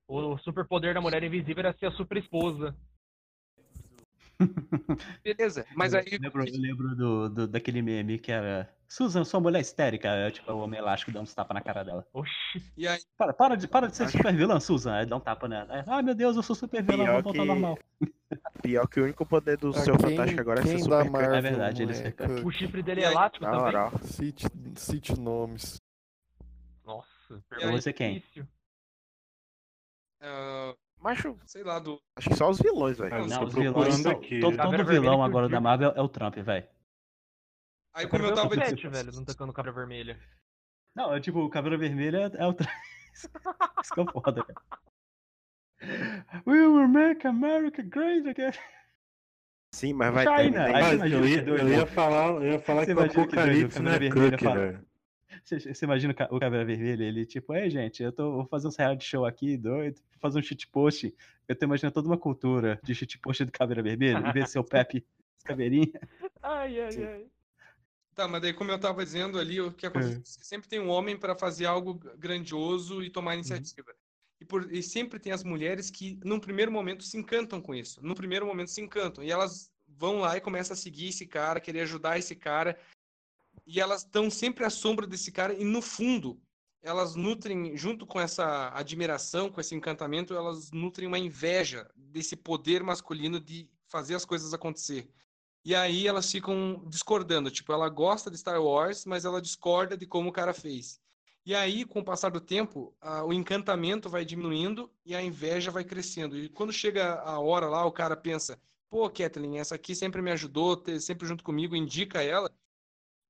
O 0.07 0.37
superpoder 0.39 0.93
da 0.93 1.01
mulher 1.01 1.23
invisível 1.23 1.59
era 1.59 1.77
ser 1.77 1.85
a 1.85 1.91
super 1.91 2.17
esposa. 2.17 2.75
Beleza, 5.23 5.65
mas 5.75 5.93
aí 5.93 6.05
Eu 6.11 6.19
lembro, 6.21 6.43
eu 6.47 6.59
lembro 6.61 6.95
do, 6.95 7.29
do- 7.29 7.47
daquele 7.47 7.81
meme 7.81 8.17
que 8.19 8.31
era. 8.31 8.73
Susan, 8.87 9.23
sua 9.23 9.39
mulher 9.39 9.59
histérica. 9.59 10.07
É, 10.09 10.31
tipo, 10.31 10.51
o 10.51 10.59
homem 10.61 10.79
elástico 10.79 11.11
dando 11.11 11.23
uns 11.23 11.33
tapas 11.35 11.53
na 11.53 11.61
cara 11.61 11.83
dela. 11.83 12.07
Oxi. 12.11 12.33
e 12.75 12.87
aí 12.87 12.99
Para, 13.15 13.33
para, 13.33 13.55
de, 13.55 13.67
para 13.67 13.87
de 13.87 13.95
ser 13.95 14.09
super 14.09 14.35
vilã, 14.35 14.59
Susan. 14.59 14.93
Aí 14.95 15.05
dá 15.05 15.15
um 15.15 15.19
tapa 15.19 15.47
nela. 15.47 15.67
Aí, 15.71 15.83
Ai 15.87 16.01
meu 16.01 16.15
Deus, 16.15 16.35
eu 16.35 16.41
sou 16.41 16.55
super 16.55 16.81
vilã, 16.81 17.05
vou 17.05 17.21
voltar 17.21 17.41
que- 17.41 17.45
normal. 17.45 17.77
Pior 18.63 18.87
que 18.87 18.99
o 18.99 19.03
único 19.03 19.25
poder 19.25 19.57
do 19.57 19.69
Ah, 19.69 19.73
seu 19.73 19.95
quem- 19.97 20.09
Fantástico 20.09 20.41
agora 20.41 20.61
é 20.61 20.65
ser 20.65 20.79
super 20.79 21.09
Marvel 21.09 21.35
É 21.35 21.41
verdade, 21.41 21.83
ele 21.83 21.93
ser 21.93 22.15
é, 22.17 22.45
O 22.45 22.51
chifre 22.51 22.81
dele 22.81 23.01
é 23.01 23.07
aí, 23.07 23.11
elástico 23.13 23.43
Na 23.45 23.51
também. 23.51 23.65
moral. 23.65 23.91
Cite, 24.03 24.45
cite 24.75 25.19
nomes. 25.19 25.79
Nossa, 26.83 27.07
E 27.31 27.41
pergunta 27.49 27.75
aí, 27.75 27.81
você 27.81 27.93
quem? 27.93 28.13
difícil. 28.15 28.47
Macho, 30.99 31.37
sei 31.45 31.63
lá, 31.63 31.79
do. 31.79 32.01
acho 32.15 32.29
que 32.29 32.35
só 32.35 32.49
os 32.49 32.59
vilões, 32.59 32.97
velho. 32.97 33.13
Ah, 33.15 33.25
Não, 33.25 33.43
os 33.45 33.53
vilões 33.53 33.95
são. 33.95 34.11
aqui. 34.11 34.39
Todo, 34.39 34.57
Caveira 34.57 34.83
todo 34.83 34.91
vilão 34.91 35.23
agora 35.23 35.45
eu 35.45 35.49
da. 35.49 35.61
Marvel 35.61 35.93
é 35.95 36.01
o 36.01 36.09
Trump, 36.09 36.35
velho. 36.37 36.67
Aí 37.93 38.07
como 38.07 38.25
eu 38.25 38.31
o 38.31 38.35
tava 38.35 38.55
dizendo. 38.55 38.91
velho, 38.91 39.11
não 39.13 39.23
tacando 39.25 39.53
cabra 39.53 39.71
vermelha. 39.71 40.19
Não, 40.95 41.13
é 41.13 41.19
tipo, 41.21 41.39
o 41.39 41.49
Caveira 41.49 41.77
Vermelha 41.77 42.31
é 42.35 42.45
o 42.45 42.53
Trump. 42.53 42.69
Isso 43.83 43.93
que 43.93 44.01
é 44.01 44.05
foda, 44.11 44.43
cara. 44.43 44.61
We 46.45 46.67
will 46.67 46.87
make 46.87 47.25
America 47.25 47.81
great 47.81 48.27
again. 48.27 48.51
Sim, 49.73 49.93
mas 49.93 50.13
vai 50.13 50.25
China, 50.25 50.65
ter. 50.65 50.71
Mas 50.73 51.11
eu 51.11 51.25
ia, 51.25 51.41
eu 51.47 51.69
ia 51.69 51.85
falar, 51.85 52.27
eu 52.31 52.43
ia 52.53 52.59
falar 52.59 52.85
Você 52.85 52.93
que 52.95 53.01
o 53.01 53.07
que 53.07 53.13
doido, 53.15 53.21
Apocalipse 53.21 53.79
não 53.81 53.91
é 53.91 53.93
Câmera 53.99 54.13
Vermelha 54.15 54.31
Cook, 54.37 54.43
fala- 54.43 54.59
velho. 54.59 54.88
Você, 55.43 55.59
você 55.59 55.85
imagina 55.85 56.11
o 56.13 56.15
Ca- 56.15 56.27
o 56.31 56.39
Caveira 56.39 56.65
Vermelha, 56.65 57.03
ele 57.03 57.25
tipo, 57.25 57.53
é 57.53 57.69
gente, 57.69 58.01
eu 58.03 58.11
tô, 58.11 58.31
vou 58.33 58.45
fazer 58.45 58.67
uns 58.67 58.75
reality 58.75 59.05
show 59.05 59.25
aqui, 59.25 59.57
doido, 59.57 59.95
vou 60.11 60.19
fazer 60.19 60.39
um 60.39 60.43
shitpost. 60.43 61.13
Eu 61.47 61.55
tô 61.55 61.65
imaginando 61.65 61.93
toda 61.93 62.07
uma 62.07 62.17
cultura 62.17 62.79
de 62.83 62.93
shitpost 62.95 63.45
do 63.45 63.51
Caveira 63.51 63.81
Vermelha, 63.83 64.17
em 64.27 64.33
vez 64.33 64.45
de 64.45 64.51
ser 64.51 64.59
o 64.59 64.63
Pepe 64.65 65.05
Caveirinha. 65.43 65.99
Ai, 66.41 66.79
ai, 66.81 66.91
Sim. 66.91 67.03
ai. 67.03 67.25
Tá, 68.15 68.27
mas 68.27 68.41
daí 68.41 68.53
como 68.53 68.69
eu 68.71 68.79
tava 68.79 69.03
dizendo 69.03 69.39
ali, 69.39 69.61
o 69.61 69.71
que 69.71 69.85
acontece? 69.85 70.19
Você 70.23 70.43
sempre 70.43 70.67
tem 70.67 70.79
um 70.79 70.89
homem 70.89 71.17
para 71.17 71.35
fazer 71.35 71.65
algo 71.65 71.93
grandioso 72.17 73.01
e 73.03 73.09
tomar 73.09 73.35
iniciativa. 73.35 73.93
E, 74.41 74.45
por- 74.45 74.71
e 74.73 74.81
sempre 74.83 75.19
tem 75.19 75.31
as 75.31 75.43
mulheres 75.43 75.89
que, 75.89 76.19
num 76.23 76.39
primeiro 76.39 76.71
momento, 76.71 77.03
se 77.03 77.17
encantam 77.17 77.61
com 77.61 77.73
isso. 77.73 78.01
Num 78.03 78.13
primeiro 78.15 78.45
momento, 78.45 78.71
se 78.71 78.81
encantam. 78.81 79.23
E 79.23 79.31
elas 79.31 79.71
vão 79.87 80.19
lá 80.19 80.35
e 80.37 80.41
começam 80.41 80.73
a 80.73 80.77
seguir 80.77 81.09
esse 81.09 81.25
cara, 81.25 81.59
querer 81.59 81.81
ajudar 81.81 82.17
esse 82.17 82.35
cara. 82.35 82.77
E 83.69 83.79
elas 83.79 84.01
estão 84.03 84.31
sempre 84.31 84.65
à 84.65 84.69
sombra 84.69 85.05
desse 85.05 85.31
cara. 85.31 85.53
E, 85.53 85.63
no 85.63 85.79
fundo, 85.81 86.41
elas 86.81 87.15
nutrem, 87.15 87.77
junto 87.77 88.05
com 88.07 88.19
essa 88.19 88.71
admiração, 88.73 89.51
com 89.51 89.61
esse 89.61 89.75
encantamento, 89.75 90.33
elas 90.33 90.71
nutrem 90.71 91.07
uma 91.07 91.19
inveja 91.19 91.87
desse 91.95 92.35
poder 92.35 92.81
masculino 92.83 93.39
de 93.39 93.69
fazer 93.87 94.15
as 94.15 94.25
coisas 94.25 94.53
acontecer. 94.55 95.11
E 95.63 95.75
aí 95.75 96.07
elas 96.07 96.31
ficam 96.31 96.83
discordando. 96.87 97.51
Tipo, 97.51 97.71
ela 97.73 97.89
gosta 97.89 98.31
de 98.31 98.37
Star 98.39 98.59
Wars, 98.61 99.05
mas 99.05 99.23
ela 99.25 99.41
discorda 99.41 99.95
de 99.95 100.07
como 100.07 100.29
o 100.29 100.33
cara 100.33 100.53
fez. 100.53 100.99
E 101.45 101.53
aí, 101.55 101.85
com 101.85 101.99
o 101.99 102.03
passar 102.03 102.31
do 102.31 102.41
tempo, 102.41 102.95
a- 102.99 103.23
o 103.23 103.33
encantamento 103.33 104.09
vai 104.09 104.25
diminuindo 104.25 104.91
e 105.05 105.15
a 105.15 105.21
inveja 105.21 105.69
vai 105.71 105.83
crescendo. 105.83 106.37
E 106.37 106.49
quando 106.49 106.73
chega 106.73 107.21
a 107.21 107.39
hora 107.39 107.67
lá, 107.69 107.85
o 107.85 107.91
cara 107.91 108.15
pensa: 108.17 108.59
pô, 108.89 109.07
Kathleen, 109.09 109.59
essa 109.59 109.75
aqui 109.75 109.95
sempre 109.95 110.21
me 110.21 110.31
ajudou, 110.31 110.83
sempre 110.99 111.27
junto 111.27 111.43
comigo, 111.43 111.75
indica 111.75 112.21
ela. 112.23 112.51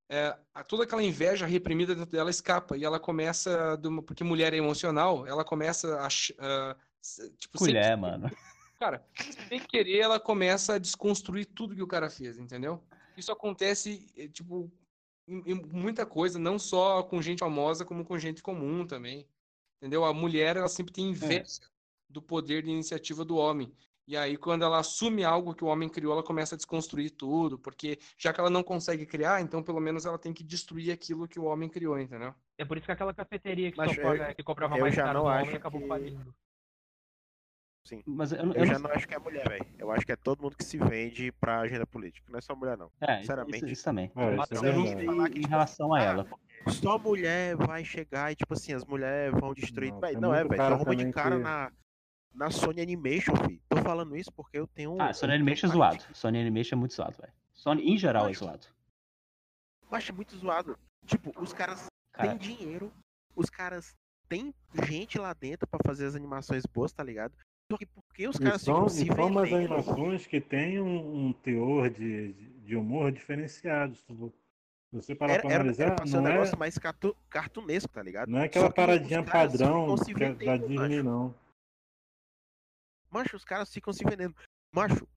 É, 0.10 0.36
toda 0.68 0.84
aquela 0.86 1.04
inveja 1.04 1.46
reprimida 1.46 1.94
dentro 1.94 2.10
dela 2.12 2.32
escapa 2.32 2.76
e 2.76 2.84
ela 2.84 3.00
começa, 3.00 3.80
uma- 3.86 4.02
porque 4.02 4.24
mulher 4.24 4.54
é 4.54 4.58
emocional, 4.58 5.26
ela 5.28 5.46
começa 5.46 6.00
a. 6.02 6.10
se- 6.10 7.30
tipo, 7.38 7.58
sem- 7.60 7.68
Mulher, 7.68 7.96
mano. 7.96 8.30
Cara, 8.80 9.06
sem 9.48 9.60
querer, 9.60 10.00
ela 10.00 10.20
começa 10.20 10.74
a 10.76 10.78
desconstruir 10.80 11.46
tudo 11.46 11.76
que 11.76 11.84
o 11.84 11.88
cara 11.88 12.10
fez, 12.10 12.38
entendeu? 12.40 12.82
Isso 13.16 13.32
acontece, 13.32 14.08
eh, 14.18 14.28
tipo, 14.30 14.72
em, 15.28 15.44
em 15.52 15.54
muita 15.54 16.06
coisa, 16.06 16.40
não 16.40 16.58
só 16.58 17.04
com 17.04 17.22
gente 17.22 17.40
famosa, 17.40 17.86
como 17.86 18.04
com 18.06 18.18
gente 18.18 18.42
comum 18.42 18.88
também. 18.88 19.28
Entendeu? 19.78 20.04
A 20.06 20.14
mulher, 20.14 20.58
ela 20.58 20.68
sempre 20.68 20.92
tem 20.94 21.10
inveja 21.10 21.62
do 22.10 22.22
poder 22.22 22.64
de 22.64 22.72
iniciativa 22.72 23.24
do 23.24 23.36
homem. 23.38 23.72
E 24.10 24.18
aí, 24.18 24.38
quando 24.38 24.64
ela 24.66 24.80
assume 24.80 25.24
algo 25.24 25.54
que 25.54 25.64
o 25.64 25.68
homem 25.68 25.88
criou, 25.88 26.14
ela 26.14 26.24
começa 26.24 26.56
a 26.56 26.58
desconstruir 26.58 27.12
tudo, 27.12 27.60
porque 27.60 28.00
já 28.18 28.34
que 28.34 28.40
ela 28.40 28.50
não 28.50 28.64
consegue 28.64 29.06
criar, 29.06 29.40
então 29.40 29.62
pelo 29.62 29.80
menos 29.80 30.04
ela 30.04 30.18
tem 30.18 30.34
que 30.34 30.44
destruir 30.44 30.92
aquilo 30.92 31.28
que 31.28 31.40
o 31.40 31.44
homem 31.44 31.70
criou, 31.70 32.00
entendeu? 32.00 32.34
É 32.58 32.66
por 32.66 32.76
isso 32.76 32.88
que 32.88 32.92
aquela 32.92 33.14
cafeteria 33.14 33.72
que, 33.72 33.78
Mas 33.78 33.94
só 33.94 34.02
eu- 34.02 34.08
paga- 34.08 34.34
que 34.34 34.42
cobrava 34.42 34.76
eu 34.78 34.82
mais 34.82 34.96
já 34.96 35.04
caro 35.04 35.20
não 35.20 35.26
do 35.26 35.30
acho 35.30 35.44
homem 35.44 35.56
acabou 35.58 35.82
que- 35.82 35.88
falindo. 35.88 36.36
Sim. 37.86 38.02
Mas 38.08 38.32
eu, 38.32 38.44
não- 38.46 38.54
Eu 38.54 38.62
eu 38.62 38.66
já 38.66 38.74
não 38.74 38.90
não 38.90 38.92
acho 38.96 39.08
que 39.08 39.14
é 39.14 39.20
mulher, 39.20 39.48
velho. 39.48 39.66
Eu 39.78 39.92
acho 39.92 40.06
que 40.06 40.12
é 40.12 40.16
todo 40.16 40.42
mundo 40.42 40.58
que 40.58 40.64
se 40.64 40.78
vende 40.80 41.32
pra 41.32 41.60
agenda 41.60 41.86
política. 41.86 42.26
Não 42.32 42.40
é 42.40 42.42
só 42.42 42.56
mulher, 42.56 42.76
não. 42.78 42.92
É, 43.02 43.14
isso, 43.14 43.22
Sinceramente. 43.22 43.72
isso 43.72 43.84
também. 43.84 44.12
É, 44.16 44.36
Mas 44.36 44.50
isso 44.52 44.66
é 44.66 44.70
eu 44.70 44.74
não 44.74 44.84
que, 44.86 44.90
Em 44.92 45.42
tipo, 45.42 45.48
relação 45.50 45.94
a 45.94 46.00
ah, 46.00 46.04
ela. 46.04 46.28
Só 46.68 46.98
mulher 46.98 47.56
vai 47.56 47.86
chegar 47.86 48.32
e, 48.32 48.36
tipo 48.36 48.54
assim, 48.56 48.74
as 48.74 48.84
mulheres 48.86 49.40
vão 49.40 49.54
destruir. 49.54 49.92
Não, 49.92 50.00
Véi, 50.00 50.12
tem 50.14 50.22
não 50.22 50.34
é, 50.34 50.44
velho. 50.44 50.62
Arruma 50.64 50.96
de 50.96 51.12
cara 51.12 51.38
que- 51.38 51.44
na, 51.44 51.72
na 52.34 52.50
Sony 52.52 52.82
Animation, 52.82 53.36
filho. 53.36 53.62
Tô 53.68 53.78
falando 53.78 54.16
isso 54.16 54.32
porque 54.32 54.58
eu 54.58 54.68
tenho 54.68 54.94
um. 54.94 55.02
Ah, 55.02 55.14
Sony 55.14 55.34
um 55.34 55.36
Animation 55.36 55.68
é 55.68 55.72
zoado. 55.72 56.04
Sony 56.14 56.40
Animation 56.42 56.76
é 56.76 56.80
muito 56.80 56.94
zoado, 56.94 57.18
velho. 57.20 57.34
Sony, 57.54 57.84
em 57.84 57.98
geral, 57.98 58.28
é 58.30 58.34
zoado. 58.34 58.68
Eu 59.90 59.98
acho 59.98 60.14
muito 60.14 60.36
zoado. 60.38 60.78
Tipo, 61.06 61.34
os 61.42 61.52
caras 61.54 61.88
Cara, 62.14 62.30
têm 62.30 62.38
dinheiro, 62.38 62.92
os 63.36 63.50
caras 63.50 63.96
têm 64.28 64.54
gente 64.88 65.18
lá 65.18 65.34
dentro 65.34 65.68
pra 65.68 65.80
fazer 65.86 66.06
as 66.06 66.16
animações 66.16 66.64
boas, 66.66 66.92
tá 66.92 67.04
ligado? 67.04 67.34
Só 67.72 67.78
que 67.78 67.86
porque 67.86 68.28
os 68.28 68.36
E 68.36 68.40
caras 68.40 68.62
são, 68.62 68.88
ficam 68.88 68.90
se 68.90 69.06
são 69.08 69.28
umas 69.28 69.52
animações 69.54 70.28
que 70.28 70.40
têm 70.42 70.80
um, 70.80 71.28
um 71.28 71.34
teor 71.34 71.90
de, 71.90 72.34
de 72.34 72.76
humor 72.76 73.12
diferenciado. 73.12 73.96
Se 73.96 74.04
você 74.92 75.14
parar 75.16 75.34
Era, 75.34 75.42
pra 75.44 75.56
analisar, 75.56 75.84
era 75.92 76.08
ser 76.08 76.18
um 76.18 76.22
não, 76.22 76.30
é, 76.30 76.34
negócio 76.34 76.58
mais 76.58 76.78
cartu- 76.78 77.16
cartunesco, 77.30 77.92
tá 77.92 78.02
ligado? 78.02 78.30
não 78.30 78.40
é 78.40 78.46
aquela 78.46 78.66
que 78.66 78.72
os 78.72 78.76
paradinha 78.76 79.24
padrão 79.24 79.96
que 79.96 80.24
é 80.24 80.34
da 80.34 80.58
Disney, 80.58 81.04
não. 81.04 81.34
Macho, 83.12 83.36
os 83.36 83.44
caras 83.46 83.72
ficam 83.74 83.92
se 83.94 84.04
vendendo. 84.04 84.36
Macho, 84.74 85.08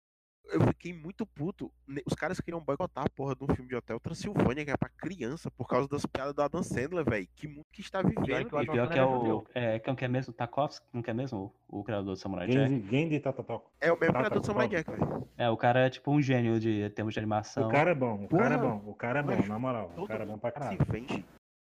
eu 0.47 0.61
fiquei 0.68 0.93
muito 0.93 1.24
puto. 1.26 1.70
Ne- 1.86 2.03
Os 2.07 2.14
caras 2.14 2.40
queriam 2.40 2.61
boicotar 2.62 3.05
a 3.05 3.11
porra 3.11 3.34
de 3.36 3.45
um 3.45 3.55
filme 3.55 3.68
de 3.68 3.76
Hotel 3.76 4.01
Transilvânia, 4.01 4.64
que 4.64 4.70
é 4.70 4.76
pra 4.76 4.88
criança, 4.88 5.51
por 5.51 5.68
causa 5.68 5.88
das 5.88 6.05
piadas 6.07 6.34
do 6.34 6.43
Adam 6.43 6.62
Sandler, 6.62 7.05
velho. 7.05 7.28
Que 7.36 7.47
mundo 7.47 7.66
que 7.70 7.80
está 7.80 8.01
Pior 8.03 8.11
vivendo, 8.24 8.49
que 8.49 8.55
eu 8.55 8.59
E 8.59 8.62
acho 8.62 8.72
pior 8.72 8.86
que 8.88 8.93
que 8.95 8.99
é 8.99 9.05
o. 9.05 9.47
É, 9.55 9.78
quem 9.78 9.95
que 9.95 10.05
é 10.05 10.09
mesmo? 10.09 10.32
Tarkovsky? 10.32 10.86
Não 10.93 11.03
que 11.03 11.11
é 11.11 11.14
mesmo 11.14 11.55
o, 11.68 11.80
o 11.80 11.84
criador 11.84 12.14
do 12.14 12.16
Samurai 12.16 12.49
Jack? 12.49 12.88
Gendy, 12.90 13.20
Tatató. 13.20 13.70
É 13.80 13.93
o 13.93 13.99
mesmo 13.99 14.14
criador 14.14 14.40
do 14.40 14.47
Samurai. 14.47 14.68
Jack, 14.68 14.90
velho. 14.90 15.28
É, 15.36 15.49
o 15.51 15.57
cara 15.57 15.86
é 15.86 15.90
tipo 15.90 16.11
um 16.11 16.20
gênio 16.20 16.59
de 16.59 16.82
em 16.82 16.90
termos 16.90 17.12
de 17.14 17.20
animação. 17.20 17.68
O 17.68 17.70
cara 17.70 17.90
é 17.90 17.95
bom, 17.95 18.24
o 18.24 18.28
cara 18.28 18.55
é 18.55 18.59
bom, 18.59 18.82
o 18.86 18.95
cara 18.95 19.18
é 19.20 19.22
bom, 19.22 19.36
macho, 19.36 19.49
na 19.49 19.59
moral. 19.59 19.93
O 19.97 20.07
cara 20.07 20.24
é 20.24 20.26
bom 20.26 20.38
pra 20.38 20.51
se 20.51 20.59
caralho. 20.59 20.78
vende, 20.90 21.24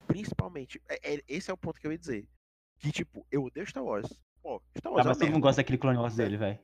principalmente. 0.08 0.82
é- 0.88 1.16
é- 1.16 1.24
esse 1.28 1.50
é 1.50 1.54
o 1.54 1.58
ponto 1.58 1.80
que 1.80 1.88
eu 1.88 1.92
ia 1.92 1.98
dizer. 1.98 2.28
Que, 2.80 2.92
tipo, 2.92 3.26
eu 3.32 3.44
odeio 3.44 3.68
Star 3.68 3.84
Wars. 3.84 4.08
Pô, 4.42 4.62
Star 4.78 4.92
Ah, 4.92 4.96
Wars 4.96 5.06
é 5.06 5.10
mas 5.10 5.18
todo 5.18 5.32
mundo 5.32 5.42
gosta 5.42 5.62
daquele 5.62 5.78
Clone 5.78 5.98
Wars 5.98 6.16
dele, 6.16 6.38
velho. 6.38 6.60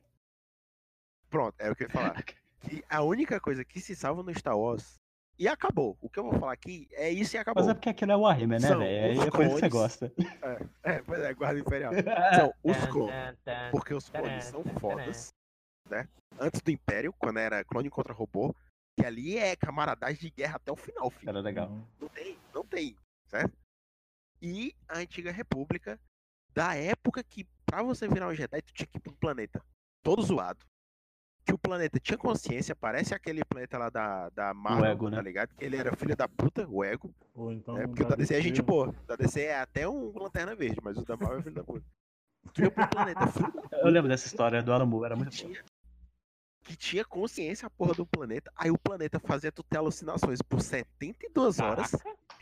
Pronto, 1.30 1.54
é 1.58 1.70
o 1.70 1.76
que 1.76 1.84
eu 1.84 1.88
ia 1.88 1.92
falar. 1.92 2.22
que 2.60 2.84
a 2.88 3.02
única 3.02 3.40
coisa 3.40 3.64
que 3.64 3.80
se 3.80 3.94
salva 3.94 4.22
no 4.22 4.34
Star 4.34 4.58
Wars. 4.58 4.98
E 5.38 5.46
acabou. 5.46 5.96
O 6.00 6.08
que 6.10 6.18
eu 6.18 6.24
vou 6.24 6.32
falar 6.32 6.52
aqui 6.52 6.88
é 6.90 7.08
isso 7.10 7.36
e 7.36 7.38
acabou. 7.38 7.62
Mas 7.62 7.70
é 7.70 7.74
porque 7.74 7.90
aquilo 7.90 8.10
é 8.10 8.16
Warhammer, 8.16 8.60
né, 8.60 8.68
velho? 8.68 9.22
É 9.22 9.30
por 9.30 9.44
isso 9.44 9.54
que 9.54 9.60
você 9.60 9.68
gosta. 9.68 10.12
É, 10.82 11.00
pois 11.02 11.20
é, 11.20 11.32
guarda 11.32 11.60
imperial. 11.60 11.92
São 12.34 12.52
os 12.64 12.76
clones. 12.86 13.38
Porque 13.70 13.94
os 13.94 14.08
clones 14.08 14.44
são 14.46 14.64
fodas, 14.80 15.32
né? 15.88 16.08
Antes 16.40 16.60
do 16.60 16.70
Império, 16.72 17.14
quando 17.16 17.38
era 17.38 17.64
clone 17.64 17.88
contra 17.88 18.12
robô, 18.12 18.52
que 18.98 19.06
ali 19.06 19.38
é 19.38 19.54
camaradagem 19.54 20.18
de 20.18 20.30
guerra 20.30 20.56
até 20.56 20.72
o 20.72 20.76
final, 20.76 21.08
filho. 21.08 21.30
Era 21.30 21.40
legal. 21.40 21.70
Não 22.00 22.08
tem, 22.08 22.36
não 22.52 22.64
tem, 22.64 22.96
certo? 23.28 23.56
E 24.42 24.74
a 24.88 24.98
Antiga 24.98 25.30
República, 25.30 26.00
da 26.52 26.74
época 26.74 27.22
que 27.22 27.46
pra 27.68 27.82
você 27.82 28.08
virar 28.08 28.28
um 28.28 28.34
Jedi, 28.34 28.62
tu 28.62 28.72
tinha 28.72 28.86
que 28.86 28.96
ir 28.96 29.00
pra 29.00 29.12
um 29.12 29.16
planeta 29.16 29.62
todo 30.02 30.22
zoado. 30.22 30.64
Que 31.44 31.52
o 31.52 31.58
planeta 31.58 31.98
tinha 32.00 32.18
consciência, 32.18 32.74
parece 32.74 33.14
aquele 33.14 33.44
planeta 33.44 33.78
lá 33.78 33.88
da, 33.88 34.28
da 34.30 34.52
Marvel, 34.52 34.90
Ego, 34.90 35.08
né? 35.08 35.16
tá 35.16 35.22
ligado? 35.22 35.54
Que 35.54 35.64
ele 35.64 35.76
era 35.76 35.96
filho 35.96 36.16
da 36.16 36.28
puta, 36.28 36.66
o 36.68 36.84
Ego. 36.84 37.14
Ou 37.34 37.52
então. 37.52 37.78
É, 37.78 37.86
porque 37.86 38.02
o 38.02 38.08
da 38.08 38.16
DC 38.16 38.34
é 38.34 38.40
gente 38.40 38.60
boa. 38.60 38.88
O 38.88 39.06
da 39.06 39.16
DC 39.16 39.42
é 39.42 39.58
até 39.58 39.88
um 39.88 40.12
lanterna 40.18 40.54
verde, 40.54 40.78
mas 40.82 40.98
o 40.98 41.04
da 41.04 41.16
Marvel 41.16 41.38
é 41.38 41.42
filho 41.42 41.54
da 41.54 41.64
puta. 41.64 41.86
Tu 42.52 42.62
ia 42.62 42.70
pro 42.70 42.88
planeta 42.88 43.26
filho 43.32 43.52
da 43.70 43.78
Eu 43.78 43.88
lembro 43.88 44.08
dessa 44.08 44.26
história 44.26 44.62
do 44.62 44.72
Alamu, 44.72 45.04
era 45.04 45.16
muito 45.16 45.30
tinha, 45.30 45.62
que 46.64 46.76
tinha 46.76 47.04
consciência 47.04 47.66
a 47.66 47.70
porra 47.70 47.94
do 47.94 48.06
planeta. 48.06 48.52
Aí 48.54 48.70
o 48.70 48.78
planeta 48.78 49.18
fazia 49.18 49.50
tu 49.50 49.62
ter 49.62 49.78
alucinações 49.78 50.42
por 50.42 50.60
72 50.60 51.60
horas. 51.60 51.92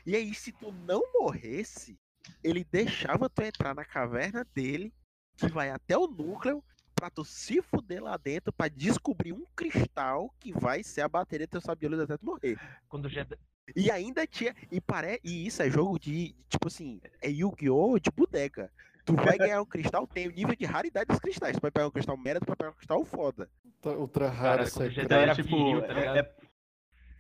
E 0.04 0.16
aí, 0.16 0.34
se 0.34 0.50
tu 0.50 0.72
não 0.72 1.02
morresse, 1.14 1.96
ele 2.42 2.64
deixava 2.64 3.28
tu 3.28 3.42
entrar 3.42 3.74
na 3.74 3.84
caverna 3.84 4.44
dele, 4.52 4.92
que 5.37 5.49
vai 5.49 5.70
até 5.70 5.97
o 5.97 6.07
núcleo, 6.07 6.62
pra 6.95 7.11
tu 7.11 7.24
se 7.24 7.61
fuder 7.61 8.03
lá 8.03 8.16
dentro 8.16 8.53
pra 8.53 8.68
descobrir 8.68 9.32
um 9.32 9.45
cristal 9.55 10.34
que 10.41 10.53
vai 10.53 10.82
ser 10.82 11.03
a 11.03 11.09
bateria 11.09 11.47
do 11.47 11.61
teu 11.61 11.91
luz 11.91 12.01
até 12.01 12.16
tu 12.16 12.24
morrer. 12.24 12.59
Quando 12.89 13.05
o 13.05 13.09
Jedi... 13.09 13.37
E 13.74 13.91
ainda 13.91 14.26
tinha. 14.26 14.55
E, 14.70 14.80
pare... 14.80 15.20
e 15.24 15.47
isso 15.47 15.61
é 15.61 15.68
jogo 15.68 15.99
de. 15.99 16.37
Tipo 16.49 16.68
assim, 16.68 17.01
é 17.20 17.28
Yu-Gi-Oh! 17.28 17.99
de 17.99 18.11
bodega. 18.12 18.70
Tu 19.05 19.14
vai 19.14 19.37
ganhar 19.37 19.61
um 19.61 19.66
cristal, 19.66 20.07
tem 20.07 20.28
o 20.28 20.32
nível 20.32 20.55
de 20.55 20.64
raridade 20.64 21.09
dos 21.09 21.18
cristais. 21.18 21.57
Tu 21.57 21.61
vai 21.61 21.70
pegar 21.70 21.87
um 21.89 21.91
cristal 21.91 22.16
merda, 22.16 22.41
tu 22.41 22.47
vai 22.47 22.57
pegar 22.57 22.70
um 22.70 22.74
cristal 22.74 23.05
foda. 23.05 23.49
Ultra 23.84 24.28
raro. 24.28 24.64
Jedi 24.64 25.05
Então, 25.05 25.18
é 25.18 25.22
era 25.22 25.34
tipo, 25.34 25.49
viril, 25.49 25.82
tá 25.82 25.93
é- 25.95 26.18
é- 26.20 26.37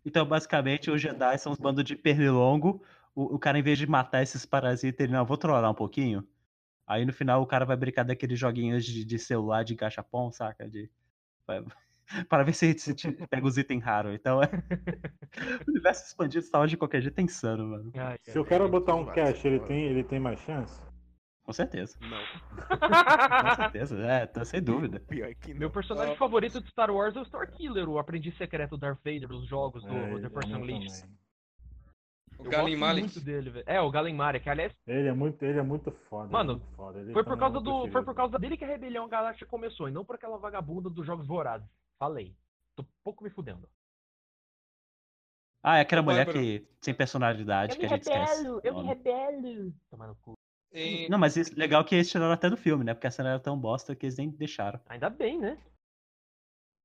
Então, 0.04 0.26
basicamente, 0.26 0.90
os 0.90 1.00
Jedi 1.00 1.38
são 1.38 1.52
uns 1.52 1.58
bandos 1.58 1.84
de 1.84 1.94
pernilongo. 1.94 2.82
O, 3.14 3.34
o 3.34 3.38
cara, 3.38 3.58
em 3.58 3.62
vez 3.62 3.78
de 3.78 3.86
matar 3.86 4.22
esses 4.22 4.44
parasitas, 4.44 5.04
ele, 5.04 5.12
não, 5.12 5.24
vou 5.24 5.36
trollar 5.36 5.70
um 5.70 5.74
pouquinho. 5.74 6.26
Aí, 6.86 7.04
no 7.04 7.12
final, 7.12 7.42
o 7.42 7.46
cara 7.46 7.64
vai 7.64 7.76
brincar 7.76 8.04
daqueles 8.04 8.38
joguinhos 8.38 8.84
de, 8.84 9.04
de 9.04 9.18
celular, 9.18 9.64
de 9.64 9.74
gachapon, 9.74 10.30
saca? 10.30 10.68
De... 10.68 10.88
vai- 11.46 11.64
Para 12.28 12.44
ver 12.44 12.52
se, 12.54 12.78
se 12.78 12.94
te 12.94 13.10
pega 13.26 13.44
os 13.46 13.58
itens 13.58 13.82
raros. 13.82 14.14
Então, 14.14 14.40
é... 14.40 14.46
o 14.46 14.50
universo 15.70 16.06
expandido 16.06 16.44
Star 16.44 16.60
Wars 16.60 16.70
de 16.70 16.76
qualquer 16.76 17.00
jeito 17.02 17.18
é 17.18 17.22
insano, 17.22 17.66
mano. 17.66 17.90
Ai, 17.96 18.18
Se 18.22 18.38
o 18.38 18.44
cara 18.44 18.68
botar 18.68 18.94
um 18.94 19.04
cache, 19.06 19.48
ele 19.48 19.58
tem, 19.60 19.82
ele 19.84 20.04
tem 20.04 20.20
mais 20.20 20.38
chance? 20.40 20.80
Com 21.42 21.52
certeza. 21.52 21.96
Não, 22.00 22.22
Com 22.78 23.54
certeza. 23.56 23.98
É, 24.04 24.26
tô 24.26 24.44
sem 24.44 24.60
dúvida. 24.62 24.98
pior 25.08 25.32
que 25.36 25.52
não. 25.52 25.60
Meu 25.60 25.70
personagem 25.70 26.14
Ah. 26.14 26.16
favorito 26.16 26.60
de 26.60 26.68
Star 26.70 26.90
Wars 26.90 27.14
é 27.16 27.20
o 27.20 27.22
Starkiller, 27.22 27.88
o 27.88 27.98
aprendiz 27.98 28.36
secreto 28.36 28.76
Darth 28.76 28.98
Vader 29.04 29.28
dos 29.28 29.46
jogos 29.48 29.84
do 29.84 29.88
É, 29.96 30.20
The 30.20 30.56
Unleashed. 30.56 31.02
também. 31.02 31.16
O 32.38 32.44
Eu 32.44 32.50
Galen 32.50 32.74
gosto 32.74 32.80
Malik. 32.80 33.00
muito 33.06 33.20
dele, 33.20 33.50
velho. 33.50 33.64
É, 33.66 33.80
o 33.80 33.90
Galen 33.90 34.14
Malik, 34.14 34.42
que 34.44 34.50
aliás 34.50 34.72
Ele 34.86 35.08
é 35.08 35.12
muito, 35.12 35.42
ele 35.42 35.58
é 35.58 35.62
muito 35.62 35.90
foda. 36.08 36.30
Mano, 36.30 36.52
é 36.52 36.54
muito 36.56 36.76
foda. 36.76 37.00
Ele 37.00 37.12
foi 37.12 37.24
por 37.24 37.36
é 37.36 37.38
causa 37.38 37.60
do. 37.60 37.88
Foi 37.90 38.04
por 38.04 38.14
causa 38.14 38.38
dele 38.38 38.56
que 38.56 38.64
a 38.64 38.68
Rebelião 38.68 39.08
Galáctica 39.08 39.46
começou, 39.48 39.88
e 39.88 39.92
não 39.92 40.04
por 40.04 40.16
aquela 40.16 40.36
vagabunda 40.38 40.90
dos 40.90 41.06
Jogos 41.06 41.26
Vorazes. 41.26 41.68
Falei. 41.98 42.34
Tô 42.74 42.84
pouco 43.02 43.24
me 43.24 43.30
fudendo. 43.30 43.66
Ah, 45.62 45.78
é 45.78 45.80
aquela 45.80 46.02
Ô, 46.02 46.04
mulher 46.04 46.26
Bárbara. 46.26 46.38
que 46.44 46.66
sem 46.80 46.94
personalidade 46.94 47.76
que 47.76 47.86
a 47.86 47.88
gente 47.88 48.02
esquece. 48.02 48.46
o 48.48 48.60
nome. 48.62 48.86
rebelo. 48.88 49.72
Tomar 49.90 50.06
no 50.08 50.16
cu. 50.16 50.34
Em- 50.72 51.08
Não, 51.08 51.18
mas 51.18 51.36
isso, 51.36 51.58
legal 51.58 51.84
que 51.84 51.94
eles 51.94 52.10
tiraram 52.10 52.32
até 52.32 52.50
do 52.50 52.56
filme, 52.56 52.84
né? 52.84 52.92
Porque 52.92 53.06
a 53.06 53.10
cena 53.10 53.30
era 53.30 53.40
tão 53.40 53.58
bosta 53.58 53.96
que 53.96 54.04
eles 54.06 54.16
nem 54.18 54.28
deixaram. 54.28 54.78
Ainda 54.88 55.08
bem, 55.08 55.38
né? 55.40 55.58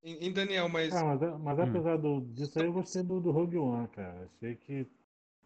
Em, 0.02 0.32
Daniel, 0.32 0.68
mas 0.68 0.92
Ah, 0.94 1.04
mas, 1.04 1.20
mas 1.40 1.58
Hum. 1.58 1.62
apesar 1.62 1.96
do, 1.98 2.20
disso 2.32 2.58
aí, 2.58 2.66
eu 2.66 2.72
gostei 2.72 3.02
do, 3.04 3.20
do 3.20 3.30
Rogue 3.30 3.58
One, 3.58 3.86
cara. 3.88 4.28
Achei 4.36 4.56
que 4.56 4.86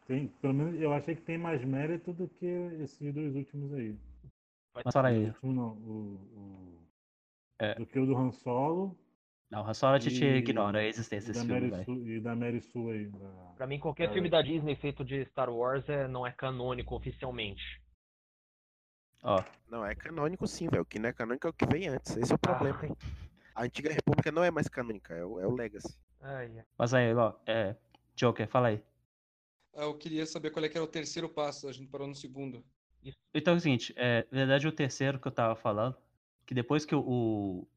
tem, 0.07 0.29
pelo 0.41 0.55
menos 0.55 0.81
eu 0.81 0.93
achei 0.93 1.15
que 1.15 1.23
tem 1.23 1.37
mais 1.39 1.65
mérito 1.65 2.13
do 2.13 2.29
que 2.29 2.47
esses 2.83 3.13
dois 3.15 3.35
últimos 3.35 3.73
aí. 3.75 3.97
Mas 4.75 4.95
O 4.95 4.99
aí. 4.99 5.25
último 5.27 5.53
não, 5.53 5.69
o, 5.69 6.15
o- 6.37 6.87
É. 7.59 7.75
do 7.75 7.87
que 7.87 7.99
o 7.99 8.05
do 8.07 8.17
Han 8.17 8.31
Solo 8.31 8.97
Não, 9.51 9.63
o 9.63 9.67
Han 9.67 9.75
Solo 9.75 9.95
a 9.95 9.99
gente 9.99 10.23
E- 10.25 10.37
ignora 10.37 10.81
a 10.81 10.85
existência 10.85 11.33
da, 11.33 11.41
desse 11.43 11.47
filme. 11.47 11.85
Sue, 11.85 12.17
e 12.17 12.21
da 12.21 12.35
Mary 12.37 12.61
Sue 12.61 12.91
aí. 12.93 13.07
Da... 13.07 13.29
Pra 13.57 13.67
mim, 13.67 13.79
qualquer 13.79 14.11
É. 14.11 14.13
filme 14.13 14.29
da 14.29 14.43
Disney 14.43 14.77
feito 14.77 15.05
de 15.05 15.25
Star 15.27 15.49
Wars 15.51 15.89
é, 15.89 16.07
não 16.09 16.27
é 16.27 16.33
canônico 16.33 16.95
oficialmente. 16.95 17.63
Ó, 19.23 19.43
Não, 19.71 19.85
é 19.85 19.95
canônico 19.95 20.47
sim, 20.47 20.69
velho. 20.69 20.83
O 20.83 20.87
que 20.87 20.99
não 20.99 21.09
é 21.09 21.13
canônico 21.13 21.47
é 21.47 21.51
o 21.51 21.53
que 21.53 21.67
vem 21.67 21.89
antes. 21.89 22.17
Esse 22.17 22.33
é 22.33 22.35
o 22.35 22.39
problema. 22.39 22.79
Ai, 22.83 22.91
A 23.55 23.63
Antiga 23.65 23.91
República 23.93 24.31
não 24.31 24.45
é 24.45 24.51
mais 24.51 24.69
canônica, 24.69 25.15
é 25.15 25.25
o, 25.25 25.41
é 25.41 25.47
o 25.47 25.55
Legacy. 25.55 25.99
ai, 26.21 26.59
ai. 26.59 26.65
mas 26.79 26.93
aí, 26.93 27.15
ó, 27.15 27.33
é. 27.47 27.75
Joker, 28.15 28.47
fala 28.49 28.69
aí. 28.69 28.83
Ah, 29.77 29.85
eu 29.85 29.97
queria 29.97 30.27
saber 30.27 30.51
qual 30.51 30.65
é 30.65 30.69
que 30.69 30.77
era 30.77 30.85
o 30.85 30.89
terceiro 30.89 31.29
passo. 31.29 31.69
A 31.69 31.73
gente 31.73 31.89
parou 31.89 32.07
no 32.07 32.15
segundo. 32.15 32.65
Então 33.35 33.55
é 33.55 33.57
o 33.57 33.61
seguinte, 33.61 33.93
é, 33.97 34.27
na 34.31 34.39
verdade 34.39 34.67
o 34.67 34.73
terceiro 34.73 35.21
que 35.21 35.29
eu 35.29 35.33
tava 35.33 35.55
falando, 35.55 35.97
que 36.45 36.55
depois 36.55 36.85
que 36.85 36.95
o. 36.95 37.01
o- 37.01 37.69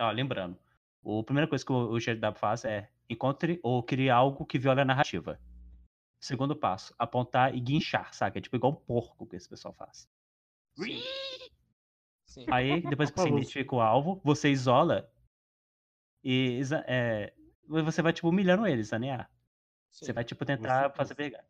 Ó, 0.00 0.10
lembrando, 0.10 0.58
a 1.04 1.22
primeira 1.22 1.48
coisa 1.48 1.64
que 1.64 1.72
o, 1.72 1.90
o 1.92 2.00
Jedi 2.00 2.34
faz 2.34 2.64
é 2.64 2.90
encontre 3.08 3.60
ou 3.62 3.82
crie 3.82 4.10
algo 4.10 4.44
que 4.44 4.58
viola 4.58 4.82
a 4.82 4.84
narrativa. 4.84 5.38
Segundo 6.20 6.56
passo, 6.56 6.94
apontar 6.98 7.54
e 7.54 7.60
guinchar, 7.60 8.12
saca? 8.12 8.38
É 8.38 8.42
tipo 8.42 8.56
igual 8.56 8.72
um 8.72 8.76
porco 8.76 9.26
que 9.26 9.36
esse 9.36 9.48
pessoal 9.48 9.74
faz. 9.74 10.08
Sim. 10.76 11.02
Sim. 12.26 12.46
Aí, 12.50 12.80
depois 12.80 13.10
que 13.10 13.20
você 13.20 13.28
Ah, 13.28 13.30
identifica 13.30 13.74
o 13.76 13.80
alvo, 13.80 14.20
você 14.24 14.50
isola 14.50 15.08
e 16.24 16.60
é, 16.86 17.32
você 17.68 18.02
vai, 18.02 18.12
tipo, 18.12 18.28
humilhando 18.28 18.66
eles, 18.66 18.88
sanear. 18.88 19.30
Sim. 19.94 20.04
Você 20.06 20.12
vai, 20.12 20.24
tipo, 20.24 20.44
tentar 20.44 20.88
Você- 20.90 20.96
fazer 20.96 21.14
pegar. 21.14 21.44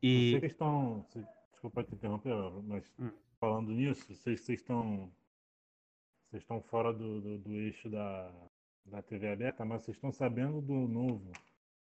Vocês 0.00 0.34
E. 0.34 0.40
que 0.40 0.46
estão. 0.46 1.06
Desculpa 1.52 1.82
te 1.84 1.94
interromper, 1.94 2.34
mas 2.64 2.92
Hum. 2.98 3.10
falando 3.40 3.70
nisso, 3.72 4.02
vocês, 4.14 4.40
vocês 4.40 4.60
estão. 4.60 5.10
Vocês 6.28 6.42
estão 6.42 6.60
fora 6.60 6.92
do, 6.92 7.20
do, 7.20 7.38
do 7.38 7.52
eixo 7.54 7.88
da, 7.88 8.30
da 8.84 9.00
TV 9.02 9.28
aberta, 9.32 9.64
mas 9.64 9.82
vocês 9.82 9.96
estão 9.96 10.10
sabendo 10.12 10.60
do 10.60 10.74
novo 10.88 11.30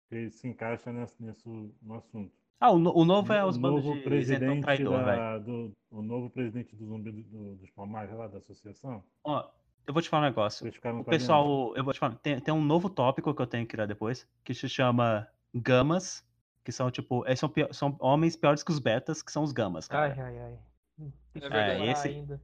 que 0.10 0.30
se 0.30 0.48
encaixa 0.48 0.92
nesse, 0.92 1.22
nesse, 1.24 1.48
no 1.82 1.96
assunto. 1.96 2.32
Ah, 2.60 2.72
o, 2.72 2.76
o 2.76 3.06
novo 3.06 3.34
é 3.34 3.44
os 3.46 3.58
bandos 3.58 3.84
de 3.84 4.02
presidente 4.02 4.62
traidor, 4.62 5.04
da, 5.04 5.38
do, 5.40 5.72
o 5.90 6.02
novo 6.02 6.30
presidente 6.30 6.76
do 6.76 6.86
zumbi 6.86 7.12
do- 7.12 7.24
do- 7.24 7.56
dos 7.56 7.70
palmares 7.72 8.14
lá 8.16 8.28
da 8.28 8.38
associação. 8.38 9.04
Ó, 9.24 9.50
eu 9.88 9.94
vou 9.94 10.02
te 10.02 10.10
falar 10.10 10.24
um 10.24 10.30
negócio. 10.30 10.64
Vocês 10.70 10.78
O 11.00 11.04
pessoal, 11.04 11.76
eu 11.76 11.84
vou 11.84 11.94
te 11.94 12.00
falar, 12.00 12.16
tem, 12.16 12.40
tem 12.40 12.54
um 12.54 12.64
novo 12.64 12.90
tópico 12.90 13.34
que 13.34 13.42
eu 13.42 13.48
tenho 13.48 13.66
que 13.66 13.72
criar 13.72 13.86
depois, 13.86 14.28
que 14.44 14.54
se 14.54 14.70
chama 14.70 15.28
gamas, 15.56 16.24
que 16.64 16.72
são 16.72 16.90
tipo, 16.92 17.26
eles 17.26 17.40
são, 17.40 17.52
são 17.72 17.96
homens 18.00 18.36
piores 18.36 18.64
que 18.64 18.72
os 18.72 18.80
betas, 18.80 19.22
que 19.22 19.32
são 19.32 19.44
os 19.44 19.52
gamas, 19.52 19.88
Ai, 19.92 20.16
cara. 20.16 20.28
ai, 20.28 20.40
ai. 20.40 20.60
Tem 20.98 21.42
que 21.42 21.48
É 21.48 21.50
verdade. 21.50 21.72
demorar 21.74 21.92
esse- 21.92 22.08
ainda. 22.08 22.42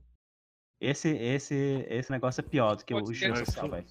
Esse, 0.79 1.09
esse, 1.09 1.85
esse 1.89 2.11
negócio 2.11 2.41
é 2.41 2.43
pior 2.43 2.75
do 2.75 2.83
que 2.83 2.93
Pode 2.93 3.11
o 3.11 3.15
so- 3.45 3.67
velho. 3.69 3.85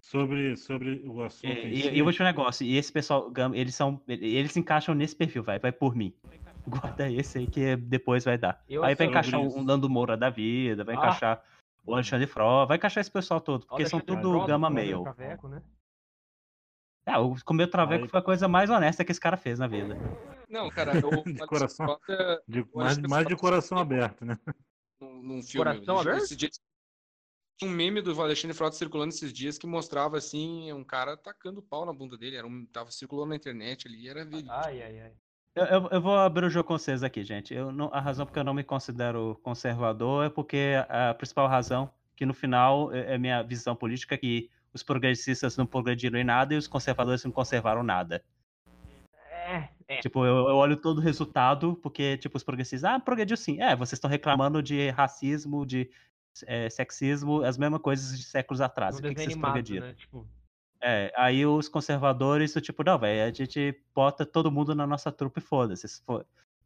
Sobre, 0.00 0.56
sobre 0.56 1.02
o 1.04 1.20
assunto 1.24 1.50
em 1.52 1.66
e- 1.72 1.90
e 1.90 1.98
eu 1.98 2.04
vou 2.04 2.12
te 2.12 2.22
um 2.22 2.24
negócio, 2.24 2.64
e 2.64 2.76
esse 2.76 2.92
pessoal, 2.92 3.32
eles 3.52 3.74
são, 3.74 4.00
eles 4.06 4.52
se 4.52 4.60
encaixam 4.60 4.94
nesse 4.94 5.16
perfil, 5.16 5.42
vai, 5.42 5.58
vai 5.58 5.72
por 5.72 5.96
mim. 5.96 6.14
Guarda 6.96 7.10
esse 7.10 7.38
aí 7.38 7.46
que 7.48 7.74
depois 7.74 8.24
vai 8.24 8.38
dar. 8.38 8.62
Eu 8.68 8.84
aí 8.84 8.94
vai 8.94 9.08
encaixar 9.08 9.40
um, 9.40 9.48
isso. 9.48 9.58
um 9.58 9.64
Nando 9.64 9.88
Moura 9.90 10.16
da 10.16 10.30
vida, 10.30 10.84
vai 10.84 10.94
Ah. 10.94 10.98
encaixar 10.98 11.42
o 11.84 11.92
Alexandre 11.94 12.26
Fró, 12.28 12.64
vai 12.66 12.76
encaixar 12.76 13.00
esse 13.00 13.10
pessoal 13.10 13.40
todo, 13.40 13.66
porque 13.66 13.84
são 13.86 13.98
Alexandre 13.98 14.22
tudo 14.22 14.46
gama 14.46 14.70
meio. 14.70 15.02
Traveco, 15.02 15.48
né? 15.48 15.60
É, 17.06 17.16
o 17.18 17.36
comer 17.44 17.68
traveco 17.68 18.04
Aí- 18.04 18.10
foi 18.10 18.18
a 18.18 18.22
coisa 18.22 18.48
mais 18.48 18.68
honesta 18.68 19.04
que 19.04 19.12
esse 19.12 19.20
cara 19.20 19.36
fez 19.36 19.58
na 19.58 19.66
vida. 19.68 19.96
Não, 20.48 20.68
cara, 20.70 20.90
o 21.06 21.22
De 21.24 21.46
coração. 21.46 21.86
Frota, 21.86 22.42
de- 22.48 22.58
eu 22.60 22.68
mais, 22.74 22.98
mais 22.98 23.26
de 23.26 23.36
coração 23.36 23.78
aberto, 23.78 24.24
né? 24.24 24.36
num, 25.00 25.22
num 25.22 25.42
filme. 25.42 25.70
Coração 25.70 25.98
aberto? 26.00 26.36
dia- 26.36 26.50
um 27.62 27.68
meme 27.70 28.02
do 28.02 28.20
Alexandre 28.20 28.54
Frota 28.56 28.76
circulando 28.76 29.14
esses 29.14 29.32
dias 29.32 29.56
que 29.56 29.66
mostrava 29.66 30.18
assim, 30.18 30.70
um 30.72 30.84
cara 30.84 31.16
tacando 31.16 31.62
pau 31.62 31.86
na 31.86 31.92
bunda 31.92 32.16
dele. 32.18 32.36
Era 32.36 32.46
um, 32.46 32.66
tava 32.66 32.90
circulando 32.90 33.30
na 33.30 33.36
internet 33.36 33.86
ali, 33.88 34.08
era 34.08 34.24
vídeo. 34.24 34.50
Ai, 34.50 34.82
ai, 34.82 35.00
ai. 35.00 35.12
Eu, 35.54 35.64
eu- 35.64 35.88
eu 35.92 36.00
vou 36.02 36.16
abrir 36.18 36.44
o 36.44 36.50
jogo 36.50 36.68
com 36.68 36.76
vocês 36.76 37.02
aqui, 37.02 37.24
gente. 37.24 37.54
Eu 37.54 37.72
não- 37.72 37.88
a 37.94 38.00
razão 38.00 38.26
porque 38.26 38.38
eu 38.38 38.44
não 38.44 38.52
me 38.52 38.62
considero 38.64 39.40
conservador 39.42 40.26
é 40.26 40.28
porque 40.28 40.72
a 40.88 41.14
principal 41.14 41.48
razão, 41.48 41.90
que 42.14 42.26
no 42.26 42.34
final 42.34 42.92
é 42.92 43.14
é 43.14 43.18
minha 43.18 43.42
visão 43.42 43.74
política, 43.74 44.16
é 44.16 44.18
que 44.18 44.50
os 44.76 44.82
progressistas 44.82 45.56
não 45.56 45.66
progrediram 45.66 46.18
em 46.18 46.24
nada 46.24 46.54
e 46.54 46.56
os 46.56 46.68
conservadores 46.68 47.24
não 47.24 47.32
conservaram 47.32 47.82
nada. 47.82 48.22
É, 49.48 49.68
é. 49.88 50.00
Tipo, 50.00 50.24
eu, 50.24 50.48
eu 50.48 50.56
olho 50.56 50.76
todo 50.76 50.98
o 50.98 51.00
resultado, 51.00 51.78
porque, 51.82 52.16
tipo, 52.18 52.36
os 52.36 52.44
progressistas, 52.44 52.84
ah, 52.84 53.00
progrediu 53.00 53.36
sim. 53.36 53.60
É, 53.60 53.74
vocês 53.74 53.94
estão 53.94 54.10
reclamando 54.10 54.62
de 54.62 54.90
racismo, 54.90 55.64
de 55.64 55.90
é, 56.46 56.68
sexismo, 56.68 57.42
as 57.42 57.56
mesmas 57.56 57.80
coisas 57.80 58.16
de 58.16 58.24
séculos 58.24 58.60
atrás. 58.60 58.98
O 58.98 59.02
que, 59.02 59.14
que 59.14 59.22
vocês 59.22 59.36
progrediram? 59.36 59.86
né? 59.86 59.94
Tipo, 59.94 60.26
É, 60.80 61.12
aí 61.16 61.46
os 61.46 61.68
conservadores, 61.68 62.52
do 62.52 62.60
tipo, 62.60 62.84
não, 62.84 62.98
velho, 62.98 63.30
a 63.30 63.32
gente 63.32 63.80
bota 63.94 64.26
todo 64.26 64.52
mundo 64.52 64.74
na 64.74 64.86
nossa 64.86 65.10
trupe 65.10 65.40
e 65.40 65.42
foda-se. 65.42 65.86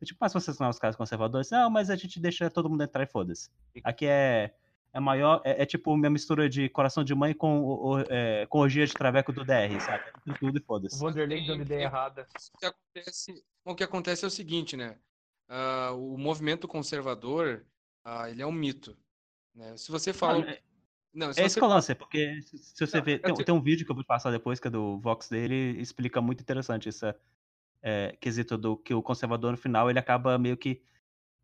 Tipo, 0.02 0.18
mas 0.18 0.32
vocês 0.32 0.58
não 0.58 0.64
são 0.64 0.70
os 0.70 0.78
caras 0.78 0.96
conservadores? 0.96 1.50
Não, 1.50 1.70
mas 1.70 1.90
a 1.90 1.96
gente 1.96 2.18
deixa 2.18 2.50
todo 2.50 2.68
mundo 2.68 2.82
entrar 2.82 3.04
e 3.04 3.06
foda-se. 3.06 3.50
Aqui 3.84 4.06
é, 4.06 4.52
é 4.92 5.00
maior, 5.00 5.40
é, 5.44 5.62
é 5.62 5.66
tipo 5.66 5.92
uma 5.92 6.10
mistura 6.10 6.48
de 6.48 6.68
coração 6.68 7.04
de 7.04 7.14
mãe 7.14 7.32
com, 7.34 7.60
o- 7.60 7.92
o- 7.94 8.00
é, 8.08 8.46
com 8.46 8.58
orgia 8.58 8.86
de 8.86 8.92
traveco 8.94 9.32
do 9.32 9.44
DR, 9.44 9.80
sabe? 9.80 10.04
Tudo, 10.24 10.38
tudo 10.38 10.58
e 10.58 10.60
o 10.60 10.64
foda-se. 10.64 10.98
Vanderlei 11.00 11.46
dando 11.46 11.62
ideia 11.62 11.84
errada. 11.84 12.26
O 12.54 12.58
que 12.58 12.66
acontece, 12.66 13.44
o 13.64 13.74
que 13.74 13.84
acontece 13.84 14.24
é 14.24 14.28
o 14.28 14.30
seguinte, 14.30 14.76
né? 14.76 14.98
Ah, 15.48 15.92
o 15.92 16.16
movimento 16.16 16.66
conservador, 16.68 17.64
ah, 18.04 18.28
ele 18.30 18.42
é 18.42 18.46
um 18.46 18.52
mito. 18.52 18.96
Né? 19.54 19.76
Se 19.76 19.90
você 19.90 20.12
fala. 20.12 20.48
é- 20.48 20.60
Não, 21.12 21.26
É 21.26 21.30
esse 21.30 21.40
você 21.60 21.60
que 21.60 21.92
é 21.92 21.94
porque 21.96 22.40
se 22.42 22.86
você 22.86 22.98
Não, 22.98 23.04
ver. 23.04 23.18
Tem, 23.20 23.32
assim- 23.32 23.44
tem 23.44 23.54
um 23.54 23.60
vídeo 23.60 23.84
que 23.84 23.90
eu 23.90 23.94
vou 23.96 24.04
te 24.04 24.06
passar 24.06 24.30
depois, 24.30 24.60
que 24.60 24.68
é 24.68 24.70
do 24.70 24.98
Vox 25.00 25.28
dele, 25.28 25.80
explica 25.80 26.20
muito 26.20 26.40
interessante 26.40 26.88
esse 26.88 27.12
é, 27.82 28.16
quesito 28.20 28.56
do 28.58 28.76
que 28.76 28.92
o 28.94 29.02
conservador 29.02 29.50
no 29.50 29.56
final 29.56 29.88
ele 29.90 29.98
acaba 29.98 30.38
meio 30.38 30.56
que 30.56 30.82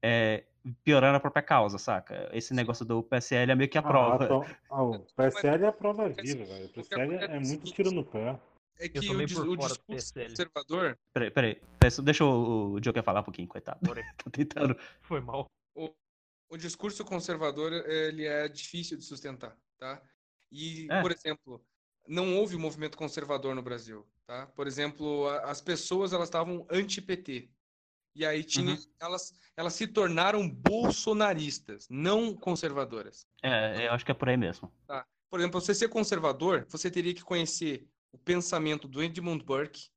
é, 0.03 0.45
piorando 0.85 1.17
a 1.17 1.21
própria 1.21 1.43
causa, 1.43 1.79
saca? 1.79 2.29
Esse 2.33 2.53
negócio 2.55 2.85
do 2.85 3.03
PSL 3.03 3.53
é 3.53 3.55
meio 3.55 3.69
que 3.71 3.79
a 3.79 3.81
Ah, 3.81 3.85
prova. 3.85 4.25
então- 4.25 4.45
ah, 4.71 4.83
o 4.83 4.99
PSL 5.17 5.65
é 5.65 5.69
a 5.69 5.73
prova 5.73 6.09
viva, 6.09 6.45
velho. 6.45 6.65
O 6.65 6.69
O 6.69 6.73
PSL 6.73 7.15
é 7.17 7.39
muito 7.41 7.69
o 7.69 7.73
tiro 7.73 7.91
no 7.91 8.05
pé. 8.05 8.39
é 8.79 8.89
que 8.89 8.99
o, 8.99 9.01
dis- 9.27 9.39
o 9.39 9.57
discurso 9.57 10.15
conservador, 10.15 10.99
Peraí, 11.13 11.31
peraí. 11.31 11.61
Deixa 12.05 12.25
o, 12.25 12.73
o 12.75 12.81
Joker 12.81 13.03
falar 13.03 13.21
um 13.21 13.25
pouquinho, 13.25 13.49
coitado. 13.49 13.79
Tô 14.25 14.31
tentando. 14.31 14.77
foi 15.01 15.21
mal. 15.21 15.47
o 16.49 16.57
discurso 16.57 17.05
conservador 17.05 17.73
ele 17.73 18.25
é 18.25 18.47
difícil 18.49 18.97
de 18.97 19.05
sustentar, 19.05 19.57
tá? 19.79 20.01
E, 20.53 20.87
É. 20.91 21.01
por 21.03 21.11
exemplo, 21.11 21.61
não 22.07 22.37
houve 22.37 22.57
movimento 22.57 22.97
conservador 22.97 23.53
no 23.55 23.63
Brasil, 23.63 24.07
tá? 24.27 24.47
Por 24.55 24.67
exemplo, 24.69 25.27
a- 25.29 25.51
as 25.51 25.61
pessoas 25.61 26.13
elas 26.13 26.29
estavam 26.29 26.65
anti-PT. 26.71 27.49
E 28.17 28.25
aí 28.25 28.43
tinha, 28.43 28.73
Uhum. 28.73 28.79
elas, 28.99 29.35
elas 29.55 29.75
se 29.75 29.87
tornaram 29.87 30.49
bolsonaristas, 30.49 31.87
não 31.91 32.35
conservadoras. 32.35 33.27
É, 33.43 33.87
eu 33.87 33.93
acho 33.93 34.05
que 34.05 34.11
é 34.11 34.15
por 34.15 34.29
aí 34.29 34.37
mesmo. 34.37 34.73
Por 35.29 35.39
exemplo, 35.41 35.61
você 35.61 35.75
ser 35.75 35.89
conservador, 35.89 36.65
você 36.69 36.91
teria 36.91 37.13
que 37.13 37.23
conhecer 37.23 37.87
o 38.13 38.17
pensamento 38.17 38.89
do 38.89 39.03
Edmund 39.03 39.45
Burke, 39.45 39.91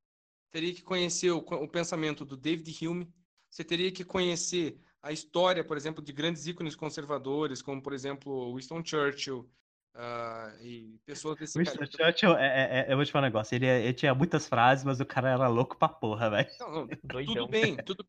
teria 0.52 0.74
que 0.74 0.82
conhecer 0.82 1.32
o, 1.32 1.38
o 1.38 1.68
pensamento 1.68 2.26
do 2.26 2.36
David 2.36 2.86
Hume, 2.86 3.10
você 3.50 3.64
teria 3.64 3.92
que 3.92 4.04
conhecer 4.04 4.78
a 5.02 5.14
história, 5.14 5.64
por 5.64 5.78
exemplo, 5.78 6.04
de 6.04 6.12
grandes 6.12 6.46
ícones 6.46 6.76
conservadores, 6.76 7.62
como, 7.62 7.82
por 7.82 7.94
exemplo, 7.94 8.54
Winston 8.54 8.84
Churchill, 8.84 9.50
ah, 9.96 10.54
e 10.62 11.00
pessoas 11.06 11.38
desse 11.38 11.58
Winston 11.58 11.78
calibre. 11.78 11.98
Churchill, 11.98 12.38
é, 12.38 12.46
é- 12.48 12.80
é- 12.90 12.92
eu 12.94 12.96
vou 12.96 13.06
te 13.06 13.12
falar 13.12 13.24
um 13.24 13.28
negócio. 13.28 13.56
Ele, 13.56 13.66
ele 13.66 13.94
tinha 13.94 14.14
muitas 14.14 14.48
frases, 14.48 14.84
mas 14.86 15.00
o 15.00 15.06
cara 15.06 15.30
era 15.30 15.48
louco 15.48 15.78
pra 15.78 15.90
porra, 15.90 16.30
velho. 16.30 16.50
Não, 16.60 16.72
não, 16.72 16.88
tudo 17.26 17.48
bem, 17.48 17.76
tudo 17.78 18.06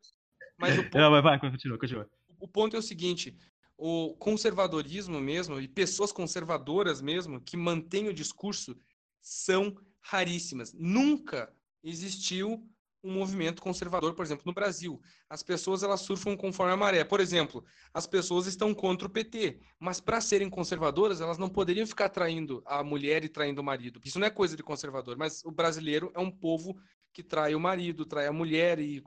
Mas 0.57 0.77
o 0.77 0.83
ponto, 0.89 0.97
Não, 0.97 1.11
mas 1.11 1.23
vai, 1.23 1.39
continua, 1.39 1.77
continua. 1.77 2.09
o 2.39 2.47
ponto 2.47 2.75
é 2.75 2.79
o 2.79 2.83
seguinte: 2.83 3.35
o 3.77 4.15
conservadorismo 4.17 5.19
mesmo, 5.19 5.59
e 5.59 5.67
pessoas 5.67 6.11
conservadoras 6.11 7.01
mesmo, 7.01 7.41
que 7.41 7.57
mantêm 7.57 8.07
o 8.07 8.13
discurso, 8.13 8.77
são 9.21 9.75
raríssimas. 10.01 10.73
Nunca 10.73 11.51
existiu 11.83 12.67
um 13.03 13.11
movimento 13.11 13.61
conservador, 13.61 14.13
por 14.13 14.23
exemplo, 14.23 14.43
no 14.45 14.53
Brasil. 14.53 15.01
As 15.29 15.41
pessoas 15.41 15.83
elas 15.83 16.01
surfam 16.01 16.35
conforme 16.37 16.73
a 16.73 16.77
maré. 16.77 17.03
Por 17.03 17.19
exemplo, 17.19 17.63
as 17.93 18.05
pessoas 18.05 18.45
estão 18.45 18.73
contra 18.73 19.07
o 19.07 19.11
PT, 19.11 19.59
mas 19.79 19.99
para 19.99 20.21
serem 20.21 20.49
conservadoras, 20.49 21.21
elas 21.21 21.37
não 21.37 21.49
poderiam 21.49 21.87
ficar 21.87 22.09
traindo 22.09 22.61
a 22.65 22.83
mulher 22.83 23.23
e 23.23 23.29
traindo 23.29 23.61
o 23.61 23.63
marido. 23.63 23.99
Isso 24.03 24.19
não 24.19 24.27
é 24.27 24.29
coisa 24.29 24.55
de 24.55 24.63
conservador, 24.63 25.17
mas 25.17 25.43
o 25.43 25.51
brasileiro 25.51 26.11
é 26.15 26.19
um 26.19 26.31
povo 26.31 26.75
que 27.13 27.23
trai 27.23 27.55
o 27.55 27.59
marido, 27.59 28.05
trai 28.05 28.27
a 28.27 28.33
mulher 28.33 28.79
e 28.79 29.01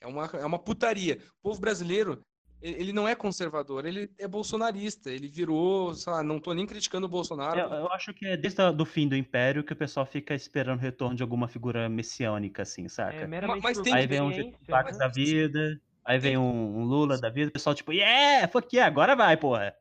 é 0.00 0.06
uma, 0.06 0.26
é 0.26 0.46
uma 0.46 0.58
putaria. 0.58 1.18
O 1.40 1.48
povo 1.48 1.60
brasileiro, 1.60 2.24
ele 2.60 2.92
não 2.92 3.06
é 3.06 3.14
conservador, 3.14 3.86
ele 3.86 4.10
é 4.18 4.26
bolsonarista. 4.26 5.10
Ele 5.10 5.28
virou, 5.28 5.94
sei 5.94 6.12
lá, 6.12 6.22
não 6.22 6.40
tô 6.40 6.52
nem 6.52 6.66
criticando 6.66 7.06
o 7.06 7.08
Bolsonaro. 7.08 7.58
Eu, 7.60 7.68
eu 7.70 7.92
acho 7.92 8.12
que 8.12 8.26
é 8.26 8.36
desde 8.36 8.60
o 8.62 8.84
fim 8.84 9.06
do 9.08 9.16
Império 9.16 9.62
que 9.62 9.72
o 9.72 9.76
pessoal 9.76 10.04
fica 10.04 10.34
esperando 10.34 10.78
o 10.78 10.82
retorno 10.82 11.14
de 11.16 11.22
alguma 11.22 11.46
figura 11.48 11.88
messiânica, 11.88 12.62
assim, 12.62 12.88
saca? 12.88 13.16
É 13.16 13.26
mas 13.26 13.76
por 13.76 13.84
tem- 13.84 13.94
Aí 13.94 14.06
vem 14.06 14.20
um 14.20 14.32
Jacques 14.66 14.98
né? 14.98 15.04
da 15.04 15.08
vida, 15.08 15.80
aí 16.04 16.18
vem 16.18 16.36
um, 16.36 16.78
um 16.78 16.84
Lula 16.84 17.18
da 17.18 17.30
vida, 17.30 17.48
o 17.48 17.52
pessoal 17.52 17.74
tipo, 17.74 17.92
yeah, 17.92 18.46
fuck 18.48 18.74
yeah, 18.74 18.90
agora 18.92 19.14
vai, 19.14 19.36
porra. 19.36 19.74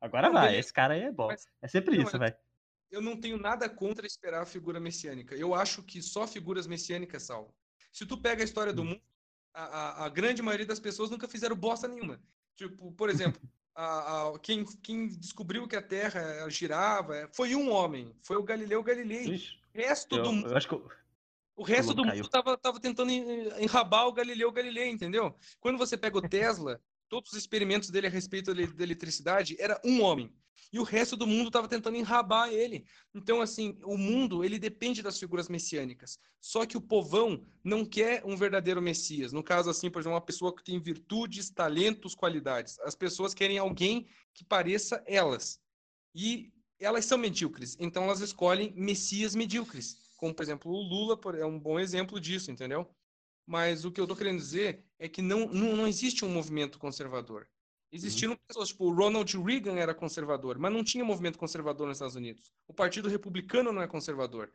Agora 0.00 0.26
Não, 0.28 0.34
vai, 0.34 0.42
beleza. 0.48 0.60
esse 0.60 0.72
cara 0.72 0.94
aí 0.94 1.02
é 1.02 1.12
bom. 1.12 1.26
Mas- 1.28 1.46
É 1.62 1.66
sempre 1.68 1.96
Não, 1.96 2.04
isso, 2.04 2.18
velho. 2.18 2.34
Eu 2.90 3.02
não 3.02 3.16
tenho 3.20 3.36
nada 3.36 3.68
contra 3.68 4.06
esperar 4.06 4.42
a 4.42 4.46
figura 4.46 4.80
messiânica. 4.80 5.34
Eu 5.34 5.54
acho 5.54 5.82
que 5.82 6.00
só 6.00 6.26
figuras 6.26 6.66
messiânicas 6.66 7.24
salvam. 7.24 7.52
Se 7.92 8.06
tu 8.06 8.16
pega 8.16 8.42
a 8.42 8.44
história 8.44 8.72
do 8.72 8.84
mundo, 8.84 9.00
a, 9.64 10.04
a- 10.04 10.08
grande 10.08 10.42
maioria 10.42 10.66
das 10.66 10.80
pessoas 10.80 11.10
nunca 11.10 11.26
fizeram 11.28 11.56
bosta 11.56 11.88
nenhuma. 11.88 12.20
Tipo, 12.56 12.92
por 12.92 13.08
exemplo, 13.10 13.40
a- 13.74 14.28
a- 14.34 14.38
quem, 14.38 14.64
quem 14.82 15.08
descobriu 15.08 15.66
que 15.68 15.76
a 15.76 15.82
Terra 15.82 16.48
girava 16.48 17.28
foi 17.32 17.54
um 17.54 17.70
homem, 17.70 18.14
foi 18.22 18.36
o 18.36 18.42
Galileu 18.42 18.82
Galilei. 18.82 19.34
Ixi, 19.34 19.58
O 19.74 19.78
resto 19.78 20.16
Eu, 20.16 20.22
do 20.22 20.32
mundo 20.32 20.56
acho 20.56 20.66
que 20.68 20.74
eu- 20.74 20.88
O 21.56 21.62
resto 21.62 21.92
do 21.94 22.04
mundo 22.04 22.28
tava, 22.28 22.56
tava 22.56 22.80
tentando 22.80 23.10
en- 23.10 23.62
enrabar 23.62 24.06
o 24.06 24.12
Galileu 24.12 24.50
Galilei, 24.52 24.88
entendeu? 24.90 25.34
Quando 25.60 25.76
você 25.78 25.96
pega 25.96 26.16
o 26.18 26.22
Tesla, 26.28 26.80
todos 27.08 27.32
os 27.32 27.38
experimentos 27.38 27.90
dele 27.90 28.06
a 28.06 28.10
respeito 28.10 28.54
da 28.54 28.82
eletricidade 28.84 29.56
era 29.58 29.80
um 29.84 30.02
homem. 30.02 30.32
E 30.72 30.78
o 30.78 30.82
resto 30.82 31.16
do 31.16 31.26
mundo 31.26 31.50
tava 31.50 31.68
tentando 31.68 31.96
enrabar 31.96 32.52
ele. 32.52 32.84
Então, 33.14 33.40
assim, 33.40 33.78
o 33.84 33.96
mundo, 33.96 34.44
ele 34.44 34.58
depende 34.58 35.02
das 35.02 35.18
figuras 35.18 35.48
messiânicas. 35.48 36.18
Só 36.40 36.66
que 36.66 36.76
o 36.76 36.80
povão 36.80 37.44
não 37.64 37.84
quer 37.84 38.22
um 38.24 38.36
verdadeiro 38.36 38.82
messias. 38.82 39.32
No 39.32 39.42
caso, 39.42 39.70
assim, 39.70 39.90
por 39.90 40.00
exemplo, 40.00 40.14
uma 40.14 40.24
pessoa 40.24 40.54
que 40.54 40.64
tem 40.64 40.80
virtudes, 40.80 41.50
talentos, 41.50 42.14
qualidades. 42.14 42.78
As 42.80 42.94
pessoas 42.94 43.34
querem 43.34 43.58
alguém 43.58 44.06
que 44.34 44.44
pareça 44.44 45.02
elas. 45.06 45.60
E 46.14 46.52
elas 46.78 47.04
são 47.04 47.18
medíocres. 47.18 47.76
Então, 47.80 48.04
elas 48.04 48.20
escolhem 48.20 48.72
messias 48.76 49.34
medíocres 49.34 50.08
como 50.18 50.34
por 50.34 50.42
exemplo 50.42 50.70
o 50.70 50.82
Lula 50.82 51.18
é 51.38 51.46
um 51.46 51.58
bom 51.58 51.78
exemplo 51.78 52.20
disso, 52.20 52.50
entendeu? 52.50 52.86
Mas 53.46 53.84
o 53.84 53.90
que 53.90 54.00
eu 54.00 54.06
tô 54.06 54.14
querendo 54.14 54.36
dizer 54.36 54.84
é 54.98 55.08
que 55.08 55.22
não, 55.22 55.46
não, 55.46 55.74
não 55.74 55.86
existe 55.86 56.24
um 56.24 56.28
movimento 56.28 56.78
conservador. 56.78 57.48
Existiram 57.90 58.36
pessoas, 58.46 58.68
tipo, 58.68 58.84
o 58.84 58.94
Ronald 58.94 59.34
Reagan 59.42 59.76
era 59.78 59.94
conservador, 59.94 60.58
mas 60.58 60.70
não 60.72 60.84
tinha 60.84 61.02
movimento 61.04 61.38
conservador 61.38 61.86
nos 61.88 61.96
Estados 61.96 62.16
Unidos. 62.16 62.52
O 62.66 62.74
Partido 62.74 63.08
Republicano 63.08 63.72
não 63.72 63.80
é 63.80 63.86
conservador. 63.86 64.50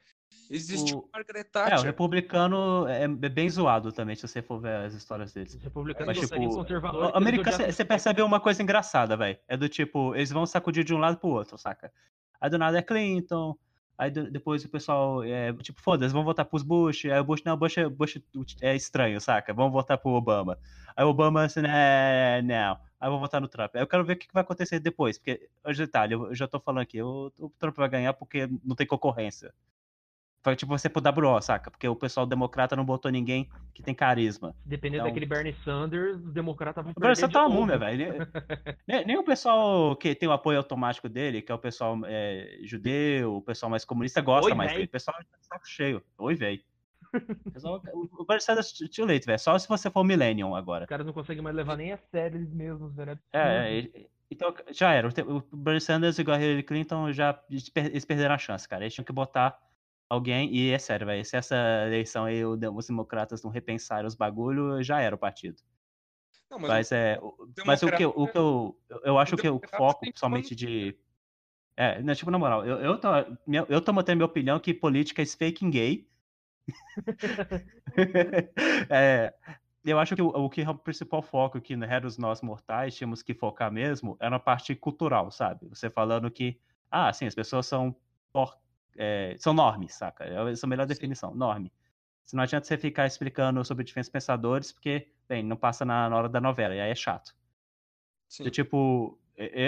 Existe 0.51 0.93
O- 0.93 1.09
Margaret 1.11 1.39
É, 1.39 1.41
o 1.41 1.51
Thatcher. 1.51 1.85
republicano 1.85 2.87
é 2.87 3.03
é 3.03 3.07
bem 3.07 3.49
zoado 3.49 3.91
também, 3.91 4.15
se 4.15 4.27
você 4.27 4.41
for 4.41 4.59
ver 4.59 4.75
as 4.85 4.93
histórias 4.93 5.33
deles. 5.33 5.55
Os 5.55 5.63
republicanos 5.63 6.07
Mas, 6.07 6.19
conseguem 6.19 6.47
tipo, 6.47 6.61
conservador. 6.61 7.11
O 7.11 7.17
americano, 7.17 7.65
você 7.71 7.83
percebe 7.85 8.21
uma 8.21 8.39
coisa 8.39 8.61
engraçada, 8.61 9.17
velho. 9.17 9.37
É 9.47 9.57
do 9.57 9.67
tipo, 9.67 10.13
eles 10.15 10.29
vão 10.29 10.45
sacudir 10.45 10.83
de 10.83 10.93
um 10.93 10.99
lado 10.99 11.17
pro 11.17 11.29
outro, 11.29 11.57
saca? 11.57 11.91
Aí 12.39 12.49
do 12.51 12.57
nada 12.59 12.77
é 12.77 12.81
Clinton, 12.83 13.57
aí 13.97 14.11
do- 14.11 14.29
depois 14.29 14.63
o 14.63 14.69
pessoal, 14.69 15.23
é, 15.23 15.51
tipo, 15.53 15.81
foda-se, 15.81 16.13
vão 16.13 16.23
votar 16.23 16.45
pros 16.45 16.61
Bush, 16.61 17.05
aí 17.05 17.19
o 17.19 17.23
Bush, 17.23 17.41
não, 17.43 17.57
Bush, 17.57 17.77
é- 17.77 17.89
Bush 17.89 18.19
é 18.61 18.75
estranho, 18.75 19.19
saca? 19.19 19.53
Vamos 19.53 19.71
votar 19.71 19.97
pro 19.97 20.11
Obama. 20.11 20.57
Aí 20.95 21.03
o 21.03 21.09
Obama, 21.09 21.43
assim, 21.45 21.61
né, 21.61 22.41
não, 22.43 22.77
aí 23.03 23.09
vão 23.09 23.19
votar 23.19 23.41
no 23.41 23.47
Trump. 23.49 23.75
Aí 23.75 23.81
eu 23.81 23.87
quero 23.87 24.05
ver 24.05 24.13
o 24.13 24.17
que 24.17 24.27
vai 24.33 24.41
acontecer 24.41 24.79
depois, 24.79 25.17
porque, 25.17 25.49
hoje 25.65 25.85
detalhe, 25.85 26.13
eu 26.13 26.27
eu 26.27 26.35
já 26.35 26.47
tô 26.47 26.59
falando 26.59 26.81
aqui, 26.83 27.01
o, 27.01 27.31
o 27.37 27.49
Trump 27.59 27.75
vai 27.75 27.89
ganhar 27.89 28.13
porque 28.13 28.47
não 28.63 28.75
tem 28.75 28.87
concorrência. 28.87 29.53
Foi 30.41 30.57
tipo 30.57 30.77
você 30.77 30.89
pro 30.89 31.01
WO, 31.01 31.41
saca? 31.41 31.71
Porque 31.71 31.87
o 31.87 31.95
pessoal 31.95 32.25
democrata 32.25 32.75
não 32.75 32.83
botou 32.83 33.09
ninguém 33.09 33.49
que 33.73 33.81
tem 33.81 33.95
carisma. 33.95 34.53
Dependendo 34.65 35.03
Então- 35.03 35.07
daquele 35.07 35.25
Bernie 35.25 35.55
Sanders, 35.63 36.17
os 36.21 36.33
democratas 36.33 36.83
vão 36.83 36.91
Agora 36.91 37.13
perder 37.13 37.19
você 37.21 37.27
de 37.27 37.33
tá 37.33 37.45
uma 37.45 37.49
múmia, 37.55 37.77
velho. 37.77 38.27
Nem, 38.85 39.05
nem 39.05 39.17
o 39.17 39.23
pessoal 39.23 39.95
que 39.95 40.13
tem 40.13 40.27
o 40.27 40.33
apoio 40.33 40.57
automático 40.57 41.07
dele, 41.07 41.41
que 41.41 41.49
é 41.51 41.55
o 41.55 41.59
pessoal 41.59 41.97
é, 42.05 42.57
judeu, 42.63 43.35
o 43.37 43.41
pessoal 43.41 43.69
mais 43.69 43.85
comunista, 43.85 44.19
gosta 44.21 44.49
Oi, 44.51 44.53
mais 44.53 44.71
véi. 44.71 44.77
dele. 44.79 44.87
O 44.87 44.91
pessoal 44.91 45.15
tá 45.17 45.37
saco 45.41 45.65
cheio. 45.67 46.03
Oi, 46.17 46.35
velho. 46.35 46.61
O 47.45 47.51
pessoal- 47.51 47.81
O 47.93 48.09
o 48.21 48.25
Bernie 48.25 48.41
Sanders 48.41 48.71
too 48.73 49.05
late, 49.05 49.25
velho. 49.25 49.39
Só 49.39 49.57
se 49.59 49.67
você 49.67 49.89
for 49.91 50.03
millennium 50.03 50.55
agora. 50.55 50.83
Os 50.85 50.89
caras 50.89 51.05
não 51.05 51.13
conseguem 51.13 51.43
mais 51.43 51.55
levar 51.55 51.77
nem 51.77 51.91
a 51.93 51.97
sério 51.97 52.37
eles 52.37 52.51
mesmos, 52.53 52.93
velho. 52.95 53.19
É, 53.31 53.71
e, 53.79 54.09
Então, 54.31 54.53
já 54.71 54.91
era. 54.93 55.07
O 55.07 55.37
O 55.51 55.57
Bernie 55.57 55.79
Sanders 55.81 56.17
igual 56.17 56.37
a 56.37 56.41
Hillary 56.41 56.63
Clinton, 56.63 57.11
já 57.11 57.39
eles 57.49 57.69
per- 57.69 57.85
eles 57.87 58.03
perderam 58.05 58.33
a 58.33 58.37
chance, 58.37 58.67
cara. 58.67 58.83
Eles 58.83 58.93
tinham 58.93 59.05
que 59.05 59.13
botar 59.13 59.59
alguém, 60.09 60.51
e 60.55 60.71
é 60.71 60.79
sério, 60.79 61.05
velho. 61.05 61.23
Se 61.23 61.35
essa 61.37 61.55
eleição 61.85 62.25
aí 62.25 62.43
o 62.43 62.57
os 62.75 62.87
democratas 62.87 63.43
não 63.43 63.51
repensarem 63.51 64.07
os 64.07 64.15
bagulho, 64.15 64.81
já 64.81 64.99
era 65.01 65.13
o 65.15 65.19
partido. 65.19 65.61
Não, 66.49 66.57
mas, 66.59 66.69
Mas, 66.69 66.91
é. 66.91 67.19
o- 67.21 67.47
Mas 67.65 67.83
o 67.83 67.91
que, 67.91 68.03
eu- 68.03 68.13
o 68.15 68.27
que 68.27 68.37
eu. 68.37 68.77
eu- 69.03 69.17
acho 69.19 69.35
que 69.37 69.47
o 69.49 69.59
foco, 69.77 69.99
principalmente 69.99 70.55
de. 70.55 70.95
É, 71.75 72.01
não, 72.01 72.13
tipo, 72.13 72.29
na 72.31 72.37
moral, 72.37 72.63
eu, 72.65 72.79
eu, 72.79 72.97
tô, 72.99 73.07
minha- 73.47 73.65
eu 73.69 73.81
tô 73.81 73.91
mantendo 73.93 74.17
minha 74.17 74.25
opinião 74.27 74.59
que 74.59 74.73
política 74.73 75.21
é 75.21 75.25
faking 75.25 75.69
gay. 75.71 76.07
É, 78.89 79.33
eu 79.83 79.99
acho 79.99 80.15
que 80.15 80.21
o, 80.21 80.27
o 80.27 80.49
que 80.49 80.61
é 80.61 80.69
o 80.69 80.75
principal 80.77 81.21
foco 81.21 81.59
que 81.61 81.73
Heros 81.73 82.17
Nós 82.17 82.41
Mortais 82.41 82.95
tínhamos 82.95 83.21
que 83.21 83.33
focar 83.33 83.71
mesmo 83.71 84.17
é 84.19 84.29
na 84.29 84.39
parte 84.39 84.75
cultural, 84.75 85.31
sabe? 85.31 85.67
Você 85.69 85.89
falando 85.89 86.29
que, 86.31 86.59
ah, 86.89 87.11
sim, 87.13 87.25
as 87.25 87.35
pessoas 87.35 87.65
são, 87.67 87.95
por- 88.31 88.57
é, 88.97 89.35
são 89.39 89.53
normes, 89.53 89.95
saca? 89.95 90.23
Essa 90.25 90.65
é 90.65 90.67
a 90.67 90.69
melhor 90.69 90.83
Sim. 90.85 90.87
definição, 90.87 91.35
norme. 91.35 91.71
Se 92.25 92.35
não 92.35 92.43
adianta 92.43 92.65
você 92.67 92.77
ficar 92.77 93.05
explicando 93.07 93.63
sobre 93.65 93.83
diferentes 93.85 94.09
pensadores, 94.09 94.71
porque, 94.71 95.11
bem, 95.27 95.43
não 95.43 95.57
passa 95.57 95.85
na, 95.85 96.09
na 96.09 96.17
hora 96.17 96.29
da 96.29 96.39
novela, 96.41 96.75
e 96.75 96.79
aí 96.81 96.91
é 96.91 96.95
chato. 96.95 97.35
sim. 98.27 98.43
Eu, 98.43 98.51
tipo, 98.51 99.19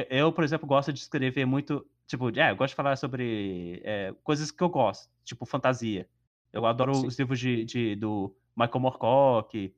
eu, 0.10 0.32
por 0.34 0.44
exemplo, 0.44 0.68
gosto 0.68 0.92
de 0.94 1.00
escrever 1.00 1.46
muito. 1.46 1.88
Tipo, 2.08 2.30
é, 2.38 2.52
eu 2.52 2.56
gosto 2.56 2.72
de 2.72 2.76
falar 2.76 2.96
sobre 2.98 3.82
é, 3.84 4.14
coisas 4.24 4.52
que 4.52 4.64
eu 4.64 4.70
gosto, 4.70 5.10
tipo 5.24 5.46
fantasia. 5.46 6.08
Eu 6.56 6.66
adoro 6.66 6.96
Sim. 6.96 7.08
os 7.08 7.20
livros 7.20 7.38
de, 7.40 7.66
de- 7.66 7.96
do 7.98 8.34
Michael 8.56 8.80
Moorcock, 8.80 9.76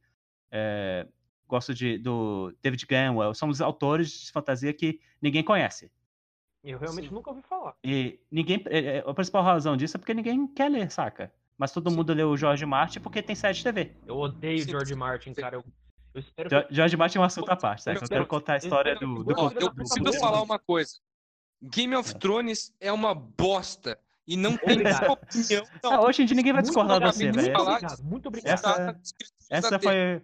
é, 0.51 1.07
gosto 1.47 1.73
de, 1.73 1.97
do 1.97 2.53
David 2.61 2.85
Gamwell. 2.85 3.33
São 3.33 3.49
os 3.49 3.59
autores 3.61 4.11
de 4.27 4.31
fantasia 4.31 4.71
que 4.73 4.99
ninguém 5.21 5.43
conhece. 5.43 5.91
Eu 6.63 6.77
realmente 6.77 7.07
Sim. 7.09 7.15
nunca 7.15 7.31
ouvi 7.31 7.41
falar. 7.41 7.73
E 7.83 8.19
ninguém. 8.29 8.61
é, 8.67 8.79
é, 8.97 9.03
A 9.07 9.13
principal 9.13 9.43
razão 9.43 9.75
disso 9.75 9.97
é 9.97 9.99
porque 9.99 10.13
ninguém 10.13 10.45
quer 10.47 10.69
ler, 10.69 10.91
saca? 10.91 11.33
Mas 11.57 11.71
todo 11.71 11.89
Sim. 11.89 11.95
mundo 11.95 12.13
lê 12.13 12.23
o 12.23 12.37
George 12.37 12.65
Martin 12.65 12.99
porque 12.99 13.23
tem 13.23 13.35
série 13.35 13.55
de 13.57 13.63
TV. 13.63 13.93
Eu 14.05 14.17
odeio 14.17 14.59
Sim, 14.63 14.69
George 14.69 14.93
sim. 14.93 14.99
Martin, 14.99 15.33
cara. 15.33 15.55
Eu, 15.55 15.63
eu 16.13 16.19
espero 16.19 16.47
Jo- 16.49 16.67
que. 16.67 16.75
George 16.75 16.95
Martin 16.97 17.17
é 17.17 17.21
um 17.21 17.23
assunto 17.23 17.49
à 17.49 17.55
parte, 17.55 17.83
saca? 17.83 18.03
Eu 18.05 18.07
quero 18.09 18.27
contar 18.27 18.53
a 18.53 18.57
história 18.57 18.95
do, 18.95 19.23
do 19.23 19.33
Ó, 19.35 19.49
eu 19.49 19.67
Tá 19.69 19.73
preciso 19.73 20.03
bom. 20.03 20.13
falar 20.19 20.41
uma 20.43 20.59
coisa. 20.59 20.91
Game 21.59 21.95
of 21.95 22.13
Thrones 22.19 22.71
é 22.79 22.91
uma 22.91 23.15
bosta. 23.15 23.97
E 24.27 24.35
não 24.35 24.57
tem 24.57 24.73
Obrigado. 24.73 25.05
sua 25.05 25.13
opinião. 25.13 25.65
Não, 25.83 25.91
Ah, 25.93 26.01
hoje 26.01 26.21
em 26.21 26.25
dia 26.25 26.35
ninguém 26.35 26.51
vai 26.51 26.61
Muito 26.61 26.67
discordar 26.73 26.99
de 26.99 27.05
você, 27.05 27.23
muito 27.31 27.41
velho. 27.41 28.03
Muito 28.03 28.27
obrigado. 28.27 28.53
Essa- 28.53 28.99
Essa 29.49 29.79
foi, 29.79 30.21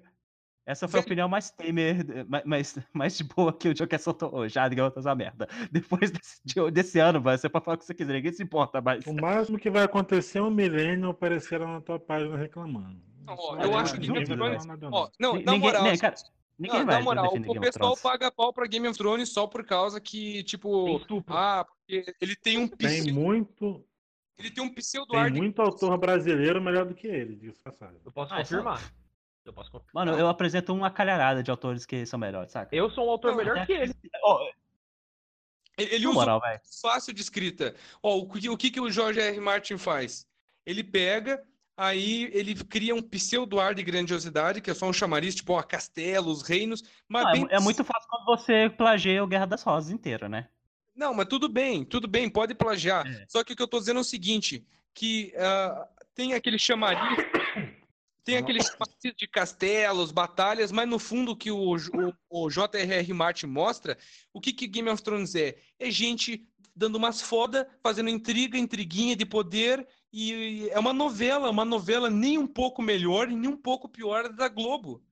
essa 0.65 0.87
foi 0.89 0.99
a 0.99 1.03
opinião 1.03 1.29
mais 1.29 1.49
temer, 1.51 2.05
mais, 2.45 2.77
mais, 2.91 3.17
de 3.17 3.23
boa 3.23 3.53
que 3.53 3.69
o 3.69 3.73
Joker 3.73 3.97
soltou 4.01 4.35
hoje. 4.35 4.59
Ah, 4.59 4.67
ninguém 4.67 4.83
vai 4.83 4.91
fazer 4.91 5.07
uma 5.07 5.15
merda. 5.15 5.47
Depois 5.71 6.11
desse, 6.11 6.41
de- 6.43 6.71
desse 6.71 6.99
ano, 6.99 7.21
vai, 7.21 7.37
você 7.37 7.47
pode 7.47 7.63
falar 7.63 7.75
o 7.75 7.77
que 7.77 7.85
você 7.85 7.93
quiser, 7.93 8.11
ninguém 8.13 8.33
se 8.33 8.43
importa 8.43 8.81
mais. 8.81 9.05
O 9.07 9.13
máximo 9.13 9.57
que 9.57 9.69
vai 9.69 9.83
acontecer 9.83 10.39
é 10.39 10.41
um 10.41 10.51
milênio 10.51 11.09
aparecer 11.09 11.59
na 11.61 11.79
tua 11.79 11.97
página 11.97 12.35
reclamando. 12.35 12.99
Ó, 13.25 13.55
eu 13.57 13.77
acho 13.77 13.93
que 13.93 14.01
ninguém 14.01 14.25
Game 14.25 14.33
of 14.33 14.49
vai 14.49 14.77
Thrones- 14.77 14.81
não. 15.17 15.35
Ni- 15.37 15.43
na 15.45 15.51
ninguém, 15.53 15.71
moral, 15.71 15.97
cara, 15.97 16.15
ninguém 16.59 16.79
não, 16.79 16.85
vai 16.85 16.95
na 16.95 17.01
moral, 17.01 17.23
defender 17.29 17.49
o 17.57 17.61
pessoal 17.61 17.95
paga 17.95 18.29
pau 18.29 18.51
pra 18.51 18.67
Game 18.67 18.85
of 18.85 18.97
Thrones 18.97 19.29
só 19.29 19.47
por 19.47 19.65
causa 19.65 20.01
que, 20.01 20.33
Tem 20.33 20.43
tipo, 20.43 20.99
ah, 21.29 21.65
porque 21.65 22.13
ele 22.19 22.35
tem 22.35 22.57
um 22.57 22.67
Tem 22.67 23.01
pseudo, 23.01 23.13
muito, 23.17 23.85
ele 24.37 24.51
tem 24.51 24.63
um 24.63 24.73
pseudo 24.73 25.07
tem 25.11 25.31
muito 25.31 25.61
autor 25.61 25.97
brasileiro 25.97 26.61
melhor 26.61 26.85
do 26.85 26.93
que 26.95 27.07
ele, 27.07 27.35
disso 27.35 27.61
passagem. 27.63 27.99
Eu 28.03 28.11
posso 28.11 28.33
Ah, 28.33 28.41
isso- 28.41 28.51
confirmar. 28.55 28.93
Eu 29.45 29.53
posso 29.53 29.69
confirmar. 29.71 30.05
Mano, 30.05 30.17
eu 30.17 30.27
apresento 30.27 30.73
uma 30.73 30.89
calharada 30.89 31.43
de 31.43 31.51
autores 31.51 31.85
que 31.85 32.05
são 32.05 32.17
melhores, 32.17 32.51
saca? 32.51 32.73
Eu 32.75 32.89
sou 32.89 33.07
um 33.07 33.09
autor 33.09 33.31
Não, 33.31 33.37
melhor 33.37 33.57
até- 33.57 33.65
que 33.65 33.73
ele. 33.73 33.93
Ele, 35.77 35.95
ele 35.95 36.05
usa 36.07 36.13
moral, 36.19 36.41
fácil 36.83 37.11
de 37.13 37.21
escrita. 37.21 37.73
Ó, 38.03 38.17
o, 38.19 38.29
que, 38.29 38.47
o 38.47 38.55
que 38.55 38.69
que 38.69 38.79
o 38.79 38.91
George 38.91 39.19
R. 39.19 39.39
Martin 39.39 39.75
faz? 39.75 40.23
Ele 40.67 40.83
pega, 40.83 41.43
aí 41.75 42.29
ele 42.31 42.53
cria 42.53 42.93
um 42.93 43.01
pseudo 43.01 43.59
ar 43.59 43.73
de 43.73 43.81
grandiosidade, 43.81 44.61
que 44.61 44.69
é 44.69 44.73
só 44.75 44.85
um 44.85 44.93
chamariz, 44.93 45.33
tipo, 45.33 45.51
ó, 45.53 45.63
castelos, 45.63 46.43
reinos, 46.43 46.83
mas 47.07 47.25
Ah, 47.25 47.29
é 47.29 47.33
bem 47.33 47.47
é, 47.49 47.59
muito 47.59 47.83
fácil 47.83 48.07
quando 48.07 48.25
você 48.25 48.69
plageia 48.69 49.23
o 49.23 49.27
Guerra 49.27 49.47
das 49.47 49.63
Rosas 49.63 49.89
inteiro, 49.91 50.29
né? 50.29 50.47
Não, 50.95 51.13
mas 51.13 51.27
tudo 51.27 51.49
bem, 51.49 51.83
tudo 51.83 52.07
bem, 52.07 52.29
pode 52.29 52.53
plagiar. 52.53 53.05
É. 53.07 53.25
Só 53.27 53.43
que 53.43 53.53
o 53.53 53.55
que 53.55 53.61
eu 53.61 53.67
tô 53.67 53.79
dizendo 53.79 53.97
é 53.97 54.01
o 54.01 54.05
seguinte, 54.05 54.65
que 54.93 55.33
ah, 55.37 55.87
tem 56.13 56.33
aquele 56.33 56.59
chamariz, 56.59 57.17
tem 58.23 58.37
aquele 58.37 58.61
chamariz 58.61 59.15
de 59.17 59.27
castelos, 59.27 60.11
batalhas, 60.11 60.71
mas 60.71 60.87
no 60.87 60.99
fundo 60.99 61.31
o 61.31 61.35
que 61.35 61.51
o, 61.51 61.75
o, 61.75 62.13
o 62.29 62.49
J.R.R. 62.49 63.13
Martin 63.13 63.47
mostra, 63.47 63.97
o 64.31 64.39
que 64.39 64.53
que 64.53 64.67
Game 64.67 64.89
of 64.89 65.01
Thrones 65.01 65.35
é? 65.35 65.55
É 65.79 65.89
gente 65.89 66.47
dando 66.75 66.95
umas 66.95 67.21
foda, 67.21 67.67
fazendo 67.81 68.09
intriga, 68.09 68.57
intriguinha 68.57 69.15
de 69.15 69.25
poder, 69.25 69.87
e 70.11 70.69
é 70.69 70.79
uma 70.79 70.93
novela, 70.93 71.49
uma 71.49 71.65
novela 71.65 72.09
nem 72.09 72.37
um 72.37 72.47
pouco 72.47 72.81
melhor 72.81 73.29
e 73.29 73.35
nem 73.35 73.49
um 73.49 73.57
pouco 73.57 73.87
pior 73.89 74.29
da 74.29 74.47
Globo. 74.47 75.03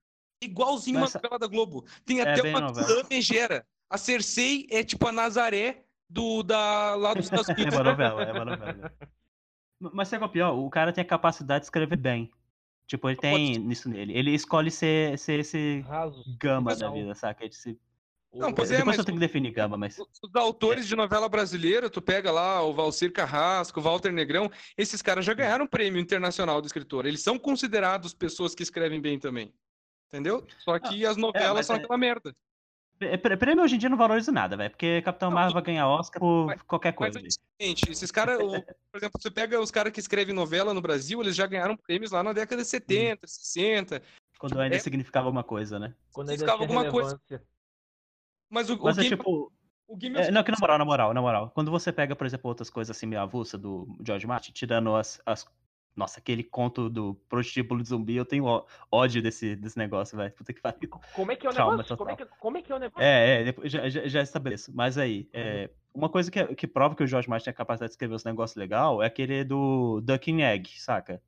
Igualzinho 0.44 1.00
Mas- 1.00 1.14
uma 1.14 1.22
novela 1.22 1.40
da 1.40 1.48
Globo. 1.48 1.86
Tem 2.06 2.20
É 2.20 2.24
até 2.24 2.42
bem 2.42 2.52
uma 2.52 2.62
novela. 2.62 3.08
megera. 3.10 3.66
A 3.92 3.98
Cersei 3.98 4.68
é 4.72 4.86
tipo 4.86 5.06
a 5.06 5.12
Nazaré 5.12 5.84
do, 6.10 6.42
da, 6.44 6.96
lá 6.96 7.14
dos 7.14 7.26
Estados 7.26 7.50
É 7.52 7.70
uma 7.70 7.84
novela, 7.84 8.24
é 8.24 8.32
uma 8.32 8.46
novela. 8.46 8.94
Mas 9.80 10.08
sabe 10.08 10.22
qual 10.22 10.28
é 10.28 10.30
o 10.30 10.34
pior? 10.34 10.54
O 10.54 10.70
cara 10.70 10.94
tem 10.94 11.02
a 11.02 11.06
capacidade 11.06 11.64
de 11.64 11.66
escrever 11.66 11.98
bem. 11.98 12.32
Tipo, 12.88 13.10
ele 13.10 13.18
tem 13.18 13.58
nisso 13.60 13.90
nele. 13.90 14.18
Ele 14.18 14.32
escolhe 14.32 14.72
ser, 14.72 15.20
ser 15.20 15.42
esse 15.42 15.82
Rasos. 15.82 16.26
gama 16.38 16.72
Mas 16.72 16.80
da 16.80 16.88
não. 16.88 16.94
vida, 16.94 17.14
saca? 17.16 17.46
Esse... 17.46 17.78
Não, 18.34 18.54
pois 18.54 18.72
é, 18.72 18.78
Depois 18.78 18.96
mas 18.96 18.98
eu 19.00 19.04
tenho 19.04 19.18
que 19.18 19.26
definir 19.26 19.52
gama, 19.52 19.76
mas. 19.76 20.00
os 20.00 20.36
autores 20.36 20.88
de 20.88 20.96
novela 20.96 21.28
brasileira, 21.28 21.90
tu 21.90 22.02
pega 22.02 22.32
lá 22.32 22.64
o 22.64 22.74
Valcir 22.74 23.12
Carrasco, 23.12 23.82
o 23.82 23.84
Walter 23.84 24.14
Negrão, 24.14 24.50
esses 24.78 25.02
caras 25.02 25.26
já 25.26 25.34
ganharam 25.34 25.68
prêmio 25.68 26.00
internacional 26.00 26.62
do 26.62 26.66
escritor. 26.66 27.06
Eles 27.06 27.22
são 27.22 27.38
considerados 27.38 28.14
pessoas 28.14 28.56
que 28.56 28.64
escrevem 28.64 29.02
bem 29.02 29.20
também. 29.20 29.54
Entendeu? 30.08 30.46
Só 30.60 30.80
que 30.80 31.06
as 31.06 31.18
novelas 31.18 31.56
mas 31.56 31.66
são 31.66 31.76
é- 31.76 31.80
aquela 31.80 31.98
merda. 31.98 32.34
É, 33.02 33.18
prê- 33.18 33.36
Prêmio 33.38 33.64
hoje 33.64 33.76
em 33.76 33.78
dia 33.80 33.90
não 33.90 33.98
valoriza 33.98 34.32
nada, 34.32 34.56
velho. 34.56 34.70
Porque 34.70 35.02
Capitão 35.02 35.30
Não, 35.30 35.36
Marvel 35.36 35.54
vai 35.54 35.64
ganhar 35.64 35.88
Oscar 35.88 36.20
por 36.20 36.46
mas- 36.48 36.62
qualquer 36.62 36.90
Mas 36.92 36.98
coisa. 36.98 37.20
velho. 37.20 37.28
antigamente, 37.28 37.92
esses 37.92 38.12
caras, 38.12 38.38
o- 38.40 38.62
por 38.62 38.98
exemplo, 38.98 39.20
você 39.22 39.32
pega 39.32 39.60
os 39.60 39.72
caras 39.72 39.92
que 39.92 40.00
escrevem 40.00 40.34
novela 40.36 40.74
no 40.74 40.82
Brasil, 40.82 41.20
eles 41.22 41.36
já 41.36 41.48
ganharam 41.48 41.76
prêmios 41.76 42.12
lá 42.12 42.22
na 42.24 42.32
década 42.34 42.62
de 42.62 42.68
70, 42.68 43.28
60. 43.28 44.02
Quando 44.40 44.60
ainda 44.60 44.76
é- 44.76 44.80
significava 44.80 45.28
alguma 45.28 45.44
coisa, 45.44 45.78
né? 45.80 45.94
Quando 46.12 46.28
Se 46.28 46.34
ainda 46.34 46.44
ficava 46.46 46.66
tinha 46.66 46.78
alguma 46.78 46.92
coisa. 46.92 47.22
Mas 48.50 48.70
o, 48.70 48.76
o 48.76 48.84
Mas 48.84 48.98
é 48.98 49.02
Game, 49.04 49.16
tipo. 49.18 49.52
o 49.88 49.96
Game 49.98 50.18
É, 50.20 50.32
não, 50.32 50.44
que 50.44 50.52
na 50.52 50.58
moral, 50.60 50.78
na 50.78 50.86
moral, 50.86 51.14
na 51.14 51.22
moral. 51.22 51.52
Quando 51.52 51.72
você 51.72 51.92
pega, 51.92 52.16
por 52.16 52.26
exemplo, 52.28 52.50
outras 52.50 52.70
coisas 52.70 52.96
assim 52.96 53.06
meio 53.06 53.22
avulsa 53.22 53.58
do 53.58 53.88
George 54.06 54.28
Martin, 54.28 54.52
tirando 54.52 54.96
as. 54.96 55.22
as... 55.26 55.46
Nossa, 55.96 56.20
aquele 56.20 56.44
conto 56.44 56.90
do 56.90 57.16
prostíbulo 57.28 57.82
de 57.84 57.90
zumbi, 57.90 58.16
eu 58.16 58.26
tenho 58.26 58.46
ódio 58.90 59.22
desse, 59.22 59.56
desse 59.58 59.78
negócio, 59.78 60.18
velho. 60.18 60.34
Puta 60.34 60.54
que 60.54 60.62
pariu. 60.62 60.90
Como 61.14 61.32
é 61.32 61.36
que 61.36 61.46
é 61.46 61.50
o 61.50 61.54
Trauma 61.54 61.74
negócio? 61.74 61.98
Como 61.98 62.10
é, 62.10 62.16
que, 62.16 62.26
como 62.40 62.58
é 62.58 62.62
que 62.62 62.72
é 62.72 62.76
o 62.76 62.80
negócio? 62.80 63.04
É, 63.04 63.50
é, 63.50 63.56
já, 63.70 63.90
já, 63.90 64.08
já 64.08 64.22
estabeleço. 64.22 64.72
Mas 64.74 64.98
aí, 64.98 65.30
é, 65.34 65.70
uma 65.94 66.08
coisa 66.08 66.32
que, 66.32 66.56
que 66.56 66.66
prova 66.66 66.96
que 66.96 67.04
o 67.04 67.08
George 67.08 67.30
Martin 67.30 67.46
tem 67.46 67.52
a 67.52 67.56
capacidade 67.56 67.90
de 67.90 67.94
escrever 67.96 68.16
os 68.16 68.24
negócios 68.24 68.56
legal 68.56 69.04
é 69.04 69.08
aquele 69.08 69.44
do 69.44 70.00
Ducking 70.02 70.42
Egg, 70.44 70.70
saca? 70.80 71.22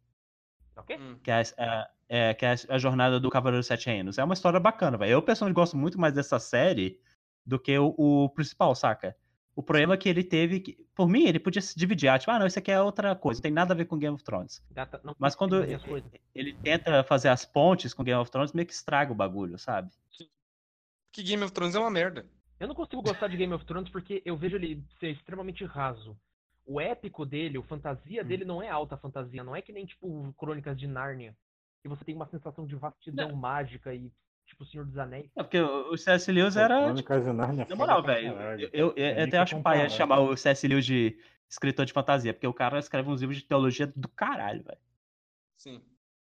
Ok? 0.77 0.97
Hum. 0.97 1.17
Que 1.21 1.29
é, 1.29 1.41
a- 1.57 1.89
é, 2.07 2.33
que 2.33 2.45
é 2.45 2.55
a 2.69 2.77
jornada 2.77 3.19
do 3.19 3.29
Cavaleiro 3.29 3.59
dos 3.59 3.67
Sete 3.67 3.87
Reinos. 3.87 4.17
É 4.17 4.23
uma 4.23 4.33
história 4.33 4.59
bacana, 4.59 4.97
velho. 4.97 5.11
Eu, 5.11 5.21
pessoalmente, 5.21 5.55
gosto 5.55 5.75
muito 5.75 5.99
mais 5.99 6.13
dessa 6.13 6.39
série 6.39 6.99
do 7.45 7.59
que 7.59 7.77
o, 7.77 7.93
o 7.97 8.29
principal, 8.29 8.73
saca? 8.75 9.15
O 9.55 9.61
problema 9.61 9.93
é 9.93 9.97
que 9.97 10.09
ele 10.09 10.23
teve 10.23 10.59
que. 10.59 10.73
Por 10.95 11.07
mim, 11.07 11.25
ele 11.27 11.39
podia 11.39 11.61
se 11.61 11.77
dividir. 11.77 12.07
Ah, 12.09 12.17
tipo, 12.17 12.31
ah, 12.31 12.39
não, 12.39 12.47
isso 12.47 12.57
aqui 12.57 12.71
é 12.71 12.81
outra 12.81 13.15
coisa, 13.15 13.37
não 13.37 13.43
tem 13.43 13.51
nada 13.51 13.73
a 13.73 13.77
ver 13.77 13.85
com 13.85 13.97
Game 13.99 14.15
of 14.15 14.23
Thrones. 14.23 14.63
Gata- 14.71 14.99
não 15.03 15.15
Mas 15.19 15.35
quando 15.35 15.63
coisas. 15.85 16.11
ele 16.33 16.53
tenta 16.53 17.03
fazer 17.03 17.29
as 17.29 17.45
pontes 17.45 17.93
com 17.93 18.03
Game 18.03 18.19
of 18.19 18.31
Thrones, 18.31 18.51
meio 18.53 18.65
que 18.67 18.73
estraga 18.73 19.11
o 19.11 19.15
bagulho, 19.15 19.57
sabe? 19.59 19.91
que 21.11 21.21
Game 21.21 21.43
of 21.43 21.53
Thrones 21.53 21.75
é 21.75 21.79
uma 21.79 21.91
merda. 21.91 22.25
Eu 22.59 22.67
não 22.67 22.73
consigo 22.73 23.01
gostar 23.03 23.27
de 23.27 23.37
Game 23.37 23.53
of 23.53 23.63
Thrones 23.65 23.89
porque 23.91 24.21
eu 24.25 24.35
vejo 24.35 24.55
ele 24.55 24.83
ser 24.99 25.09
extremamente 25.09 25.63
raso. 25.63 26.17
O 26.65 26.79
épico 26.81 27.23
dele, 27.25 27.57
o 27.59 27.63
fantasia 27.63 28.23
Hum. 28.23 28.25
dele 28.25 28.45
não 28.45 28.63
é 28.63 28.69
alta 28.69 28.97
fantasia, 28.97 29.43
não 29.43 29.55
é 29.55 29.61
que 29.61 29.71
nem 29.71 29.85
tipo 29.85 30.33
Crônicas 30.37 30.75
de 30.79 30.87
Nárnia, 30.87 31.35
que 31.83 31.87
você 31.89 32.03
tem 32.03 32.15
uma 32.15 32.25
sensação 32.27 32.65
de 32.65 32.75
vastidão 32.75 33.35
mágica 33.35 33.93
e 33.93 34.11
tipo 34.45 34.65
Senhor 34.65 34.85
dos 34.85 34.97
Anéis. 34.97 35.29
É 35.35 35.43
porque 35.43 35.59
o 35.59 35.95
C.S. 35.97 36.31
Lewis 36.31 36.55
era. 36.55 36.79
É 36.81 36.93
Na 36.93 36.95
foda 37.65 37.75
moral, 37.75 38.03
velho, 38.03 38.33
eu, 38.59 38.69
eu, 38.73 38.93
eu 38.95 39.23
até 39.23 39.37
acho 39.37 39.59
paia 39.61 39.83
comparar. 39.83 39.89
chamar 39.89 40.19
o 40.19 40.35
C.S. 40.37 40.67
Lewis 40.67 40.85
de 40.85 41.17
escritor 41.49 41.85
de 41.85 41.93
fantasia, 41.93 42.33
porque 42.33 42.47
o 42.47 42.53
cara 42.53 42.79
escreve 42.79 43.09
uns 43.09 43.21
livros 43.21 43.37
de 43.37 43.45
teologia 43.45 43.85
do 43.95 44.07
caralho, 44.09 44.63
velho. 44.63 44.77
Sim. 45.57 45.81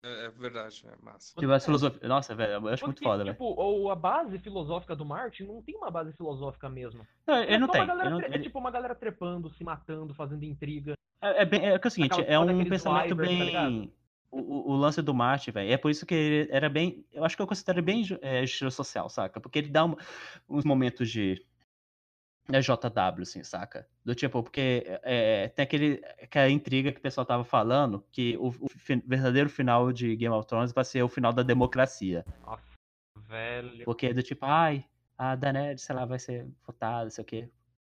É, 0.02 0.26
é 0.26 0.30
verdade, 0.30 0.82
é 0.86 1.04
massa. 1.04 1.34
Tipo, 1.38 1.52
as 1.52 1.62
filosofia... 1.62 2.08
Nossa, 2.08 2.34
velho, 2.34 2.52
eu 2.54 2.68
acho 2.68 2.84
muito 2.86 2.96
Porque, 2.96 3.04
foda, 3.04 3.22
velho. 3.22 3.34
tipo, 3.34 3.90
a 3.90 3.94
base 3.94 4.38
filosófica 4.38 4.96
do 4.96 5.04
Martin 5.04 5.42
não 5.44 5.60
tem 5.60 5.76
uma 5.76 5.90
base 5.90 6.12
filosófica 6.14 6.70
mesmo. 6.70 7.06
Não, 7.26 7.34
É 7.34 7.44
Ele 7.48 7.58
não 7.58 7.66
só 7.66 7.72
tem. 7.74 7.82
ele 7.82 7.94
não- 8.08 8.18
tre- 8.18 8.34
É 8.34 8.38
tipo 8.38 8.58
uma 8.58 8.70
galera 8.70 8.94
trepando, 8.94 9.50
se 9.50 9.62
matando, 9.62 10.14
fazendo 10.14 10.42
intriga. 10.44 10.94
É, 11.22 11.42
é 11.42 11.44
bem, 11.44 11.66
é, 11.68 11.78
que 11.78 11.86
é 11.86 11.88
o 11.88 11.90
seguinte, 11.90 12.12
Aquela 12.14 12.26
é 12.34 12.38
foda 12.38 12.52
um 12.54 12.64
pensamento 12.64 13.14
Wyvern, 13.14 13.38
tá 13.38 13.44
bem. 13.44 13.46
ligado? 13.46 13.92
O, 14.30 14.72
o- 14.72 14.76
lance 14.76 15.02
do 15.02 15.12
Marte, 15.14 15.50
velho. 15.50 15.72
É 15.72 15.76
por 15.76 15.90
isso 15.90 16.06
que 16.06 16.14
ele 16.14 16.48
era 16.52 16.68
bem. 16.68 17.04
Eu 17.12 17.24
acho 17.24 17.36
que 17.36 17.42
eu 17.42 17.46
considero 17.46 17.82
bem 17.82 18.04
é, 18.22 18.40
justiça 18.46 18.70
social, 18.70 19.08
saca? 19.08 19.40
Porque 19.40 19.58
ele 19.58 19.68
dá 19.68 19.84
um- 19.84 19.96
uns 20.48 20.64
momentos 20.64 21.10
de. 21.10 21.44
é 22.48 22.60
JW, 22.60 23.22
assim, 23.22 23.44
saca? 23.44 23.86
Do 24.04 24.14
tipo, 24.14 24.42
porque 24.42 24.84
é, 25.02 25.48
tem 25.48 25.62
aquele, 25.62 26.02
aquela 26.22 26.48
intriga 26.50 26.90
que 26.92 26.98
o 26.98 27.02
pessoal 27.02 27.24
tava 27.24 27.44
falando, 27.44 28.04
que 28.10 28.36
o, 28.38 28.48
o 28.48 28.68
fi- 28.68 29.02
verdadeiro 29.06 29.48
final 29.48 29.92
de 29.92 30.16
Game 30.16 30.34
of 30.34 30.46
Thrones 30.48 30.72
vai 30.72 30.84
ser 30.84 31.02
o 31.02 31.08
final 31.08 31.32
da 31.32 31.42
democracia. 31.42 32.24
Nossa, 32.44 32.62
velho. 33.28 33.84
Porque 33.84 34.06
é 34.06 34.14
do 34.14 34.22
tipo, 34.22 34.44
ai, 34.46 34.84
a 35.16 35.36
Daenerys, 35.36 35.82
sei 35.82 35.94
lá, 35.94 36.04
vai 36.04 36.18
ser 36.18 36.46
votada, 36.66 37.10
sei 37.10 37.22
o 37.22 37.26
quê. 37.26 37.48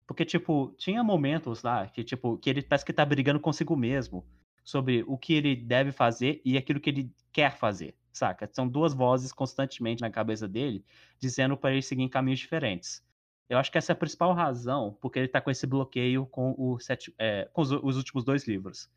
Porque, 0.07 0.25
tipo, 0.25 0.73
tinha 0.79 1.03
momentos 1.03 1.63
lá 1.63 1.87
que, 1.89 2.05
tipo, 2.05 2.39
que 2.39 2.49
ele 2.49 2.63
parece 2.63 2.85
que 2.85 2.93
tá 2.93 3.05
brigando 3.05 3.41
consigo 3.41 3.75
mesmo 3.77 4.25
sobre 4.67 5.05
o 5.07 5.17
que 5.17 5.33
ele 5.33 5.55
deve 5.55 5.93
fazer 5.93 6.43
e 6.45 6.59
aquilo 6.59 6.81
que 6.81 6.91
ele 6.91 7.13
quer 7.33 7.57
fazer, 7.57 7.95
saca? 8.13 8.51
São 8.53 8.67
duas 8.67 8.93
vozes 8.93 9.33
constantemente 9.33 10.01
na 10.01 10.11
cabeça 10.11 10.49
dele, 10.49 10.85
dizendo 11.21 11.57
para 11.57 11.71
ele 11.71 11.83
seguir 11.83 12.03
em 12.03 12.09
caminhos 12.09 12.41
diferentes. 12.41 13.01
Eu 13.49 13.59
acho 13.59 13.71
que 13.71 13.79
essa 13.79 13.93
é 13.93 13.95
a 13.95 13.97
principal 13.97 14.35
razão 14.35 14.99
porque 15.01 15.21
ele 15.21 15.29
tá 15.29 15.41
com 15.41 15.53
esse 15.53 15.69
bloqueio 15.69 16.27
com, 16.27 16.53
o 16.59 16.81
sete, 16.81 17.15
é, 17.17 17.49
com 17.53 17.63
os, 17.63 17.71
os 17.71 17.97
últimos 17.97 18.25
dois 18.25 18.49
livros. 18.49 18.91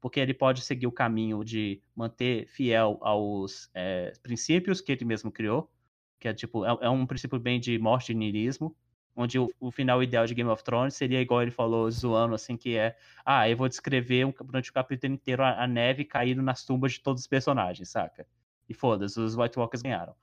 Porque 0.00 0.18
ele 0.18 0.34
pode 0.34 0.62
seguir 0.62 0.88
o 0.88 0.92
caminho 0.92 1.44
de 1.44 1.80
manter 1.94 2.48
fiel 2.48 2.98
aos 3.00 3.70
é, 3.72 4.12
princípios 4.24 4.80
que 4.80 4.90
ele 4.90 5.04
mesmo 5.04 5.30
criou, 5.30 5.70
que 6.18 6.26
é 6.26 6.34
tipo, 6.34 6.66
é, 6.66 6.76
é 6.80 6.90
um 6.90 7.06
princípio 7.06 7.38
bem 7.38 7.60
de 7.60 7.78
morte 7.78 8.10
e 8.10 8.14
niilismo, 8.16 8.76
onde 9.14 9.38
o, 9.38 9.52
o 9.60 9.70
final 9.70 10.02
ideal 10.02 10.26
de 10.26 10.34
Game 10.34 10.48
of 10.50 10.62
Thrones 10.64 10.94
seria 10.94 11.20
igual 11.20 11.42
ele 11.42 11.50
falou, 11.50 11.90
zoando, 11.90 12.34
assim, 12.34 12.56
que 12.56 12.76
é, 12.76 12.96
ah, 13.24 13.48
eu 13.48 13.56
vou 13.56 13.68
descrever 13.68 14.24
um, 14.26 14.32
durante 14.44 14.70
o 14.70 14.72
capítulo 14.72 15.12
inteiro 15.14 15.42
a, 15.42 15.62
a 15.62 15.66
neve 15.66 16.04
caindo 16.04 16.42
nas 16.42 16.64
tumbas 16.64 16.92
de 16.92 17.00
todos 17.00 17.22
os 17.22 17.28
personagens, 17.28 17.88
saca? 17.90 18.26
E 18.68 18.74
foda-se, 18.74 19.18
os 19.20 19.36
White 19.36 19.58
Walkers 19.58 19.82
ganharam. 19.82 20.14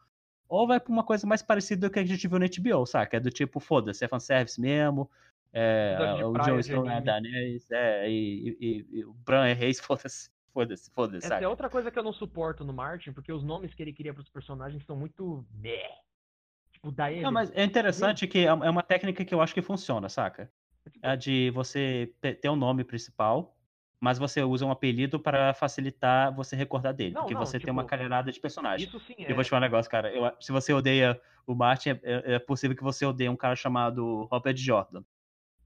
Ou 0.48 0.68
vai 0.68 0.80
pra 0.80 0.92
uma 0.92 1.04
coisa 1.04 1.28
mais 1.28 1.42
parecida 1.44 1.88
do 1.88 1.94
que 1.94 2.00
a 2.00 2.06
gente 2.06 2.28
viu 2.28 2.40
no 2.40 2.46
HBO, 2.46 2.86
saca? 2.86 3.18
É 3.18 3.20
do 3.20 3.30
tipo, 3.30 3.60
foda-se, 3.60 4.04
é 4.04 4.08
fanservice 4.08 4.60
mesmo, 4.60 5.10
é, 5.54 5.98
o 6.26 6.34
de 6.34 6.60
Snow 6.62 6.90
é. 6.90 7.02
Daenerys, 7.02 7.70
é, 7.72 8.10
e, 8.10 8.58
e- 8.60 9.00
e 9.00 9.06
o 9.06 9.14
Bran 9.14 9.48
é 9.48 9.54
reis, 9.54 9.80
foda-se, 9.82 10.30
foda-se, 10.54 10.92
foda-se, 10.92 11.26
Essa 11.26 11.36
saca? 11.36 11.46
é 11.46 11.48
outra 11.48 11.70
coisa 11.70 11.92
que 11.92 11.98
eu 12.00 12.04
não 12.04 12.14
suporto 12.14 12.64
no 12.64 12.74
Martin, 12.74 13.12
porque 13.12 13.32
os 13.32 13.44
nomes 13.44 13.74
que 13.74 13.82
ele 13.82 13.94
queria 13.94 14.14
pros 14.14 14.30
personagens 14.30 14.84
são 14.86 14.96
muito. 14.96 15.46
meh. 15.54 16.09
Tipo, 16.82 16.92
Daenerys. 16.92 17.24
Não, 17.24 17.32
mas 17.32 17.52
é 17.54 17.64
interessante 17.64 18.26
que 18.28 18.40
é 18.40 18.44
é 18.46 18.54
uma 18.54 18.84
técnica 18.84 19.24
que 19.26 19.34
eu 19.34 19.42
acho 19.42 19.54
que 19.54 19.62
funciona, 19.62 20.08
saca? 20.10 20.52
É 21.02 21.10
a 21.12 21.16
de 21.16 21.52
você 21.52 22.14
ter 22.42 22.50
um 22.50 22.56
nome 22.56 22.84
principal, 22.84 23.56
mas 24.00 24.18
você 24.18 24.42
usa 24.42 24.66
um 24.66 24.72
apelido 24.72 25.20
para 25.20 25.54
facilitar 25.54 26.34
você 26.34 26.56
recordar 26.56 26.94
dele. 26.94 27.14
Não, 27.14 27.22
porque 27.22 27.34
não, 27.34 27.46
você 27.46 27.60
tem 27.60 27.72
uma 27.72 27.84
tipo, 27.84 27.90
carreirada 27.90 28.32
de 28.32 28.40
personagem. 28.40 28.88
Isso 28.88 29.00
sim 29.00 29.16
Eu 29.20 29.32
é. 29.32 29.34
vou 29.34 29.44
te 29.44 29.50
falar 29.50 29.60
um 29.62 29.64
negócio, 29.70 29.92
cara. 29.92 30.12
Eu- 30.14 30.32
se 30.40 30.52
você 30.52 30.74
odeia 30.74 31.20
o 31.46 31.54
Martin, 31.54 31.90
é, 31.90 32.00
é- 32.04 32.34
é 32.36 32.40
possível 32.40 32.76
que 32.76 32.84
você 32.84 33.06
odeie 33.06 33.30
um 33.30 33.36
cara 33.36 33.56
chamado 33.56 34.28
Robert 34.32 34.56
Jordan, 34.56 35.04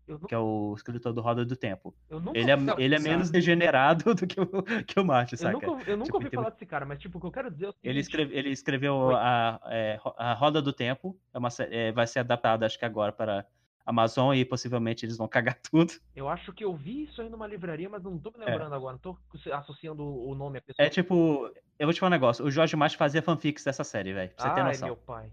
Eu, 0.08 0.20
que 0.20 0.36
é 0.36 0.38
o 0.38 0.74
escritor 0.76 1.14
do 1.14 1.22
Roda 1.22 1.46
do 1.46 1.56
Tempo. 1.56 1.96
eu 2.10 2.20
nunca 2.20 2.38
Ele 2.38 2.52
é, 2.52 2.56
ouvi- 2.56 2.84
ele 2.84 2.96
é 2.96 3.00
menos 3.00 3.30
degenerado 3.30 4.14
do 4.16 4.28
que 4.28 4.40
o, 4.40 4.64
que 4.84 5.00
o 5.00 5.06
Martin, 5.06 5.36
Eu 5.36 5.40
saca? 5.40 5.54
nunca, 5.54 5.90
eu 5.90 5.96
nunca 5.98 6.06
Tipo, 6.06 6.18
ouvi 6.18 6.30
tem- 6.30 6.38
falar 6.38 6.50
desse 6.50 6.66
cara, 6.66 6.86
mas 6.86 7.00
tipo, 7.00 7.18
o 7.18 7.22
que 7.22 7.28
eu 7.28 7.32
quero 7.32 7.50
dizer 7.50 7.66
é 7.66 7.70
o 7.70 7.72
seguinte, 7.72 7.90
Ele, 7.90 8.00
escreve- 8.00 8.36
ele 8.38 8.50
escreveu 8.50 9.16
a, 9.16 9.62
é, 9.68 10.00
a 10.18 10.34
Roda 10.34 10.62
do 10.62 10.74
Tempo, 10.74 11.18
é 11.34 11.38
uma, 11.38 11.48
é, 11.70 11.92
vai 11.94 12.06
ser 12.06 12.20
adaptada, 12.20 12.66
acho 12.66 12.78
que 12.78 12.84
agora, 12.84 13.12
para 13.14 13.46
Amazon 13.86 14.34
e 14.36 14.44
possivelmente 14.46 15.06
eles 15.06 15.18
vão 15.18 15.28
cagar 15.28 15.58
tudo. 15.72 15.94
Eu 16.16 16.28
acho 16.28 16.52
que 16.52 16.64
eu 16.66 16.74
vi 16.76 17.04
isso 17.04 17.22
aí 17.22 17.30
numa 17.30 17.48
livraria, 17.48 17.90
mas 17.90 18.04
não 18.04 18.18
tô 18.20 18.30
me 18.38 18.44
É. 18.44 18.50
lembrando 18.50 18.76
agora. 18.76 18.94
Não 18.94 19.00
tô 19.00 19.18
associando 19.54 20.04
o 20.06 20.36
nome 20.36 20.58
à 20.58 20.62
pessoa. 20.62 20.86
É 20.86 20.90
tipo, 20.90 21.50
eu 21.80 21.88
vou 21.88 21.94
te 21.94 22.00
falar 22.02 22.10
um 22.10 22.12
negócio, 22.12 22.44
o 22.46 22.52
Jorge 22.52 22.76
Martin 22.76 22.98
fazia 22.98 23.22
fanfics 23.22 23.64
dessa 23.64 23.84
série, 23.86 24.12
velho, 24.14 24.32
pra 24.36 24.48
você 24.50 24.54
ter 24.54 24.62
Ai, 24.62 24.68
noção. 24.68 24.88
meu 24.90 24.98
pai. 24.98 25.32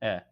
É. 0.00 0.22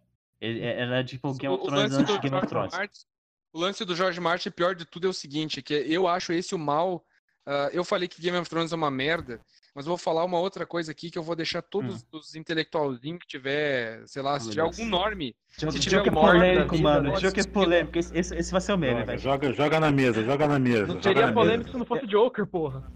Ele, 0.40 0.60
era 0.60 1.04
tipo 1.04 1.32
Game 1.34 1.54
of 1.54 1.62
O 1.64 1.66
Thrones 1.68 1.92
antes 1.94 2.14
de 2.14 2.20
Game 2.20 2.36
of 2.36 2.46
Thrones. 2.48 2.72
Martin- 2.74 3.06
O 3.52 3.58
lance 3.60 3.84
do 3.84 3.94
George 3.94 4.18
Martin, 4.20 4.50
pior 4.50 4.74
de 4.74 4.84
tudo, 4.84 5.06
é 5.06 5.10
o 5.10 5.12
seguinte, 5.12 5.60
que 5.62 5.74
eu 5.74 6.08
acho 6.08 6.32
esse 6.32 6.54
o 6.54 6.58
mal. 6.58 7.04
ah, 7.46 7.68
eu 7.72 7.84
falei 7.84 8.06
que 8.08 8.22
Game 8.22 8.36
of 8.38 8.48
Thrones 8.48 8.72
é 8.72 8.76
uma 8.76 8.90
merda, 8.90 9.40
mas 9.74 9.84
vou 9.84 9.98
falar 9.98 10.24
uma 10.24 10.38
outra 10.38 10.64
coisa 10.64 10.92
aqui 10.92 11.10
que 11.10 11.18
eu 11.18 11.22
vou 11.24 11.34
deixar 11.34 11.60
todos 11.60 12.06
os 12.12 12.34
intelectualzinhos 12.36 13.18
que 13.20 13.26
tiver, 13.26 14.06
sei 14.06 14.22
lá, 14.22 14.38
se 14.38 14.44
Hum. 14.44 14.46
meu 14.46 14.52
tiver 14.52 14.62
algum 14.62 14.86
norme. 14.88 15.34
Jogo, 15.58 15.72
Se 15.72 15.80
tiver 15.80 15.96
jogo 16.04 16.08
é 16.08 16.12
polêmico, 16.12 16.76
vida, 16.76 16.88
mano. 16.88 17.16
Jogo 17.20 17.40
é 17.40 17.44
polêmico. 17.44 17.98
Esse, 17.98 18.16
esse- 18.16 18.34
esse 18.36 18.52
vai 18.52 18.60
ser 18.60 18.72
o 18.72 18.78
meme, 18.78 18.94
Joga, 19.00 19.06
velho. 19.06 19.18
joga, 19.18 19.52
joga 19.52 19.80
na 19.80 19.90
mesa, 19.90 20.22
joga 20.24 20.46
na 20.48 20.58
mesa. 20.58 20.86
Não 20.86 21.02
seria 21.02 21.26
na 21.26 21.32
polêmico 21.32 21.64
mesa. 21.64 21.72
se 21.72 21.78
não 21.78 21.84
fosse 21.86 22.06
Joker, 22.06 22.46
porra. 22.46 22.90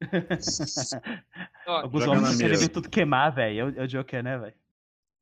Alguns 1.66 2.04
Joga 2.04 2.18
homens 2.18 2.38
mesa. 2.38 2.56
ver 2.60 2.68
tudo 2.68 2.88
queimar, 2.90 3.32
velho. 3.34 3.58
É 3.60 3.64
o- 3.64 3.80
É 3.80 3.84
o 3.84 3.88
Joker, 3.88 4.22
né, 4.22 4.36
velho? 4.38 4.54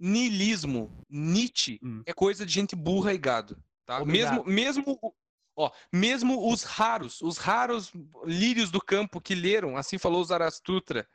niilismo, 0.01 0.91
Nietzsche, 1.11 1.81
Hum. 1.83 2.03
é 2.07 2.13
coisa 2.13 2.47
de 2.47 2.53
gente 2.53 2.77
burra 2.77 3.13
e 3.13 3.19
gado. 3.19 3.57
Tá? 3.89 4.05
Mesmo, 4.05 4.41
Obrigado. 4.41 4.55
mesmo, 4.55 5.15
ó, 5.57 5.71
mesmo 5.91 6.53
os 6.53 6.63
raros, 6.63 7.23
os 7.23 7.39
raros 7.39 7.91
lírios 8.27 8.71
do 8.71 8.83
campo 8.83 9.19
que 9.19 9.35
leram, 9.35 9.79
assim 9.79 9.97
falou 9.97 10.23
Zarastutra, 10.23 11.09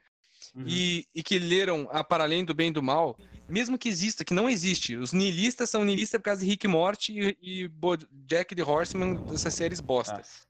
Uhum. 0.55 0.65
e, 0.67 1.07
e 1.15 1.23
que 1.23 1.39
leram 1.39 1.87
a 1.91 2.03
Para 2.03 2.23
Além 2.25 2.43
do 2.43 2.53
Bem 2.53 2.67
e 2.69 2.73
do 2.73 2.83
Mal, 2.83 3.17
mesmo 3.47 3.77
que 3.77 3.87
exista, 3.87 4.25
que 4.25 4.33
não 4.33 4.49
existe, 4.49 4.95
os 4.95 5.13
niilistas 5.13 5.69
são 5.69 5.85
niilistas 5.85 6.19
por 6.19 6.25
causa 6.25 6.41
de 6.41 6.47
Rick 6.47 6.67
Morty 6.67 7.37
e, 7.41 7.63
e 7.63 7.71
Jack 8.25 8.53
the 8.55 8.63
Horseman, 8.63 9.15
dessas 9.25 9.53
séries 9.53 9.79
bosta. 9.79 10.17
Nossa. 10.17 10.41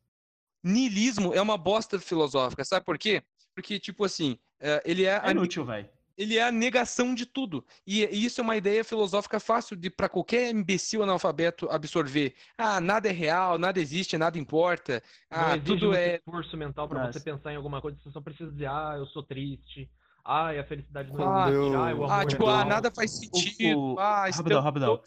Niilismo 0.63 1.33
é 1.33 1.41
uma 1.41 1.57
bosta 1.57 1.99
filosófica, 1.99 2.63
sabe 2.65 2.85
por 2.85 2.97
quê? 2.97 3.21
Porque, 3.53 3.79
tipo 3.79 4.03
assim, 4.05 4.39
é, 4.59 4.81
ele 4.85 5.03
é, 5.05 5.21
É 5.23 5.31
inútil, 5.31 5.65
velho. 5.65 5.89
Ele 6.17 6.37
é 6.37 6.43
a 6.43 6.51
negação 6.51 7.13
de 7.15 7.25
tudo. 7.25 7.65
E, 7.85 8.03
e 8.05 8.25
isso 8.25 8.39
é 8.39 8.43
uma 8.43 8.55
ideia 8.57 8.83
filosófica 8.83 9.39
fácil 9.39 9.75
de 9.75 9.89
para 9.89 10.09
qualquer 10.09 10.51
imbecil 10.51 11.03
analfabeto 11.03 11.69
absorver. 11.69 12.35
Ah, 12.57 12.79
nada 12.79 13.09
é 13.09 13.11
real, 13.11 13.57
nada 13.57 13.79
existe, 13.79 14.17
nada 14.17 14.37
importa. 14.37 15.01
Ah, 15.29 15.57
tudo 15.57 15.93
é. 15.93 16.15
esforço 16.17 16.55
mental 16.55 16.87
Nossa. 16.89 17.13
você 17.13 17.19
pensar 17.19 17.51
em 17.53 17.55
alguma 17.55 17.81
coisa. 17.81 17.97
Você 18.01 18.11
só 18.11 18.21
precisa 18.21 18.51
dizer, 18.51 18.67
ah, 18.67 18.95
eu 18.97 19.05
sou 19.07 19.23
triste. 19.23 19.89
Ah, 20.25 20.51
a 20.51 20.63
felicidade 20.63 21.11
não 21.11 21.21
Ah, 21.21 21.49
existe. 21.49 21.75
Ah, 21.75 21.79
o 21.79 22.03
amor 22.05 22.11
Ah, 22.11 22.21
é 22.21 22.25
tipo, 22.25 22.43
ah, 22.47 22.51
falso." 22.53 22.69
nada 22.69 22.91
faz 22.91 23.11
sentido. 23.11 23.77
o- 23.77 23.99
Ah, 23.99 24.29
rapidão, 24.29 24.61
rapidão. 24.61 25.01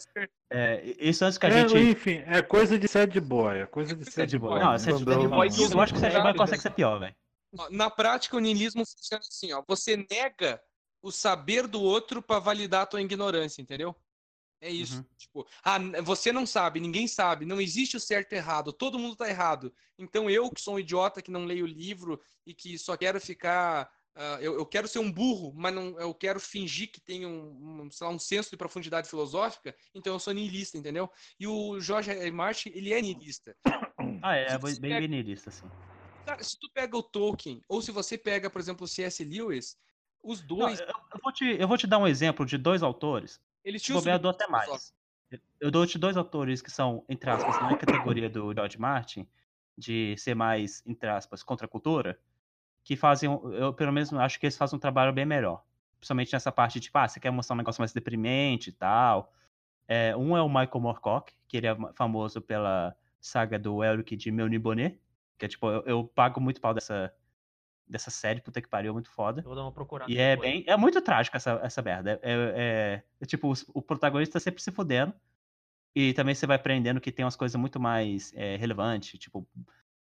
É, 0.52 0.82
isso 1.00 1.24
antes 1.24 1.38
que 1.38 1.46
a 1.46 1.48
É, 1.48 1.68
gente. 1.68 1.90
enfim, 1.90 2.22
é 2.26 2.42
coisa 2.42 2.78
de 2.78 2.86
sad 2.86 3.18
boy, 3.20 3.60
é 3.60 3.66
coisa 3.66 3.96
de 3.96 4.04
Sad 4.04 4.30
sad 4.30 4.38
boy. 4.38 4.50
boy. 4.50 4.60
Não, 4.60 4.78
sad 4.78 4.92
Não, 4.92 5.04
boy. 5.04 5.14
não, 5.48 5.70
Eu 5.72 5.80
acho 5.80 5.92
que 5.94 5.98
o 5.98 6.02
sad 6.02 6.22
boy 6.22 6.34
consegue 6.34 6.50
velho. 6.50 6.60
ser 6.62 6.70
pior, 6.70 6.98
velho. 7.00 7.14
Na 7.70 7.88
prática, 7.88 8.36
o 8.36 8.40
niilismo 8.40 8.84
funciona 8.84 9.22
assim, 9.26 9.52
ó. 9.54 9.62
Você 9.66 9.96
nega 10.10 10.60
o 11.02 11.10
saber 11.10 11.66
do 11.66 11.81
outro 11.81 12.23
para 12.23 12.40
validar 12.40 12.82
a 12.82 12.86
tua 12.86 13.02
ignorância, 13.02 13.62
entendeu? 13.62 13.94
É 14.60 14.70
isso. 14.70 14.98
Uhum. 14.98 15.05
Tipo, 15.16 15.47
ah, 15.62 15.78
você 16.02 16.32
não 16.32 16.47
sabe, 16.47 16.81
ninguém 16.81 17.06
sabe, 17.06 17.44
não 17.44 17.60
existe 17.60 17.97
o 17.97 18.01
certo 18.01 18.32
e 18.32 18.36
errado, 18.36 18.73
todo 18.73 18.98
mundo 18.98 19.14
tá 19.16 19.28
errado. 19.28 19.73
Então 19.98 20.31
eu, 20.31 20.51
que 20.51 20.60
sou 20.60 20.74
um 20.74 20.78
idiota 20.78 21.20
que 21.20 21.31
não 21.31 21.44
leio 21.44 21.64
o 21.64 21.68
livro 21.68 22.20
e 22.47 22.55
que 22.55 22.78
só 22.78 22.97
quero 22.97 23.20
ficar. 23.20 23.90
ah, 24.14 24.39
eu, 24.40 24.55
eu 24.55 24.64
quero 24.64 24.89
ser 24.89 24.98
um 24.98 25.12
burro, 25.12 25.52
mas 25.55 25.74
não, 25.74 26.01
eu 26.01 26.14
quero 26.14 26.40
fingir 26.40 26.90
que 26.90 27.01
tenho 27.01 27.28
um, 27.28 27.82
um, 27.82 27.89
lá, 28.01 28.09
um 28.09 28.18
senso 28.18 28.51
de 28.51 28.56
profundidade 28.56 29.09
filosófica, 29.09 29.77
então 29.94 30.14
eu 30.14 30.18
sou 30.18 30.32
niilista, 30.32 30.78
entendeu? 30.78 31.10
E 31.39 31.47
o 31.47 31.78
Jorge 31.78 32.10
R. 32.10 32.31
Martin, 32.31 32.70
ele 32.70 32.94
é 32.94 33.02
niilista. 33.02 33.55
Ah, 34.23 34.36
é, 34.36 34.47
é 34.47 34.59
bem 34.59 34.81
pega- 34.81 35.01
benilista, 35.01 35.51
assim. 35.51 35.68
Cara, 36.24 36.43
se 36.43 36.59
tu 36.59 36.68
pega 36.73 36.97
o 36.97 37.02
Tolkien, 37.02 37.60
ou 37.68 37.81
se 37.81 37.93
você 37.93 38.18
pega, 38.18 38.51
por 38.51 38.60
exemplo, 38.60 38.85
o 38.85 38.89
C.S. 38.89 39.23
Lewis, 39.23 39.77
os 40.26 40.40
Não, 40.40 40.58
dois, 40.58 40.80
eu, 40.80 40.86
eu 40.86 41.20
vou 41.22 41.32
te, 41.32 41.44
eu 41.44 41.68
vou 41.68 41.78
te 41.78 41.86
dar 41.86 41.98
um 41.98 42.06
exemplo 42.06 42.44
de 42.44 42.58
dois 42.58 42.82
autores. 42.82 43.40
eles 43.64 43.80
tinham 43.80 44.02
eu 44.04 44.18
dou 44.18 44.32
até 44.32 44.46
mais. 44.48 44.94
Eu 45.60 45.70
dou-te 45.70 45.98
dois 45.98 46.16
autores 46.16 46.60
que 46.60 46.70
são, 46.70 47.04
entre 47.08 47.30
aspas, 47.30 47.60
na 47.62 47.76
categoria 47.76 48.28
do 48.28 48.52
George 48.52 48.78
Martin, 48.78 49.26
de 49.76 50.16
ser 50.16 50.34
mais, 50.34 50.82
entre 50.86 51.08
aspas, 51.08 51.42
contra 51.42 51.66
a 51.66 51.68
cultura, 51.68 52.18
que 52.84 52.96
fazem, 52.96 53.28
eu 53.28 53.72
pelo 53.72 53.92
menos 53.92 54.12
acho 54.12 54.38
que 54.38 54.46
eles 54.46 54.56
fazem 54.56 54.76
um 54.76 54.80
trabalho 54.80 55.12
bem 55.12 55.24
melhor. 55.26 55.64
Principalmente 55.98 56.32
nessa 56.32 56.52
parte 56.52 56.74
de, 56.74 56.80
tipo, 56.80 56.98
ah, 56.98 57.08
você 57.08 57.18
quer 57.18 57.30
mostrar 57.30 57.54
um 57.54 57.58
negócio 57.58 57.80
mais 57.80 57.92
deprimente 57.92 58.70
e 58.70 58.72
tal. 58.72 59.32
É, 59.88 60.16
um 60.16 60.36
é 60.36 60.42
o 60.42 60.48
Michael 60.48 60.80
Moorcock, 60.80 61.32
que 61.48 61.56
ele 61.56 61.66
é 61.66 61.76
famoso 61.94 62.40
pela 62.40 62.96
saga 63.20 63.58
do 63.58 63.82
Elric 63.82 64.16
de 64.16 64.30
Melny 64.30 64.58
Bonnet, 64.58 65.00
que 65.38 65.46
é 65.46 65.48
tipo, 65.48 65.68
eu, 65.68 65.82
eu 65.84 66.04
pago 66.04 66.40
muito 66.40 66.60
pau 66.60 66.72
dessa, 66.72 67.12
dessa 67.88 68.10
série, 68.10 68.40
puta 68.40 68.60
que 68.60 68.68
pariu, 68.68 68.92
muito 68.92 69.10
foda. 69.10 69.40
Eu 69.40 69.44
vou 69.44 69.54
dar 69.54 69.62
uma 69.62 69.72
procurada. 69.72 70.10
E 70.10 70.18
é 70.18 70.36
bem. 70.36 70.64
É 70.66 70.76
muito 70.76 71.00
trágico 71.00 71.36
essa, 71.36 71.60
essa 71.62 71.82
merda. 71.82 72.18
É, 72.22 72.32
é- 72.32 73.02
é 73.20 73.26
tipo, 73.26 73.48
os- 73.48 73.64
o 73.74 73.80
protagonista 73.82 74.38
sempre 74.40 74.62
se 74.62 74.70
fudendo. 74.72 75.12
E 75.94 76.12
também 76.12 76.34
você 76.34 76.46
vai 76.46 76.56
aprendendo 76.56 77.00
que 77.00 77.10
tem 77.10 77.24
umas 77.24 77.36
coisas 77.36 77.58
muito 77.58 77.80
mais 77.80 78.32
é, 78.36 78.56
relevantes, 78.56 79.18
tipo, 79.18 79.46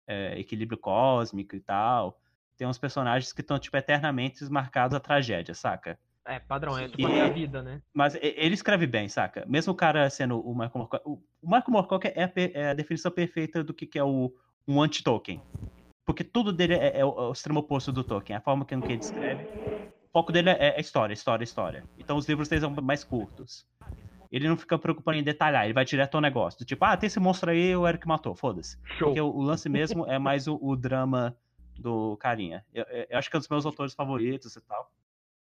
é, 0.06 0.38
equilíbrio 0.38 0.76
cósmico 0.78 1.54
e 1.54 1.60
tal. 1.60 2.20
Tem 2.56 2.66
uns 2.66 2.78
personagens 2.78 3.32
que 3.32 3.40
estão, 3.40 3.58
tipo, 3.58 3.76
eternamente 3.76 4.44
marcados 4.50 4.96
a 4.96 5.00
tragédia, 5.00 5.54
saca? 5.54 5.98
É, 6.26 6.38
padrão, 6.40 6.76
é 6.78 6.88
tipo 6.88 7.06
a 7.06 7.28
vida, 7.28 7.62
né? 7.62 7.82
Mas 7.92 8.14
ele 8.14 8.54
escreve 8.54 8.86
bem, 8.86 9.08
saca? 9.08 9.44
Mesmo 9.46 9.72
o 9.72 9.76
cara 9.76 10.08
sendo 10.08 10.40
o 10.40 10.52
Michael 10.52 10.72
Moorcock. 10.74 11.02
O 11.08 11.22
o 11.42 11.46
Michael 11.46 11.64
Moorcock 11.70 12.06
é 12.08 12.24
a, 12.24 12.32
é 12.54 12.70
a 12.70 12.74
definição 12.74 13.12
perfeita 13.12 13.62
do 13.62 13.74
que, 13.74 13.86
que 13.86 13.98
é 13.98 14.02
o, 14.04 14.34
um 14.66 14.80
anti-Tolkien. 14.80 15.42
Porque 16.04 16.22
tudo 16.22 16.52
dele 16.52 16.74
é, 16.74 17.00
é 17.00 17.04
o, 17.04 17.08
é 17.08 17.28
o 17.28 17.32
extremo 17.32 17.60
oposto 17.60 17.90
do 17.90 18.04
Tolkien. 18.04 18.36
A 18.36 18.40
forma 18.40 18.64
que, 18.64 18.74
ele 18.74 18.94
escreve. 18.96 19.44
O 19.44 20.12
foco 20.12 20.30
dele 20.32 20.50
é, 20.50 20.74
é 20.76 20.80
história, 20.80 21.12
história, 21.14 21.44
história. 21.44 21.84
Então 21.98 22.16
os 22.16 22.28
livros 22.28 22.48
deles 22.48 22.62
são 22.62 22.70
mais 22.82 23.02
curtos. 23.02 23.66
ele 24.30 24.48
não 24.48 24.56
fica 24.56 24.78
preocupando 24.78 25.18
em 25.18 25.22
detalhar, 25.22 25.64
ele 25.64 25.72
vai 25.72 25.84
direto 25.84 26.14
ao 26.16 26.20
negócio. 26.20 26.58
Do 26.60 26.64
tipo, 26.66 26.84
ah, 26.84 26.96
tem 26.96 27.06
esse 27.06 27.18
monstro 27.18 27.50
aí, 27.50 27.74
o 27.74 27.86
Eric 27.88 28.06
matou, 28.06 28.34
foda-se. 28.34 28.76
Porque 28.98 29.20
o, 29.20 29.26
o 29.28 29.42
lance 29.42 29.68
mesmo 29.68 30.06
é 30.06 30.18
mais 30.18 30.46
o, 30.46 30.58
o 30.60 30.76
drama 30.76 31.36
do 31.78 32.16
carinha. 32.18 32.64
Eu, 32.72 32.84
eu- 32.84 33.18
acho 33.18 33.28
que 33.30 33.36
é 33.36 33.38
um 33.38 33.40
dos 33.40 33.48
meus 33.48 33.66
autores 33.66 33.94
favoritos 33.94 34.54
e 34.54 34.60
tal. 34.60 34.90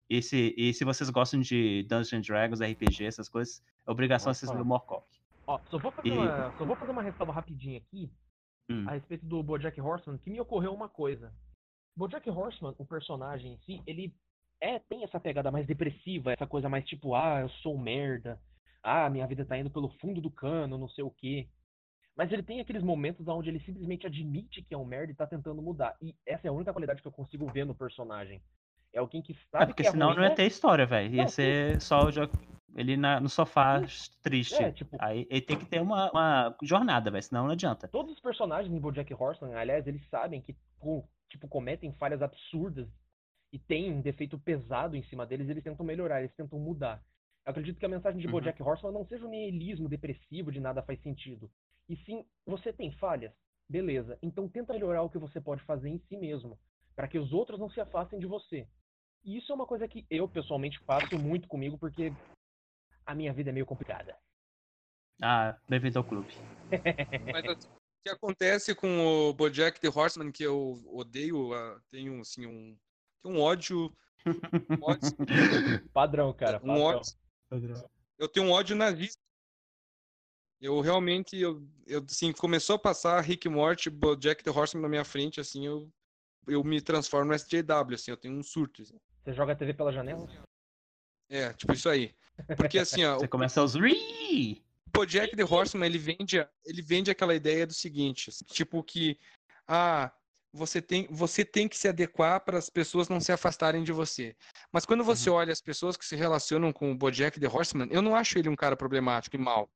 E 0.08 0.22
se, 0.22 0.54
e 0.56 0.72
se 0.72 0.84
vocês 0.84 1.10
gostam 1.10 1.40
de 1.40 1.84
Dungeons 1.88 2.26
Dragons, 2.26 2.60
RPG, 2.60 3.04
essas 3.04 3.28
coisas, 3.28 3.62
é 3.86 3.90
obrigação 3.90 4.30
Nossa. 4.30 4.38
vocês 4.40 4.50
lerem 4.50 4.64
o 4.64 4.66
Morcock. 4.66 5.04
Ó, 5.46 5.58
só 5.68 5.78
vou 5.78 5.92
fazer 5.92 6.08
E- 6.08 6.12
uma, 6.12 6.52
só 6.56 6.64
vou 6.64 6.76
fazer 6.76 6.90
uma 6.92 7.02
ressalva 7.02 7.32
rapidinho 7.32 7.76
aqui 7.78 8.10
Hum. 8.68 8.84
a 8.88 8.92
respeito 8.92 9.24
do 9.24 9.42
BoJack 9.42 9.80
Horseman, 9.80 10.18
que 10.18 10.30
me 10.30 10.40
ocorreu 10.40 10.74
uma 10.74 10.88
coisa. 10.88 11.32
BoJack 11.96 12.28
Horseman, 12.28 12.74
o 12.78 12.84
personagem 12.84 13.52
em 13.52 13.58
si, 13.58 13.82
ele 13.86 14.12
é 14.60 14.78
tem 14.78 15.04
essa 15.04 15.20
pegada 15.20 15.50
mais 15.50 15.66
depressiva, 15.66 16.32
essa 16.32 16.46
coisa 16.46 16.68
mais 16.68 16.84
tipo, 16.86 17.14
ah, 17.14 17.40
eu 17.40 17.48
sou 17.48 17.78
merda, 17.78 18.40
ah, 18.82 19.08
minha 19.08 19.26
vida 19.26 19.44
tá 19.44 19.56
indo 19.56 19.70
pelo 19.70 19.88
fundo 20.00 20.20
do 20.20 20.30
cano, 20.30 20.78
não 20.78 20.88
sei 20.88 21.04
o 21.04 21.10
quê. 21.10 21.48
Mas 22.16 22.32
ele 22.32 22.42
tem 22.42 22.60
aqueles 22.60 22.82
momentos 22.82 23.28
onde 23.28 23.50
ele 23.50 23.60
simplesmente 23.60 24.06
admite 24.06 24.62
que 24.62 24.74
é 24.74 24.78
um 24.78 24.84
merda 24.86 25.12
e 25.12 25.14
tá 25.14 25.26
tentando 25.26 25.60
mudar. 25.60 25.94
E 26.00 26.14
essa 26.24 26.46
é 26.46 26.50
a 26.50 26.52
única 26.52 26.72
qualidade 26.72 27.02
que 27.02 27.06
eu 27.08 27.12
consigo 27.12 27.46
ver 27.52 27.66
no 27.66 27.74
personagem. 27.74 28.40
É 28.92 28.98
alguém 28.98 29.20
que 29.20 29.34
sabe 29.50 29.64
É, 29.64 29.66
porque 29.66 29.82
que 29.82 29.88
é 29.88 29.90
senão 29.90 30.08
ruim, 30.08 30.16
não 30.16 30.22
ia 30.24 30.30
né? 30.30 30.34
ter 30.34 30.46
história, 30.46 30.86
velho. 30.86 31.14
Ia 31.14 31.22
Não, 31.22 31.28
sim. 31.28 31.34
ser 31.34 31.80
só 31.82 32.04
o 32.06 32.10
jo- 32.10 32.22
ele 32.76 32.96
na- 32.96 33.18
no 33.18 33.28
sofá 33.28 33.80
triste. 34.22 34.62
É, 34.62 34.70
tipo, 34.70 34.96
Aí 35.00 35.26
ele 35.30 35.40
tem 35.40 35.58
que 35.58 35.66
ter 35.66 35.80
uma, 35.80 36.10
uma 36.10 36.56
jornada, 36.62 37.10
velho, 37.10 37.22
senão 37.22 37.44
não 37.44 37.52
adianta. 37.52 37.88
todos 37.88 38.12
os 38.12 38.20
personagens 38.20 38.72
em 38.72 38.78
BoJack 38.78 39.12
Horseman, 39.14 39.54
aliás, 39.54 39.86
eles 39.86 40.06
sabem 40.08 40.40
que 40.42 40.54
tipo 41.28 41.48
cometem 41.48 41.92
falhas 41.94 42.22
absurdas 42.22 42.86
e 43.52 43.58
tem 43.58 43.92
um 43.92 44.00
defeito 44.00 44.38
pesado 44.38 44.94
em 44.94 45.02
cima 45.04 45.26
deles, 45.26 45.48
eles 45.48 45.64
tentam 45.64 45.84
melhorar, 45.84 46.20
eles 46.20 46.34
tentam 46.36 46.58
mudar. 46.58 47.02
Eu 47.44 47.50
acredito 47.50 47.78
que 47.78 47.86
a 47.86 47.88
mensagem 47.88 48.20
de 48.20 48.26
Uhum. 48.26 48.32
BoJack 48.32 48.62
Horseman 48.62 48.92
não 48.92 49.06
seja 49.06 49.24
um 49.24 49.30
niilismo 49.30 49.88
depressivo 49.88 50.52
de 50.52 50.60
nada 50.60 50.82
faz 50.82 51.00
sentido. 51.02 51.50
E 51.88 51.96
sim, 51.98 52.24
você 52.44 52.72
tem 52.72 52.90
falhas, 52.92 53.32
beleza? 53.68 54.18
Então 54.22 54.48
tenta 54.48 54.72
melhorar 54.72 55.02
o 55.02 55.08
que 55.10 55.18
você 55.18 55.40
pode 55.40 55.62
fazer 55.62 55.88
em 55.88 55.98
si 56.08 56.16
mesmo, 56.16 56.58
para 56.94 57.08
que 57.08 57.18
os 57.18 57.32
outros 57.32 57.58
não 57.58 57.70
se 57.70 57.80
afastem 57.80 58.18
de 58.18 58.26
você. 58.26 58.66
E 59.24 59.36
isso 59.38 59.50
é 59.50 59.54
uma 59.54 59.66
coisa 59.66 59.88
que 59.88 60.04
eu 60.10 60.28
pessoalmente 60.28 60.78
faço 60.80 61.18
muito 61.18 61.48
comigo 61.48 61.78
porque 61.78 62.12
a 63.06 63.14
minha 63.14 63.32
vida 63.32 63.50
é 63.50 63.52
meio 63.52 63.64
complicada. 63.64 64.18
Ah, 65.22 65.56
bem-vindo 65.68 65.98
ao 65.98 66.04
clube. 66.04 66.28
Mas 67.32 67.44
assim, 67.48 67.68
o 67.68 68.02
que 68.04 68.10
acontece 68.10 68.74
com 68.74 69.28
o 69.28 69.32
Bojack 69.32 69.80
The 69.80 69.88
Horseman, 69.88 70.32
que 70.32 70.42
eu 70.42 70.82
odeio, 70.86 71.54
ah, 71.54 71.80
tenho 71.88 72.20
assim, 72.20 72.44
um, 72.46 72.76
tenho 73.22 73.36
um 73.36 73.40
ódio. 73.40 73.92
um 74.26 74.82
ódio- 74.82 75.16
Padrão, 75.94 76.32
cara. 76.34 76.58
um 76.58 76.66
Padrão. 76.66 76.98
ódio 76.98 77.16
eu 78.18 78.28
tenho 78.28 78.46
um 78.46 78.50
ódio 78.50 78.74
nazista. 78.74 79.20
Eu 80.60 80.80
realmente, 80.80 81.36
eu, 81.36 81.62
eu 81.86 82.02
assim, 82.08 82.32
começou 82.32 82.76
a 82.76 82.78
passar 82.78 83.20
Rick 83.20 83.48
Morty, 83.48 83.90
Bojack 83.90 84.42
The 84.42 84.50
Horseman 84.50 84.82
na 84.82 84.88
minha 84.88 85.04
frente, 85.04 85.38
assim, 85.38 85.66
eu, 85.66 85.88
eu 86.48 86.64
me 86.64 86.80
transformo 86.80 87.26
no 87.28 87.34
SJW, 87.34 87.94
assim, 87.94 88.10
eu 88.10 88.16
tenho 88.16 88.34
um 88.34 88.42
surto. 88.42 88.82
assim. 88.82 88.98
Você 89.22 89.34
joga 89.34 89.52
a 89.52 89.56
TV 89.56 89.74
pela 89.74 89.92
janela? 89.92 90.26
É, 91.28 91.52
tipo 91.52 91.72
isso 91.72 91.88
aí. 91.88 92.14
Porque 92.56 92.78
assim, 92.78 93.04
ó, 93.04 93.18
Você 93.20 93.28
começa 93.28 93.62
os 93.62 93.74
Ri! 93.74 94.62
Bojack 94.92 95.36
The 95.36 95.44
Horseman, 95.44 95.86
ele 95.86 95.98
vende, 95.98 96.46
ele 96.64 96.82
vende 96.82 97.10
aquela 97.10 97.34
ideia 97.34 97.66
do 97.66 97.74
seguinte, 97.74 98.30
tipo 98.46 98.82
que 98.82 99.18
ah, 99.68 100.10
você 100.52 100.80
tem, 100.80 101.06
você 101.10 101.44
tem 101.44 101.68
que 101.68 101.76
se 101.76 101.86
adequar 101.86 102.40
para 102.40 102.56
as 102.56 102.70
pessoas 102.70 103.08
não 103.08 103.20
se 103.20 103.30
afastarem 103.30 103.82
de 103.84 103.92
você. 103.92 104.34
Mas 104.72 104.86
quando 104.86 105.04
você 105.04 105.28
olha 105.28 105.52
as 105.52 105.60
pessoas 105.60 105.96
que 105.96 106.06
se 106.06 106.16
relacionam 106.16 106.72
com 106.72 106.90
o 106.90 106.96
Bojack 106.96 107.38
The 107.38 107.46
Horseman, 107.46 107.88
eu 107.90 108.00
não 108.00 108.16
acho 108.16 108.38
ele 108.38 108.48
um 108.48 108.56
cara 108.56 108.76
problemático 108.76 109.36
e 109.36 109.38
mal. 109.38 109.68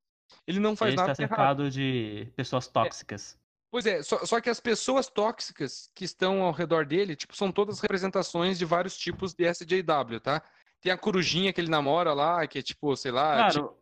Ele 0.47 0.59
não 0.59 0.75
faz 0.75 0.93
Ele 0.93 0.97
nada 1.01 1.11
está 1.11 1.23
de 1.23 1.31
errado. 1.31 1.37
cercado 1.37 1.71
de 1.71 2.31
pessoas 2.35 2.67
tóxicas. 2.67 3.37
Pois 3.69 3.85
é, 3.85 4.01
só, 4.03 4.25
só 4.25 4.41
que 4.41 4.49
as 4.49 4.59
pessoas 4.59 5.07
tóxicas 5.07 5.89
que 5.95 6.03
estão 6.03 6.41
ao 6.41 6.51
redor 6.51 6.85
dele, 6.85 7.15
tipo, 7.15 7.35
são 7.35 7.51
todas 7.51 7.79
representações 7.79 8.57
de 8.57 8.65
vários 8.65 8.97
tipos 8.97 9.33
de 9.33 9.45
SJW, 9.45 10.19
tá? 10.19 10.43
Tem 10.81 10.91
a 10.91 10.97
corujinha 10.97 11.53
que 11.53 11.61
ele 11.61 11.69
namora 11.69 12.13
lá, 12.13 12.45
que 12.47 12.59
é 12.59 12.61
tipo, 12.61 12.95
sei 12.95 13.11
lá, 13.11 13.49
tipo, 13.49 13.75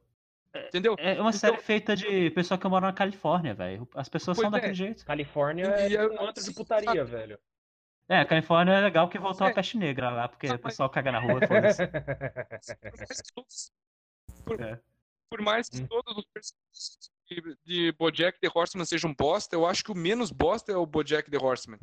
Claro, 0.52 0.68
entendeu? 0.68 0.96
é 1.00 1.14
uma 1.14 1.30
Então- 1.30 1.32
série 1.34 1.58
feita 1.58 1.96
de 1.96 2.30
pessoa 2.32 2.58
que 2.58 2.68
mora 2.68 2.88
na 2.88 2.94
Califórnia, 2.94 3.54
velho. 3.54 3.88
As 3.96 4.10
pessoas 4.10 4.36
Pois 4.38 4.46
são 4.48 4.50
é. 4.50 4.60
daquele 4.60 4.74
jeito. 4.74 5.06
Califórnia 5.06 5.66
é 5.66 5.92
eu- 5.92 6.12
um 6.14 6.22
antro 6.28 6.44
de 6.44 6.54
putaria, 6.54 6.88
sabe? 6.88 7.04
velho. 7.12 7.40
É, 8.10 8.20
a 8.20 8.26
Califórnia 8.26 8.74
é 8.74 8.82
legal 8.82 9.08
que 9.08 9.18
voltou 9.20 9.48
É. 9.48 9.52
a 9.52 9.54
peste 9.54 9.78
negra 9.78 10.10
lá, 10.10 10.28
porque 10.28 10.48
o 10.48 10.60
pessoal 10.60 10.90
caga 10.90 11.12
na 11.12 11.20
rua, 11.20 11.40
foda-se. 11.48 11.88
por 11.88 12.98
mais 12.98 13.22
que 13.22 13.34
todos- 13.34 13.72
por, 14.44 14.62
É. 14.62 14.80
por 15.30 15.42
mais 15.42 15.70
que 15.70 15.82
Hum. 15.82 15.88
todos 15.88 16.18
os 16.18 16.26
personagens 16.26 17.12
de, 17.30 17.58
de 17.64 17.92
Bojack 17.94 18.40
The 18.40 18.50
Horseman 18.54 18.84
sejam 18.86 19.14
bosta, 19.14 19.56
eu 19.56 19.66
acho 19.66 19.84
que 19.84 19.92
o 19.92 19.96
menos 19.96 20.32
bosta 20.32 20.72
é 20.72 20.76
o 20.76 20.86
Bojack 20.86 21.30
The 21.30 21.38
Horseman. 21.38 21.80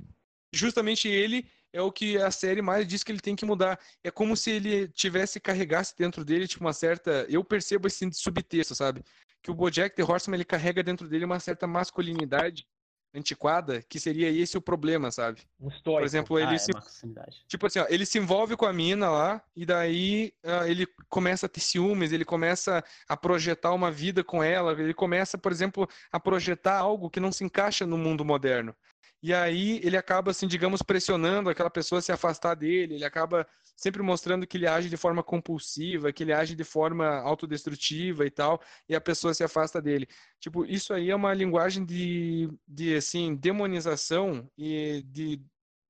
Justamente 0.52 1.08
ele 1.08 1.48
é 1.72 1.80
o 1.80 1.92
que 1.92 2.16
a 2.16 2.30
série 2.30 2.62
mais 2.62 2.86
diz 2.86 3.04
que 3.04 3.12
ele 3.12 3.20
tem 3.20 3.36
que 3.36 3.44
mudar. 3.44 3.78
É 4.02 4.10
como 4.10 4.36
se 4.36 4.50
ele 4.50 4.88
tivesse 4.88 5.38
carregasse 5.38 5.94
dentro 5.96 6.24
dele 6.24 6.48
tipo 6.48 6.64
uma 6.64 6.72
certa, 6.72 7.26
eu 7.28 7.44
percebo 7.44 7.86
esse 7.86 8.10
subtexto, 8.12 8.74
sabe? 8.74 9.04
Que 9.42 9.50
o 9.50 9.54
Bojack 9.54 9.94
The 9.94 10.02
Horseman 10.02 10.36
ele 10.36 10.44
carrega 10.44 10.82
dentro 10.82 11.08
dele 11.08 11.24
uma 11.24 11.38
certa 11.38 11.66
masculinidade 11.66 12.66
antiquada, 13.14 13.82
que 13.88 13.98
seria 13.98 14.30
esse 14.30 14.58
o 14.58 14.60
problema, 14.60 15.10
sabe? 15.10 15.42
Um. 15.60 15.70
Por 15.82 16.02
exemplo, 16.02 16.38
ele 16.38 16.52
Ah, 16.52 16.54
é 16.54 16.58
se 16.58 16.72
masculinidade. 16.72 17.44
Tipo 17.46 17.66
assim, 17.66 17.78
ó, 17.78 17.86
ele 17.88 18.04
se 18.04 18.18
envolve 18.18 18.56
com 18.56 18.66
a 18.66 18.72
mina 18.72 19.10
lá, 19.10 19.42
e 19.54 19.64
daí 19.64 20.34
ah, 20.44 20.68
ele 20.68 20.86
começa 21.08 21.46
a 21.46 21.48
ter 21.48 21.60
ciúmes, 21.60 22.12
ele 22.12 22.24
começa 22.24 22.84
a 23.08 23.16
projetar 23.16 23.72
uma 23.72 23.90
vida 23.90 24.22
com 24.22 24.42
ela, 24.42 24.72
ele 24.72 24.94
começa, 24.94 25.38
por 25.38 25.50
exemplo, 25.50 25.88
a 26.12 26.20
projetar 26.20 26.78
algo 26.78 27.10
que 27.10 27.20
não 27.20 27.32
se 27.32 27.44
encaixa 27.44 27.86
no 27.86 27.96
mundo 27.96 28.24
moderno. 28.24 28.74
E 29.22 29.32
aí 29.34 29.80
ele 29.82 29.96
acaba, 29.96 30.30
assim, 30.30 30.46
digamos, 30.46 30.82
pressionando 30.82 31.48
aquela 31.50 31.70
pessoa 31.70 31.98
a 31.98 32.02
se 32.02 32.12
afastar 32.12 32.54
dele, 32.54 32.94
ele 32.94 33.04
acaba 33.04 33.46
sempre 33.74 34.02
mostrando 34.02 34.46
que 34.46 34.56
ele 34.56 34.66
age 34.66 34.88
de 34.88 34.96
forma 34.96 35.22
compulsiva, 35.22 36.12
que 36.12 36.22
ele 36.22 36.32
age 36.32 36.54
de 36.54 36.64
forma 36.64 37.06
autodestrutiva 37.20 38.24
e 38.26 38.30
tal, 38.30 38.60
e 38.88 38.94
a 38.94 39.00
pessoa 39.00 39.34
se 39.34 39.42
afasta 39.42 39.80
dele. 39.82 40.06
Tipo, 40.38 40.64
isso 40.64 40.92
aí 40.94 41.10
é 41.10 41.16
uma 41.16 41.34
linguagem 41.34 41.84
de, 41.84 42.48
de 42.68 42.94
assim, 42.94 43.34
demonização 43.34 44.48
e 44.56 45.02
de 45.06 45.40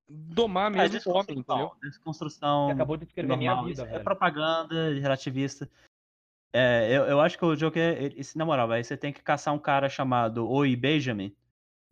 domar 0.09 0.67
Ah, 0.69 0.71
mesmo 0.71 1.01
o 1.07 1.11
homem, 1.17 1.39
entendeu? 1.39 1.73
desconstrução, 1.83 2.67
Você 2.67 2.73
acabou 2.73 2.97
de 2.97 3.05
descrever 3.05 3.37
minha 3.37 3.51
normal. 3.51 3.69
vida, 3.69 3.83
Isso 3.83 3.95
é 3.95 3.99
propaganda 3.99 4.95
relativista. 4.95 5.69
É, 6.53 6.91
eu, 6.91 7.03
eu 7.05 7.21
acho 7.21 7.37
que 7.37 7.45
o 7.45 7.55
jogo 7.55 7.79
é. 7.79 8.03
ele- 8.05 8.21
esse- 8.21 8.39
Na 8.39 8.45
moral, 8.45 8.69
velho, 8.69 8.83
você 8.85 8.97
tem 8.97 9.13
que 9.13 9.23
caçar 9.23 9.53
um 9.53 9.59
cara 9.59 9.89
chamado 9.89 10.49
Oi 10.49 10.75
Benjamin, 10.75 11.37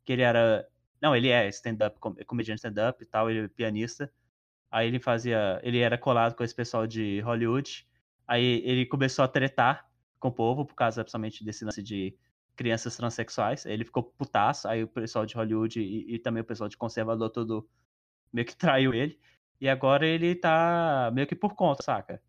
que 0.05 0.13
ele 0.13 0.23
era. 0.23 0.67
Não, 1.05 1.15
ele 1.15 1.29
é 1.29 1.47
stand-up, 1.51 1.99
com- 2.01 2.15
comediante 2.27 2.61
stand-up 2.61 3.03
e 3.03 3.07
tal, 3.07 3.31
ele 3.31 3.41
é 3.45 3.49
pianista. 3.49 4.11
Aí 4.71 4.89
ele 4.89 4.99
fazia. 4.99 5.61
Ele 5.63 5.81
era 5.81 5.99
colado 5.99 6.35
com 6.35 6.43
esse 6.43 6.55
pessoal 6.55 6.87
de 6.87 7.21
Hollywood. 7.21 7.87
Aí 8.27 8.63
ele 8.65 8.87
começou 8.87 9.23
a 9.25 9.29
tretar 9.29 9.87
com 10.19 10.29
o 10.29 10.33
povo, 10.33 10.65
por 10.67 10.75
causa 10.75 11.05
principalmente 11.05 11.45
desse 11.45 11.63
lance 11.67 11.83
de 11.83 12.17
crianças 12.57 12.97
transexuais. 12.97 13.67
Aí 13.67 13.75
ele 13.75 13.85
ficou 13.85 14.03
putaço. 14.05 14.67
Aí 14.67 14.83
o 14.83 14.89
pessoal 14.89 15.27
de 15.27 15.35
Hollywood 15.35 15.79
e, 15.83 16.15
e 16.15 16.19
também 16.19 16.43
o 16.43 16.47
pessoal 16.47 16.71
de 16.71 16.79
conservador 16.79 17.31
todo 17.31 17.69
meio 18.33 18.47
que 18.47 18.57
traiu 18.57 18.95
ele. 18.95 19.21
E 19.61 19.69
agora 19.69 20.07
ele 20.07 20.35
tá 20.37 21.11
meio 21.15 21.27
que 21.27 21.37
por 21.37 21.55
conta, 21.55 21.83
saca? 21.85 22.23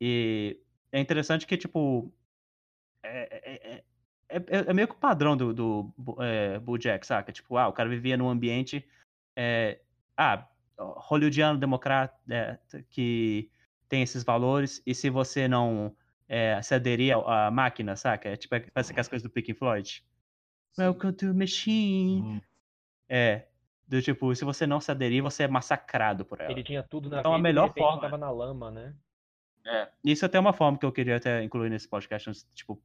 E 0.00 0.60
é 0.92 1.00
interessante 1.00 1.46
que, 1.46 1.56
tipo. 1.58 2.12
É, 3.02 3.76
é, 3.78 3.84
é, 4.28 4.36
é- 4.36 4.70
é 4.70 4.72
meio 4.74 4.88
que 4.88 4.94
o 4.94 4.98
padrão 4.98 5.36
do, 5.36 5.52
do 5.52 5.92
é, 6.20 6.58
Bojack, 6.58 7.06
saca? 7.06 7.32
Tipo, 7.32 7.56
ah, 7.56 7.68
o 7.68 7.72
cara 7.72 7.88
vivia 7.88 8.16
num 8.16 8.28
ambiente. 8.28 8.84
é, 9.36 9.80
ah, 10.16 10.46
hollywoodiano, 10.78 11.58
democrata, 11.58 12.14
é, 12.28 12.58
que 12.90 13.50
tem 13.88 14.02
esses 14.02 14.22
valores, 14.24 14.82
e 14.86 14.94
se 14.94 15.08
você 15.10 15.46
não 15.48 15.94
é, 16.28 16.60
se 16.62 16.74
aderir 16.74 17.16
à 17.16 17.46
à 17.46 17.50
máquina, 17.50 17.96
saca? 17.96 18.28
É 18.28 18.36
tipo 18.36 18.54
parece 18.72 18.90
aquelas 18.92 19.08
coisas 19.08 19.22
do 19.22 19.30
Pink 19.30 19.54
Floyd. 19.54 20.04
Welcome 20.78 21.12
to 21.14 21.34
machine. 21.34 22.20
Hum. 22.22 22.40
É. 23.08 23.46
Do 23.88 24.02
tipo, 24.02 24.34
se 24.34 24.44
você 24.44 24.66
não 24.66 24.80
se 24.80 24.90
aderir, 24.90 25.22
você 25.22 25.44
é 25.44 25.48
massacrado 25.48 26.24
por 26.24 26.40
ela. 26.40 26.50
Ele 26.52 26.62
tinha 26.62 26.82
tudo 26.82 27.08
na 27.08 27.20
Então, 27.20 27.32
a 27.32 27.36
vida 27.36 27.48
e 27.48 27.52
melhor 27.52 27.72
forma- 27.72 28.00
tava 28.02 28.18
na 28.18 28.30
lama, 28.30 28.70
né? 28.70 28.94
É. 29.66 29.88
Isso 30.04 30.26
até 30.26 30.36
é 30.36 30.40
uma 30.40 30.52
forma 30.52 30.78
que 30.78 30.84
eu 30.84 30.92
queria 30.92 31.16
até 31.16 31.42
incluir 31.42 31.70
nesse 31.70 31.88
podcast, 31.88 32.30
tipo. 32.54 32.80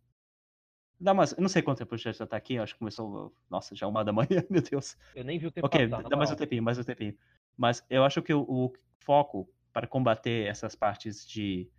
Dá 1.03 1.11
umas, 1.11 1.35
não 1.37 1.49
sei 1.49 1.61
quanto 1.61 1.79
tempo 1.79 1.97
já 1.97 2.13
tá 2.25 2.37
aqui, 2.37 2.57
acho 2.57 2.73
que 2.73 2.79
começou. 2.79 3.35
Nossa, 3.49 3.75
já 3.75 3.85
uma 3.87 4.05
da 4.05 4.13
manhã, 4.13 4.41
meu 4.49 4.61
Deus. 4.61 4.95
Eu 5.13 5.25
nem 5.25 5.37
vi 5.37 5.47
o 5.47 5.51
tempo 5.51 5.67
Ok, 5.67 5.87
passar, 5.87 6.07
dá 6.07 6.15
mais 6.15 6.31
um 6.31 6.35
tempinho, 6.35 6.63
mais 6.63 6.79
um 6.79 6.83
tempinho. 6.83 7.17
Mas 7.57 7.85
eu 7.89 8.05
acho 8.05 8.21
que 8.21 8.33
o, 8.33 8.41
o 8.41 8.73
foco 8.99 9.49
para 9.73 9.85
combater 9.85 10.47
essas 10.47 10.75
partes 10.75 11.27
de 11.27 11.69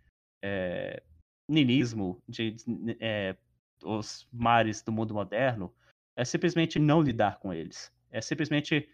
é, 0.43 1.01
de 1.49 2.55
é, 2.99 3.35
os 3.83 4.27
mares 4.31 4.83
do 4.83 4.91
mundo 4.91 5.13
moderno, 5.13 5.73
é 6.15 6.23
simplesmente 6.23 6.77
não 6.77 7.01
lidar 7.01 7.39
com 7.39 7.51
eles. 7.51 7.91
É 8.11 8.21
simplesmente 8.21 8.87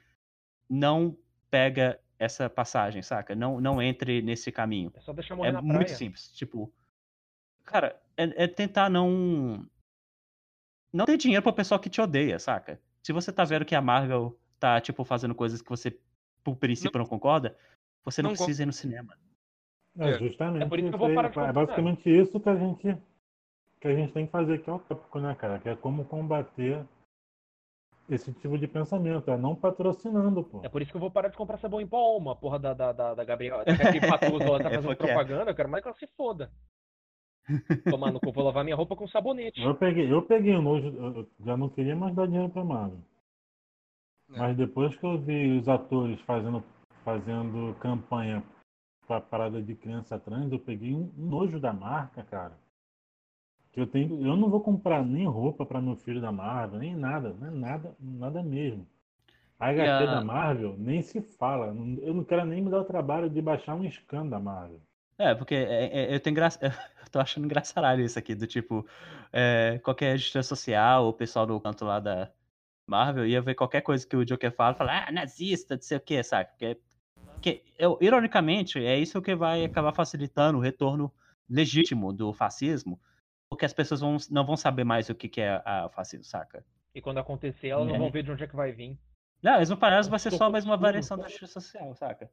não 0.70 1.18
pega 1.50 2.00
essa 2.18 2.50
passagem, 2.50 3.02
saca? 3.02 3.36
Não, 3.36 3.60
não 3.60 3.82
entre 3.82 4.22
nesse 4.22 4.52
caminho. 4.52 4.92
É 4.96 5.02
só 5.02 5.12
deixar 5.12 5.36
morrer 5.36 5.50
É 5.50 5.52
na 5.52 5.62
muito 5.62 5.74
praia. 5.74 5.96
simples. 5.96 6.32
Tipo, 6.32 6.74
Cara, 7.66 8.02
é, 8.18 8.44
é 8.44 8.48
tentar 8.48 8.90
não. 8.90 9.66
Não 10.94 11.06
ter 11.06 11.18
dinheiro 11.18 11.42
pro 11.42 11.54
pessoal 11.54 11.80
que 11.80 11.90
te 11.90 12.02
odeia, 12.02 12.38
saca? 12.38 12.80
Se 13.02 13.14
você 13.14 13.32
tá 13.32 13.44
vendo 13.44 13.66
que 13.66 13.76
a 13.76 13.82
Marvel 13.82 14.38
tá, 14.60 14.80
tipo, 14.80 15.04
fazendo 15.04 15.34
coisas 15.34 15.62
que 15.62 15.70
você, 15.70 15.98
por 16.44 16.56
princípio, 16.56 17.00
não, 17.00 17.06
concorda, 17.06 17.58
você 18.04 18.22
não, 18.22 18.32
Não 18.32 18.36
precisa 18.36 18.64
ir 18.64 18.66
no 18.66 18.74
cinema. 18.74 19.18
É, 19.98 20.10
É. 20.10 20.20
justamente 20.20 20.64
É 20.64 20.68
por 20.68 20.80
isso 20.80 20.90
que 20.90 20.96
eu 20.96 21.00
vou 21.00 21.14
parar 21.14 21.30
de 21.30 21.40
É 21.40 21.54
basicamente 21.54 22.10
isso 22.10 22.40
que 22.40 22.50
a 22.50 22.56
gente 22.56 22.98
que 23.80 23.88
a 23.88 23.96
gente 23.96 24.14
tem 24.14 24.28
que 24.28 24.32
fazer 24.32 24.54
aqui 24.56 24.70
ao 24.70 24.80
tópico, 24.80 25.20
né, 25.20 25.34
cara? 25.34 25.58
Que 25.58 25.70
é 25.70 25.76
como 25.76 26.06
combater 26.06 26.86
esse 28.08 28.32
tipo 28.34 28.56
de 28.56 28.68
pensamento, 28.68 29.32
é 29.32 29.38
não 29.38 29.56
patrocinando, 29.56 30.44
pô. 30.44 30.62
É 30.64 30.70
por 30.70 30.84
isso 30.84 30.92
que 30.92 30.98
eu 30.98 31.02
vou 31.02 31.10
parar 31.10 31.30
de 31.30 31.38
comprar 31.38 31.58
sabão 31.58 31.82
em 31.82 31.88
pó, 31.88 32.16
uma 32.16 32.36
porra 32.36 32.60
da, 32.60 32.74
da, 32.76 32.92
da, 32.92 33.16
da 33.16 33.24
Gabriela. 33.24 33.64
Gabriela 33.66 34.08
Patuso, 34.08 34.44
ela 34.44 34.62
tá 34.62 34.70
É, 34.70 34.76
fazendo 34.76 34.92
é. 34.92 34.96
propaganda, 34.96 35.52
eu 35.52 35.56
quero 35.56 35.70
mais 35.70 35.82
que 35.82 35.88
ela 35.88 35.98
se 35.98 36.06
foda. 36.08 36.52
Tomar 37.90 38.12
no 38.12 38.20
cu, 38.20 38.32
vou 38.32 38.44
lavar 38.46 38.64
minha 38.64 38.76
roupa 38.76 38.96
com 38.96 39.08
sabonete. 39.08 39.62
Eu 39.62 39.76
peguei, 39.76 40.12
eu 40.12 40.22
peguei 40.22 40.56
o 40.56 40.62
nojo, 40.62 40.88
eu 40.88 41.28
já 41.46 41.58
não 41.58 41.70
queria 41.70 41.96
mais 41.96 42.16
dar 42.16 42.28
dinheiro 42.28 42.50
pra 42.50 42.64
Marvel. 42.64 43.00
É. 44.34 44.38
Mas 44.38 44.58
depois 44.58 44.96
que 44.96 45.06
eu 45.06 45.20
vi 45.20 45.58
os 45.58 45.68
atores 45.68 46.20
fazendo, 46.22 46.64
fazendo 47.04 47.76
campanha 47.80 48.44
pra 49.08 49.20
parada 49.20 49.62
de 49.62 49.76
criança 49.76 50.18
trans, 50.20 50.52
eu 50.52 50.60
peguei 50.60 50.94
um, 50.94 51.12
um 51.18 51.26
nojo 51.26 51.60
da 51.60 51.74
marca, 51.74 52.24
cara. 52.24 52.58
Que 53.74 53.82
eu 53.82 53.88
tenho, 53.88 54.26
eu 54.26 54.36
não 54.36 54.50
vou 54.50 54.62
comprar 54.62 55.04
nem 55.06 55.26
roupa 55.28 55.66
pra 55.66 55.82
meu 55.82 55.96
filho 55.96 56.20
da 56.22 56.32
Marvel, 56.32 56.80
nem 56.80 56.96
nada, 56.96 57.34
não 57.40 57.48
é 57.48 57.52
nada, 57.52 57.96
nada 58.00 58.44
mesmo. 58.44 58.86
A 59.60 59.68
HQ 59.70 59.90
a- 60.04 60.06
da 60.06 60.22
Marvel 60.24 60.76
nem 60.78 61.02
se 61.02 61.22
fala. 61.22 61.68
Eu 62.02 62.14
não 62.14 62.24
quero 62.24 62.46
nem 62.46 62.62
me 62.62 62.70
dar 62.70 62.82
o 62.82 62.86
trabalho 62.86 63.30
de 63.30 63.42
baixar 63.42 63.76
um 63.76 63.90
scan 63.90 64.28
da 64.28 64.40
Marvel. 64.40 64.82
É, 65.22 65.36
porque 65.36 65.54
é- 65.56 65.86
é- 66.12 66.16
eu 66.16 66.20
tenho 66.20 66.36
graça. 66.36 66.60
Eu 67.08 67.12
tô 67.12 67.20
achando 67.20 67.44
engraçaralho 67.46 68.06
isso 68.06 68.18
aqui, 68.18 68.34
do 68.34 68.48
tipo, 68.48 68.88
é, 69.34 69.80
qualquer 69.84 70.18
justiça 70.18 70.44
social, 70.44 71.08
o 71.10 71.14
pessoal 71.14 71.46
do 71.46 71.60
canto 71.60 71.84
lá 71.84 72.00
da 72.00 72.32
Marvel 72.88 73.28
ia 73.28 73.42
ver 73.42 73.54
qualquer 73.54 73.82
coisa 73.82 74.08
que 74.08 74.16
o 74.16 74.24
Joker 74.26 74.50
fala 74.52 74.74
falar, 74.76 75.08
ah, 75.08 75.12
nazista, 75.12 75.76
não 75.76 75.82
sei 75.82 75.98
o 75.98 76.00
que, 76.00 76.24
sabe? 76.24 76.50
Porque, 76.52 76.80
porque 77.34 77.64
eu, 77.78 77.98
ironicamente, 78.00 78.80
é 78.80 78.98
isso 78.98 79.22
que 79.22 79.36
vai 79.36 79.66
acabar 79.66 79.92
facilitando 79.94 80.58
o 80.58 80.62
retorno 80.62 81.14
legítimo 81.50 82.14
do 82.14 82.32
fascismo, 82.32 82.98
porque 83.50 83.66
as 83.66 83.74
pessoas 83.74 84.00
vão, 84.00 84.16
não 84.30 84.46
vão 84.46 84.56
saber 84.56 84.86
mais 84.86 85.10
o 85.10 85.16
que, 85.16 85.28
que 85.28 85.42
é 85.42 85.62
a- 85.66 85.88
o 85.88 85.90
fascismo, 85.90 86.24
saca? 86.24 86.64
E 86.96 87.02
quando 87.02 87.18
acontecer, 87.18 87.68
elas 87.70 87.88
não 87.88 87.96
É. 87.96 88.00
vão 88.00 88.10
ver 88.10 88.24
de 88.24 88.32
onde 88.32 88.44
é 88.44 88.48
que 88.48 88.56
vai 88.56 88.72
vir. 88.72 88.98
Não, 89.44 89.56
eles 89.58 89.68
vão 89.68 89.78
parar, 89.78 90.02
vai 90.04 90.20
ser 90.20 90.32
só 90.32 90.50
mais 90.50 90.64
uma 90.64 90.78
variação 90.78 91.18
da 91.18 91.28
justiça 91.28 91.60
social, 91.60 91.94
saca? 91.96 92.32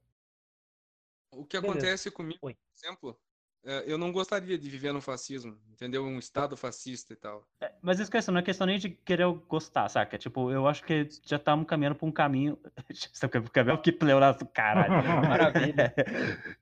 O 1.32 1.44
que 1.44 1.59
Beleza. 1.60 1.78
acontece 1.78 2.10
comigo, 2.10 2.38
Oi. 2.42 2.55
por 2.55 2.86
exemplo, 2.86 3.18
é, 3.64 3.84
eu 3.86 3.98
não 3.98 4.10
gostaria 4.12 4.56
de 4.56 4.70
viver 4.70 4.92
no 4.92 5.00
fascismo, 5.00 5.59
entendeu? 5.70 6.05
Um 6.05 6.18
estado 6.18 6.56
fascista 6.56 7.12
e 7.12 7.16
tal. 7.16 7.46
É, 7.60 7.72
Mas 7.82 7.98
isso 8.00 8.10
questão, 8.10 8.32
não 8.32 8.40
é 8.40 8.42
questão 8.42 8.66
nem 8.66 8.78
de 8.78 8.88
querer 8.90 9.26
gostar, 9.48 9.88
saca? 9.88 10.16
Tipo, 10.16 10.50
eu 10.50 10.66
acho 10.66 10.84
que 10.84 11.09
já 11.26 11.36
estamos 11.36 11.66
caminhando 11.66 11.96
pra 11.96 12.06
um 12.06 12.12
caminho. 12.12 12.59
Sabe 13.12 13.38
o 13.38 13.50
caminho 13.50 13.82
que 13.82 13.92
pleuraço, 13.92 14.46
caralho. 14.46 14.92
Maravilha. 15.28 15.92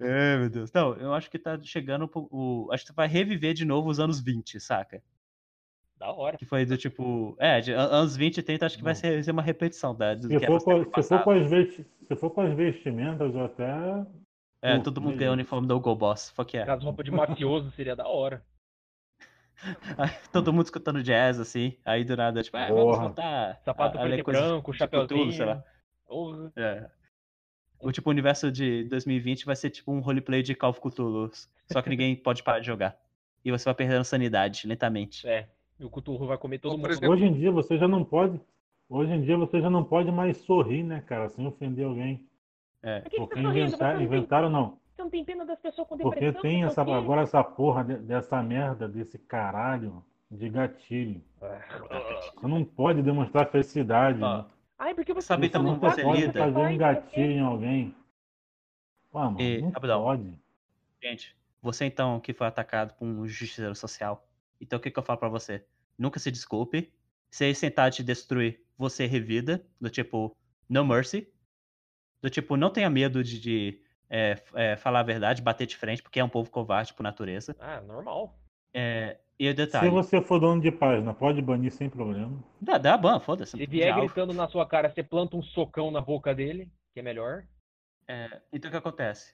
Ai, 0.01 0.39
meu 0.39 0.51
Deus. 0.51 0.73
Não, 0.73 0.95
eu 0.95 1.15
acho 1.15 1.31
que 1.31 1.39
tá 1.39 1.61
chegando 1.63 2.09
pro, 2.09 2.29
o. 2.31 2.69
Acho 2.73 2.87
que 2.87 2.93
vai 2.93 3.07
reviver 3.07 3.55
de 3.55 3.65
novo 3.65 3.89
os 3.89 4.01
anos 4.01 4.19
20, 4.21 4.59
saca? 4.59 5.03
Da 5.97 6.11
hora. 6.13 6.37
Que 6.37 6.45
foi 6.45 6.65
do 6.67 6.77
tipo. 6.77 7.37
É, 7.39 7.61
de 7.61 7.73
an- 7.73 7.89
anos 7.89 8.17
20 8.17 8.39
e 8.39 8.43
30, 8.43 8.67
acho 8.67 8.77
que 8.79 8.85
vai 8.85 8.95
ser, 8.95 9.23
ser 9.23 9.31
uma 9.31 9.43
repetição 9.43 9.95
da, 9.95 10.15
do 10.15 10.29
Se 10.29 10.39
que 10.39 10.47
for, 10.47 10.63
era 10.67 10.85
com, 10.85 11.03
se, 11.03 11.09
for 11.09 11.23
com 11.25 11.31
as 11.31 11.49
se 11.49 12.17
for 12.17 12.31
com 12.31 12.41
as 12.41 12.55
vestimentas, 12.55 13.35
eu 13.35 13.45
até. 13.45 14.07
É, 14.67 14.77
Pô, 14.77 14.83
todo 14.83 15.01
mundo 15.01 15.17
ganhou 15.17 15.33
o 15.33 15.35
uniforme 15.35 15.67
do 15.69 15.79
Go 15.81 15.95
Boss. 15.95 16.31
Fuck 16.31 16.55
yeah. 16.57 16.73
As 16.73 16.83
roupas 16.83 17.05
de 17.05 17.11
mafioso 17.11 17.71
seria 17.73 17.95
da 17.97 18.07
hora. 18.09 18.43
Aí, 19.97 20.11
todo 20.33 20.53
mundo 20.53 20.65
escutando 20.67 21.03
jazz, 21.03 21.41
assim. 21.41 21.77
Aí 21.85 22.05
do 22.05 22.17
nada, 22.17 22.43
tipo, 22.43 22.57
ah, 22.57 22.69
vamos 22.69 22.99
voltar. 22.99 23.59
Sapato 23.65 23.99
a- 23.99 24.03
preto 24.03 24.21
e 24.21 24.23
branco, 24.23 24.73
de 24.73 24.79
Cthulhu, 24.79 25.01
chapeuzinho. 25.07 25.33
sei 25.33 25.45
lá. 25.47 25.65
Porra. 26.07 26.53
É. 26.57 26.91
O 27.81 27.93
tipo, 27.93 28.09
o 28.09 28.13
universo 28.13 28.51
de 28.51 28.85
2020 28.85 29.45
vai 29.45 29.57
ser 29.57 29.71
tipo 29.71 29.93
um 29.93 30.01
roleplay 30.01 30.43
de 30.43 30.55
Call 30.55 30.71
of 30.71 30.81
Cthulhu. 30.81 31.31
Só 31.71 31.83
que 31.83 31.89
ninguém 31.91 32.15
pode 32.17 32.43
parar 32.43 32.61
de 32.61 32.67
jogar. 32.67 32.97
E 33.45 33.51
você 33.51 33.65
vai 33.65 33.75
perdendo 33.75 34.05
sanidade, 34.05 34.67
lentamente. 34.67 35.27
É. 35.27 35.49
E 35.79 35.85
o 35.85 35.91
Cuturro 35.91 36.27
vai 36.27 36.39
comer 36.39 36.59
todo 36.59 36.73
por 36.73 36.79
mundo. 36.79 36.91
exemplo, 36.91 37.11
Hoje 37.11 37.25
em 37.25 37.33
dia 37.35 37.51
você 37.51 37.77
já 37.79 37.87
não 37.87 38.05
pode. 38.05 38.41
Hoje 38.89 39.13
em 39.13 39.23
dia 39.23 39.37
você 39.37 39.61
já 39.61 39.69
não 39.69 39.85
pode 39.85 40.11
mais 40.11 40.37
sorrir, 40.39 40.83
né, 40.83 41.01
cara, 41.07 41.29
sem 41.29 41.47
ofender 41.47 41.85
alguém. 41.87 42.27
É. 42.87 43.01
Por 43.01 43.11
que 43.11 43.17
que 43.17 43.23
Porque 43.27 43.41
você 43.41 43.43
tá 43.43 43.51
rindo? 43.51 43.53
Você 43.53 43.67
inventar, 43.67 43.89
não 43.93 43.97
tem- 43.99 44.07
inventaram 44.07 44.51
não. 44.51 44.79
Você 44.95 45.03
não 45.03 45.11
tem 45.11 45.25
pena 45.25 45.45
das 45.45 45.59
pessoas 45.59 45.89
com 45.89 45.97
Porque 45.99 46.21
depressão? 46.21 46.43
tem 46.43 46.61
não 46.63 46.69
essa, 46.69 46.85
quê? 46.85 46.91
agora 46.93 47.21
essa 47.23 47.43
porra 47.43 47.85
de- 47.85 47.97
dessa 47.99 48.43
merda, 48.43 48.89
desse 48.89 49.19
caralho 49.19 50.05
de 50.31 50.49
gatilho. 50.49 51.21
Ah. 51.43 51.59
Você 52.35 52.47
não 52.47 52.65
pode 52.65 53.03
demonstrar 53.03 53.51
felicidade. 53.51 54.23
Ó, 54.23 54.39
né? 54.39 54.45
Ai, 54.79 54.95
porque 54.95 55.13
você 55.13 55.27
Sabe 55.27 55.49
tá 55.49 55.59
como 55.59 55.73
no 55.73 55.79
você 55.81 55.97
saco, 55.97 56.09
pode 56.09 56.21
lida? 56.21 56.39
fazer 56.39 56.59
um 56.59 56.77
gatilho 56.79 57.33
em 57.33 57.41
alguém. 57.41 57.95
Pô, 59.11 59.19
mano, 59.19 59.41
E, 59.41 59.61
não 59.63 59.71
rapidão. 59.71 60.03
pode. 60.03 60.39
Gente, 61.03 61.37
você 61.63 61.85
então 61.87 62.21
que 62.21 62.33
foi 62.33 62.47
atacado 62.47 62.95
por 62.95 63.05
um 63.07 63.27
justiceiro 63.27 63.75
social. 63.75 64.27
Então 64.61 64.79
o 64.79 64.83
que, 64.83 64.91
que 64.91 64.99
eu 64.99 65.03
falo 65.03 65.19
pra 65.19 65.29
você? 65.29 65.65
Nunca 65.99 66.19
se 66.19 66.31
desculpe. 66.31 66.93
Se 67.31 67.45
eles 67.47 67.61
tentar 67.61 67.91
te 67.91 68.03
destruir, 68.03 68.61
você 68.79 69.07
revida. 69.07 69.65
Do 69.81 69.91
tipo, 69.91 70.37
no 70.69 70.85
mercy. 70.85 71.29
Do 72.27 72.31
tipo, 72.31 72.57
não 72.57 72.71
tenha 72.71 72.91
medo 72.91 73.23
de, 73.23 73.39
de, 73.39 73.81
é, 74.11 74.37
é, 74.57 74.75
falar 74.77 74.99
a 74.99 75.03
verdade, 75.05 75.41
bater 75.41 75.65
de 75.65 75.77
frente, 75.77 76.03
porque 76.03 76.19
é 76.19 76.25
um 76.25 76.29
povo 76.29 76.51
covarde 76.51 76.93
por 76.93 77.05
natureza. 77.05 77.55
Ah, 77.61 77.81
normal. 77.81 78.37
É, 78.75 79.17
e 79.39 79.47
o 79.47 79.51
Se 79.53 79.57
detalhe, 79.57 79.91
você 79.91 80.21
for 80.21 80.41
dono 80.41 80.61
de 80.61 80.73
página, 80.73 81.15
pode 81.15 81.41
banir 81.41 81.71
sem 81.71 81.89
problema. 81.89 82.37
dá, 82.61 82.79
dá 82.79 82.97
ban, 82.99 83.21
foda-se. 83.21 83.57
Se 83.57 83.65
vier 83.65 83.95
gritando 83.95 84.33
na 84.35 84.49
sua 84.49 84.67
cara, 84.67 84.91
você 84.91 85.05
planta 85.05 85.37
um 85.37 85.43
socão 85.43 85.93
na 85.93 86.01
boca 86.01 86.35
dele, 86.35 86.69
que 86.93 86.99
é 86.99 87.03
melhor. 87.05 87.45
é, 88.09 88.41
então 88.53 88.69
o 88.69 88.73
que 88.73 88.77
acontece? 88.77 89.33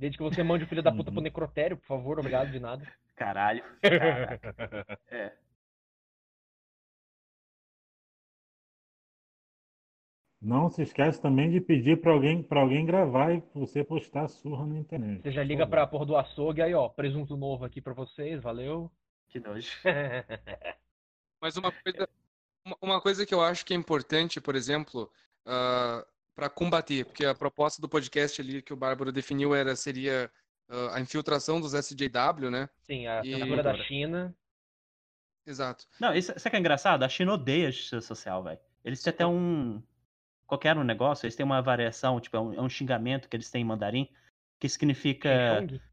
Desde 0.00 0.18
que 0.18 0.24
você 0.24 0.42
mande 0.42 0.64
o 0.64 0.66
filho 0.66 0.82
da 0.82 0.90
puta 0.90 1.10
Uhum. 1.10 1.14
pro 1.14 1.22
necrotério, 1.22 1.76
por 1.76 1.86
favor, 1.86 2.18
obrigado 2.18 2.50
de 2.50 2.58
nada. 2.58 2.84
Caralho. 3.14 3.62
Caraca. 3.80 4.40
É. 5.12 5.32
Não 10.40 10.70
se 10.70 10.82
esquece 10.82 11.20
também 11.20 11.50
de 11.50 11.60
pedir 11.60 12.00
pra 12.00 12.12
alguém, 12.12 12.42
pra 12.42 12.60
alguém 12.60 12.86
gravar 12.86 13.32
e 13.34 13.42
você 13.54 13.82
postar 13.82 14.22
a 14.24 14.28
surra 14.28 14.64
na 14.66 14.78
internet. 14.78 15.22
Você 15.22 15.32
já 15.32 15.42
liga 15.42 15.64
favor. 15.64 15.70
pra 15.70 15.86
porra 15.86 16.06
do 16.06 16.16
açougue, 16.16 16.62
aí 16.62 16.72
ó, 16.74 16.88
presunto 16.88 17.36
novo 17.36 17.64
aqui 17.64 17.80
pra 17.80 17.92
vocês, 17.92 18.40
valeu. 18.40 18.90
Que 19.28 19.40
nojo. 19.40 19.68
Mas 21.42 21.56
uma 21.56 21.72
coisa, 21.72 22.08
uma- 22.80 23.00
coisa 23.00 23.26
que 23.26 23.34
eu 23.34 23.40
acho 23.40 23.64
que 23.66 23.74
é 23.74 23.76
importante, 23.76 24.40
por 24.40 24.54
exemplo, 24.54 25.10
para 25.44 26.48
combater, 26.48 27.04
porque 27.04 27.24
a 27.26 27.34
proposta 27.34 27.82
do 27.82 27.88
podcast 27.88 28.40
ali 28.40 28.62
que 28.62 28.72
o 28.72 28.76
Bárbaro 28.76 29.10
definiu 29.12 29.54
era 29.56 29.74
seria 29.74 30.30
ah, 30.68 30.96
a 30.96 31.00
infiltração 31.00 31.60
dos 31.60 31.74
SJW, 31.74 32.48
né? 32.50 32.68
Sim, 32.82 33.06
a 33.08 33.22
E- 33.24 33.34
censura 33.34 33.62
da 33.62 33.74
China. 33.76 34.34
Exato. 35.46 35.84
Não, 35.98 36.14
isso, 36.14 36.30
isso 36.36 36.48
que 36.48 36.56
é 36.56 36.58
engraçado? 36.60 37.02
A 37.02 37.08
China 37.08 37.32
odeia 37.32 37.68
a 37.68 37.70
justiça 37.70 38.00
social, 38.02 38.42
velho. 38.44 38.60
Eles 38.84 39.02
têm 39.02 39.10
até 39.12 39.26
um. 39.26 39.82
Qualquer 40.48 40.78
um 40.78 40.82
negócio, 40.82 41.26
eles 41.26 41.36
têm 41.36 41.44
uma 41.44 41.60
variação, 41.60 42.18
tipo, 42.18 42.34
é 42.36 42.40
um, 42.40 42.54
é 42.54 42.60
um 42.62 42.70
xingamento 42.70 43.28
que 43.28 43.36
eles 43.36 43.50
têm 43.50 43.60
em 43.60 43.64
mandarim, 43.66 44.08
que 44.58 44.66
significa 44.66 45.28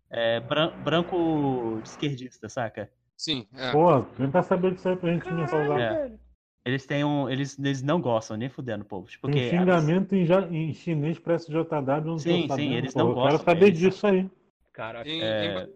é, 0.09 0.39
bran- 0.39 0.71
branco 0.81 1.81
esquerdista, 1.83 2.47
saca? 2.47 2.89
Sim, 3.17 3.45
é. 3.53 3.71
Pô, 3.73 4.01
tenta 4.01 4.41
saber 4.41 4.73
disso 4.73 4.87
aí 4.87 4.95
pra 4.95 5.11
gente 5.11 5.27
a 5.27 5.33
usar. 5.57 5.79
É. 5.81 6.11
Eles 6.65 6.85
têm 6.85 7.03
um. 7.03 7.29
Eles, 7.29 7.59
eles 7.59 7.83
não 7.83 7.99
gostam, 8.01 8.37
nem 8.37 8.49
fudendo 8.49 8.83
o 8.83 8.87
povo. 8.87 9.07
Tipo, 9.07 9.27
Tem 9.27 9.35
porque 9.35 9.55
um 9.55 9.59
xingamento 9.59 10.15
em, 10.15 10.25
ja- 10.25 10.47
em 10.49 10.73
chinês 10.73 11.19
pra 11.19 11.35
SJW, 11.35 12.05
não 12.05 12.17
Sim, 12.17 12.41
sim, 12.41 12.47
sabendo, 12.47 12.73
eles 12.77 12.93
pô. 12.93 12.99
não 12.99 13.09
Eu 13.09 13.13
quero 13.15 13.27
gostam, 13.31 13.45
saber 13.53 13.67
eles- 13.67 13.79
disso 13.79 14.07
aí. 14.07 14.29
Caraca. 14.73 15.07
É. 15.09 15.69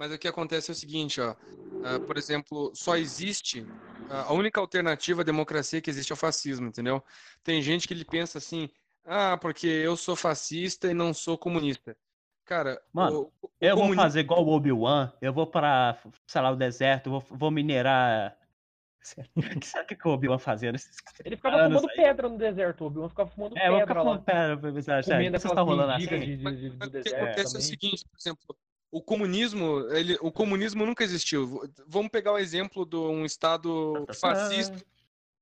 Mas 0.00 0.10
o 0.12 0.18
que 0.18 0.26
acontece 0.26 0.70
é 0.70 0.72
o 0.72 0.74
seguinte, 0.74 1.20
ó. 1.20 1.36
ah, 1.82 2.00
por 2.00 2.16
exemplo, 2.16 2.72
só 2.74 2.96
existe 2.96 3.70
ah, 4.08 4.22
a 4.22 4.32
única 4.32 4.58
alternativa 4.58 5.20
à 5.20 5.24
democracia 5.24 5.78
que 5.82 5.90
existe 5.90 6.10
é 6.10 6.14
o 6.14 6.16
fascismo, 6.16 6.66
entendeu? 6.66 7.04
Tem 7.44 7.60
gente 7.60 7.86
que 7.86 7.92
ele 7.92 8.06
pensa 8.06 8.38
assim, 8.38 8.66
ah, 9.04 9.36
porque 9.36 9.66
eu 9.66 9.94
sou 9.98 10.16
fascista 10.16 10.90
e 10.90 10.94
não 10.94 11.12
sou 11.12 11.36
comunista. 11.36 11.94
Cara, 12.46 12.80
Mano, 12.94 13.30
o, 13.42 13.46
o 13.46 13.50
eu 13.60 13.74
vou 13.76 13.82
comunismo- 13.84 14.02
fazer 14.02 14.20
igual 14.20 14.42
o 14.42 14.48
Obi-Wan, 14.48 15.12
eu 15.20 15.34
vou 15.34 15.46
pra, 15.46 15.98
sei 16.26 16.40
lá, 16.40 16.50
o 16.50 16.56
deserto, 16.56 17.10
vou, 17.10 17.20
vou 17.20 17.50
minerar. 17.50 18.38
O 19.36 19.60
que 19.60 19.66
será 19.66 19.84
que 19.84 19.96
o 20.08 20.12
Obi-Wan 20.12 20.38
fazia 20.38 20.72
nesses 20.72 20.96
Ele 21.22 21.36
ficava 21.36 21.62
fumando 21.64 21.90
aí? 21.90 21.96
pedra 21.96 22.26
no 22.26 22.38
deserto, 22.38 22.84
o 22.84 22.86
Obi-Wan 22.86 23.08
ficava 23.10 23.30
fumando 23.30 23.54
É, 23.58 23.68
eu 23.68 23.72
vou 23.72 23.80
pedra 23.80 23.94
pra 24.58 24.72
pensar, 24.72 25.04
sério, 25.04 25.04
Comendo 25.04 25.36
vocês 25.36 25.44
estão 25.44 25.62
aquelas 25.62 25.76
rolando 25.76 25.92
assim? 25.92 26.20
de, 26.20 26.36
de, 26.36 26.70
de, 26.70 26.76
mas 26.78 26.88
o 26.88 27.02
que 27.02 27.08
acontece 27.10 27.56
é 27.56 27.58
o 27.58 27.62
seguinte, 27.62 28.04
por 28.10 28.18
exemplo, 28.18 28.56
o 28.90 29.02
comunismo, 29.02 29.80
ele, 29.90 30.16
o 30.20 30.32
comunismo 30.32 30.84
nunca 30.84 31.04
existiu. 31.04 31.62
Vamos 31.86 32.10
pegar 32.10 32.32
o 32.32 32.38
exemplo 32.38 32.84
de 32.84 32.96
um 32.96 33.24
estado 33.24 34.04
Tá 34.06 34.14
fascista 34.14 34.84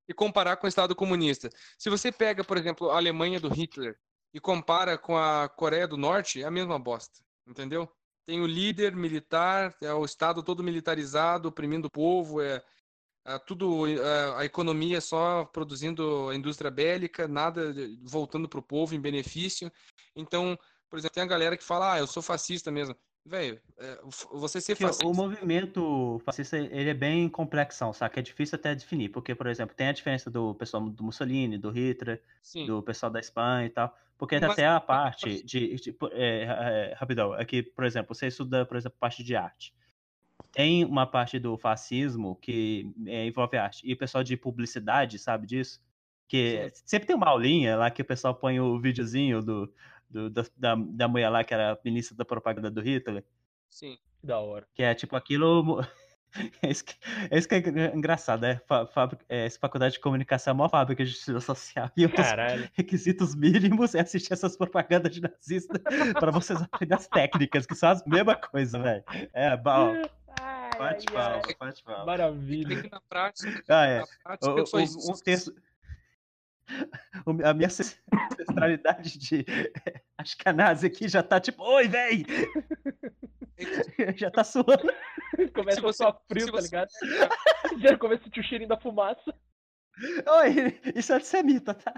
e 0.09 0.15
comparar 0.15 0.57
com 0.57 0.66
o 0.66 0.69
estado 0.69 0.95
comunista. 0.95 1.51
Se 1.79 1.91
você 1.91 2.11
pega, 2.11 2.43
por 2.45 2.57
exemplo, 2.57 2.91
a 2.91 2.97
Alemanha 2.97 3.41
do 3.41 3.49
Hitler 3.49 3.99
e 4.33 4.41
compara 4.41 4.99
com 4.99 5.16
a 5.16 5.49
Coreia 5.49 5.89
do 5.89 5.97
Norte, 5.97 6.43
é 6.43 6.47
a 6.47 6.51
mesma 6.51 6.79
bosta, 6.79 7.20
entendeu? 7.47 7.91
tem 8.29 8.43
o 8.43 8.47
líder 8.47 8.95
militar, 8.95 9.75
é 9.81 9.91
o 9.95 10.05
Estado 10.05 10.43
todo 10.43 10.62
militarizado, 10.62 11.49
oprimindo 11.49 11.87
o 11.87 11.91
povo, 11.91 12.43
é, 12.43 12.62
é 13.25 13.39
tudo, 13.39 13.87
é, 13.87 14.35
a 14.37 14.45
economia 14.45 15.01
só 15.01 15.47
produzindo 15.47 16.29
a 16.29 16.35
indústria 16.35 16.70
bélica, 16.70 17.27
nada 17.27 17.75
voltando 18.03 18.47
para 18.47 18.59
o 18.59 18.62
povo 18.62 18.95
em 18.95 19.01
benefício. 19.01 19.73
Então, 20.15 20.59
por 20.91 20.99
exemplo, 20.99 21.15
tem 21.15 21.23
a 21.23 21.27
galera 21.27 21.57
que 21.57 21.65
fala, 21.65 21.95
ah, 21.95 21.99
eu 22.01 22.07
sou 22.07 22.23
fascista 22.23 22.70
mesmo. 22.70 22.95
Velho, 23.29 23.61
é, 23.79 23.99
você 24.33 24.59
o- 24.73 24.77
fascista. 24.77 25.07
o 25.07 25.13
movimento 25.15 26.19
fascista 26.25 26.57
ele 26.57 26.89
é 26.89 26.95
bem 26.95 27.29
complexão, 27.29 27.93
saca? 27.93 28.21
É 28.21 28.23
difícil 28.23 28.57
até 28.57 28.75
definir, 28.75 29.11
porque, 29.11 29.35
por 29.35 29.47
exemplo, 29.47 29.77
tem 29.77 29.89
a 29.89 29.93
diferença 29.93 30.31
do 30.31 30.55
pessoal 30.55 30.89
do 30.89 31.05
Mussolini, 31.05 31.59
do 31.59 31.71
Hitler, 31.71 32.23
Sim, 32.43 32.67
do 32.67 32.83
pessoal 32.83 33.13
da 33.13 33.21
Espanha 33.21 33.67
e 33.67 33.71
tal, 33.71 33.95
porque 34.17 34.41
Mas- 34.41 34.53
até 34.53 34.67
a 34.67 34.81
parte 34.81 35.43
de, 35.45 35.75
de- 35.77 35.93
por- 35.93 36.11
é, 36.15 36.45
é, 36.91 36.95
rapidão, 36.97 37.35
é 37.35 37.45
que, 37.45 37.63
por 37.63 37.85
exemplo, 37.85 38.15
você 38.15 38.29
estuda, 38.29 38.65
por 38.65 38.77
exemplo, 38.79 38.97
parte 38.99 39.23
de 39.23 39.37
arte. 39.37 39.75
Tem 40.51 40.85
uma 40.87 41.07
parte 41.07 41.39
do 41.39 41.59
fascismo 41.59 42.35
que 42.37 42.91
é, 43.07 43.27
envolve 43.27 43.59
arte, 43.59 43.83
e 43.87 43.93
o 43.93 43.97
pessoal 43.99 44.25
de 44.25 44.37
publicidade 44.39 45.19
sabe 45.19 45.47
disso? 45.47 45.81
Que 46.27 46.71
sempre 46.85 47.07
tem 47.07 47.17
uma 47.17 47.29
aulinha 47.29 47.77
lá 47.77 47.91
que 47.91 48.01
o 48.03 48.05
pessoal 48.05 48.35
põe 48.35 48.59
o 48.59 48.79
videozinho 48.81 49.43
do, 49.43 49.73
do- 50.09 50.30
da, 50.30 50.43
da, 50.56 50.74
da 50.76 51.09
mulher 51.09 51.28
lá 51.30 51.44
que 51.44 51.52
era 51.55 51.78
ministra 51.85 52.16
da 52.16 52.24
propaganda 52.24 52.70
do 52.70 52.80
Hitler. 52.80 53.24
sim. 53.68 53.98
Que 54.20 54.26
da 54.26 54.40
hora. 54.40 54.66
Que 54.74 54.82
é 54.82 54.94
tipo 54.94 55.14
aquilo. 55.16 55.80
É 56.62 56.70
isso 56.70 56.85
que 56.85 56.94
é, 57.30 57.39
isso 57.39 57.48
que 57.48 57.55
é 57.55 57.59
engra- 57.59 57.97
engraçado, 57.97 58.44
é, 58.44 58.60
fa- 58.68 58.86
fábrica- 58.86 59.24
é, 59.30 59.47
essa 59.47 59.59
faculdade 59.59 59.94
de 59.94 60.01
comunicação 60.01 60.51
é 60.51 60.55
uma 60.56 60.68
fábrica 60.68 61.02
de 61.02 61.10
justiça 61.10 61.40
social. 61.40 61.90
E 61.97 62.05
um 62.05 62.10
Caralho. 62.10 62.68
requisitos 62.74 63.35
mínimos 63.35 63.94
é 63.94 64.01
assistir 64.01 64.35
essas 64.35 64.55
propagandas 64.55 65.10
de 65.14 65.22
nazista 65.22 65.80
pra 66.20 66.30
vocês 66.30 66.60
aprenderem 66.60 66.98
as 66.98 67.09
técnicas, 67.09 67.64
que 67.64 67.74
são 67.74 67.89
as 67.89 68.05
mesma 68.05 68.36
coisa, 68.36 68.78
velho. 68.78 69.02
É, 69.32 69.56
bom, 69.56 70.02
bate 70.78 71.06
palma, 71.06 71.40
bate 71.59 71.82
palma. 71.82 72.05
Maravilha. 72.05 72.68
Tem 72.74 72.82
que 72.82 72.90
na 72.90 73.01
prática, 73.09 73.64
Ah, 73.66 73.86
é. 73.86 73.98
na 74.01 74.06
prática 74.22 74.51
O- 74.51 74.76
o- 74.76 74.80
existe- 74.80 75.10
um 75.10 75.14
texto. 75.16 75.55
A 77.45 77.55
minha 77.55 77.66
ancest- 77.69 77.99
ancestralidade 78.12 79.19
de 79.19 79.45
Ashkenazi 80.19 80.86
aqui 80.86 81.09
já 81.09 81.23
tá 81.23 81.40
tipo, 81.40 81.62
oi, 81.62 81.89
véi! 81.89 82.24
já 84.16 84.31
tá 84.31 84.45
suando. 84.45 84.69
Começa 85.55 85.81
a 85.81 85.82
você- 85.82 86.05
frio, 86.28 86.47
se 86.47 86.53
tá 86.53 86.59
você- 86.59 86.66
ligado? 86.66 86.89
Já 87.81 87.99
começa 87.99 88.23
a 88.23 88.24
sentir 88.24 88.40
o 88.40 88.45
cheirinho 88.45 88.69
da 88.69 88.78
fumaça. 88.81 89.35
Oi, 90.43 90.81
isso 90.95 91.12
é 91.12 91.16
antissemita, 91.16 91.74
tá? 91.74 91.93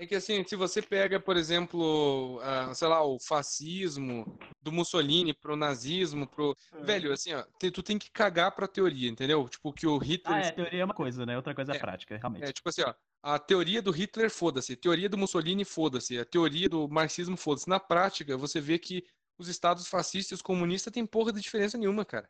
É 0.00 0.06
que 0.06 0.16
assim, 0.16 0.44
se 0.44 0.56
você 0.56 0.82
pega, 0.82 1.20
por 1.20 1.36
exemplo, 1.36 2.40
ah, 2.42 2.74
sei 2.74 2.88
lá, 2.88 3.04
o 3.04 3.16
fascismo 3.20 4.36
do 4.60 4.72
Mussolini 4.72 5.32
pro 5.32 5.54
nazismo, 5.54 6.26
pro. 6.26 6.56
Velho, 6.82 7.12
assim, 7.12 7.32
ó, 7.32 7.44
te- 7.60 7.70
tu 7.70 7.80
tem 7.80 7.96
que 7.96 8.10
cagar 8.10 8.50
pra 8.56 8.66
teoria, 8.66 9.08
entendeu? 9.08 9.48
Tipo, 9.48 9.72
que 9.72 9.86
o 9.86 9.96
Hitler. 9.98 10.36
Ah, 10.36 10.40
é, 10.40 10.50
teoria 10.50 10.82
é 10.82 10.84
uma 10.84 10.94
coisa, 10.94 11.24
né? 11.24 11.36
Outra 11.36 11.54
coisa 11.54 11.72
é, 11.72 11.76
É, 11.76 11.78
prática, 11.78 12.16
realmente. 12.16 12.42
É, 12.44 12.52
tipo 12.52 12.68
assim, 12.68 12.82
ó, 12.82 12.92
a 13.24 13.38
teoria 13.38 13.80
do 13.80 13.90
Hitler, 13.90 14.30
foda-se. 14.30 14.76
Teoria 14.76 15.08
do 15.08 15.16
Mussolini, 15.16 15.64
foda-se. 15.64 16.18
A 16.18 16.24
teoria 16.26 16.68
do 16.68 16.86
marxismo, 16.88 17.36
foda-se. 17.38 17.66
Na 17.68 17.80
prática, 17.80 18.36
você 18.36 18.60
vê 18.60 18.78
que 18.78 19.02
os 19.38 19.48
estados 19.48 19.88
fascistas 19.88 20.32
e 20.32 20.34
os 20.34 20.42
comunistas 20.42 20.92
têm 20.92 21.06
porra 21.06 21.32
de 21.32 21.40
diferença 21.40 21.78
nenhuma, 21.78 22.04
cara. 22.04 22.28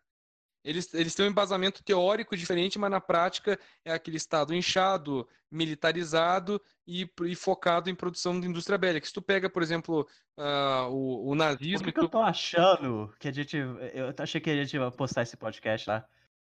Eles, 0.64 0.94
eles 0.94 1.14
têm 1.14 1.26
um 1.26 1.30
embasamento 1.30 1.82
teórico 1.82 2.36
diferente, 2.36 2.78
mas 2.78 2.90
na 2.90 3.00
prática 3.00 3.58
é 3.84 3.92
aquele 3.92 4.16
estado 4.16 4.54
inchado, 4.54 5.28
militarizado 5.50 6.62
e, 6.86 7.06
e 7.26 7.34
focado 7.34 7.90
em 7.90 7.94
produção 7.94 8.40
de 8.40 8.46
indústria 8.46 8.78
bélica. 8.78 9.06
Se 9.06 9.12
tu 9.12 9.20
pega, 9.20 9.50
por 9.50 9.62
exemplo, 9.62 10.08
ah, 10.38 10.86
o, 10.90 11.24
o 11.24 11.28
Por 11.30 11.36
nazismo 11.36 11.84
que, 11.84 11.90
e 11.90 11.92
que 11.92 11.98
eu 12.00 12.04
tu... 12.04 12.12
tô 12.12 12.18
achando 12.22 13.12
que 13.18 13.28
a 13.28 13.32
gente. 13.32 13.56
Eu 13.56 14.14
achei 14.16 14.40
que 14.40 14.48
a 14.48 14.56
gente 14.56 14.74
ia 14.74 14.90
postar 14.90 15.22
esse 15.22 15.36
podcast 15.36 15.90
lá. 15.90 16.06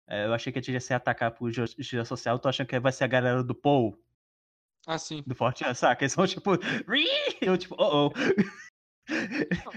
É, 0.09 0.27
Eu 0.27 0.35
achei 0.35 0.53
que 0.53 0.59
a 0.59 0.63
gente 0.63 0.73
ia 0.73 0.81
se 0.81 0.93
atacar 0.93 1.31
por 1.31 1.53
ju- 1.53 1.67
justiça 1.67 2.05
social. 2.05 2.35
Eu 2.35 2.41
tô 2.41 2.49
achando 2.49 2.67
que 2.67 2.81
vai 2.81 2.91
ser 2.91 3.05
a 3.05 3.07
galera 3.07 3.45
do 3.45 3.55
Paul, 3.55 3.97
Ah, 4.87 4.99
sim. 4.99 5.23
do 5.27 5.35
Forte 5.35 5.63
saca? 5.75 6.05
Eles 6.05 6.15
vão 6.15 6.27
tipo. 6.27 6.51
Eu 7.41 7.57
tipo, 7.59 7.77
oh 7.79 8.07
oh. 8.09 8.13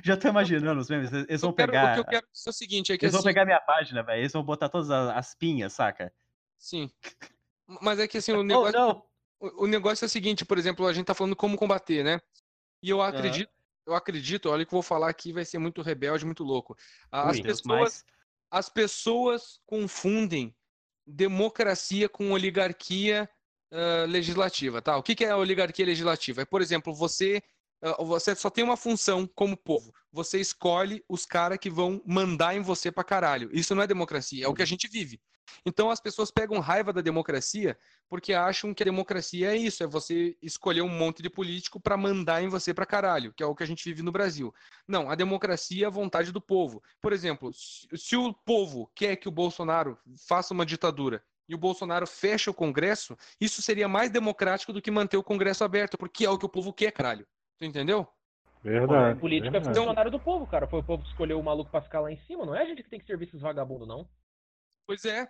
Já 0.04 0.16
tô 0.18 0.28
imaginando 0.30 0.80
os 0.80 0.90
memes. 0.90 1.12
Eles 1.12 1.42
vão 1.42 1.54
quero- 1.54 1.72
pegar. 1.72 1.92
o 1.92 1.94
que 1.96 2.00
eu 2.02 2.06
quero 2.06 2.26
é 2.26 2.50
o 2.50 2.54
seguinte, 2.54 2.92
é 2.94 2.98
que 2.98 3.06
Eles 3.06 3.14
vão 3.14 3.20
assim, 3.20 3.28
pegar 3.30 3.46
minha 3.46 3.60
página, 3.60 4.04
velho. 4.04 4.22
Eles 4.22 4.32
vão 4.32 4.44
botar 4.44 4.70
todas 4.70 4.90
as, 4.90 5.10
as 5.18 5.36
pinhas, 5.36 5.74
saca? 5.74 6.14
sim. 6.58 6.90
Mas 7.82 7.98
é 8.00 8.08
que 8.08 8.18
assim, 8.18 8.32
o 8.34 8.40
Oh, 8.40 8.44
negócio... 8.44 8.74
não! 8.80 9.04
O 9.40 9.64
o 9.64 9.68
negócio 9.68 10.06
é 10.06 10.08
o 10.08 10.10
seguinte, 10.10 10.46
por 10.46 10.58
exemplo, 10.58 10.86
a 10.88 10.94
gente 10.94 11.06
tá 11.08 11.14
falando 11.14 11.36
como 11.36 11.58
combater, 11.58 12.04
né? 12.04 12.20
E 12.82 12.90
eu 12.90 13.02
acredito, 13.02 13.52
eu 13.86 13.94
acredito, 13.96 14.50
olha 14.50 14.64
o 14.64 14.66
que 14.66 14.74
eu 14.74 14.78
vou 14.78 14.82
falar 14.84 15.10
aqui, 15.10 15.34
vai 15.34 15.44
ser 15.44 15.58
muito 15.58 15.82
rebelde, 15.82 16.26
muito 16.26 16.44
louco. 16.44 16.78
As 17.12 17.38
Ui, 17.38 17.44
pessoas, 17.44 17.66
mas- 17.66 18.06
as 18.52 18.70
pessoas 18.70 19.60
confundem 19.66 20.56
democracia 21.06 22.08
com 22.08 22.32
oligarquia 22.32 23.30
ah, 23.74 24.06
legislativa, 24.08 24.82
tá? 24.84 24.96
O 24.98 25.02
que, 25.04 25.16
que 25.16 25.26
é 25.26 25.32
a 25.32 25.38
oligarquia 25.38 25.86
legislativa? 25.86 26.44
É, 26.44 26.46
por 26.46 26.62
exemplo, 26.62 26.94
você 26.94 27.42
ah, 27.82 28.04
você 28.04 28.36
só 28.36 28.50
tem 28.50 28.64
uma 28.64 28.78
função 28.78 29.28
como 29.36 29.58
povo. 29.58 29.92
Você 30.12 30.40
escolhe 30.40 31.04
os 31.10 31.26
caras 31.26 31.58
que 31.58 31.72
vão 31.72 32.00
mandar 32.06 32.56
em 32.56 32.62
você 32.62 32.92
pra 32.92 33.04
caralho. 33.04 33.50
Isso 33.52 33.74
não 33.74 33.82
é 33.82 33.88
democracia, 33.88 34.46
é 34.46 34.48
o 34.48 34.54
que 34.54 34.62
a 34.62 34.66
gente 34.66 34.88
vive. 34.88 35.20
Então 35.66 35.90
as 35.90 36.00
pessoas 36.00 36.30
pegam 36.32 36.60
raiva 36.60 36.94
da 36.94 37.02
democracia 37.02 37.78
porque 38.08 38.34
acham 38.34 38.74
que 38.74 38.84
a 38.84 38.86
democracia 38.86 39.52
é 39.52 39.58
isso, 39.58 39.84
é 39.84 39.88
você 39.88 40.38
escolher 40.42 40.82
um 40.82 40.90
monte 40.90 41.24
de 41.24 41.30
político 41.30 41.80
pra 41.80 41.98
mandar 41.98 42.44
em 42.44 42.50
você 42.50 42.74
pra 42.74 42.86
caralho, 42.86 43.34
que 43.34 43.42
é 43.42 43.46
o 43.46 43.56
que 43.56 43.64
a 43.64 43.68
gente 43.68 43.84
vive 43.84 44.04
no 44.04 44.12
Brasil. 44.12 44.54
Não, 44.88 45.10
a 45.10 45.16
democracia 45.16 45.86
é 45.86 45.88
a 45.88 45.92
vontade 45.92 46.32
do 46.32 46.40
povo. 46.40 46.82
Por 47.02 47.12
exemplo, 47.12 47.52
se 47.54 48.16
o 48.16 48.34
povo 48.34 48.92
quer 48.96 49.16
que 49.16 49.28
o 49.28 49.32
Bolsonaro 49.32 49.98
faça 50.28 50.54
uma 50.54 50.66
ditadura 50.66 51.24
e 51.48 51.56
o 51.56 51.58
Bolsonaro 51.58 52.08
fecha 52.08 52.52
o 52.52 52.54
Congresso, 52.54 53.18
isso 53.40 53.62
seria 53.62 53.88
mais 53.88 54.10
democrático 54.10 54.74
do 54.74 54.82
que 54.82 54.92
manter 54.92 55.18
o 55.18 55.24
Congresso 55.24 55.64
aberto, 55.64 55.98
porque 55.98 56.26
é 56.26 56.30
o 56.30 56.38
que 56.38 56.46
o 56.46 56.50
povo 56.50 56.74
quer, 56.74 56.92
caralho. 56.92 57.28
Tu 57.58 57.66
entendeu? 57.66 58.08
Verdade. 58.64 59.20
Política 59.20 59.50
é 59.50 59.52
verdade. 59.52 59.78
funcionário 59.78 60.12
do 60.12 60.20
povo, 60.20 60.48
cara. 60.48 60.68
Foi 60.68 60.80
o 60.80 60.84
povo 60.84 61.04
que 61.04 61.10
escolheu 61.10 61.40
o 61.40 61.44
maluco 61.44 61.70
pra 61.70 61.82
ficar 61.82 62.00
lá 62.00 62.12
em 62.12 62.18
cima. 62.26 62.46
Não 62.46 62.56
é 62.56 62.62
a 62.62 62.66
gente 62.66 62.82
que 62.82 62.90
tem 62.90 63.00
que 63.00 63.06
servir 63.06 63.26
esses 63.26 63.42
vagabundos, 63.42 63.88
não. 63.88 64.08
Pois 64.88 65.04
é. 65.06 65.30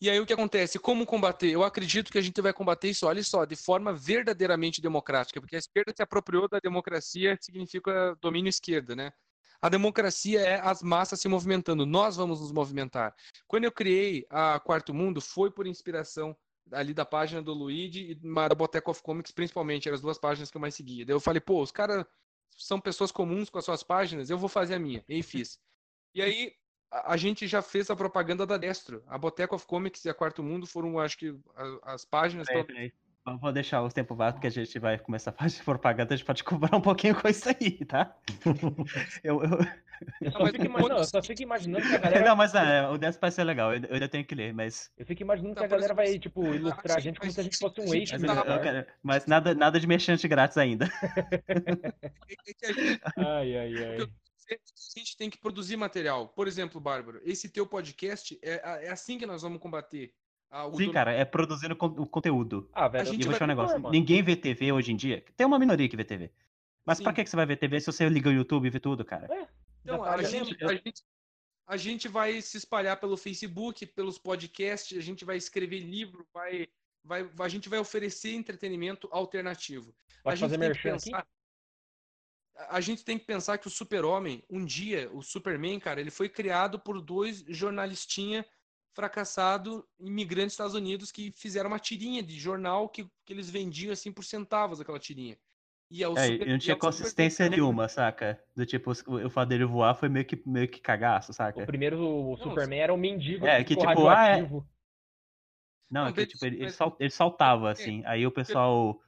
E 0.00 0.10
aí 0.10 0.18
o 0.18 0.26
que 0.26 0.32
acontece? 0.32 0.80
Como 0.80 1.06
combater? 1.06 1.48
Eu 1.48 1.62
acredito 1.62 2.10
que 2.10 2.18
a 2.18 2.20
gente 2.22 2.40
vai 2.40 2.52
combater 2.52 2.90
isso, 2.90 3.06
olha 3.06 3.22
só, 3.22 3.44
de 3.44 3.54
forma 3.54 3.92
verdadeiramente 3.92 4.82
democrática, 4.82 5.40
porque 5.40 5.54
a 5.54 5.60
esquerda 5.60 5.92
se 5.94 6.02
apropriou 6.02 6.48
da 6.48 6.58
democracia, 6.58 7.38
significa 7.40 8.16
domínio 8.20 8.48
esquerda, 8.48 8.96
né? 8.96 9.12
A 9.62 9.68
democracia 9.68 10.40
é 10.40 10.60
as 10.60 10.82
massas 10.82 11.20
se 11.20 11.28
movimentando, 11.28 11.86
nós 11.86 12.16
vamos 12.16 12.40
nos 12.40 12.50
movimentar. 12.50 13.14
Quando 13.46 13.62
eu 13.62 13.70
criei 13.70 14.26
a 14.28 14.58
Quarto 14.58 14.92
Mundo, 14.92 15.20
foi 15.20 15.52
por 15.52 15.68
inspiração 15.68 16.36
ali 16.72 16.92
da 16.92 17.04
página 17.04 17.40
do 17.40 17.52
Luigi 17.52 18.10
e 18.10 18.14
da 18.14 18.54
Boteco 18.56 18.90
of 18.90 19.00
Comics, 19.02 19.30
principalmente, 19.30 19.88
eram 19.88 19.94
as 19.94 20.00
duas 20.00 20.18
páginas 20.18 20.50
que 20.50 20.56
eu 20.56 20.60
mais 20.60 20.74
seguia. 20.74 21.06
Daí 21.06 21.14
eu 21.14 21.20
falei, 21.20 21.40
pô, 21.40 21.62
os 21.62 21.70
caras 21.70 22.04
são 22.56 22.80
pessoas 22.80 23.12
comuns 23.12 23.48
com 23.48 23.58
as 23.58 23.64
suas 23.64 23.84
páginas, 23.84 24.30
eu 24.30 24.38
vou 24.38 24.48
fazer 24.48 24.74
a 24.74 24.78
minha. 24.80 25.04
E 25.08 25.22
fiz. 25.22 25.60
E 26.12 26.20
aí 26.20 26.52
a, 26.90 27.16
gente 27.16 27.46
já 27.46 27.62
fez 27.62 27.88
a 27.88 27.96
propaganda 27.96 28.44
da 28.44 28.56
Destro. 28.56 29.02
A 29.06 29.16
Boteco 29.16 29.54
of 29.54 29.66
Comics 29.66 30.04
e 30.04 30.10
a 30.10 30.14
Quarto 30.14 30.42
Mundo 30.42 30.66
foram, 30.66 30.98
acho 30.98 31.16
que, 31.16 31.34
as 31.82 32.04
páginas. 32.04 32.48
Peraí, 32.48 32.64
peraí. 32.64 32.92
Vamos- 33.24 33.40
Vou 33.40 33.52
deixar 33.52 33.82
os 33.82 33.92
tempos 33.92 34.16
vago 34.16 34.40
que 34.40 34.46
a 34.46 34.50
gente 34.50 34.78
vai 34.78 34.98
começar 34.98 35.30
a 35.30 35.34
fazer 35.34 35.62
propaganda, 35.64 36.12
a 36.12 36.16
gente 36.16 36.26
pode 36.26 36.42
cobrar 36.44 36.76
um 36.76 36.80
pouquinho 36.80 37.14
com 37.20 37.28
isso 37.28 37.48
aí, 37.48 37.84
tá? 37.84 38.16
eu, 39.22 39.42
eu... 39.42 39.58
Eu 40.20 40.32
só, 40.32 40.44
fico, 40.46 40.56
imaginando, 40.64 40.78
ponto- 40.88 40.94
eu 41.00 41.04
só 41.04 41.22
fico 41.22 41.42
imaginando 41.42 41.86
que 41.86 41.94
a 41.94 41.98
galera. 41.98 42.24
Não, 42.24 42.34
mas 42.34 42.52
é, 42.56 42.88
o 42.88 42.98
dessa 42.98 43.20
parece 43.20 43.36
ser 43.36 43.44
legal, 43.44 43.72
eu, 43.72 43.82
eu 43.84 43.94
ainda 43.94 44.08
tenho 44.08 44.24
que 44.24 44.34
ler, 44.34 44.52
mas. 44.52 44.90
Eu 44.98 45.06
fico 45.06 45.22
imaginando 45.22 45.54
Tá, 45.54 45.60
que 45.60 45.64
a 45.66 45.68
por 45.68 45.74
galera 45.76 45.94
vai, 45.94 46.18
tipo, 46.18 46.44
ilustrar 46.44 46.96
a 46.96 47.00
gente 47.00 47.20
como 47.20 47.30
se 47.30 47.38
a 47.38 47.44
gente 47.44 47.56
fosse 47.56 47.80
um 47.80 47.92
a 47.92 47.96
eixo. 47.96 48.12
Mas, 48.14 48.22
tá- 48.22 48.34
militar. 48.34 48.60
quero- 48.62 48.86
mas 49.00 49.26
nada, 49.26 49.54
nada 49.54 49.78
de 49.78 49.86
mexente 49.86 50.26
grátis 50.26 50.56
ainda. 50.58 50.86
A 53.04 53.12
Ai, 53.38 53.56
ai, 53.56 53.74
ai. 53.84 53.96
a 54.00 54.98
gente 54.98 55.16
tem 55.16 55.30
que 55.30 55.38
produzir 55.38 55.76
material. 55.76 56.26
Por 56.28 56.48
exemplo, 56.48 56.80
Bárbaro, 56.80 57.20
esse 57.24 57.48
teu 57.48 57.64
podcast 57.64 58.36
é, 58.42 58.86
é 58.86 58.90
assim 58.90 59.16
que 59.18 59.26
nós 59.26 59.42
vamos 59.42 59.60
combater. 59.60 60.12
A- 60.52 60.66
o 60.66 60.76
Sim, 60.76 60.86
dom- 60.86 60.92
cara, 60.92 61.12
é 61.12 61.24
produzindo 61.24 61.74
o 61.80 62.06
conteúdo. 62.06 62.68
Ah, 62.72 62.86
velho, 62.86 63.02
A 63.02 63.08
E 63.08 63.12
gente 63.12 63.20
eu 63.22 63.30
vou 63.30 63.32
vai 63.32 63.34
te 63.36 63.38
falar 63.40 63.52
um 63.52 63.56
negócio. 63.56 63.80
mano. 63.80 63.92
Ninguém 63.92 64.22
vê 64.22 64.36
TV 64.36 64.70
hoje 64.70 64.92
em 64.92 64.96
dia. 64.96 65.24
Tem 65.36 65.46
uma 65.46 65.58
minoria 65.58 65.88
que 65.88 65.96
vê 65.96 66.04
TV. 66.04 66.30
Mas 66.84 67.00
pra 67.00 67.10
Sim. 67.10 67.14
que 67.16 67.24
que 67.24 67.30
você 67.30 67.36
vai 67.36 67.46
ver 67.46 67.56
TV 67.56 67.80
se 67.80 67.86
você 67.86 68.08
liga 68.08 68.28
o 68.28 68.32
YouTube 68.32 68.66
e 68.66 68.70
vê 68.70 68.78
tudo, 68.78 69.04
cara? 69.04 69.26
Então, 69.82 70.04
Já 70.04 70.14
a 70.14 70.22
gente, 70.22 70.64
a, 70.64 70.74
gente, 70.74 71.02
a 71.66 71.76
gente 71.76 72.08
vai 72.08 72.40
se 72.42 72.56
espalhar 72.58 72.98
pelo 73.00 73.16
Facebook, 73.16 73.86
pelos 73.86 74.18
podcasts, 74.18 74.96
a 74.96 75.00
gente 75.00 75.24
vai 75.24 75.36
escrever 75.36 75.78
livro, 75.80 76.26
vai, 76.32 76.68
vai, 77.04 77.28
a 77.40 77.48
gente 77.48 77.68
vai 77.68 77.78
oferecer 77.78 78.34
entretenimento 78.34 79.08
alternativo. 79.10 79.94
a 80.18 80.22
Pode 80.24 80.36
gente 80.36 80.50
fazer 80.50 80.58
tem 80.58 80.72
que 80.72 80.78
aqui? 80.78 80.82
pensar, 80.90 81.26
a- 82.56 82.76
a 82.76 82.80
gente 82.80 83.04
tem 83.04 83.18
que 83.18 83.24
pensar 83.24 83.58
que 83.58 83.66
o 83.66 83.70
Super-Homem, 83.70 84.44
um 84.50 84.64
dia, 84.64 85.08
o 85.12 85.22
Superman, 85.22 85.80
cara, 85.80 86.00
ele 86.00 86.10
foi 86.10 86.28
criado 86.28 86.78
por 86.78 87.00
dois 87.00 87.44
jornalistinha 87.48 88.44
fracassado 88.94 89.86
imigrantes 89.98 90.48
dos 90.48 90.54
Estados 90.54 90.74
Unidos 90.74 91.10
que 91.10 91.32
fizeram 91.32 91.68
uma 91.68 91.78
tirinha 91.78 92.22
de 92.22 92.38
jornal 92.38 92.88
que, 92.88 93.04
que 93.24 93.32
eles 93.32 93.48
vendiam 93.48 93.92
assim 93.92 94.12
por 94.12 94.24
centavos 94.24 94.80
aquela 94.80 94.98
tirinha. 94.98 95.36
E 95.90 96.02
é 96.02 96.08
o 96.08 96.16
É, 96.16 96.26
super- 96.28 96.48
não 96.48 96.58
tinha 96.58 96.74
é 96.74 96.78
consistência 96.78 97.44
Capitão. 97.44 97.64
nenhuma, 97.64 97.88
saca? 97.88 98.42
Do 98.56 98.64
tipo, 98.64 98.90
o, 98.90 99.30
fato 99.30 99.48
dele 99.48 99.64
voar 99.64 99.94
foi 99.94 100.08
meio 100.08 100.24
que, 100.24 100.42
meio 100.46 100.68
que 100.68 100.80
cagaço, 100.80 101.32
saca? 101.32 101.62
O 101.62 101.66
primeiro 101.66 101.98
o 102.00 102.36
Superman 102.38 102.80
era 102.80 102.94
um 102.94 102.96
mendigo 102.96 103.46
É, 103.46 103.62
que 103.62 103.74
ficou 103.74 103.86
tipo, 103.86 104.08
ah, 104.08 104.26
é-. 104.28 104.40
Não, 104.42 104.64
Não, 105.90 106.06
é 106.08 106.12
que 106.12 106.26
tipo, 106.26 106.46
ele, 106.46 106.66
ele, 106.98 107.10
saltava, 107.10 107.70
assim. 107.70 108.02
Aí 108.06 108.26
o 108.26 108.30
pessoal 108.30 109.02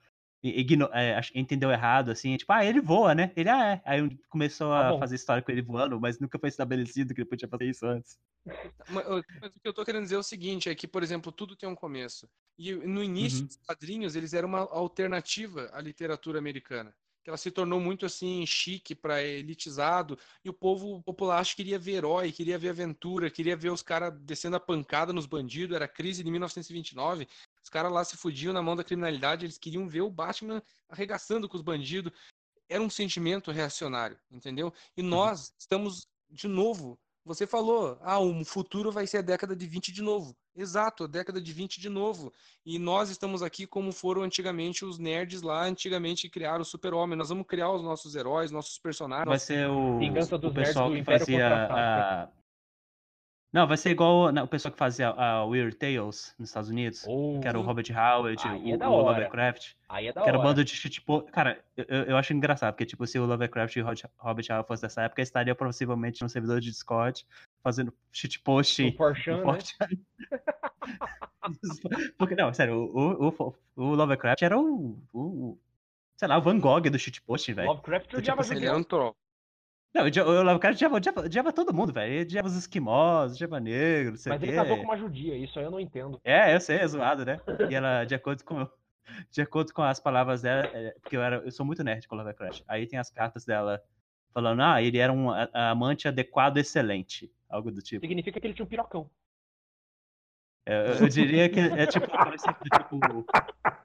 igno- 0.49 0.91
é, 0.93 1.21
entendeu 1.35 1.71
errado, 1.71 2.11
assim. 2.11 2.37
Tipo, 2.37 2.53
ah, 2.53 2.65
ele 2.65 2.81
voa, 2.81 3.15
né? 3.15 3.33
Ele, 3.37 3.49
ah, 3.49 3.73
é. 3.73 3.83
Aí 3.85 4.16
começou 4.29 4.71
Tá 4.71 4.89
a 4.89 4.93
bom. 4.93 4.99
fazer 4.99 5.15
história 5.16 5.43
com 5.43 5.51
ele 5.51 5.62
voando, 5.62 6.01
mas 6.01 6.19
nunca 6.19 6.39
foi 6.39 6.49
estabelecido 6.49 7.15
que 7.15 7.21
ele 7.23 7.29
podia 7.29 7.49
fazer 7.49 7.65
isso 7.66 7.87
antes. 7.87 8.19
Mas, 8.89 9.07
eu- 9.07 9.25
mas 9.41 9.57
o 9.57 9.61
que 9.61 9.66
eu 9.69 9.73
tô 9.73 9.85
querendo 9.85 10.03
dizer 10.03 10.16
é 10.16 10.19
o 10.19 10.23
seguinte, 10.23 10.69
é 10.69 10.75
que, 10.75 10.87
por 10.87 11.03
exemplo, 11.03 11.33
tudo 11.33 11.57
tem 11.57 11.69
um 11.69 11.75
começo. 11.75 12.29
E 12.59 12.73
no 12.75 13.03
início, 13.03 13.41
Uhum. 13.41 13.47
os 13.49 13.57
quadrinhos, 13.66 14.15
eles 14.16 14.35
eram 14.35 14.49
uma 14.49 14.61
alternativa 14.71 15.71
à 15.73 15.81
literatura 15.81 16.39
americana. 16.39 16.95
Que 17.23 17.31
ela 17.31 17.39
se 17.39 17.51
tornou 17.51 17.81
muito, 17.81 18.05
assim, 18.05 18.45
chique 18.45 18.95
para 18.95 19.23
elitizado. 19.23 20.19
E 20.45 20.51
o 20.51 20.53
povo 20.53 21.03
popular 21.03 21.39
acho 21.39 21.53
que 21.57 21.62
queria 21.62 21.79
ver 21.79 21.93
herói, 21.93 22.31
queria 22.31 22.59
ver 22.59 22.69
aventura, 22.69 23.31
queria 23.31 23.57
ver 23.57 23.71
os 23.71 23.81
caras 23.81 24.12
descendo 24.21 24.57
a 24.57 24.61
pancada 24.61 25.11
nos 25.11 25.25
bandidos. 25.25 25.75
Era 25.75 25.87
a 25.87 25.89
crise 25.89 26.23
de 26.23 26.31
1929. 26.31 27.27
Os 27.65 27.70
caras 27.70 27.91
lá 27.91 28.05
se 28.05 28.16
fudiam 28.16 28.53
na 28.53 28.62
mão 28.62 28.77
da 28.77 28.85
criminalidade. 28.85 29.47
Eles 29.47 29.57
queriam 29.57 29.89
ver 29.89 30.03
o 30.03 30.11
Batman 30.11 30.62
arregaçando 30.89 31.49
com 31.49 31.57
os 31.57 31.62
bandidos. 31.62 32.12
Era 32.69 32.82
um 32.82 32.91
sentimento 32.91 33.51
reacionário, 33.51 34.19
entendeu? 34.31 34.73
E 34.97 35.03
nós 35.03 35.55
estamos, 35.59 36.07
de 36.31 36.47
novo, 36.47 36.99
você 37.24 37.47
falou, 37.47 37.99
ah, 38.03 38.19
o 38.19 38.45
futuro 38.45 38.93
vai 38.93 39.07
ser 39.07 39.19
a 39.19 39.23
década 39.23 39.57
de 39.57 39.66
20 39.66 39.93
de 39.93 40.03
novo. 40.03 40.36
Exato, 40.55 41.05
a 41.05 41.07
década 41.07 41.41
de 41.41 41.53
20 41.53 41.81
de 41.81 41.89
novo. 41.89 42.32
E 42.66 42.78
nós 42.78 43.09
estamos 43.09 43.43
aqui 43.43 43.66
como 43.66 43.93
foram 43.93 44.23
antigamente 44.23 44.85
os 44.85 44.99
nerds 44.99 45.41
lá, 45.41 45.65
antigamente 45.65 46.28
criaram 46.28 46.61
o 46.61 46.66
super-homem. 46.66 47.16
Nós 47.16 47.31
vamos 47.31 47.47
criar 47.47 47.73
os 47.73 47.82
nossos 47.82 48.15
heróis, 48.15 48.51
nossos 48.51 48.78
personagens. 48.78 49.27
Vai 49.27 49.39
ser 49.39 49.69
o, 49.69 49.99
Vingança 49.99 50.36
dos 50.36 50.53
o 50.53 50.55
pessoal 50.55 50.91
nerds 50.91 51.05
do 51.07 51.07
que 51.07 51.12
Império 51.12 51.27
fazia 51.27 51.66
a... 51.66 52.28
Não, 53.55 53.69
vai 53.69 53.77
ser 53.77 53.91
igual 53.91 54.33
né, 54.33 54.43
o 54.43 54.49
pessoal 54.49 54.73
que 54.73 54.79
fazia 54.79 55.11
a 55.11 55.45
Weird 55.45 55.77
Tales 55.77 56.35
nos 56.37 56.49
Estados 56.49 56.69
Unidos. 56.71 57.05
Ou- 57.07 57.39
Que 57.39 57.47
era 57.47 57.57
o 57.57 57.63
Robert 57.63 57.87
Howard, 57.89 58.43
o, 58.45 58.69
é 58.83 58.89
o 58.89 58.93
hora. 58.93 59.19
Lovecraft. 59.19 59.75
Aí 59.89 60.09
é 60.09 60.13
da 60.13 60.23
Que 60.23 60.29
era 60.29 60.39
hora. 60.39 60.49
bando 60.49 60.65
de 60.65 60.91
tipo. 60.91 61.23
Cara, 61.31 61.65
eu, 61.77 61.85
eu 61.89 62.03
eu 62.07 62.17
acho 62.17 62.33
engraçado, 62.33 62.73
porque, 62.73 62.85
tipo, 62.85 63.07
se 63.07 63.17
o 63.17 63.25
Lovecraft 63.25 63.77
e 63.77 63.81
o 63.81 63.85
Robert 64.19 64.47
Howard 64.51 64.67
fosse 64.67 64.83
dessa 64.83 65.03
época, 65.03 65.23
estaria 65.23 65.55
possivelmente 65.55 66.21
no 66.21 66.29
servidor 66.29 66.61
de 66.61 66.69
Discord 66.69 67.25
fazendo 67.63 67.95
shitpost 68.11 68.83
no 68.83 69.53
né? 69.53 69.59
Porque, 72.19 72.35
não, 72.35 72.53
sério, 72.53 72.75
o, 72.75 73.29
o, 73.29 73.29
o, 73.29 73.55
o 73.77 73.95
Lovecraft 73.95 74.43
era 74.43 74.59
o, 74.59 74.99
o. 75.13 75.57
Sei 76.17 76.27
lá, 76.27 76.39
o 76.39 76.43
Van 76.43 76.59
Gogh 76.59 76.81
do 76.91 76.99
shitpost, 76.99 77.53
velho. 77.53 77.69
Lovecraft 77.69 78.07
tipo 78.07 78.19
odiava 78.19 78.41
assim, 78.41 78.57
Ele 78.57 78.67
era 78.67 78.77
um 78.77 78.83
troll. 78.83 79.15
Não, 79.95 80.05
o 80.05 80.29
o 80.29 80.43
Lovecraft 80.43 80.75
odiava, 80.77 80.97
odiava, 80.97 81.21
odiava 81.21 81.53
todo 81.53 81.73
mundo, 81.73 81.93
velho. 81.93 82.12
Ele 82.12 82.23
odiava 82.23 82.49
os 82.49 82.57
esquimós, 82.57 83.33
odiava 83.33 83.61
negro, 83.61 84.11
não 84.12 84.16
sei 84.19 84.31
o 84.31 84.35
Mas 84.35 84.41
quê. 84.43 84.49
ele 84.49 84.57
casou 84.57 84.77
com 84.79 84.83
uma 84.83 84.97
judia, 84.97 85.37
isso 85.37 85.57
aí 85.59 85.65
eu 85.65 85.71
não 85.71 85.79
entendo. 85.79 86.21
É, 86.25 86.55
eu 86.55 86.61
sei, 86.61 86.79
é 86.79 86.87
zoado, 86.87 87.25
né? 87.25 87.39
E 87.71 87.75
ela, 87.75 88.05
de 88.05 88.15
acordo 88.15 88.43
com, 88.43 88.69
de 89.31 89.41
acordo 89.41 89.73
com 89.73 89.83
as 89.83 90.01
palavras 90.01 90.43
dela, 90.43 90.69
é, 90.75 90.97
porque 91.01 91.16
eu, 91.16 91.23
era, 91.23 91.37
eu 91.37 91.51
sou 91.53 91.65
muito 91.65 91.85
nerd 91.85 92.09
com 92.09 92.16
Lovecraft. 92.16 92.62
Aí 92.66 92.87
tem 92.89 92.99
as 92.99 93.09
cartas 93.09 93.45
dela 93.45 93.81
falando, 94.33 94.62
ah, 94.62 94.83
ele 94.83 94.99
era 94.99 95.12
um 95.12 95.29
amante 95.53 96.09
adequado 96.09 96.57
excelente. 96.57 97.31
Algo 97.49 97.71
do 97.71 97.81
tipo. 97.81 98.01
Significa 98.05 98.41
que 98.41 98.47
ele 98.49 98.55
tinha 98.55 98.65
um 98.66 98.69
pirocão. 98.69 99.09
É, 100.66 100.89
Eu, 100.91 100.95
eu 101.03 101.09
diria 101.09 101.49
que 101.49 101.61
é 101.61 101.87
tipo, 101.87 102.07
do 102.07 102.37
tipo, 102.79 103.27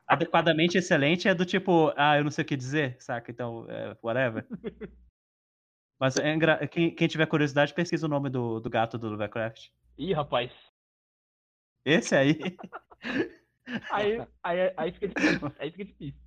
adequadamente 0.08 0.78
excelente 0.78 1.28
é 1.28 1.36
do 1.36 1.46
tipo, 1.46 1.94
ah, 1.96 2.18
eu 2.18 2.24
não 2.24 2.32
sei 2.32 2.44
o 2.44 2.48
que 2.48 2.56
dizer, 2.58 2.96
saca? 3.00 3.30
Então, 3.30 3.68
é, 3.70 3.96
whatever. 4.02 4.48
Mas 6.00 6.18
é 6.18 6.34
engra... 6.34 6.66
quem, 6.68 6.94
quem 6.96 7.08
tiver 7.08 7.26
curiosidade, 7.26 7.74
pesquisa 7.74 8.06
o 8.06 8.10
nome 8.10 8.30
do, 8.30 8.60
do 8.60 8.70
gato 8.70 8.98
do 8.98 9.10
Lovecraft. 9.10 9.70
Ih, 9.98 10.14
rapaz. 10.14 10.52
Esse 11.86 12.16
aí. 12.16 12.40
Aí, 13.92 14.20
aí, 14.44 14.74
aí 14.76 14.92
fica 14.92 15.08
difícil. 15.10 15.52
Aí 15.60 15.70
fica 15.72 15.86
difícil. 15.86 16.20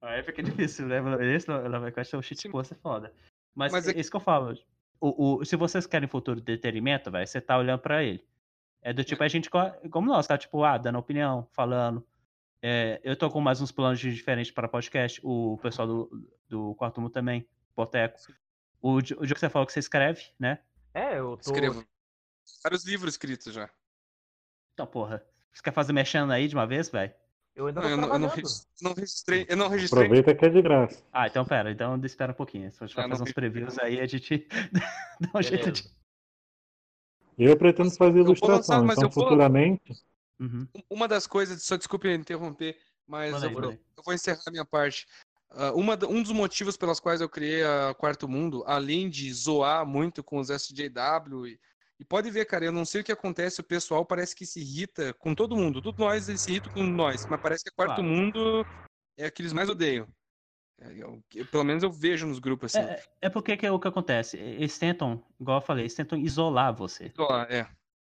Aí 0.00 0.22
fica 0.22 0.42
difícil, 0.42 0.86
né? 0.86 0.96
Esse 1.34 1.50
Lovecraft 1.50 2.14
é 2.14 2.16
um 2.16 2.22
shit 2.22 2.48
é 2.48 2.74
foda. 2.76 3.12
Mas, 3.54 3.72
Mas 3.72 3.88
é 3.88 3.90
é- 3.92 4.00
isso 4.00 4.10
que 4.10 4.16
eu 4.16 4.20
falo. 4.20 4.56
O, 4.98 5.36
o, 5.40 5.44
se 5.44 5.54
vocês 5.54 5.86
querem 5.86 6.08
futuro 6.08 6.40
de 6.40 6.52
entretenimento, 6.54 7.10
velho, 7.10 7.26
você 7.26 7.42
tá 7.42 7.58
olhando 7.58 7.80
pra 7.80 8.02
ele. 8.02 8.24
É 8.80 8.92
do 8.92 9.04
tipo, 9.04 9.22
a 9.22 9.28
gente, 9.28 9.50
co- 9.50 9.70
como 9.90 10.08
nós, 10.08 10.26
tá? 10.26 10.38
Tipo, 10.38 10.64
ah, 10.64 10.78
dando 10.78 10.98
opinião, 10.98 11.46
falando. 11.52 12.02
É, 12.62 13.00
eu 13.04 13.14
tô 13.14 13.30
com 13.30 13.40
mais 13.40 13.60
uns 13.60 13.70
planos 13.70 14.00
de- 14.00 14.14
diferentes 14.14 14.50
para 14.50 14.66
podcast. 14.66 15.20
O 15.22 15.58
pessoal 15.60 15.86
do, 15.86 16.28
do 16.48 16.74
Quarto 16.76 17.00
Mundo 17.02 17.12
também, 17.12 17.46
Boteco. 17.76 18.18
O, 18.80 18.94
o 18.94 19.02
dia 19.02 19.16
que 19.16 19.40
você 19.40 19.48
falou 19.48 19.66
que 19.66 19.72
você 19.72 19.80
escreve, 19.80 20.22
né? 20.38 20.58
É, 20.94 21.18
eu 21.18 21.36
tô. 21.36 21.50
Escrevo. 21.50 21.84
Vários 22.62 22.84
livros 22.84 23.14
escritos 23.14 23.52
já. 23.52 23.68
Então, 24.74 24.86
porra. 24.86 25.24
Você 25.52 25.62
quer 25.62 25.72
fazer 25.72 25.92
mexendo 25.92 26.30
aí 26.30 26.46
de 26.46 26.54
uma 26.54 26.66
vez, 26.66 26.88
velho? 26.88 27.12
Eu 27.58 27.66
ainda 27.66 27.80
Não, 27.80 27.88
eu, 27.90 27.96
não, 27.96 28.08
eu 28.12 28.18
não 28.80 28.94
registrei. 28.94 29.44
Eu 29.48 29.56
não 29.56 29.68
registrei. 29.68 30.04
Aproveita 30.04 30.32
que 30.32 30.44
é 30.44 30.48
de 30.48 30.62
graça. 30.62 31.02
Ah, 31.12 31.26
então 31.26 31.44
pera, 31.44 31.72
então 31.72 32.00
espera 32.04 32.30
um 32.30 32.34
pouquinho. 32.36 32.70
Se 32.70 32.84
a 32.84 32.86
gente 32.86 32.94
vai 32.94 33.08
fazer 33.08 33.22
uns 33.24 33.28
vi. 33.30 33.34
previews 33.34 33.78
aí, 33.80 33.98
a 33.98 34.06
gente 34.06 34.46
dá 35.20 35.30
um 35.34 35.42
jeito 35.42 35.72
de. 35.72 35.90
Eu 37.36 37.56
pretendo 37.56 37.90
fazer 37.90 38.20
eu 38.20 38.24
ilustração, 38.24 38.56
lançar, 38.56 38.82
mas 38.82 38.96
então 38.96 39.08
eu 39.08 39.10
vou- 39.12 39.24
futuramente. 39.24 40.00
Uhum. 40.38 40.68
Uma 40.88 41.08
das 41.08 41.26
coisas, 41.26 41.60
só 41.64 41.76
desculpe 41.76 42.08
interromper, 42.08 42.78
mas 43.04 43.32
Manda 43.32 43.46
eu, 43.46 43.48
aí, 43.48 43.54
vou, 43.54 43.72
eu 43.72 44.02
vou 44.04 44.14
encerrar 44.14 44.42
a 44.46 44.50
minha 44.52 44.64
parte. 44.64 45.08
Ah, 45.50 45.72
uma, 45.72 45.94
um 46.08 46.22
dos 46.22 46.32
motivos 46.32 46.76
pelos 46.76 47.00
quais 47.00 47.20
eu 47.20 47.28
criei 47.28 47.62
a 47.64 47.94
Quarto 47.94 48.28
Mundo, 48.28 48.62
além 48.66 49.08
de 49.08 49.32
zoar 49.32 49.86
muito 49.86 50.22
com 50.22 50.38
os 50.38 50.50
SJW, 50.50 51.46
e, 51.46 51.60
e 51.98 52.04
pode 52.04 52.30
ver, 52.30 52.44
cara, 52.44 52.66
eu 52.66 52.72
não 52.72 52.84
sei 52.84 53.00
o 53.00 53.04
que 53.04 53.12
acontece, 53.12 53.60
o 53.60 53.64
pessoal 53.64 54.04
parece 54.04 54.36
que 54.36 54.44
se 54.46 54.60
irrita 54.60 55.14
com 55.14 55.34
todo 55.34 55.56
mundo. 55.56 55.80
Tudo 55.80 55.98
nós, 55.98 56.28
eles 56.28 56.42
se 56.42 56.50
irritam 56.50 56.72
com 56.72 56.84
nós, 56.84 57.26
mas 57.28 57.40
parece 57.40 57.64
que 57.64 57.70
a 57.70 57.72
Quarto 57.72 57.96
Claro. 57.96 58.08
Mundo 58.08 58.66
é 59.16 59.30
que 59.30 59.42
eles 59.42 59.52
mais 59.52 59.68
odeiam. 59.68 60.06
É, 60.80 60.92
eu- 60.92 61.22
eu- 61.34 61.46
pelo 61.46 61.64
menos 61.64 61.82
eu 61.82 61.90
vejo 61.90 62.26
nos 62.26 62.38
grupos 62.38 62.74
assim. 62.76 62.84
É, 62.88 63.02
é 63.22 63.30
porque 63.30 63.56
que 63.56 63.66
é 63.66 63.72
o 63.72 63.80
que 63.80 63.88
acontece? 63.88 64.36
Eles 64.36 64.78
tentam, 64.78 65.24
igual 65.40 65.58
eu 65.58 65.62
falei, 65.66 65.82
eles 65.84 65.94
tentam 65.94 66.18
isolar 66.18 66.74
você. 66.74 67.12
Lá, 67.18 67.46
é. 67.50 67.66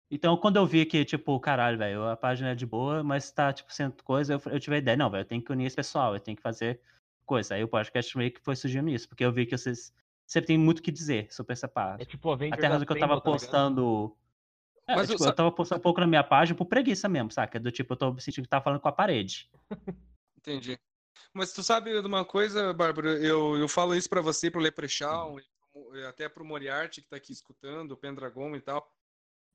Então, 0.10 0.38
quando 0.38 0.56
eu 0.58 0.66
vi 0.66 0.86
que, 0.86 1.04
tipo, 1.04 1.40
caralho, 1.40 1.78
velho, 1.78 2.08
a 2.08 2.16
página 2.16 2.52
é 2.52 2.56
de 2.56 2.66
boa, 2.66 3.04
mas 3.04 3.32
tá, 3.32 3.52
tipo, 3.52 3.74
sendo 3.74 4.04
coisa, 4.04 4.34
eu, 4.34 4.42
eu 4.52 4.60
tive 4.60 4.76
a 4.76 4.80
ideia, 4.80 4.96
não, 4.98 5.10
velho, 5.10 5.22
eu 5.22 5.26
tenho 5.28 5.44
que 5.44 5.52
unir 5.52 5.66
esse 5.66 5.76
pessoal, 5.76 6.14
eu 6.14 6.20
tenho 6.20 6.38
que 6.38 6.44
fazer 6.44 6.80
coisa. 7.26 7.56
Aí 7.56 7.64
o 7.64 7.68
podcast 7.68 8.18
meio 8.18 8.32
que 8.32 8.42
foi 8.42 8.56
surgindo 8.56 8.86
nisso, 8.86 9.08
porque 9.08 9.26
eu 9.26 9.32
vi 9.32 9.46
que 9.46 9.58
vocês 9.58 9.94
sempre 10.26 10.48
tem 10.48 10.58
muito 10.58 10.80
o 10.80 10.82
que 10.82 10.92
dizer 10.92 11.32
sobre 11.34 11.54
essa 11.54 11.68
parte. 11.68 12.02
É 12.02 12.06
tipo 12.06 12.32
Avengers 12.32 12.58
Até 12.58 12.68
a 12.68 12.70
razão 12.72 12.86
que 12.86 12.94
eu 12.94 13.00
tava 13.00 13.16
tá 13.16 13.22
postando. 13.22 14.16
É, 14.88 14.96
Mas 14.96 15.10
tipo, 15.10 15.24
eu- 15.24 15.28
eu 15.28 15.36
tava 15.36 15.52
postando 15.52 15.80
um 15.80 15.84
pouco 15.84 16.00
na 16.00 16.08
minha 16.08 16.24
página 16.24 16.58
por 16.58 16.66
preguiça 16.66 17.10
mesmo, 17.10 17.32
saca? 17.32 17.60
Do 17.60 17.72
tipo, 17.72 17.94
eu 17.94 17.98
tô 17.98 18.14
me 18.14 18.22
sentindo 18.22 18.44
que 18.44 18.50
tava 18.50 18.64
falando 18.64 18.80
com 18.80 18.88
a 18.88 18.92
parede. 18.92 19.50
Entendi. 20.38 20.78
Mas 21.34 21.52
tu 21.54 21.64
sabe 21.64 22.00
de 22.02 22.08
uma 22.08 22.24
coisa, 22.24 22.72
Bárbara? 22.74 23.14
Eu, 23.14 23.58
eu 23.58 23.68
falo 23.68 23.96
isso 23.96 24.10
pra 24.10 24.22
você, 24.22 24.52
pro 24.52 24.62
Leprechaun, 24.62 25.40
e 25.40 25.44
e 25.94 26.06
até 26.06 26.30
pro 26.30 26.46
Moriarty 26.46 27.02
que 27.02 27.10
tá 27.10 27.18
aqui 27.18 27.32
escutando, 27.32 27.92
o 27.92 27.98
Pendragon 27.98 28.56
e 28.56 28.62
tal. 28.62 28.90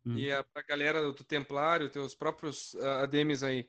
Hum. 0.04 0.16
E 0.16 0.32
a, 0.32 0.42
pra 0.44 0.62
galera 0.62 1.12
do 1.12 1.24
Templário, 1.24 1.90
teus 1.90 2.14
próprios 2.14 2.74
ah, 2.76 3.02
ADMs 3.02 3.44
aí. 3.44 3.68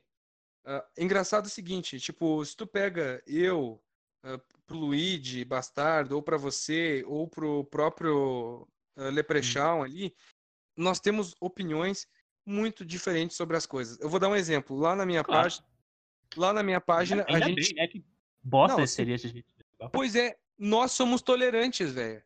Ah, 0.64 0.86
engraçado 0.96 1.44
é 1.44 1.48
o 1.48 1.50
seguinte, 1.50 1.98
tipo, 1.98 2.44
se 2.44 2.56
tu 2.56 2.66
pega 2.66 3.22
eu, 3.26 3.82
ah, 4.22 4.38
pro 4.66 4.76
Luigi, 4.76 5.44
Bastardo, 5.44 6.14
ou 6.16 6.22
pra 6.22 6.36
você, 6.36 7.02
ou 7.06 7.28
pro 7.28 7.64
próprio 7.64 8.66
ah, 8.96 9.08
Leprechaun 9.10 9.82
ali, 9.82 10.14
nós 10.76 11.00
temos 11.00 11.34
opiniões 11.40 12.06
muito 12.46 12.84
diferentes 12.84 13.36
sobre 13.36 13.56
as 13.56 13.66
coisas. 13.66 13.98
Eu 14.00 14.08
vou 14.08 14.18
dar 14.18 14.28
um 14.28 14.36
exemplo. 14.36 14.76
Lá 14.76 14.94
na 14.96 15.04
minha 15.06 15.22
Claro. 15.22 15.42
página, 15.44 15.66
lá 16.36 16.52
na 16.52 16.62
minha 16.62 16.80
página, 16.80 17.22
a 17.28 17.34
Ainda 17.34 17.46
gente 17.46 17.74
bem, 17.74 17.74
né? 17.74 17.88
Que 17.88 18.04
bosta 18.42 18.78
Não, 18.78 18.86
seria 18.86 19.18
jeito. 19.18 19.46
Pois 19.92 20.14
é, 20.14 20.36
nós 20.58 20.92
somos 20.92 21.22
tolerantes, 21.22 21.92
velho. 21.92 22.22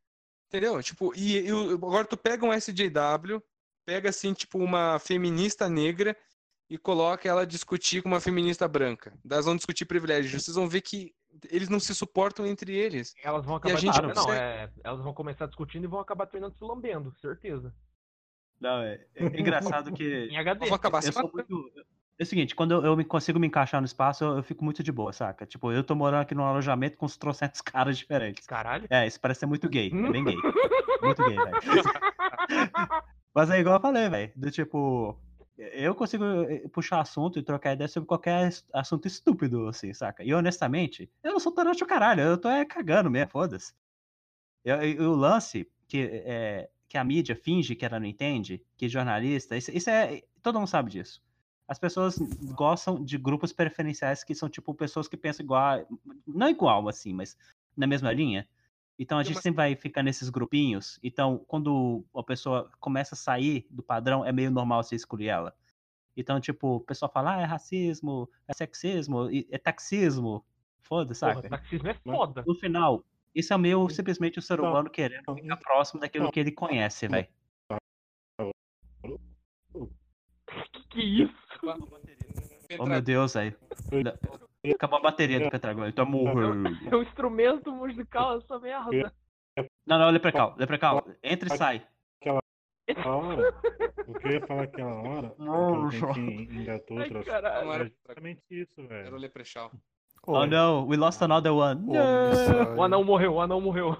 Entendeu? 0.48 0.80
Tipo, 0.82 1.12
e, 1.14 1.38
e 1.38 1.52
o- 1.52 1.72
agora 1.74 2.04
tu 2.06 2.16
pega 2.16 2.46
um 2.46 2.52
SJW, 2.52 3.42
pega 3.84 4.10
assim, 4.10 4.32
tipo, 4.32 4.58
uma 4.58 4.98
feminista 4.98 5.68
negra 5.68 6.16
e 6.70 6.78
coloca 6.78 7.28
ela 7.28 7.46
discutir 7.46 8.02
com 8.02 8.08
uma 8.08 8.20
feminista 8.20 8.66
branca. 8.68 9.18
Elas 9.28 9.44
vão 9.44 9.56
discutir 9.56 9.84
privilégios. 9.86 10.42
Vocês 10.44 10.54
vão 10.54 10.68
ver 10.68 10.82
que 10.82 11.14
eles 11.50 11.68
não 11.68 11.78
se 11.80 11.94
suportam 11.94 12.46
entre 12.46 12.74
eles. 12.74 13.14
Elas 13.22 13.44
vão 13.44 13.54
a 13.54 13.58
acabar 13.58 13.76
gente 13.78 13.90
discutindo- 13.92 14.14
não, 14.14 14.24
consegue- 14.24 14.40
é, 14.42 14.70
elas 14.84 15.00
vão 15.02 15.12
começar 15.14 15.46
discutindo 15.46 15.84
e 15.84 15.88
vão 15.88 16.00
acabar 16.00 16.26
treinando 16.26 16.54
se 16.56 16.64
lambendo, 16.64 17.12
certeza. 17.20 17.72
Não, 18.60 18.80
é, 18.82 19.04
é 19.14 19.24
engraçado 19.40 19.92
que. 19.92 20.28
Em 20.32 20.38
HD. 20.38 20.70
Acabar 20.72 21.02
se 21.02 21.08
Eu 21.08 21.12
sou 21.12 21.22
matando. 21.24 21.46
muito. 21.50 21.86
É 22.18 22.22
o 22.22 22.26
seguinte, 22.26 22.54
quando 22.54 22.72
eu, 22.72 22.82
eu 22.82 22.96
me 22.96 23.04
consigo 23.04 23.38
me 23.38 23.46
encaixar 23.46 23.78
no 23.78 23.84
espaço, 23.84 24.24
eu, 24.24 24.36
eu 24.38 24.42
fico 24.42 24.64
muito 24.64 24.82
de 24.82 24.90
boa, 24.90 25.12
saca? 25.12 25.44
Tipo, 25.44 25.70
eu 25.70 25.84
tô 25.84 25.94
morando 25.94 26.22
aqui 26.22 26.34
num 26.34 26.44
alojamento 26.46 26.96
com 26.96 27.04
uns 27.04 27.14
trocentos 27.18 27.60
caras 27.60 27.98
diferentes. 27.98 28.46
Caralho. 28.46 28.86
É, 28.88 29.06
isso 29.06 29.20
parece 29.20 29.40
ser 29.40 29.46
muito 29.46 29.68
gay. 29.68 29.88
É 29.92 30.10
bem 30.10 30.24
gay. 30.24 30.36
Muito 31.02 31.22
gay, 31.26 31.36
velho. 31.36 31.60
Mas 33.34 33.50
é 33.50 33.58
igual 33.60 33.76
eu 33.76 33.80
falei, 33.82 34.08
velho. 34.08 34.32
Do 34.34 34.50
tipo. 34.50 35.18
Eu 35.58 35.94
consigo 35.94 36.24
eh, 36.24 36.68
puxar 36.68 37.00
assunto 37.00 37.38
e 37.38 37.42
trocar 37.42 37.72
ideia 37.72 37.88
sobre 37.88 38.06
qualquer 38.06 38.50
assunto 38.72 39.06
estúpido, 39.06 39.68
assim, 39.68 39.92
saca? 39.94 40.22
E 40.22 40.34
honestamente, 40.34 41.10
eu 41.22 41.32
não 41.32 41.40
sou 41.40 41.52
tolerante 41.52 41.82
ao 41.82 41.88
caralho, 41.88 42.20
eu 42.22 42.38
tô 42.38 42.48
é, 42.48 42.64
cagando 42.64 43.10
mesmo, 43.10 43.30
foda-se. 43.30 43.72
O 44.98 45.14
lance 45.14 45.70
que, 45.86 46.22
é, 46.24 46.68
que 46.88 46.98
a 46.98 47.04
mídia 47.04 47.36
finge 47.36 47.74
que 47.74 47.84
ela 47.84 48.00
não 48.00 48.06
entende, 48.06 48.62
que 48.76 48.88
jornalista, 48.88 49.56
isso, 49.56 49.70
isso 49.70 49.88
é. 49.88 50.22
Todo 50.42 50.58
mundo 50.58 50.68
sabe 50.68 50.90
disso. 50.90 51.22
As 51.68 51.78
pessoas 51.78 52.18
gostam 52.54 53.02
de 53.02 53.18
grupos 53.18 53.52
preferenciais 53.52 54.22
que 54.22 54.34
são, 54.34 54.48
tipo, 54.48 54.74
pessoas 54.74 55.08
que 55.08 55.16
pensam 55.16 55.44
igual. 55.44 55.86
Não 56.26 56.48
igual, 56.48 56.88
assim, 56.88 57.12
mas 57.12 57.36
na 57.76 57.86
mesma 57.86 58.12
linha. 58.12 58.48
Então 58.98 59.18
a 59.18 59.22
gente 59.22 59.40
sempre 59.40 59.56
vai 59.56 59.76
ficar 59.76 60.02
nesses 60.02 60.30
grupinhos. 60.30 60.98
Então, 61.02 61.38
quando 61.46 62.04
a 62.14 62.22
pessoa 62.22 62.70
começa 62.80 63.14
a 63.14 63.18
sair 63.18 63.66
do 63.70 63.82
padrão, 63.82 64.24
é 64.24 64.32
meio 64.32 64.50
normal 64.50 64.82
você 64.82 64.94
excluir 64.96 65.28
ela. 65.28 65.54
Então, 66.16 66.40
tipo, 66.40 66.76
o 66.76 66.80
pessoal 66.80 67.12
fala, 67.12 67.36
ah, 67.36 67.40
é 67.42 67.44
racismo, 67.44 68.28
é 68.48 68.54
sexismo, 68.54 69.30
e- 69.30 69.46
é 69.50 69.58
taxismo. 69.58 70.42
Foda, 70.80 71.14
Porra, 71.14 71.34
saca? 71.34 71.48
taxismo 71.50 71.88
é 71.88 71.94
foda. 71.94 72.42
No 72.46 72.54
final, 72.54 73.04
isso 73.34 73.52
é 73.52 73.58
meio 73.58 73.86
simplesmente 73.90 74.38
o 74.38 74.42
ser 74.42 74.60
humano 74.60 74.88
querendo 74.88 75.34
ficar 75.34 75.56
próximo 75.58 76.00
daquilo 76.00 76.32
que 76.32 76.40
ele 76.40 76.52
conhece, 76.52 77.06
velho. 77.06 77.28
Que 80.72 80.82
que 80.88 81.02
isso? 81.02 81.34
Oh 82.78 82.86
meu 82.86 83.02
Deus, 83.02 83.34
velho. 83.34 83.56
Acabou 84.74 84.98
a 84.98 85.02
bateria 85.02 85.38
do 85.38 85.50
ele 85.84 85.92
tá 85.92 86.04
morrendo. 86.04 86.68
É 86.90 86.96
um 86.96 87.02
instrumento 87.02 87.72
musical 87.72 88.38
essa 88.38 88.58
merda. 88.58 89.12
Não, 89.86 89.98
não, 89.98 90.10
Leprecal, 90.10 90.54
Leprecal, 90.58 91.06
entra 91.22 91.54
e 91.54 91.56
sai. 91.56 91.86
Aquela 92.88 93.16
hora, 93.16 93.54
o 94.06 94.14
que 94.14 94.28
eu 94.28 94.32
ia 94.32 94.46
falar 94.46 94.62
aquela 94.64 94.94
hora, 95.02 95.34
Não, 95.38 95.88
que 95.88 96.20
engatou 96.20 96.98
Ai, 96.98 97.10
outro. 97.12 97.32
Não 97.32 97.72
era 97.72 97.84
é 97.84 97.88
justamente 97.88 98.42
isso, 98.50 98.70
Era 98.78 98.84
o 98.84 98.88
velho. 98.88 99.16
Leprechal. 99.16 99.72
Oh 100.26 100.46
não, 100.46 100.86
we 100.86 100.96
lost 100.96 101.20
another 101.22 101.52
one. 101.52 101.80
Missário. 101.82 102.76
O 102.76 102.82
anão 102.82 103.02
morreu, 103.04 103.34
o 103.34 103.40
anão 103.40 103.60
morreu. 103.60 103.96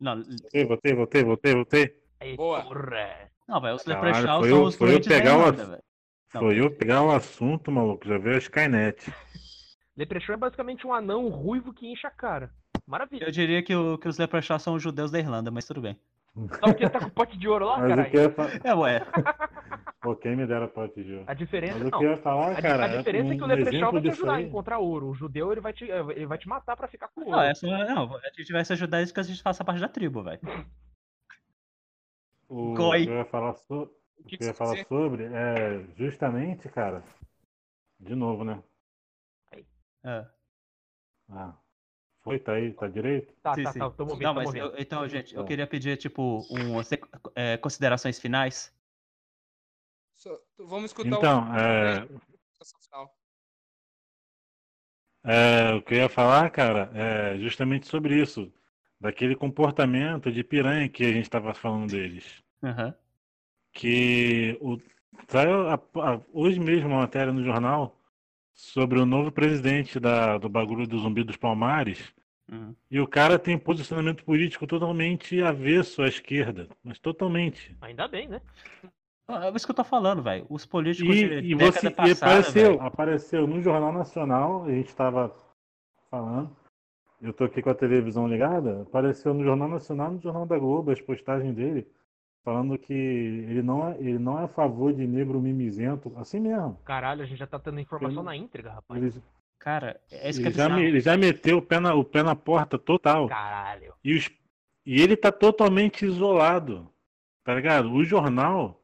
Não, 0.00 0.22
Voltei, 0.22 0.64
voltei, 0.66 0.94
voltei, 0.94 1.24
voltei, 1.24 1.54
voltei. 1.54 2.02
Boa. 2.36 2.62
porra. 2.62 3.30
não, 3.48 3.60
velho, 3.60 3.74
os 3.76 3.84
Leprechaun 3.84 4.40
foi 4.40 4.48
são 4.48 4.58
eu- 4.58 4.64
os 4.64 4.76
foi 4.76 4.86
eu 4.88 4.90
doentes 4.92 5.08
pegar 5.08 5.36
ass- 5.48 5.68
velho. 5.68 5.82
Não, 6.34 6.40
Foi 6.42 6.58
eu 6.60 6.70
pegar 6.70 7.02
o 7.02 7.10
assunto, 7.10 7.70
maluco, 7.70 8.06
já 8.08 8.16
veio 8.18 8.36
a 8.36 8.38
Skynet. 8.38 9.12
Leprechaun 9.96 10.34
é 10.34 10.38
basicamente 10.38 10.86
um 10.86 10.92
anão 10.94 11.28
ruivo 11.28 11.72
que 11.74 11.86
enche 11.86 12.06
a 12.06 12.10
cara. 12.10 12.50
Maravilha. 12.86 13.26
Eu 13.26 13.30
diria 13.30 13.62
que, 13.62 13.74
o- 13.74 13.98
que 13.98 14.08
os 14.08 14.18
Leprechaun 14.18 14.58
são 14.58 14.74
os 14.74 14.82
judeus 14.82 15.10
da 15.10 15.18
Irlanda, 15.18 15.50
mas 15.50 15.66
tudo 15.66 15.82
bem. 15.82 15.98
Só 16.34 16.60
porque 16.68 16.88
tá 16.88 16.98
com 16.98 17.10
pote 17.10 17.36
de 17.36 17.46
ouro 17.46 17.66
lá, 17.66 17.78
Mas 17.78 17.92
o 17.98 18.04
que 18.10 18.28
caralho. 18.28 18.60
eu. 18.64 18.70
É, 18.70 18.74
ué. 18.74 19.00
Pô, 20.00 20.16
quem 20.16 20.34
me 20.34 20.46
dera 20.46 20.66
pote 20.66 21.04
de 21.04 21.12
ouro. 21.12 21.24
A 21.28 21.34
diferença, 21.34 21.74
Mas 21.78 21.88
o 21.88 21.90
não. 21.90 21.98
que 21.98 22.04
eu 22.06 22.16
falar, 22.16 22.52
A, 22.58 22.62
cara. 22.62 22.84
a 22.86 22.96
diferença 22.96 23.34
é 23.34 23.36
que 23.36 23.42
o 23.42 23.46
Leprechaun 23.46 23.92
vai 23.92 24.00
te 24.02 24.08
ajudar 24.08 24.34
a 24.34 24.40
encontrar 24.40 24.78
ouro. 24.78 25.08
O 25.10 25.14
judeu 25.14 25.52
ele 25.52 25.60
vai 25.60 25.72
te, 25.74 25.84
ele 25.84 26.26
vai 26.26 26.38
te 26.38 26.48
matar 26.48 26.74
pra 26.76 26.88
ficar 26.88 27.08
com 27.08 27.20
ouro. 27.20 27.32
Não, 27.32 27.42
essa, 27.42 27.66
não, 27.66 28.16
a 28.16 28.20
gente 28.36 28.50
vai 28.52 28.64
se 28.64 28.72
ajudar 28.72 29.02
isso 29.02 29.12
que 29.12 29.20
a 29.20 29.22
gente 29.22 29.42
faça 29.42 29.62
parte 29.62 29.80
da 29.80 29.88
tribo, 29.88 30.22
velho. 30.22 30.40
O 32.48 32.74
Goi. 32.74 33.06
eu 33.08 33.14
ia 33.18 33.24
falar, 33.26 33.54
so... 33.54 33.90
o 34.24 34.28
que 34.28 34.36
que 34.38 34.44
eu 34.44 34.48
ia 34.48 34.54
falar 34.54 34.76
você- 34.76 34.84
sobre 34.84 35.24
é 35.24 35.84
justamente, 35.96 36.68
cara. 36.68 37.02
De 38.00 38.14
novo, 38.14 38.44
né? 38.44 38.62
É. 40.04 40.26
Ah. 41.30 41.54
Foi, 42.22 42.38
tá 42.38 42.52
aí, 42.54 42.72
tá 42.74 42.88
direito? 42.88 43.34
Tá, 43.42 43.54
Sim, 43.54 43.64
tá, 43.64 43.72
sim. 43.72 43.78
tá, 43.80 43.90
tamo 43.90 44.14
vendo, 44.16 44.22
Não, 44.24 44.34
mas 44.34 44.54
eu- 44.54 44.74
então, 44.78 45.08
gente, 45.08 45.34
eu 45.34 45.42
Tá. 45.42 45.48
queria 45.48 45.66
pedir, 45.66 45.96
tipo, 45.96 46.40
um, 46.50 46.80
é, 47.34 47.56
considerações 47.58 48.18
finais. 48.20 48.72
Só- 50.14 50.38
vamos 50.58 50.86
escutar 50.90 51.08
Então, 51.08 51.50
o. 51.50 51.56
é, 51.58 52.06
Social. 52.64 53.10
é, 55.24 55.72
o 55.74 55.82
que 55.82 55.94
eu 55.94 55.98
ia 55.98 56.08
falar, 56.08 56.50
cara, 56.50 56.90
é 56.94 57.38
justamente 57.38 57.86
sobre 57.86 58.20
isso. 58.20 58.52
Daquele 59.00 59.34
comportamento 59.34 60.30
de 60.30 60.44
piranha 60.44 60.88
que 60.88 61.04
a 61.04 61.08
gente 61.12 61.22
estava 61.24 61.52
falando 61.54 61.90
deles. 61.90 62.40
Aham. 62.62 62.94
Que 63.72 64.56
o, 64.60 64.78
saiu 65.28 65.68
a- 65.68 65.74
a- 65.74 66.20
hoje 66.32 66.60
mesmo 66.60 66.88
uma 66.88 66.98
matéria 67.00 67.32
no 67.32 67.42
jornal 67.44 67.98
sobre 68.52 68.98
o 68.98 69.06
novo 69.06 69.32
presidente 69.32 69.98
da, 69.98 70.38
do 70.38 70.48
bagulho 70.48 70.86
do 70.86 70.98
Zumbi 70.98 71.24
dos 71.24 71.36
Palmares. 71.36 72.12
Uhum. 72.50 72.74
E 72.90 73.00
o 73.00 73.06
cara 73.06 73.38
tem 73.38 73.56
posicionamento 73.56 74.24
político 74.24 74.66
totalmente 74.66 75.40
avesso 75.42 76.02
à 76.02 76.08
esquerda, 76.08 76.68
mas 76.84 76.98
totalmente. 76.98 77.74
Ainda 77.80 78.06
bem, 78.06 78.28
né? 78.28 78.42
Ah, 79.26 79.46
É 79.46 79.50
isso 79.56 79.64
que 79.66 79.70
eu 79.70 79.76
tô 79.76 79.84
falando, 79.84 80.22
velho. 80.22 80.44
Os 80.50 80.66
políticos 80.66 81.16
E, 81.16 81.40
de 81.40 81.46
e 81.48 81.54
você 81.54 81.86
e 81.86 81.90
passada, 81.90 82.12
apareceu, 82.12 82.70
velho. 82.72 82.82
apareceu 82.82 83.46
no 83.46 83.62
Jornal 83.62 83.92
Nacional, 83.92 84.64
a 84.64 84.70
gente 84.70 84.88
estava 84.88 85.34
falando. 86.10 86.54
Eu 87.22 87.32
tô 87.32 87.44
aqui 87.44 87.62
com 87.62 87.70
a 87.70 87.74
televisão 87.74 88.26
ligada, 88.28 88.82
apareceu 88.82 89.32
no 89.32 89.44
Jornal 89.44 89.68
Nacional, 89.68 90.10
no 90.10 90.20
Jornal 90.20 90.44
da 90.44 90.58
Globo, 90.58 90.90
as 90.90 91.00
postagens 91.00 91.54
dele, 91.54 91.86
falando 92.44 92.76
que 92.78 92.92
ele 92.92 93.62
não 93.62 93.88
é, 93.88 93.96
ele 93.98 94.18
não 94.18 94.38
é 94.38 94.44
a 94.44 94.48
favor 94.48 94.92
de 94.92 95.06
negro 95.06 95.40
mimizento, 95.40 96.12
assim 96.16 96.40
mesmo. 96.40 96.78
Caralho, 96.84 97.22
a 97.22 97.26
gente 97.26 97.38
já 97.38 97.46
tá 97.46 97.58
tendo 97.58 97.80
informação 97.80 98.18
Eu- 98.18 98.24
na 98.24 98.36
íntegra, 98.36 98.72
rapaz. 98.72 99.02
Ele, 99.02 99.22
Cara, 99.58 100.00
é 100.10 100.28
isso 100.28 100.40
que 100.40 100.46
é 100.46 100.50
ele, 100.50 100.56
já, 100.56 100.80
ele 100.80 101.00
já 101.00 101.16
meteu 101.16 101.58
o 101.58 101.62
pé 101.62 101.78
na, 101.78 101.94
o 101.94 102.02
pé 102.02 102.22
na 102.24 102.34
porta 102.34 102.76
total. 102.76 103.28
Caralho. 103.28 103.94
E, 104.02 104.16
os, 104.16 104.28
e 104.84 105.00
ele 105.00 105.16
tá 105.16 105.30
totalmente 105.30 106.04
isolado. 106.04 106.90
Tá 107.44 107.54
ligado? 107.54 107.92
O 107.92 108.04
jornal 108.04 108.82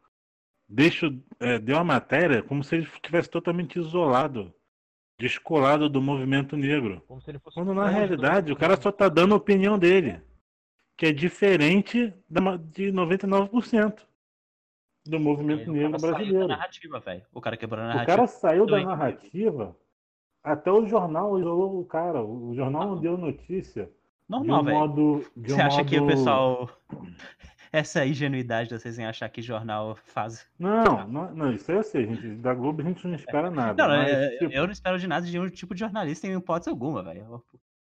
deixa, 0.68 1.12
é, 1.40 1.58
deu 1.58 1.78
a 1.78 1.84
matéria 1.84 2.42
como 2.42 2.62
se 2.62 2.76
ele 2.76 2.84
estivesse 2.84 3.28
totalmente 3.28 3.76
isolado, 3.76 4.54
descolado 5.18 5.88
do 5.88 6.00
movimento 6.00 6.56
negro. 6.56 7.02
Como 7.08 7.20
se 7.20 7.30
ele 7.30 7.40
fosse 7.40 7.56
Quando 7.56 7.74
na 7.74 7.88
realidade 7.88 8.52
o 8.52 8.56
cara 8.56 8.80
só 8.80 8.92
tá 8.92 9.08
dando 9.08 9.34
a 9.34 9.36
opinião 9.36 9.76
dele, 9.76 10.20
que 10.98 11.06
é 11.06 11.12
diferente 11.12 12.12
da 12.28 12.56
de 12.56 12.92
99% 12.92 14.02
do 15.06 15.18
movimento 15.18 15.62
Ele- 15.62 15.70
o 15.70 15.72
negro 15.74 15.90
cara 15.92 15.98
saiu 16.00 16.10
da 16.12 16.18
brasileiro. 16.18 16.48
narrativa, 16.48 17.00
velho. 17.00 17.22
O 17.32 17.40
cara 17.40 17.56
quebrou 17.56 17.80
a 17.80 17.84
O 17.84 17.88
narrativa. 17.88 18.16
cara 18.16 18.26
saiu 18.26 18.66
da 18.66 18.80
narrativa, 18.84 19.76
até 20.44 20.70
o 20.70 20.84
jornal 20.86 21.38
isolou 21.38 21.80
o 21.80 21.84
cara. 21.86 22.22
O 22.22 22.52
jornal 22.54 22.88
não 22.88 23.00
deu 23.00 23.16
notícia 23.16 23.88
Normal, 24.28 24.64
velho. 24.64 24.76
modo. 24.78 25.24
De 25.36 25.52
um 25.52 25.56
Você 25.56 25.62
acha 25.62 25.84
que 25.84 25.96
o 25.96 26.00
modo- 26.02 26.10
pessoal. 26.10 26.70
Essa 27.70 28.04
ingenuidade 28.06 28.70
de 28.70 28.78
vocês 28.78 28.98
em 28.98 29.04
achar 29.04 29.28
que 29.28 29.42
jornal 29.42 29.94
faz. 29.94 30.46
Não, 30.58 31.06
não, 31.06 31.34
não, 31.34 31.52
isso 31.52 31.70
eu 31.70 31.82
sei, 31.82 32.06
gente. 32.06 32.26
Da 32.36 32.54
Globo 32.54 32.80
a 32.80 32.84
gente 32.84 33.06
não 33.06 33.14
espera 33.14 33.50
nada. 33.50 33.86
Não, 33.86 33.94
mas, 33.94 34.08
é- 34.10 34.38
tipo, 34.38 34.52
eu 34.52 34.64
não 34.64 34.72
espero 34.72 34.98
de 34.98 35.06
nada 35.06 35.26
de 35.26 35.38
um 35.38 35.48
tipo 35.50 35.74
de 35.74 35.80
jornalista 35.80 36.26
em 36.26 36.34
hipótese 36.34 36.70
alguma, 36.70 37.02
velho. 37.02 37.44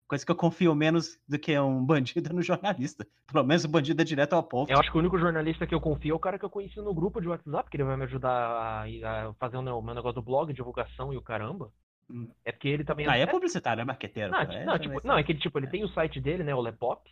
Coisa 0.08 0.26
que 0.26 0.32
eu 0.32 0.36
confio 0.36 0.76
menos 0.76 1.20
do 1.28 1.40
que 1.40 1.58
um 1.60 1.84
bandido 1.86 2.34
no 2.34 2.42
jornalista. 2.42 3.06
Pelo 3.32 3.46
menos 3.46 3.64
o 3.64 3.70
bandido 3.70 4.02
é 4.02 4.06
direto 4.06 4.34
ao 4.34 4.44
ponto. 4.44 4.72
Eu 4.72 4.80
acho 4.80 4.92
que 4.92 4.98
o 4.98 5.00
único 5.00 5.18
jornalista 5.18 5.66
que 5.66 5.74
eu 5.74 5.82
confio 5.82 6.14
é 6.14 6.16
o 6.16 6.20
cara 6.20 6.38
que 6.38 6.46
eu 6.46 6.50
conheci 6.50 6.80
no 6.80 6.94
grupo 6.94 7.20
de 7.20 7.28
WhatsApp, 7.28 7.70
que 7.70 7.78
ele 7.78 7.84
vai 7.84 7.98
me 7.98 8.04
ajudar 8.04 8.32
a, 8.32 8.84
a 8.84 9.34
fazer 9.34 9.58
o 9.58 9.62
meu, 9.62 9.82
negócio 9.82 10.14
do 10.14 10.22
blog, 10.22 10.54
divulgação 10.54 11.12
e 11.12 11.18
o 11.18 11.22
caramba. 11.22 11.72
Hum. 12.10 12.30
É 12.44 12.52
porque 12.52 12.68
ele 12.68 12.84
também. 12.84 13.08
Ah, 13.08 13.18
é 13.18 13.26
publicitário, 13.26 13.82
é 13.82 13.86
marqueteiro. 13.86 14.32
Não, 14.32 14.40
é- 14.40 14.62
é- 14.62 14.66
não, 14.66 14.78
tipo, 14.78 15.08
não, 15.08 15.18
é 15.18 15.24
que 15.24 15.34
tipo, 15.34 15.58
ele 15.58 15.68
tem 15.68 15.84
o 15.84 15.90
site 15.90 16.22
dele, 16.22 16.44
né, 16.44 16.54
o 16.54 16.62
Lepop, 16.62 17.10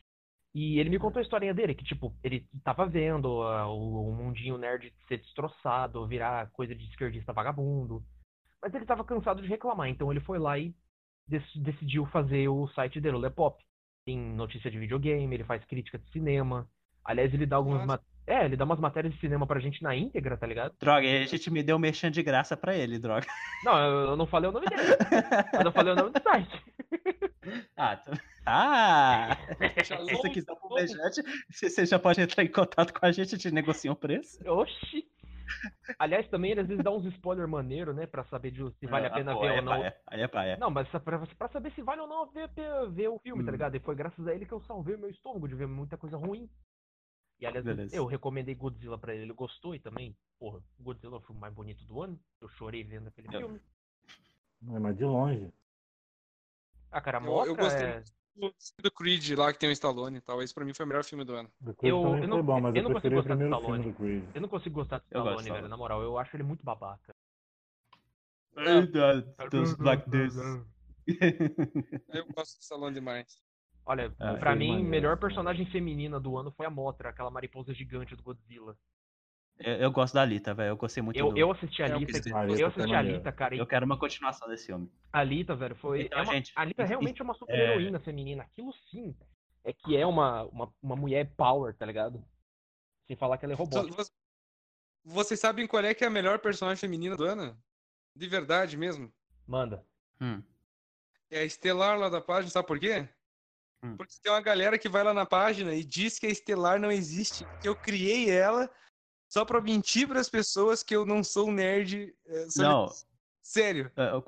e 0.54 0.80
ele 0.80 0.92
me 0.92 1.00
contou 1.00 1.20
a 1.20 1.24
historinha 1.24 1.54
dele, 1.54 1.74
que 1.74 1.84
tipo, 1.84 2.16
ele 2.24 2.48
tava 2.64 2.86
vendo 2.86 3.42
ah, 3.42 3.68
o, 3.68 4.10
o 4.10 4.16
mundinho 4.16 4.58
nerd 4.58 4.94
ser 5.08 5.18
destroçado, 5.18 6.06
virar 6.08 6.52
coisa 6.52 6.76
de 6.76 6.84
esquerdista 6.86 7.34
vagabundo. 7.34 8.04
Mas 8.62 8.74
ele 8.74 8.86
tava 8.86 9.04
cansado 9.04 9.42
de 9.42 9.48
reclamar, 9.48 9.90
então 9.90 10.12
ele 10.12 10.22
foi 10.22 10.38
lá 10.38 10.58
e 10.60 10.76
decidiu 11.28 12.06
fazer 12.08 12.48
o 12.48 12.68
site 12.70 13.00
dele, 13.02 13.16
o 13.16 13.20
Lepop. 13.20 13.64
Tem 14.06 14.18
notícia 14.18 14.70
de 14.70 14.78
videogame, 14.78 15.34
ele 15.36 15.44
faz 15.44 15.64
crítica 15.66 15.98
de 15.98 16.10
cinema. 16.12 16.68
Aliás, 17.06 17.34
ele 17.34 17.46
dá 17.46 17.56
algumas 17.58 17.86
Nossa. 17.86 18.02
ma- 18.02 18.14
É, 18.26 18.46
ele 18.46 18.56
dá 18.56 18.64
umas 18.66 18.80
matérias 18.80 19.14
de 19.14 19.20
cinema 19.20 19.46
pra 19.46 19.60
gente 19.60 19.82
na 19.84 19.94
íntegra, 19.96 20.38
tá 20.38 20.48
ligado? 20.48 20.74
Droga, 20.80 21.06
a 21.08 21.26
gente 21.26 21.50
me 21.52 21.62
deu 21.64 21.76
um 21.76 21.80
merchan 21.80 22.10
de 22.10 22.24
graça 22.24 22.56
pra 22.56 22.76
ele, 22.76 22.98
droga. 23.00 23.26
Não, 23.66 23.78
eu, 23.78 24.16
não 24.16 24.26
falei 24.26 24.50
o 24.50 24.54
nome 24.54 24.66
dele. 24.68 24.82
eu 25.66 25.72
falei 25.72 25.94
o 25.94 25.96
nome 25.96 26.12
do 26.12 26.22
site. 26.22 26.62
Ah, 27.76 27.98
tu- 27.98 28.12
ah! 28.46 29.38
Se 29.84 29.94
você 29.98 30.30
quiser 30.30 30.54
um 30.54 30.76
bejante, 30.76 31.22
você 31.52 31.86
já 31.86 32.00
pode 32.00 32.22
entrar 32.22 32.42
em 32.42 32.48
contato 32.48 32.94
com 32.94 33.06
a 33.06 33.12
gente, 33.12 33.36
a 33.36 33.38
gente 33.38 33.52
negocia 33.54 33.92
um 33.92 33.96
preço. 33.96 34.40
Oxi! 34.50 35.06
Aliás, 36.00 36.30
também 36.30 36.52
ele 36.52 36.62
às 36.62 36.68
vezes 36.68 36.84
dá 36.84 36.92
uns 36.92 37.06
spoiler 37.16 37.48
maneiro, 37.48 37.94
né? 37.94 38.08
Pra 38.08 38.26
saber 38.26 38.52
de- 38.52 38.78
se 38.80 38.88
vale 38.88 39.08
a 39.08 39.10
Ah, 39.10 39.14
pena 39.16 39.34
pô, 39.34 39.42
ver 39.42 39.48
aí 39.50 39.52
ou 39.54 39.58
é 39.58 39.62
não. 39.62 39.74
Aí 40.08 40.22
é 40.22 40.28
paia. 40.28 40.58
Não, 40.58 40.72
mas 40.72 40.90
pra, 40.90 41.02
pra 41.38 41.50
saber 41.52 41.74
se 41.74 41.82
vale 41.84 42.02
ou 42.02 42.08
não 42.08 42.32
ver, 42.32 42.50
ver, 42.54 42.92
ver 42.92 43.08
o 43.10 43.20
filme, 43.20 43.44
tá 43.44 43.50
Hum. 43.50 43.54
ligado? 43.54 43.76
E 43.76 43.80
foi 43.82 43.96
graças 43.96 44.28
a 44.28 44.34
ele 44.34 44.46
que 44.46 44.54
eu 44.54 44.62
salvei 44.62 44.96
o 44.96 45.00
meu 45.00 45.10
estômago 45.10 45.48
de 45.48 45.56
ver 45.56 45.68
muita 45.68 45.98
coisa 45.98 46.18
ruim. 46.18 46.50
E 47.40 47.46
aliás, 47.46 47.66
Beleza. 47.66 47.96
eu 47.96 48.06
recomendei 48.06 48.56
Godzilla 48.56 49.00
pra 49.00 49.14
ele, 49.14 49.24
ele 49.26 49.34
gostou 49.34 49.76
e 49.76 49.80
também, 49.82 50.18
porra, 50.40 50.64
Godzilla 50.80 51.18
é 51.18 51.20
o 51.20 51.24
filme 51.24 51.42
mais 51.42 51.54
bonito 51.54 51.86
do 51.86 52.02
ano. 52.02 52.20
Eu 52.42 52.50
chorei 52.50 52.84
vendo 52.84 53.08
aquele 53.10 53.30
Eu- 53.34 53.40
filme. 53.40 53.62
é, 54.64 54.80
mas 54.80 54.98
de 54.98 55.04
longe. 55.06 55.54
Ah, 56.92 57.02
cara, 57.02 57.20
a 57.20 57.22
Eu- 57.22 57.46
eu 57.46 57.56
Mothra 57.56 57.56
gostei. 57.56 57.88
é... 57.88 58.04
do 58.36 58.92
Creed 58.92 59.32
lá 59.38 59.54
que 59.54 59.60
tem 59.60 59.70
o 59.70 59.72
Stallone 59.72 60.18
e 60.18 60.22
tal. 60.22 60.42
Esse 60.42 60.54
pra 60.54 60.66
mim 60.66 60.74
foi 60.74 60.86
o 60.86 60.90
melhor 60.90 61.04
filme 61.04 61.24
do 61.24 61.36
ano. 61.36 61.50
Do 61.62 61.76
Eu- 61.82 62.18
eu 62.18 62.28
não- 62.28 62.44
bom, 62.44 62.60
mas 62.60 62.76
eu 62.76 62.82
eu, 62.82 62.90
não 62.90 62.94
consigo 62.96 63.16
gostar 63.16 63.36
do 63.36 63.44
Stallone. 63.44 63.84
do 63.92 63.94
Creed. 63.94 64.24
Eu 64.34 64.42
não 64.42 64.50
consigo 64.50 64.76
gostar 64.76 64.98
do 65.00 65.04
Stallone, 65.06 65.52
velho. 65.52 65.68
Na 65.68 65.78
moral, 65.78 66.02
eu 66.02 66.18
acho 66.18 66.36
ele 66.36 66.44
muito 66.44 66.64
babaca. 66.64 67.14
This. 70.10 70.36
Eu 72.14 72.26
gosto 72.34 72.58
do 72.58 72.62
Stallone 72.62 72.94
demais. 72.94 73.38
Olha, 73.86 74.14
Ah, 74.20 74.36
pra 74.36 74.56
mim, 74.56 74.82
melhor 74.84 75.18
personagem 75.18 75.66
feminina 75.66 76.20
do 76.20 76.38
ano 76.38 76.52
foi 76.52 76.66
a 76.66 76.70
Motra, 76.70 77.10
aquela 77.10 77.30
mariposa 77.30 77.74
gigante 77.74 78.16
do 78.16 78.24
Godzilla. 78.24 78.78
Eu, 79.60 79.74
eu 79.76 79.92
gosto 79.92 80.14
da 80.16 80.22
Alita, 80.24 80.54
velho. 80.54 80.70
Eu 80.70 80.78
gostei 80.78 81.02
muito 81.04 81.18
Eu, 81.18 81.30
do. 81.32 81.38
eu 81.38 81.52
assisti 81.52 81.84
a 81.84 81.88
É, 81.88 81.92
Alita, 81.94 82.18
eu 82.30 82.38
Alita 82.38 82.58
foi 82.58 82.66
assisti 82.82 82.96
a. 82.96 83.00
Alita, 83.00 83.32
cara, 83.32 83.56
e 83.56 83.60
Eu 83.60 83.68
quero 83.68 83.86
uma 83.86 83.98
continuação 83.98 84.48
desse 84.48 84.66
filme. 84.66 84.92
a 85.12 85.20
Alita, 85.20 85.56
velho, 85.56 85.76
foi. 85.76 86.04
Então, 86.04 86.20
é 86.20 86.22
uma- 86.24 86.34
gente, 86.34 86.52
a 86.56 86.62
Alita 86.62 86.84
realmente 86.84 87.22
é 87.22 87.24
uma 87.24 87.34
super 87.34 87.58
heroína 87.58 88.00
feminina. 88.00 88.44
Aquilo 88.44 88.74
sim 88.90 89.16
é 89.64 89.72
que 89.72 89.96
é 89.96 90.06
uma, 90.06 90.44
uma, 90.46 90.74
uma 90.82 90.96
mulher 90.96 91.34
power, 91.38 91.74
tá 91.76 91.86
ligado? 91.86 92.24
Sem 93.08 93.16
falar 93.16 93.38
que 93.38 93.46
ela 93.46 93.54
é 93.54 93.58
robótica. 93.58 94.04
Vo- 94.04 94.10
Vocês 95.06 95.40
sabem 95.40 95.68
qual 95.68 95.84
é 95.84 95.94
que 95.94 96.04
é 96.04 96.08
a 96.08 96.12
melhor 96.12 96.40
personagem 96.40 96.80
feminina 96.80 97.16
do 97.16 97.24
ano? 97.26 97.58
De 98.16 98.28
verdade 98.28 98.76
mesmo? 98.78 99.14
Manda. 99.48 99.86
Hum. 100.22 100.42
É 101.30 101.40
a 101.40 101.44
Estelar 101.46 101.98
lá 101.98 102.10
da 102.10 102.22
página, 102.22 102.50
sabe 102.52 102.68
por 102.68 102.80
quê? 102.80 103.08
Hum. 103.84 103.98
Porque 103.98 104.14
tem 104.22 104.32
uma 104.32 104.42
galera 104.42 104.78
que 104.80 104.88
vai 104.88 105.04
lá 105.04 105.14
na 105.14 105.26
página 105.26 105.74
e 105.76 105.84
diz 105.84 106.18
que 106.18 106.26
a 106.26 106.30
Estelar 106.30 106.80
não 106.80 106.92
existe, 106.92 107.46
que 107.60 107.68
eu 107.68 107.76
criei 107.76 108.30
ela 108.30 108.70
só 109.34 109.44
pra 109.44 109.60
mentir 109.60 110.08
pras 110.08 110.30
pessoas 110.30 110.84
que 110.84 110.96
eu 110.96 111.08
não 111.08 111.24
sou 111.24 111.50
um 111.50 111.52
nerd. 111.52 112.14
é, 112.28 112.46
soli- 112.52 112.68
Não, 112.68 112.88
Sério. 113.42 113.92
é, 113.98 114.14
o- 114.16 114.24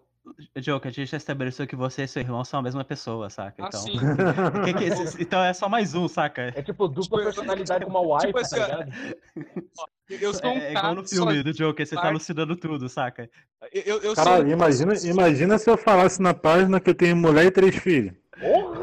Joke, 0.58 0.88
a 0.88 0.92
gente 0.92 1.06
já 1.12 1.18
estabeleceu 1.18 1.68
que 1.68 1.76
você 1.76 2.02
e 2.06 2.08
seu 2.08 2.20
irmão 2.24 2.44
são 2.44 2.60
a 2.60 2.64
mesma 2.64 2.84
pessoa, 2.84 3.30
saca? 3.30 3.64
Ah, 3.64 3.68
Então, 3.68 3.82
sim. 3.82 3.92
que 4.66 4.74
que 4.74 4.84
é 4.84 4.88
esse- 4.88 5.22
então 5.22 5.44
é 5.44 5.54
só 5.54 5.70
mais 5.70 5.94
um, 5.94 6.08
saca? 6.08 6.52
É 6.56 6.64
tipo 6.64 6.88
dupla 6.88 7.04
Tipo, 7.04 7.24
personalidade 7.24 7.86
com 7.86 7.92
uma 7.92 8.02
wife, 8.02 8.26
tipo 8.28 8.40
assim, 8.40 8.56
tá 8.56 8.66
ligado? 8.66 8.92
Eu 10.10 10.34
sou 10.34 10.50
um 10.52 10.58
É, 10.58 10.72
é 10.72 10.74
cara 10.74 10.92
igual 10.92 10.96
no 10.96 11.08
filme 11.08 11.44
do 11.44 11.52
Joker, 11.54 11.86
você 11.86 11.94
tá 11.96 12.02
Clark. 12.02 12.16
alucinando 12.16 12.56
tudo, 12.56 12.90
saca? 12.90 13.30
Eu, 13.72 13.82
eu, 13.84 14.02
eu 14.02 14.16
Caralho, 14.16 14.44
sou... 14.44 14.52
imagina, 14.52 14.94
imagina 15.04 15.58
se 15.60 15.70
eu 15.70 15.78
falasse 15.78 16.20
na 16.22 16.34
página 16.34 16.80
que 16.80 16.90
eu 16.90 16.96
tenho 16.96 17.16
mulher 17.16 17.46
e 17.46 17.52
três 17.52 17.76
filhos. 17.76 18.16
Porra! 18.40 18.82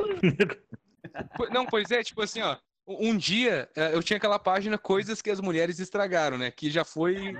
Po- 1.36 1.48
Não, 1.50 1.64
pois 1.66 1.90
é, 1.90 2.02
tipo 2.02 2.22
assim, 2.22 2.40
ó. 2.42 2.56
Um 2.86 3.16
dia 3.16 3.70
eh, 3.76 3.94
eu 3.94 4.02
tinha 4.02 4.16
aquela 4.16 4.38
página 4.38 4.76
Coisas 4.76 5.22
que 5.22 5.30
as 5.30 5.40
Mulheres 5.40 5.78
Estragaram, 5.78 6.36
né? 6.36 6.50
Que 6.50 6.70
já 6.70 6.84
foi. 6.84 7.34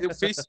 Eu 0.00 0.14
fiz. 0.14 0.46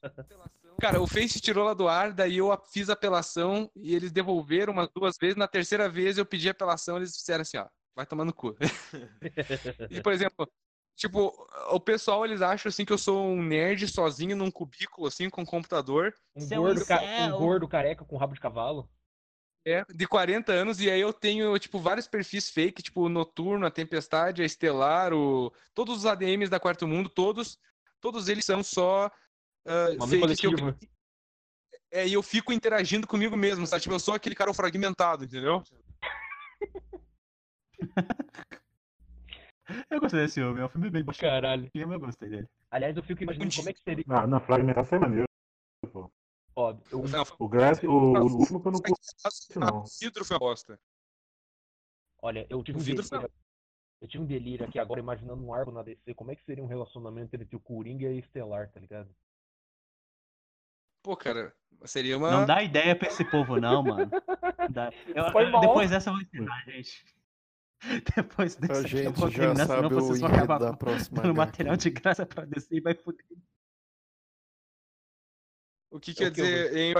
Cara, 0.80 1.02
o 1.02 1.08
Face 1.08 1.40
tirou 1.42 1.66
lá 1.66 1.74
do 1.74 1.88
ar, 1.88 2.14
daí 2.14 2.38
eu 2.38 2.52
a- 2.52 2.62
fiz 2.72 2.90
apelação 2.90 3.70
e 3.76 3.96
eles 3.96 4.12
devolveram 4.12 4.72
umas 4.74 4.88
duas 4.94 5.18
vezes. 5.20 5.36
Na 5.36 5.48
terceira 5.48 5.90
vez 5.90 6.18
eu 6.18 6.26
pedi 6.26 6.48
apelação, 6.50 6.98
eles 6.98 7.12
disseram 7.14 7.42
assim, 7.42 7.58
ó, 7.58 7.68
vai 7.96 8.06
tomar 8.06 8.24
no 8.26 8.34
cu. 8.34 8.56
E, 9.90 10.00
por 10.02 10.14
exemplo, 10.14 10.48
tipo, 10.96 11.34
o 11.72 11.80
pessoal, 11.80 12.24
eles 12.26 12.42
acham 12.42 12.70
assim 12.70 12.86
que 12.86 12.94
eu 12.94 12.98
sou 12.98 13.28
um 13.28 13.42
nerd 13.44 13.88
sozinho 13.88 14.36
num 14.36 14.52
cubículo, 14.52 15.08
assim, 15.08 15.30
com 15.30 15.42
um 15.42 15.46
computador, 15.46 16.14
Um 16.36 16.42
Seu 16.42 16.62
gordo, 16.62 16.86
ca- 16.86 17.02
um 17.02 17.38
gordo 17.38 17.68
careca 17.68 18.06
com 18.06 18.16
rabo 18.18 18.34
de 18.36 18.40
cavalo. 18.40 18.90
É, 19.68 19.86
de 19.94 20.08
40 20.08 20.54
anos, 20.54 20.80
e 20.80 20.90
aí 20.90 21.02
eu 21.02 21.12
tenho, 21.12 21.60
tipo, 21.60 21.78
vários 21.78 22.08
perfis 22.08 22.50
fake, 22.50 22.82
tipo, 22.82 23.02
o 23.02 23.10
Noturno, 23.10 23.66
a 23.66 23.72
Tempestade, 23.72 24.42
a 24.42 24.46
Estelar, 24.46 25.14
o... 25.14 25.52
todos 25.74 25.98
os 25.98 26.06
ADMs 26.06 26.50
da 26.50 26.58
Quarto 26.58 26.88
Mundo, 26.88 27.10
todos, 27.10 27.60
todos 28.00 28.30
eles 28.30 28.46
são 28.46 28.64
só 28.64 29.12
Uma 29.98 30.08
fakes 30.08 30.40
que 30.40 30.48
eu. 30.48 30.54
É, 31.92 32.08
e 32.08 32.14
eu 32.14 32.24
fico 32.24 32.54
interagindo 32.54 33.06
comigo 33.06 33.36
mesmo, 33.36 33.68
sabe? 33.68 33.82
Tipo, 33.82 33.96
eu 33.96 34.00
sou 34.00 34.14
aquele 34.14 34.36
cara 34.36 34.54
fragmentado, 34.54 35.26
entendeu? 35.26 35.62
Eu 39.90 40.00
gostei 40.00 40.22
desse 40.22 40.36
filme, 40.36 40.62
é 40.62 40.66
um 40.66 40.70
filme 40.70 40.90
bem 40.90 41.04
baixinho, 41.04 41.30
Caralho. 41.30 41.70
eu 41.74 42.00
gostei 42.00 42.30
dele. 42.30 42.48
Aliás, 42.72 42.96
eu 42.96 43.04
fico 43.04 43.24
imaginando 43.24 43.54
como 43.54 43.70
é 43.70 43.74
que 43.74 43.82
seria. 43.82 44.06
Na, 44.08 44.26
na 44.26 44.40
fragmentação 44.40 44.98
é 44.98 45.02
maneiro. 45.02 45.27
Pô. 46.58 46.62
Ó, 46.62 46.78
eu- 46.92 47.08
Não, 47.08 47.24
O 47.40 47.48
Glass, 47.48 47.84
o, 47.84 47.88
o 47.90 48.38
último 48.40 48.62
que 48.62 48.68
eu 48.68 48.72
não 48.72 48.80
curto, 48.82 49.60
não. 49.60 49.80
o 49.82 49.86
vidro 50.02 50.26
foi 50.26 50.36
uma 50.36 50.40
bosta. 50.40 50.80
olha, 52.22 52.48
eu 52.50 52.64
tive 52.64 52.80
um 52.80 52.84
delírio. 52.84 53.30
Eu 54.02 54.08
tive 54.08 54.24
um 54.24 54.28
delírio 54.28 54.66
aqui 54.68 54.78
agora 54.80 55.00
imaginando 55.00 55.44
um 55.44 55.54
arco 55.54 55.72
na 55.72 55.82
DC. 55.84 56.14
Como 56.14 56.32
é 56.32 56.36
que 56.36 56.44
seria 56.44 56.64
um 56.64 56.68
relacionamento 56.68 57.36
entre 57.36 57.56
o 57.56 57.60
Coringa 57.60 58.06
e 58.06 58.08
a 58.08 58.20
Estelar, 58.20 58.70
tá 58.72 58.80
ligado? 58.80 59.10
Pô, 61.04 61.16
cara, 61.16 61.56
seria 61.86 62.18
uma. 62.18 62.30
Não 62.32 62.46
dá 62.46 62.62
ideia 62.62 62.96
pra 62.96 63.08
esse 63.08 63.24
povo, 63.26 63.60
não, 63.60 63.82
mano. 63.84 64.12
Dá- 64.70 64.92
eu- 65.08 65.32
Foi 65.32 65.50
mal. 65.50 65.62
depois 65.62 65.90
dessa 65.90 66.10
eu 66.10 66.14
vou 66.14 66.22
ensinar, 66.22 66.64
gente. 66.66 67.06
Depois 68.18 68.56
dessa 68.56 68.74
A 68.74 68.78
eu 68.82 68.88
gente 68.88 69.20
vou 69.20 69.30
já 69.30 69.40
terminar, 69.40 69.66
senão 69.68 69.82
sabe 69.84 69.94
o 69.94 70.00
vocês 70.02 70.20
vão 70.20 70.30
acabar 70.32 70.58
da 70.58 70.74
próxima 70.76 71.22
dando 71.22 71.36
material 71.36 71.78
de 71.78 71.90
graça 71.92 72.26
pra 72.26 72.44
descer 72.44 72.78
e 72.78 72.82
vai 72.82 72.96
fuder. 72.96 73.24
O 75.92 76.00
que 76.00 76.12
É 76.12 76.14
quer 76.14 76.28
o 76.28 76.32
que 76.34 76.42
dizer, 76.42 76.78
hein, 76.78 76.94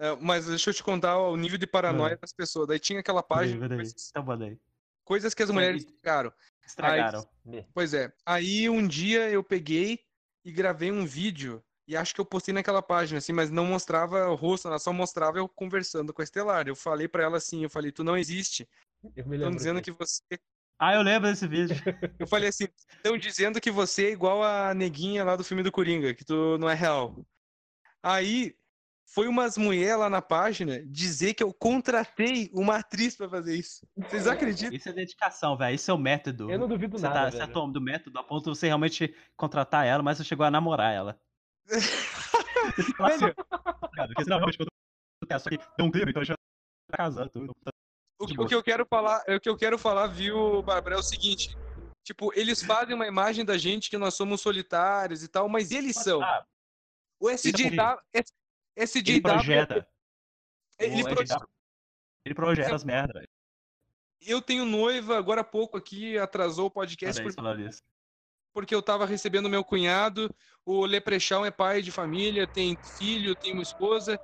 É, 0.00 0.14
mas 0.20 0.46
deixa 0.46 0.70
eu 0.70 0.74
te 0.74 0.82
contar 0.82 1.18
o 1.18 1.36
nível 1.36 1.58
de 1.58 1.66
paranoia 1.66 2.14
Ah. 2.14 2.18
das 2.20 2.32
pessoas. 2.32 2.68
Daí 2.68 2.78
tinha 2.78 3.00
aquela 3.00 3.22
página, 3.22 3.68
coisas, 3.68 4.10
Então 4.10 4.30
aí. 4.42 4.56
coisas 5.04 5.34
que 5.34 5.42
as 5.42 5.50
mulheres 5.50 5.82
e- 5.82 5.86
ficaram. 5.86 6.32
Estragaram. 6.64 7.28
Me- 7.44 7.66
Pois 7.74 7.92
é. 7.94 8.12
Aí 8.24 8.70
um 8.70 8.86
dia 8.86 9.28
eu 9.28 9.42
peguei 9.42 9.98
e 10.44 10.52
gravei 10.52 10.92
um 10.92 11.04
vídeo 11.04 11.60
e 11.88 11.96
acho 11.96 12.14
que 12.14 12.20
eu 12.20 12.24
postei 12.24 12.54
naquela 12.54 12.80
página, 12.80 13.18
assim, 13.18 13.32
mas 13.32 13.50
não 13.50 13.64
mostrava 13.64 14.28
o 14.28 14.36
rosto, 14.36 14.68
ela 14.68 14.78
só 14.78 14.92
mostrava 14.92 15.38
eu 15.38 15.48
conversando 15.48 16.12
com 16.14 16.22
a 16.22 16.24
Estelar. 16.24 16.68
Eu 16.68 16.76
falei 16.76 17.08
pra 17.08 17.24
ela 17.24 17.38
assim, 17.38 17.64
eu 17.64 17.70
falei, 17.70 17.90
tu 17.90 18.04
não 18.04 18.16
existe. 18.16 18.68
Estão 19.16 19.50
dizendo 19.50 19.82
que 19.82 19.90
você. 19.90 20.22
Ah, 20.78 20.94
eu 20.94 21.02
lembro 21.02 21.28
desse 21.28 21.48
vídeo. 21.48 21.74
Eu 22.20 22.28
falei 22.28 22.50
assim, 22.50 22.68
estão 22.88 23.18
dizendo 23.18 23.60
que 23.60 23.68
você 23.68 24.06
é 24.06 24.10
igual 24.12 24.44
a 24.44 24.72
neguinha 24.74 25.24
lá 25.24 25.34
do 25.34 25.42
filme 25.42 25.60
do 25.64 25.72
Coringa, 25.72 26.14
que 26.14 26.24
tu 26.24 26.56
não 26.58 26.70
é 26.70 26.74
real. 26.74 27.16
Aí 28.08 28.56
foi 29.04 29.28
umas 29.28 29.58
mulheres 29.58 29.98
lá 29.98 30.08
na 30.08 30.22
página 30.22 30.82
dizer 30.86 31.34
que 31.34 31.42
eu 31.42 31.52
contratei 31.52 32.50
uma 32.54 32.76
atriz 32.76 33.14
pra 33.14 33.28
fazer 33.28 33.54
isso. 33.54 33.86
Vocês 33.94 34.26
acreditam? 34.26 34.74
Isso 34.74 34.88
é 34.88 34.92
dedicação, 34.92 35.58
velho. 35.58 35.74
Isso 35.74 35.90
é 35.90 35.94
o 35.94 35.98
método. 35.98 36.50
Eu 36.50 36.58
não 36.58 36.66
duvido 36.66 36.96
Você 36.98 37.06
nada. 37.06 37.24
tá, 37.24 37.30
você 37.30 37.36
velho. 37.36 37.50
atuando 37.50 37.74
do 37.74 37.82
método 37.82 38.18
a 38.18 38.24
ponto 38.24 38.44
de 38.44 38.48
você 38.58 38.66
realmente 38.66 39.14
contratar 39.36 39.86
ela, 39.86 40.02
mas 40.02 40.16
você 40.16 40.24
chegou 40.24 40.46
a 40.46 40.50
namorar 40.50 40.94
ela. 40.94 41.20
Fala 42.96 43.14
assim, 43.14 43.26
cara, 43.94 44.08
porque 44.14 44.24
realmente 44.24 44.58
contratar, 44.58 45.40
só 45.40 45.50
que 45.50 45.58
tem 45.58 45.86
um 45.86 45.90
clima, 45.90 46.10
então 46.10 46.24
já 46.24 46.34
tá 46.90 46.96
casando. 46.96 47.28
tudo. 47.28 47.54
O 48.18 48.26
que, 48.26 48.40
o 48.40 48.46
que 48.46 48.54
eu 48.54 48.62
quero 48.62 48.86
falar, 48.86 49.22
o 49.28 49.38
que 49.38 49.50
eu 49.50 49.56
quero 49.56 49.76
falar, 49.76 50.06
viu, 50.06 50.62
Bárbara, 50.62 50.96
é 50.96 50.98
o 50.98 51.02
seguinte. 51.02 51.54
Tipo, 52.02 52.32
eles 52.34 52.62
fazem 52.62 52.94
uma 52.94 53.06
imagem 53.06 53.44
da 53.44 53.58
gente 53.58 53.90
que 53.90 53.98
nós 53.98 54.14
somos 54.14 54.40
solitários 54.40 55.22
e 55.22 55.28
tal, 55.28 55.46
mas 55.46 55.70
eles 55.72 55.94
são. 55.94 56.22
O 57.20 57.28
SJW. 57.30 57.52
S- 58.14 58.32
ele 58.98 59.20
projeta. 59.20 59.86
Ele 60.78 61.02
pro- 61.02 61.24
Ele 62.24 62.34
projeta 62.34 62.74
as 62.74 62.84
merdas. 62.84 63.24
Eu 64.20 64.42
tenho 64.42 64.64
noiva, 64.64 65.16
agora 65.16 65.40
há 65.40 65.44
pouco 65.44 65.76
aqui, 65.76 66.18
atrasou 66.18 66.66
o 66.66 66.70
podcast 66.70 67.20
por- 67.22 67.32
porque 68.52 68.74
eu 68.74 68.82
tava 68.82 69.06
recebendo 69.06 69.48
meu 69.48 69.64
cunhado. 69.64 70.32
O 70.64 70.84
Leprechão 70.84 71.44
é 71.46 71.50
pai 71.50 71.80
de 71.82 71.90
família, 71.90 72.46
tem 72.46 72.76
filho, 72.98 73.34
tem 73.34 73.52
uma 73.52 73.62
esposa. 73.62 74.18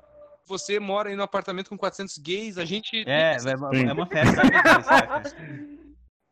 Você 0.46 0.78
mora 0.78 1.08
aí 1.08 1.16
no 1.16 1.22
apartamento 1.22 1.68
com 1.70 1.78
400 1.78 2.18
gays, 2.18 2.58
a 2.58 2.64
gente. 2.64 3.02
É, 3.08 3.36
é 3.36 3.56
uma, 3.56 3.70
é 3.76 3.92
uma 3.92 4.06
festa. 4.06 4.42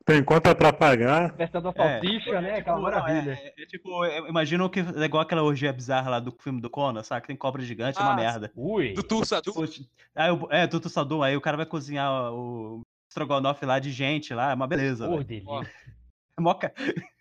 Tem 0.05 0.23
conta 0.25 0.55
pra 0.55 0.73
pagar. 0.73 1.35
Festa 1.37 1.61
da 1.61 1.71
É. 1.71 1.73
salsicha, 2.01 2.41
né? 2.41 2.57
Aquela 2.59 2.77
Tipo, 2.77 2.81
maravilha. 2.83 3.33
É, 3.41 3.55
é, 3.59 3.63
é 3.63 3.67
tipo, 3.67 4.05
é, 4.05 4.19
imagina 4.29 4.69
que 4.69 4.81
é 4.81 5.05
igual 5.05 5.23
aquela 5.23 5.43
orgia 5.43 5.73
bizarra 5.73 6.11
lá 6.11 6.19
do 6.21 6.33
filme 6.41 6.61
do 6.61 6.69
Conan, 6.69 7.03
saca? 7.03 7.27
Tem 7.27 7.37
cobra 7.37 7.63
gigante, 7.63 7.99
é 7.99 8.03
uma 8.03 8.13
Ah, 8.13 8.17
merda. 8.17 8.51
Ui. 8.57 8.95
Do 8.95 9.03
do... 9.03 9.21
O- 9.21 10.49
é, 10.51 10.67
Tutu 10.67 10.89
Sadum, 10.89 11.23
aí 11.23 11.37
o 11.37 11.41
cara 11.41 11.57
vai 11.57 11.67
cozinhar 11.67 12.33
o 12.33 12.83
estrogonofe 13.09 13.65
lá 13.65 13.79
de 13.79 13.91
gente 13.93 14.35
lá, 14.35 14.51
é 14.51 14.55
uma 14.55 14.67
beleza. 14.67 15.07
É 15.07 16.41
moca. 16.41 16.73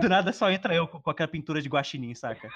Do 0.00 0.08
nada 0.08 0.32
só 0.32 0.50
entra 0.50 0.74
eu 0.74 0.88
com, 0.88 1.08
aquela 1.08 1.28
pintura 1.28 1.62
de 1.62 1.68
guaxinim, 1.68 2.14
saca? 2.16 2.48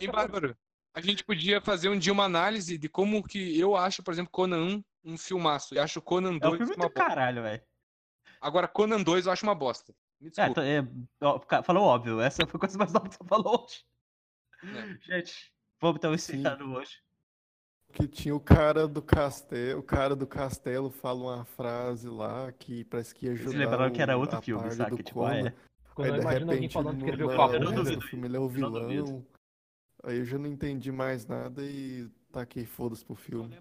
Hein, 0.00 0.08
Bárbaro? 0.10 0.56
A 0.94 1.00
gente 1.00 1.24
podia 1.24 1.60
fazer 1.60 1.88
um 1.88 1.98
dia 1.98 2.12
uma 2.12 2.22
análise 2.24 2.78
de 2.78 2.88
como 2.88 3.22
que 3.24 3.58
eu 3.58 3.74
acho, 3.76 4.04
por 4.04 4.12
exemplo, 4.14 4.30
Conan 4.30 4.82
1 5.04 5.12
um 5.12 5.18
filmaço. 5.18 5.74
E 5.74 5.78
acho 5.80 6.00
Conan 6.00 6.30
É 6.30 6.32
um 6.32 6.38
2 6.38 6.58
filme 6.58 6.74
uma 6.76 6.88
do 6.88 6.94
bosta. 6.94 7.08
caralho, 7.08 7.42
velho. 7.42 7.60
Agora, 8.40 8.68
Conan 8.68 9.02
2 9.02 9.26
eu 9.26 9.32
acho 9.32 9.44
uma 9.46 9.54
bosta. 9.54 9.94
Me 10.20 10.28
É, 10.28 10.30
desculpa. 10.30 10.54
tá- 10.54 10.66
é, 10.66 10.82
ca- 11.46 11.62
falou 11.62 11.84
óbvio, 11.84 12.20
essa 12.20 12.46
foi 12.46 12.56
a 12.56 12.60
coisa 12.60 12.78
mais 12.78 12.94
óbvia 12.94 13.10
que 13.10 13.16
você 13.16 13.24
falou 13.28 13.64
hoje. 13.64 13.84
É. 14.62 14.98
Gente, 15.18 15.52
vamos 15.80 15.98
então 15.98 16.14
encerrar 16.14 16.62
hoje. 16.62 16.98
Que 17.92 18.08
tinha 18.08 18.34
o 18.34 18.40
cara 18.40 18.88
do 18.88 19.00
castelo, 19.00 19.80
o 19.80 19.82
cara 19.82 20.16
do 20.16 20.26
castelo 20.26 20.90
fala 20.90 21.20
uma 21.36 21.44
frase 21.44 22.08
lá 22.08 22.50
que 22.52 22.84
parece 22.84 23.14
que 23.14 23.26
ia 23.26 23.32
Vocês 23.32 23.46
ajudar 23.48 23.58
lembraram 23.64 23.92
que 23.92 24.02
era 24.02 24.16
o- 24.16 24.20
outro 24.20 24.42
filme, 24.42 24.68
do 24.68 24.96
Tipo, 25.02 25.24
ah, 25.24 25.34
é. 25.36 25.38
Conan. 25.42 25.54
Quando 25.94 26.04
Aí 26.06 26.10
eu 26.10 26.14
de 26.16 26.20
imagino 26.20 26.42
alguém 26.42 26.54
repente 26.56 26.72
falando 26.72 26.96
que 26.98 27.04
escreveu 27.04 27.28
na- 27.28 27.36
papo. 27.36 27.58
Do 27.58 28.00
filme 28.02 28.26
ele 28.28 28.36
é 28.36 28.40
o 28.40 28.42
eu 28.42 28.48
não 28.60 28.70
duvido. 28.72 29.04
vilão. 29.06 29.26
Aí 30.04 30.18
eu 30.18 30.24
já 30.24 30.38
não 30.38 30.46
entendi 30.46 30.92
mais 30.92 31.26
nada 31.26 31.62
e 31.64 32.10
taquei 32.32 32.66
foda-se 32.66 33.04
pro 33.04 33.14
filme. 33.14 33.58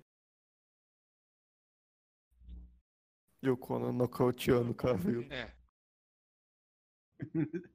E 3.48 3.52
o 3.52 3.58
Conan 3.58 3.92
nocauteando 3.92 4.72
o 4.72 4.76
Cavill. 4.76 5.28
É. 5.32 5.52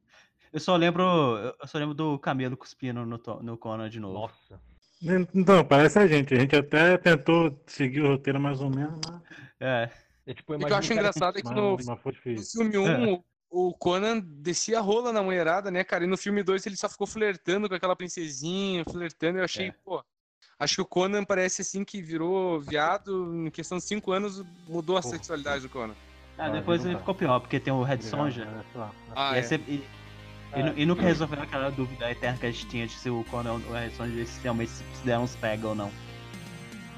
Eu 0.52 0.58
só 0.58 0.74
lembro. 0.76 1.02
Eu 1.04 1.66
só 1.66 1.78
lembro 1.78 1.94
do 1.94 2.18
camelo 2.18 2.56
cuspindo 2.56 3.06
no, 3.06 3.20
no 3.42 3.56
Conan 3.56 3.88
de 3.88 4.00
novo. 4.00 4.14
Nossa. 4.14 4.60
Então, 5.32 5.64
parece 5.64 5.98
a 5.98 6.06
gente. 6.06 6.34
A 6.34 6.40
gente 6.40 6.56
até 6.56 6.98
tentou 6.98 7.62
seguir 7.66 8.00
o 8.02 8.08
roteiro 8.08 8.40
mais 8.40 8.60
ou 8.60 8.68
menos, 8.68 8.98
mas, 9.08 9.22
É. 9.60 9.90
É 10.26 10.34
tipo, 10.34 10.54
O 10.54 10.58
que 10.58 10.64
eu 10.64 10.76
acho 10.76 10.92
um 10.92 10.96
engraçado 10.96 11.38
é 11.38 11.42
que 11.42 11.48
no, 11.48 11.76
no 11.76 11.96
filme 12.44 12.76
1, 12.78 13.14
o 13.14 13.24
o 13.50 13.74
Conan 13.74 14.20
descia 14.20 14.78
a 14.78 14.80
rola 14.80 15.12
na 15.12 15.22
mulherada, 15.22 15.70
né, 15.72 15.82
cara? 15.82 16.04
E 16.04 16.06
no 16.06 16.16
filme 16.16 16.42
2 16.42 16.64
ele 16.66 16.76
só 16.76 16.88
ficou 16.88 17.06
flertando 17.06 17.68
com 17.68 17.74
aquela 17.74 17.96
princesinha, 17.96 18.84
flertando. 18.84 19.38
Eu 19.38 19.44
achei, 19.44 19.68
É. 19.68 19.72
pô. 19.84 20.04
Acho 20.60 20.74
que 20.76 20.80
o 20.82 20.84
Conan 20.84 21.24
parece 21.24 21.62
assim 21.62 21.82
que 21.82 22.02
virou 22.02 22.60
viado, 22.60 23.34
em 23.46 23.50
questão 23.50 23.78
de 23.78 23.84
5 23.84 24.12
anos, 24.12 24.44
mudou 24.68 24.98
a 24.98 25.02
Pô. 25.02 25.08
sexualidade 25.08 25.62
do 25.62 25.70
Conan. 25.70 25.94
Ah, 26.36 26.50
depois 26.50 26.84
ele 26.84 26.94
tá. 26.94 27.00
ficou 27.00 27.14
pior, 27.14 27.40
porque 27.40 27.58
tem 27.58 27.72
o 27.72 27.82
Red 27.82 28.02
Sonja. 28.02 28.46
sei 28.70 28.80
lá. 28.80 28.90
Ah, 29.16 29.38
e, 29.38 29.40
é. 29.40 29.54
e- 29.66 29.84
e 30.56 30.62
nu- 30.62 30.72
e 30.76 30.86
nunca 30.86 31.02
resolveu 31.02 31.40
aquela 31.42 31.70
dúvida 31.70 32.10
eterna 32.10 32.36
que 32.38 32.46
a 32.46 32.50
gente 32.50 32.66
tinha 32.66 32.86
de 32.86 32.92
se 32.92 33.08
o 33.08 33.24
Conan 33.24 33.52
ou 33.54 33.58
o 33.58 33.72
Red 33.72 33.90
Sonja 33.90 34.26
realmente 34.42 34.70
se 34.70 34.84
deram 35.04 35.22
uns 35.24 35.34
pega 35.36 35.66
ou 35.68 35.74
não. 35.74 35.90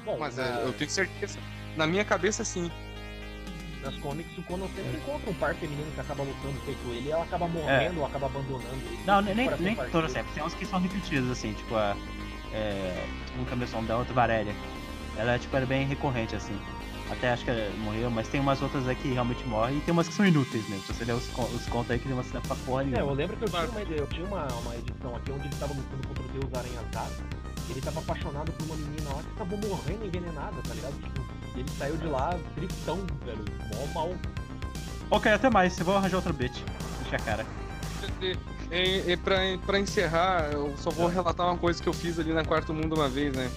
Bom, 0.05 0.17
Mas 0.19 0.35
na- 0.35 0.43
é, 0.59 0.63
eu 0.65 0.73
tenho 0.73 0.89
certeza. 0.89 1.39
Na 1.77 1.87
minha 1.87 2.03
cabeça, 2.03 2.43
sim. 2.43 2.69
nas 3.81 3.95
comics 3.97 4.37
o 4.37 4.43
Conan 4.43 4.65
sempre 4.75 4.97
encontra 4.97 5.29
um 5.29 5.33
par 5.33 5.53
feminino 5.55 5.91
que 5.93 5.99
acaba 5.99 6.23
lutando 6.23 6.57
feito 6.61 6.79
ele 6.87 7.07
e 7.07 7.11
ela 7.11 7.23
acaba 7.23 7.47
morrendo 7.49 7.99
ou 7.99 8.05
acaba 8.05 8.27
abandonando 8.27 8.65
ele. 8.85 8.99
Não, 9.05 9.21
nem, 9.21 9.35
nem 9.35 9.45
compartilhar. 9.47 9.89
todas 9.91 10.11
sempre. 10.11 10.33
Tem 10.33 10.41
uns 10.43 10.53
que 10.53 10.65
são 10.65 10.79
repetidos, 10.79 11.29
assim, 11.29 11.53
tipo 11.53 11.75
a. 11.75 11.95
É, 12.53 13.05
um 13.39 13.45
cabeção 13.45 13.83
da 13.83 13.97
outra 13.97 14.13
Varélia. 14.13 14.53
Ela 15.17 15.37
tipo, 15.37 15.55
é 15.55 15.65
bem 15.65 15.85
recorrente, 15.85 16.35
assim. 16.35 16.57
Até 17.11 17.31
acho 17.31 17.43
que 17.43 17.51
ela 17.51 17.69
morreu, 17.79 18.09
mas 18.09 18.27
tem 18.27 18.39
umas 18.39 18.61
outras 18.61 18.87
aí 18.87 18.95
que 18.95 19.09
realmente 19.09 19.43
morrem 19.45 19.77
e 19.77 19.81
tem 19.81 19.91
umas 19.91 20.07
que 20.07 20.13
são 20.13 20.25
inúteis 20.25 20.67
mesmo. 20.69 20.85
Se 20.85 20.93
você 20.93 21.05
ler 21.05 21.13
os, 21.13 21.27
os 21.53 21.65
contos 21.67 21.91
aí 21.91 21.99
que 21.99 22.05
tem 22.05 22.13
umas 22.13 22.27
que 22.27 22.33
não 22.33 22.41
é 22.41 22.47
pra 22.47 22.55
porra 22.55 22.83
É, 22.83 23.01
eu 23.01 23.13
lembro 23.13 23.35
que 23.37 23.43
eu 23.43 23.49
tinha 23.49 23.65
uma, 23.69 23.81
eu 23.81 24.07
tinha 24.07 24.25
uma, 24.25 24.47
uma 24.47 24.75
edição 24.75 25.15
aqui 25.15 25.31
onde 25.31 25.47
ele 25.47 25.55
tava 25.55 25.73
lutando 25.73 26.07
contra 26.07 26.23
o 26.23 26.27
Deus 26.29 26.53
Aranha 26.53 26.79
Ele 27.69 27.81
tava 27.81 27.99
apaixonado 27.99 28.51
por 28.53 28.65
uma 28.65 28.75
menina 28.75 29.09
lá 29.13 29.21
que 29.21 29.37
tava 29.37 29.57
morrendo 29.57 30.05
envenenada, 30.05 30.55
tá 30.67 30.73
ligado? 30.73 30.93
Tipo, 31.03 31.21
ele 31.55 31.69
saiu 31.77 31.97
de 31.97 32.07
lá 32.07 32.39
tristão, 32.55 32.99
velho. 33.23 33.45
Mó 33.75 33.93
mal. 33.93 34.15
Ok, 35.11 35.31
até 35.31 35.49
mais. 35.49 35.77
Eu 35.77 35.85
vou 35.85 35.97
arranjar 35.97 36.17
outro 36.17 36.33
beat. 36.33 36.53
Deixa 37.01 37.17
a 37.17 37.19
cara. 37.19 37.45
E, 38.71 39.11
e 39.11 39.17
pra, 39.17 39.37
pra 39.65 39.79
encerrar, 39.79 40.49
eu 40.51 40.73
só 40.77 40.89
vou 40.89 41.07
relatar 41.07 41.45
uma 41.47 41.57
coisa 41.57 41.81
que 41.81 41.87
eu 41.87 41.93
fiz 41.93 42.17
ali 42.19 42.33
na 42.33 42.43
Quarto 42.43 42.73
Mundo 42.73 42.95
uma 42.95 43.07
vez, 43.07 43.35
né? 43.35 43.49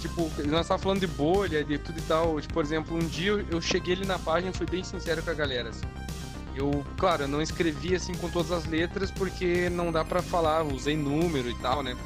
Tipo, 0.00 0.30
nós 0.46 0.68
tava 0.68 0.80
falando 0.80 1.00
de 1.00 1.06
bolha, 1.06 1.64
de 1.64 1.78
tudo 1.78 1.98
e 1.98 2.02
tal. 2.02 2.40
Tipo, 2.40 2.54
por 2.54 2.64
exemplo, 2.64 2.96
um 2.96 3.00
dia 3.00 3.44
eu- 3.50 3.60
cheguei 3.60 3.94
ali 3.94 4.06
na 4.06 4.18
página 4.18 4.50
e 4.52 4.56
fui 4.56 4.66
bem 4.66 4.84
sincero 4.84 5.22
com 5.22 5.30
a 5.30 5.34
galera. 5.34 5.70
assim. 5.70 5.86
Eu, 6.54 6.84
claro, 6.96 7.22
eu 7.24 7.28
não 7.28 7.40
escrevi 7.40 7.94
assim 7.94 8.14
com 8.14 8.28
todas 8.28 8.50
as 8.52 8.64
letras 8.66 9.10
porque 9.10 9.70
não 9.70 9.90
dá 9.92 10.04
pra 10.04 10.20
falar, 10.20 10.62
usei 10.64 10.96
número 10.96 11.48
e 11.48 11.54
tal, 11.54 11.82
né? 11.82 11.96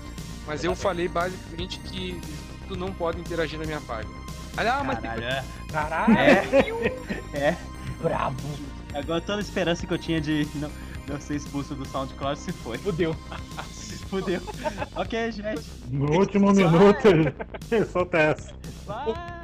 Mas 0.46 0.62
eu 0.64 0.74
falei 0.74 1.08
basicamente 1.08 1.78
que 1.80 2.20
tu 2.68 2.76
não 2.76 2.92
pode 2.92 3.18
interagir 3.20 3.58
na 3.58 3.64
minha 3.64 3.80
página. 3.80 4.14
Aí, 4.56 4.66
Ah, 4.68 4.82
mas 4.84 4.98
tem 4.98 5.10
Caralho, 5.10 5.24
é. 5.24 5.44
Caralho, 5.70 6.14
É. 7.34 7.56
brabo. 8.02 8.36
Agora 8.94 9.20
toda 9.22 9.38
a 9.38 9.40
esperança 9.40 9.86
que 9.86 9.92
eu 9.94 9.98
tinha 9.98 10.20
de 10.20 10.46
não, 10.56 10.70
não 11.08 11.20
ser 11.20 11.36
expulso 11.36 11.74
do 11.74 11.86
SoundCloud 11.86 12.38
se 12.38 12.52
foi. 12.52 12.78
Fudeu. 12.78 13.14
Fudeu. 14.08 14.40
ok, 14.96 15.32
gente. 15.32 15.62
No 15.90 16.18
último 16.18 16.52
minuto, 16.52 17.08
solta 17.92 18.18
essa. 18.18 18.54
Vai. 18.86 19.41